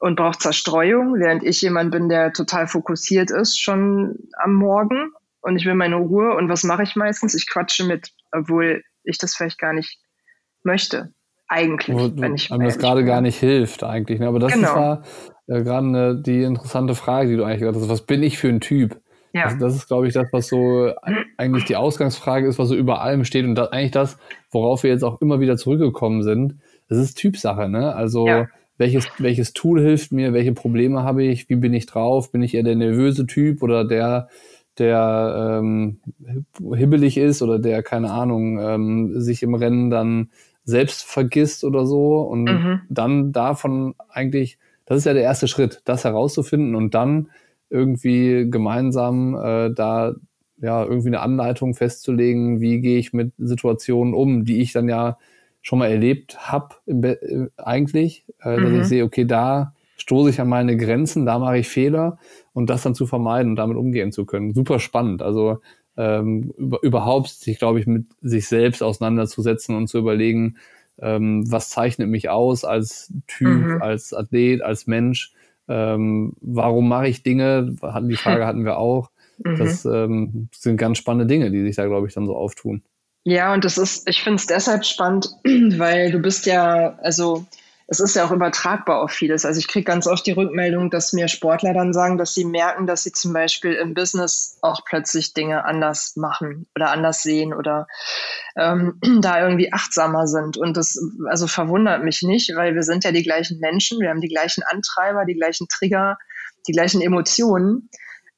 und 0.00 0.16
braucht 0.16 0.40
Zerstreuung, 0.40 1.14
während 1.20 1.44
ich 1.44 1.60
jemand 1.60 1.92
bin, 1.92 2.08
der 2.08 2.32
total 2.32 2.66
fokussiert 2.66 3.30
ist 3.30 3.60
schon 3.60 4.16
am 4.42 4.54
Morgen 4.54 5.12
und 5.42 5.56
ich 5.56 5.66
will 5.66 5.74
meine 5.74 5.96
Ruhe. 5.96 6.34
Und 6.34 6.48
was 6.48 6.64
mache 6.64 6.82
ich 6.82 6.96
meistens? 6.96 7.34
Ich 7.34 7.48
quatsche 7.48 7.84
mit, 7.84 8.10
obwohl 8.32 8.82
ich 9.04 9.18
das 9.18 9.36
vielleicht 9.36 9.58
gar 9.58 9.74
nicht 9.74 9.98
möchte. 10.62 11.12
Eigentlich, 11.48 11.96
Wo, 11.96 12.10
wenn 12.14 12.34
ich. 12.34 12.50
Weil 12.50 12.60
das 12.60 12.78
gerade 12.78 13.04
gar 13.04 13.20
nicht 13.20 13.38
hilft, 13.38 13.84
eigentlich. 13.84 14.20
Ne? 14.20 14.28
Aber 14.28 14.38
das 14.38 14.52
genau. 14.52 14.68
ist 14.68 14.74
ja 14.74 15.02
äh, 15.48 15.62
gerade 15.62 15.86
ne, 15.86 16.22
die 16.24 16.44
interessante 16.44 16.94
Frage, 16.94 17.28
die 17.28 17.36
du 17.36 17.44
eigentlich 17.44 17.60
gesagt 17.60 17.76
hast. 17.76 17.88
Was 17.88 18.06
bin 18.06 18.22
ich 18.22 18.38
für 18.38 18.48
ein 18.48 18.60
Typ? 18.60 19.00
Ja. 19.32 19.44
Also 19.44 19.58
das 19.58 19.74
ist, 19.74 19.86
glaube 19.86 20.06
ich, 20.06 20.14
das, 20.14 20.26
was 20.32 20.48
so 20.48 20.92
eigentlich 21.36 21.64
die 21.64 21.76
Ausgangsfrage 21.76 22.48
ist, 22.48 22.58
was 22.58 22.68
so 22.68 22.74
über 22.74 23.00
allem 23.02 23.24
steht 23.24 23.44
und 23.44 23.54
das, 23.54 23.70
eigentlich 23.70 23.90
das, 23.90 24.16
worauf 24.50 24.82
wir 24.82 24.90
jetzt 24.90 25.04
auch 25.04 25.20
immer 25.20 25.40
wieder 25.40 25.56
zurückgekommen 25.56 26.22
sind. 26.22 26.58
Das 26.88 26.98
ist 26.98 27.14
Typsache, 27.16 27.68
ne? 27.68 27.94
Also 27.94 28.26
ja. 28.26 28.48
Welches, 28.80 29.06
welches 29.18 29.52
Tool 29.52 29.82
hilft 29.82 30.10
mir, 30.10 30.32
welche 30.32 30.52
Probleme 30.54 31.02
habe 31.02 31.22
ich, 31.22 31.50
wie 31.50 31.56
bin 31.56 31.74
ich 31.74 31.84
drauf, 31.84 32.32
bin 32.32 32.42
ich 32.42 32.54
eher 32.54 32.62
der 32.62 32.76
nervöse 32.76 33.26
Typ 33.26 33.62
oder 33.62 33.84
der, 33.84 34.28
der 34.78 35.60
ähm, 35.62 36.00
hibbelig 36.74 37.18
ist 37.18 37.42
oder 37.42 37.58
der, 37.58 37.82
keine 37.82 38.10
Ahnung, 38.10 38.58
ähm, 38.58 39.20
sich 39.20 39.42
im 39.42 39.54
Rennen 39.54 39.90
dann 39.90 40.30
selbst 40.64 41.04
vergisst 41.04 41.62
oder 41.62 41.84
so 41.84 42.22
und 42.22 42.44
mhm. 42.44 42.80
dann 42.88 43.32
davon 43.32 43.94
eigentlich, 44.08 44.58
das 44.86 44.96
ist 44.96 45.04
ja 45.04 45.12
der 45.12 45.24
erste 45.24 45.46
Schritt, 45.46 45.82
das 45.84 46.04
herauszufinden 46.04 46.74
und 46.74 46.94
dann 46.94 47.28
irgendwie 47.68 48.46
gemeinsam 48.48 49.34
äh, 49.34 49.74
da 49.74 50.14
ja 50.56 50.82
irgendwie 50.84 51.08
eine 51.08 51.20
Anleitung 51.20 51.74
festzulegen, 51.74 52.62
wie 52.62 52.80
gehe 52.80 52.98
ich 52.98 53.12
mit 53.12 53.34
Situationen 53.36 54.14
um, 54.14 54.46
die 54.46 54.62
ich 54.62 54.72
dann 54.72 54.88
ja 54.88 55.18
schon 55.62 55.78
mal 55.78 55.90
erlebt 55.90 56.38
habe 56.38 56.76
äh, 56.86 57.46
eigentlich, 57.56 58.24
äh, 58.42 58.56
mhm. 58.56 58.62
dass 58.62 58.72
ich 58.72 58.78
mhm. 58.78 58.84
sehe, 58.84 59.04
okay, 59.04 59.24
da 59.24 59.74
stoße 59.96 60.30
ich 60.30 60.40
an 60.40 60.48
meine 60.48 60.76
Grenzen, 60.76 61.26
da 61.26 61.38
mache 61.38 61.58
ich 61.58 61.68
Fehler 61.68 62.18
und 62.52 62.70
das 62.70 62.82
dann 62.82 62.94
zu 62.94 63.06
vermeiden 63.06 63.52
und 63.52 63.56
damit 63.56 63.76
umgehen 63.76 64.12
zu 64.12 64.24
können. 64.24 64.54
Super 64.54 64.78
spannend. 64.78 65.22
Also 65.22 65.58
ähm, 65.96 66.54
über, 66.56 66.82
überhaupt 66.82 67.28
sich, 67.28 67.58
glaube 67.58 67.80
ich, 67.80 67.86
mit 67.86 68.06
sich 68.22 68.48
selbst 68.48 68.82
auseinanderzusetzen 68.82 69.76
und 69.76 69.88
zu 69.88 69.98
überlegen, 69.98 70.56
ähm, 70.98 71.44
was 71.50 71.68
zeichnet 71.68 72.08
mich 72.08 72.30
aus 72.30 72.64
als 72.64 73.12
Typ, 73.26 73.48
mhm. 73.48 73.82
als 73.82 74.14
Athlet, 74.14 74.62
als 74.62 74.86
Mensch 74.86 75.34
ähm, 75.70 76.32
warum 76.40 76.88
mache 76.88 77.06
ich 77.06 77.22
Dinge? 77.22 77.76
Die 78.02 78.16
Frage 78.16 78.44
hatten 78.44 78.64
wir 78.64 78.76
auch. 78.76 79.10
Mhm. 79.38 79.56
Das 79.56 79.84
ähm, 79.84 80.48
sind 80.52 80.76
ganz 80.76 80.98
spannende 80.98 81.26
Dinge, 81.26 81.50
die 81.50 81.62
sich 81.62 81.76
da, 81.76 81.86
glaube 81.86 82.08
ich, 82.08 82.12
dann 82.12 82.26
so 82.26 82.36
auftun. 82.36 82.82
Ja, 83.24 83.52
und 83.52 83.64
das 83.64 83.76
ist, 83.76 84.08
ich 84.08 84.22
finde 84.22 84.36
es 84.36 84.46
deshalb 84.46 84.84
spannend, 84.84 85.28
weil 85.44 86.10
du 86.10 86.18
bist 86.18 86.46
ja, 86.46 86.98
also 87.02 87.46
es 87.90 87.98
ist 87.98 88.14
ja 88.14 88.24
auch 88.24 88.30
übertragbar 88.30 89.02
auf 89.02 89.10
vieles. 89.10 89.44
Also 89.44 89.58
ich 89.58 89.66
kriege 89.66 89.84
ganz 89.84 90.06
oft 90.06 90.24
die 90.24 90.30
Rückmeldung, 90.30 90.90
dass 90.90 91.12
mir 91.12 91.26
Sportler 91.26 91.74
dann 91.74 91.92
sagen, 91.92 92.18
dass 92.18 92.34
sie 92.34 92.44
merken, 92.44 92.86
dass 92.86 93.02
sie 93.02 93.10
zum 93.10 93.32
Beispiel 93.32 93.72
im 93.72 93.94
Business 93.94 94.58
auch 94.62 94.84
plötzlich 94.84 95.34
Dinge 95.34 95.64
anders 95.64 96.14
machen 96.14 96.68
oder 96.76 96.92
anders 96.92 97.24
sehen 97.24 97.52
oder 97.52 97.88
ähm, 98.56 99.00
da 99.20 99.42
irgendwie 99.42 99.72
achtsamer 99.72 100.28
sind. 100.28 100.56
Und 100.56 100.76
das 100.76 100.96
also 101.28 101.48
verwundert 101.48 102.04
mich 102.04 102.22
nicht, 102.22 102.54
weil 102.54 102.76
wir 102.76 102.84
sind 102.84 103.02
ja 103.02 103.10
die 103.10 103.24
gleichen 103.24 103.58
Menschen, 103.58 103.98
wir 103.98 104.10
haben 104.10 104.20
die 104.20 104.28
gleichen 104.28 104.62
Antreiber, 104.62 105.24
die 105.24 105.34
gleichen 105.34 105.66
Trigger, 105.68 106.16
die 106.68 106.72
gleichen 106.72 107.02
Emotionen. 107.02 107.90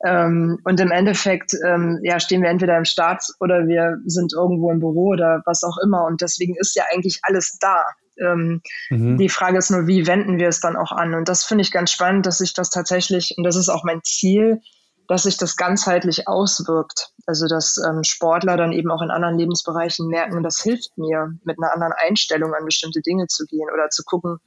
Ähm, 0.04 0.58
und 0.64 0.80
im 0.80 0.90
Endeffekt 0.90 1.54
ähm, 1.64 2.00
ja, 2.02 2.18
stehen 2.18 2.42
wir 2.42 2.50
entweder 2.50 2.76
im 2.76 2.84
Start 2.84 3.24
oder 3.40 3.66
wir 3.66 3.98
sind 4.06 4.32
irgendwo 4.32 4.70
im 4.70 4.80
Büro 4.80 5.10
oder 5.10 5.42
was 5.46 5.62
auch 5.62 5.78
immer. 5.84 6.04
Und 6.04 6.20
deswegen 6.20 6.56
ist 6.56 6.74
ja 6.74 6.84
eigentlich 6.92 7.20
alles 7.22 7.56
da. 7.60 7.84
Ähm, 8.18 8.62
mhm. 8.90 9.16
Die 9.16 9.28
Frage 9.28 9.58
ist 9.58 9.70
nur, 9.70 9.86
wie 9.86 10.06
wenden 10.06 10.38
wir 10.38 10.48
es 10.48 10.60
dann 10.60 10.76
auch 10.76 10.92
an? 10.92 11.14
Und 11.14 11.28
das 11.28 11.44
finde 11.44 11.62
ich 11.62 11.70
ganz 11.70 11.90
spannend, 11.92 12.26
dass 12.26 12.38
sich 12.38 12.52
das 12.52 12.70
tatsächlich, 12.70 13.34
und 13.36 13.44
das 13.44 13.56
ist 13.56 13.68
auch 13.68 13.84
mein 13.84 14.00
Ziel, 14.02 14.60
dass 15.08 15.24
sich 15.24 15.36
das 15.36 15.56
ganzheitlich 15.56 16.26
auswirkt. 16.26 17.12
Also 17.26 17.46
dass 17.46 17.78
ähm, 17.78 18.02
Sportler 18.02 18.56
dann 18.56 18.72
eben 18.72 18.90
auch 18.90 19.02
in 19.02 19.10
anderen 19.10 19.38
Lebensbereichen 19.38 20.08
merken, 20.08 20.42
das 20.42 20.60
hilft 20.60 20.96
mir, 20.96 21.32
mit 21.44 21.58
einer 21.58 21.72
anderen 21.72 21.92
Einstellung 21.92 22.54
an 22.54 22.64
bestimmte 22.64 23.00
Dinge 23.02 23.26
zu 23.28 23.44
gehen 23.46 23.68
oder 23.72 23.88
zu 23.90 24.02
gucken, 24.04 24.38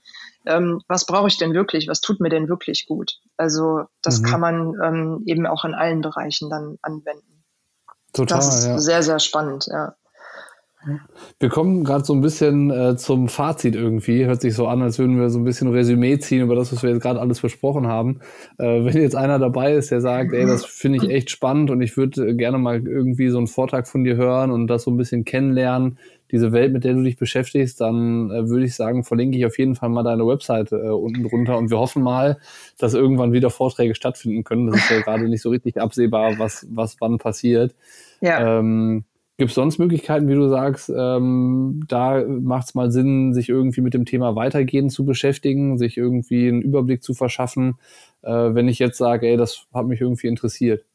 ähm, 0.46 0.82
was 0.88 1.06
brauche 1.06 1.28
ich 1.28 1.38
denn 1.38 1.54
wirklich, 1.54 1.88
was 1.88 2.02
tut 2.02 2.20
mir 2.20 2.30
denn 2.30 2.48
wirklich 2.48 2.86
gut. 2.88 3.20
Also 3.38 3.84
das 4.02 4.22
mhm. 4.22 4.26
kann 4.26 4.40
man 4.42 4.74
ähm, 4.84 5.24
eben 5.26 5.46
auch 5.46 5.66
in 5.66 5.74
allen 5.74 6.02
Bereichen 6.02 6.50
dann 6.50 6.78
anwenden. 6.82 7.44
Total, 8.14 8.38
das 8.38 8.60
ist 8.60 8.66
ja. 8.66 8.80
sehr, 8.80 9.04
sehr 9.04 9.20
spannend, 9.20 9.68
ja. 9.68 9.96
Wir 11.40 11.50
kommen 11.50 11.84
gerade 11.84 12.06
so 12.06 12.14
ein 12.14 12.22
bisschen 12.22 12.70
äh, 12.70 12.96
zum 12.96 13.28
Fazit 13.28 13.76
irgendwie. 13.76 14.26
Hört 14.26 14.42
sich 14.42 14.54
so 14.54 14.68
an, 14.68 14.84
als 14.84 15.00
würden 15.00 15.20
wir 15.20 15.30
so 15.30 15.40
ein 15.40 15.44
bisschen 15.44 15.72
Resümee 15.72 16.20
ziehen 16.20 16.44
über 16.44 16.56
das, 16.56 16.72
was 16.72 16.84
wir 16.84 16.92
jetzt 16.92 17.02
gerade 17.02 17.20
alles 17.20 17.42
besprochen 17.42 17.88
haben. 17.88 18.20
Äh, 18.60 18.86
wenn 18.86 19.02
jetzt 19.02 19.16
einer 19.16 19.40
dabei 19.40 19.74
ist, 19.74 19.90
der 19.90 20.02
sagt, 20.02 20.32
ey, 20.34 20.46
das 20.46 20.64
finde 20.64 21.00
ich 21.04 21.10
echt 21.10 21.32
spannend 21.32 21.72
und 21.72 21.82
ich 21.82 21.98
würde 21.98 22.36
gerne 22.36 22.60
mal 22.60 22.86
irgendwie 22.86 23.30
so 23.30 23.40
einen 23.40 23.48
Vortrag 23.48 23.88
von 23.88 24.04
dir 24.04 24.16
hören 24.16 24.52
und 24.52 24.68
das 24.68 24.84
so 24.84 24.92
ein 24.92 24.98
bisschen 24.98 25.26
kennenlernen, 25.26 25.98
diese 26.32 26.52
Welt, 26.52 26.74
mit 26.74 26.84
der 26.84 26.94
du 26.94 27.04
dich 27.04 27.18
beschäftigst, 27.18 27.80
dann 27.82 28.32
äh, 28.32 28.50
würde 28.50 28.66
ich 28.66 28.76
sagen, 28.76 29.04
verlinke 29.04 29.38
ich 29.38 29.46
auf 29.46 29.58
jeden 29.58 29.76
Fall 29.76 29.90
mal 29.90 30.04
deine 30.04 30.26
Webseite 30.26 30.78
äh, 30.78 30.90
unten 30.90 31.24
drunter 31.24 31.58
und 31.58 31.70
wir 31.70 31.78
hoffen 31.78 32.04
mal, 32.04 32.40
dass 32.78 32.94
irgendwann 32.94 33.34
wieder 33.34 33.50
Vorträge 33.50 33.96
stattfinden 33.96 34.44
können. 34.44 34.68
Das 34.68 34.78
ist 34.78 34.90
ja 34.90 35.00
gerade 35.02 35.28
nicht 35.28 35.42
so 35.42 35.50
richtig 35.50 35.80
absehbar, 35.80 36.40
was, 36.40 36.68
was 36.70 36.98
wann 37.00 37.18
passiert. 37.18 37.76
Ja. 38.22 38.60
Ähm, 38.60 39.06
Gibt 39.38 39.50
es 39.50 39.56
sonst 39.56 39.80
Möglichkeiten, 39.80 40.30
wie 40.30 40.34
du 40.34 40.48
sagst, 40.48 40.90
ähm, 40.90 41.84
da 41.90 42.24
macht 42.26 42.68
es 42.68 42.76
mal 42.76 42.90
Sinn, 42.90 43.34
sich 43.34 43.50
irgendwie 43.50 43.82
mit 43.82 43.94
dem 43.94 44.06
Thema 44.06 44.38
weitergehen 44.38 44.90
zu 44.90 45.04
beschäftigen, 45.04 45.78
sich 45.78 45.98
irgendwie 45.98 46.48
einen 46.48 46.62
Überblick 46.62 47.04
zu 47.04 47.14
verschaffen, 47.14 47.76
äh, 48.22 48.32
wenn 48.32 48.70
ich 48.70 48.80
jetzt 48.80 48.98
sage, 48.98 49.28
ey, 49.28 49.36
das 49.36 49.68
hat 49.74 49.88
mich 49.88 50.00
irgendwie 50.00 50.28
interessiert? 50.28 50.86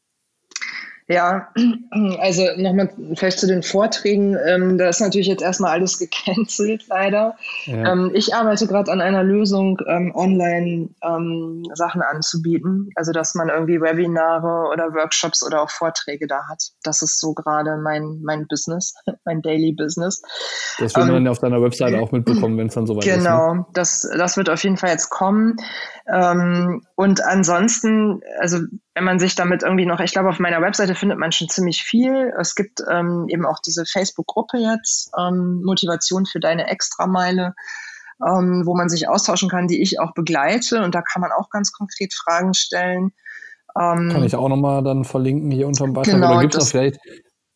Ja, 1.11 1.49
also 2.19 2.43
nochmal 2.55 2.89
vielleicht 3.15 3.39
zu 3.39 3.47
den 3.47 3.63
Vorträgen. 3.63 4.37
Ähm, 4.45 4.77
da 4.77 4.87
ist 4.87 5.01
natürlich 5.01 5.27
jetzt 5.27 5.41
erstmal 5.41 5.71
alles 5.71 5.97
gecancelt, 5.99 6.85
leider. 6.87 7.35
Ja. 7.65 7.91
Ähm, 7.91 8.11
ich 8.13 8.33
arbeite 8.33 8.65
gerade 8.65 8.89
an 8.91 9.01
einer 9.01 9.23
Lösung, 9.23 9.77
ähm, 9.87 10.13
online 10.15 10.89
ähm, 11.03 11.63
Sachen 11.73 12.01
anzubieten. 12.01 12.89
Also, 12.95 13.11
dass 13.11 13.35
man 13.35 13.49
irgendwie 13.49 13.81
Webinare 13.81 14.69
oder 14.71 14.93
Workshops 14.93 15.45
oder 15.45 15.61
auch 15.63 15.69
Vorträge 15.69 16.27
da 16.27 16.47
hat. 16.49 16.63
Das 16.83 17.01
ist 17.01 17.19
so 17.19 17.33
gerade 17.33 17.77
mein, 17.77 18.21
mein 18.23 18.47
Business, 18.47 18.93
mein 19.25 19.41
Daily 19.41 19.73
Business. 19.73 20.21
Das 20.79 20.95
wird 20.95 21.07
man 21.07 21.17
ähm, 21.17 21.27
auf 21.27 21.39
deiner 21.39 21.61
Website 21.61 21.95
auch 21.95 22.13
mitbekommen, 22.13 22.57
wenn 22.57 22.67
es 22.67 22.75
dann 22.75 22.87
soweit 22.87 23.03
genau, 23.03 23.15
ist. 23.15 23.23
Genau, 23.25 23.53
ne? 23.55 23.65
das, 23.73 24.09
das 24.17 24.37
wird 24.37 24.49
auf 24.49 24.63
jeden 24.63 24.77
Fall 24.77 24.91
jetzt 24.91 25.09
kommen. 25.09 25.57
Ähm, 26.13 26.85
und 26.95 27.23
ansonsten, 27.23 28.21
also 28.39 28.59
wenn 28.95 29.03
man 29.05 29.19
sich 29.19 29.35
damit 29.35 29.63
irgendwie 29.63 29.85
noch, 29.85 30.01
ich 30.01 30.11
glaube, 30.11 30.29
auf 30.29 30.39
meiner 30.39 30.61
Webseite 30.61 30.93
findet 30.93 31.17
man 31.17 31.31
schon 31.31 31.47
ziemlich 31.47 31.83
viel. 31.83 32.33
Es 32.37 32.55
gibt 32.55 32.81
ähm, 32.91 33.27
eben 33.29 33.45
auch 33.45 33.59
diese 33.65 33.85
Facebook-Gruppe 33.85 34.57
jetzt, 34.57 35.11
ähm, 35.17 35.61
Motivation 35.63 36.25
für 36.25 36.41
deine 36.41 36.67
Extrameile, 36.67 37.53
ähm, 38.27 38.63
wo 38.65 38.75
man 38.75 38.89
sich 38.89 39.07
austauschen 39.07 39.49
kann, 39.49 39.67
die 39.67 39.81
ich 39.81 40.01
auch 40.01 40.13
begleite. 40.13 40.83
Und 40.83 40.95
da 40.95 41.01
kann 41.01 41.21
man 41.21 41.31
auch 41.31 41.49
ganz 41.49 41.71
konkret 41.71 42.13
Fragen 42.13 42.53
stellen. 42.53 43.13
Ähm, 43.79 44.09
kann 44.11 44.23
ich 44.23 44.35
auch 44.35 44.49
nochmal 44.49 44.83
dann 44.83 45.05
verlinken 45.05 45.49
hier 45.49 45.67
unter 45.67 45.85
dem 45.85 45.93
Beitrag. 45.93 46.15
Genau, 46.15 46.31
Oder 46.31 46.41
gibt 46.41 46.55
es 46.55 46.71
vielleicht 46.71 46.99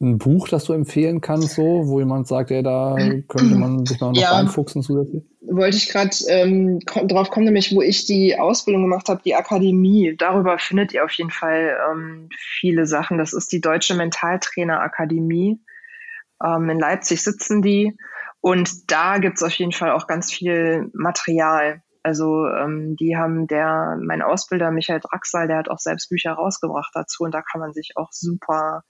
ein 0.01 0.17
Buch, 0.17 0.49
das 0.49 0.65
du 0.65 0.73
empfehlen 0.73 1.21
kannst, 1.21 1.55
so, 1.55 1.87
wo 1.87 1.99
jemand 1.99 2.27
sagt, 2.27 2.51
ey, 2.51 2.61
da 2.61 2.95
könnte 3.27 3.55
man 3.55 3.85
sich 3.85 3.99
noch, 4.01 4.11
noch 4.11 4.21
ja, 4.21 4.31
reinfuchsen 4.31 4.81
zusätzlich? 4.81 5.23
Wollte 5.41 5.77
ich 5.77 5.89
gerade 5.89 6.11
ähm, 6.27 6.79
drauf 6.79 7.29
kommen, 7.29 7.45
nämlich 7.45 7.73
wo 7.73 7.81
ich 7.81 8.05
die 8.05 8.37
Ausbildung 8.37 8.83
gemacht 8.83 9.07
habe, 9.07 9.21
die 9.23 9.35
Akademie. 9.35 10.15
Darüber 10.17 10.57
findet 10.59 10.93
ihr 10.93 11.05
auf 11.05 11.11
jeden 11.11 11.31
Fall 11.31 11.77
ähm, 11.91 12.29
viele 12.37 12.87
Sachen. 12.87 13.17
Das 13.17 13.31
ist 13.31 13.51
die 13.53 13.61
Deutsche 13.61 13.95
Mentaltrainer 13.95 14.81
Akademie. 14.81 15.61
Ähm, 16.43 16.69
in 16.69 16.79
Leipzig 16.79 17.23
sitzen 17.23 17.61
die. 17.61 17.95
Und 18.41 18.91
da 18.91 19.17
gibt 19.17 19.37
es 19.37 19.43
auf 19.43 19.53
jeden 19.53 19.71
Fall 19.71 19.91
auch 19.91 20.07
ganz 20.07 20.31
viel 20.31 20.89
Material. 20.93 21.81
Also 22.03 22.45
ähm, 22.47 22.95
die 22.99 23.15
haben 23.15 23.47
der, 23.47 23.97
mein 23.99 24.21
Ausbilder 24.21 24.71
Michael 24.71 24.99
Draxal, 24.99 25.47
der 25.47 25.57
hat 25.57 25.69
auch 25.69 25.79
selbst 25.79 26.09
Bücher 26.09 26.33
rausgebracht 26.33 26.91
dazu 26.93 27.23
und 27.23 27.33
da 27.33 27.41
kann 27.41 27.61
man 27.61 27.73
sich 27.73 27.93
auch 27.95 28.09
super 28.11 28.83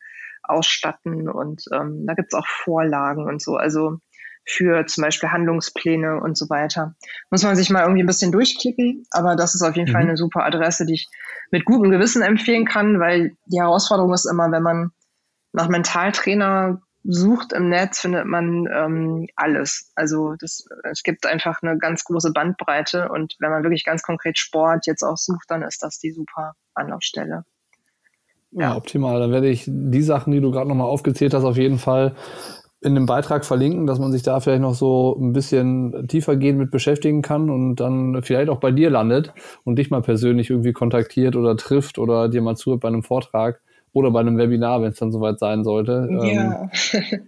ausstatten 0.49 1.30
und 1.30 1.63
ähm, 1.73 2.05
da 2.07 2.13
gibt 2.13 2.34
es 2.34 2.38
auch 2.38 2.47
Vorlagen 2.47 3.27
und 3.27 3.41
so. 3.41 3.55
Also 3.55 3.99
für 4.47 4.85
zum 4.85 5.03
Beispiel 5.03 5.30
Handlungspläne 5.30 6.19
und 6.19 6.38
so 6.38 6.49
weiter. 6.49 6.95
Muss 7.31 7.43
man 7.43 7.55
sich 7.55 7.69
mal 7.69 7.81
irgendwie 7.81 8.03
ein 8.03 8.07
bisschen 8.07 8.31
durchklicken, 8.31 9.05
aber 9.11 9.35
das 9.35 9.55
ist 9.55 9.63
auf 9.63 9.76
jeden 9.76 9.89
mhm. 9.89 9.93
Fall 9.93 10.01
eine 10.03 10.17
super 10.17 10.45
Adresse, 10.45 10.85
die 10.85 10.93
ich 10.93 11.07
mit 11.51 11.65
gutem 11.65 11.89
Gewissen 11.91 12.22
empfehlen 12.22 12.65
kann, 12.65 12.99
weil 12.99 13.31
die 13.45 13.59
Herausforderung 13.59 14.13
ist 14.13 14.26
immer, 14.26 14.51
wenn 14.51 14.63
man 14.63 14.91
nach 15.51 15.67
Mentaltrainer 15.67 16.81
sucht 17.07 17.53
im 17.53 17.69
Netz, 17.69 17.99
findet 17.99 18.26
man 18.26 18.67
ähm, 18.72 19.27
alles. 19.35 19.91
Also 19.95 20.35
das, 20.39 20.65
es 20.84 21.03
gibt 21.03 21.26
einfach 21.26 21.61
eine 21.61 21.77
ganz 21.77 22.03
große 22.03 22.31
Bandbreite 22.31 23.09
und 23.09 23.35
wenn 23.39 23.51
man 23.51 23.63
wirklich 23.63 23.85
ganz 23.85 24.01
konkret 24.01 24.38
Sport 24.38 24.88
jetzt 24.88 25.03
auch 25.03 25.17
sucht, 25.17 25.45
dann 25.49 25.61
ist 25.61 25.84
das 25.84 25.99
die 25.99 26.11
super 26.11 26.53
Anlaufstelle. 26.73 27.45
Ja, 28.57 28.76
optimal. 28.77 29.19
Dann 29.19 29.32
werde 29.32 29.49
ich 29.49 29.65
die 29.68 30.02
Sachen, 30.02 30.32
die 30.32 30.40
du 30.40 30.52
gerade 30.52 30.68
nochmal 30.68 30.88
aufgezählt 30.88 31.34
hast, 31.34 31.44
auf 31.44 31.57
jeden 31.57 31.77
Fall 31.77 32.15
in 32.82 32.95
dem 32.95 33.06
Beitrag 33.06 33.45
verlinken, 33.45 33.88
dass 33.88 33.99
man 33.99 34.11
sich 34.11 34.22
da 34.22 34.40
vielleicht 34.40 34.61
noch 34.61 34.76
so 34.76 35.18
ein 35.19 35.34
bisschen 35.34 36.07
tiefer 36.07 36.36
gehen 36.36 36.57
mit 36.57 36.72
beschäftigen 36.72 37.22
kann 37.22 37.49
und 37.49 37.77
dann 37.77 38.22
vielleicht 38.22 38.49
auch 38.49 38.60
bei 38.60 38.72
dir 38.72 38.90
landet 38.90 39.34
und 39.64 39.77
dich 39.77 39.90
mal 39.90 40.02
persönlich 40.02 40.52
irgendwie 40.52 40.72
kontaktiert 40.72 41.36
oder 41.36 41.57
trifft 41.57 41.98
oder 41.98 42.30
dir 42.30 42.41
mal 42.41 42.56
zuhört 42.56 42.82
bei 42.82 42.88
einem 42.88 43.03
Vortrag 43.03 43.60
oder 43.91 44.11
bei 44.11 44.19
einem 44.19 44.38
Webinar, 44.38 44.82
wenn 44.82 44.91
es 44.91 44.99
dann 44.99 45.11
soweit 45.11 45.40
sein 45.40 45.64
sollte. 45.64 46.07
Ja. 46.11 46.69
Ähm, 46.94 47.27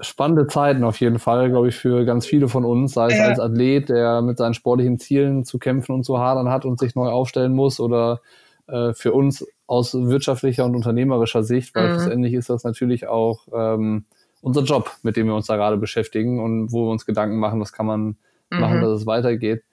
spannende 0.00 0.46
Zeiten 0.46 0.84
auf 0.84 0.98
jeden 1.00 1.18
Fall, 1.18 1.50
glaube 1.50 1.68
ich, 1.68 1.76
für 1.76 2.04
ganz 2.04 2.24
viele 2.24 2.48
von 2.48 2.64
uns, 2.64 2.94
sei 2.94 3.08
es 3.08 3.18
ja. 3.18 3.24
als 3.26 3.40
Athlet, 3.40 3.90
der 3.90 4.22
mit 4.22 4.38
seinen 4.38 4.54
sportlichen 4.54 4.98
Zielen 4.98 5.44
zu 5.44 5.58
kämpfen 5.58 5.92
und 5.92 6.04
zu 6.04 6.18
hadern 6.18 6.48
hat 6.48 6.64
und 6.64 6.78
sich 6.78 6.94
neu 6.94 7.08
aufstellen 7.08 7.52
muss 7.52 7.78
oder 7.78 8.20
äh, 8.68 8.94
für 8.94 9.12
uns 9.12 9.44
aus 9.66 9.94
wirtschaftlicher 9.94 10.64
und 10.64 10.76
unternehmerischer 10.76 11.42
Sicht, 11.42 11.74
weil 11.74 11.88
mhm. 11.88 11.92
schlussendlich 11.94 12.34
ist 12.34 12.50
das 12.50 12.64
natürlich 12.64 13.06
auch 13.06 13.46
ähm, 13.52 14.04
unser 14.40 14.62
Job, 14.62 14.90
mit 15.02 15.16
dem 15.16 15.26
wir 15.26 15.34
uns 15.34 15.46
da 15.46 15.56
gerade 15.56 15.78
beschäftigen 15.78 16.42
und 16.42 16.70
wo 16.72 16.86
wir 16.86 16.90
uns 16.90 17.06
Gedanken 17.06 17.38
machen, 17.38 17.60
was 17.60 17.72
kann 17.72 17.86
man 17.86 18.16
mhm. 18.50 18.60
machen, 18.60 18.80
dass 18.82 18.90
es 18.90 19.06
weitergeht. 19.06 19.64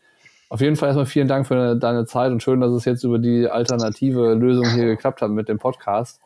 Auf 0.49 0.61
jeden 0.61 0.75
Fall 0.75 0.89
erstmal 0.89 1.05
vielen 1.05 1.27
Dank 1.27 1.47
für 1.47 1.75
deine 1.75 2.05
Zeit 2.05 2.31
und 2.31 2.43
schön, 2.43 2.59
dass 2.59 2.71
es 2.71 2.83
jetzt 2.85 3.03
über 3.03 3.19
die 3.19 3.47
alternative 3.47 4.33
Lösung 4.33 4.69
hier 4.73 4.85
geklappt 4.85 5.21
hat 5.21 5.31
mit 5.31 5.47
dem 5.47 5.59
Podcast. 5.59 6.19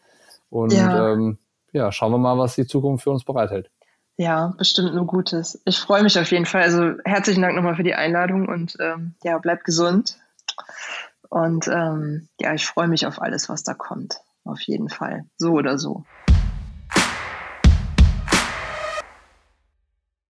Und 0.50 0.74
ja, 0.74 1.14
ähm, 1.14 1.38
ja 1.74 1.92
schauen 1.92 2.12
wir 2.12 2.18
mal, 2.18 2.38
was 2.38 2.56
die 2.56 2.66
Zukunft 2.66 3.04
für 3.04 3.12
uns 3.12 3.24
bereithält. 3.24 3.70
Ja, 4.18 4.54
bestimmt 4.58 4.96
nur 4.96 5.06
Gutes. 5.06 5.62
Ich 5.66 5.78
freue 5.78 6.02
mich 6.02 6.18
auf 6.18 6.32
jeden 6.32 6.46
Fall. 6.46 6.64
Also 6.64 6.94
herzlichen 7.04 7.42
Dank 7.42 7.56
nochmal 7.56 7.76
für 7.76 7.84
die 7.84 7.96
Einladung 7.96 8.48
und 8.48 8.78
ähm, 8.80 9.14
ja, 9.24 9.38
bleibt 9.38 9.66
gesund. 9.66 10.18
Und 11.36 11.68
ähm, 11.68 12.30
ja, 12.40 12.54
ich 12.54 12.66
freue 12.66 12.88
mich 12.88 13.06
auf 13.06 13.22
alles, 13.22 13.50
was 13.50 13.62
da 13.62 13.74
kommt. 13.74 14.22
Auf 14.46 14.62
jeden 14.62 14.88
Fall. 14.88 15.26
So 15.36 15.52
oder 15.52 15.78
so. 15.78 16.06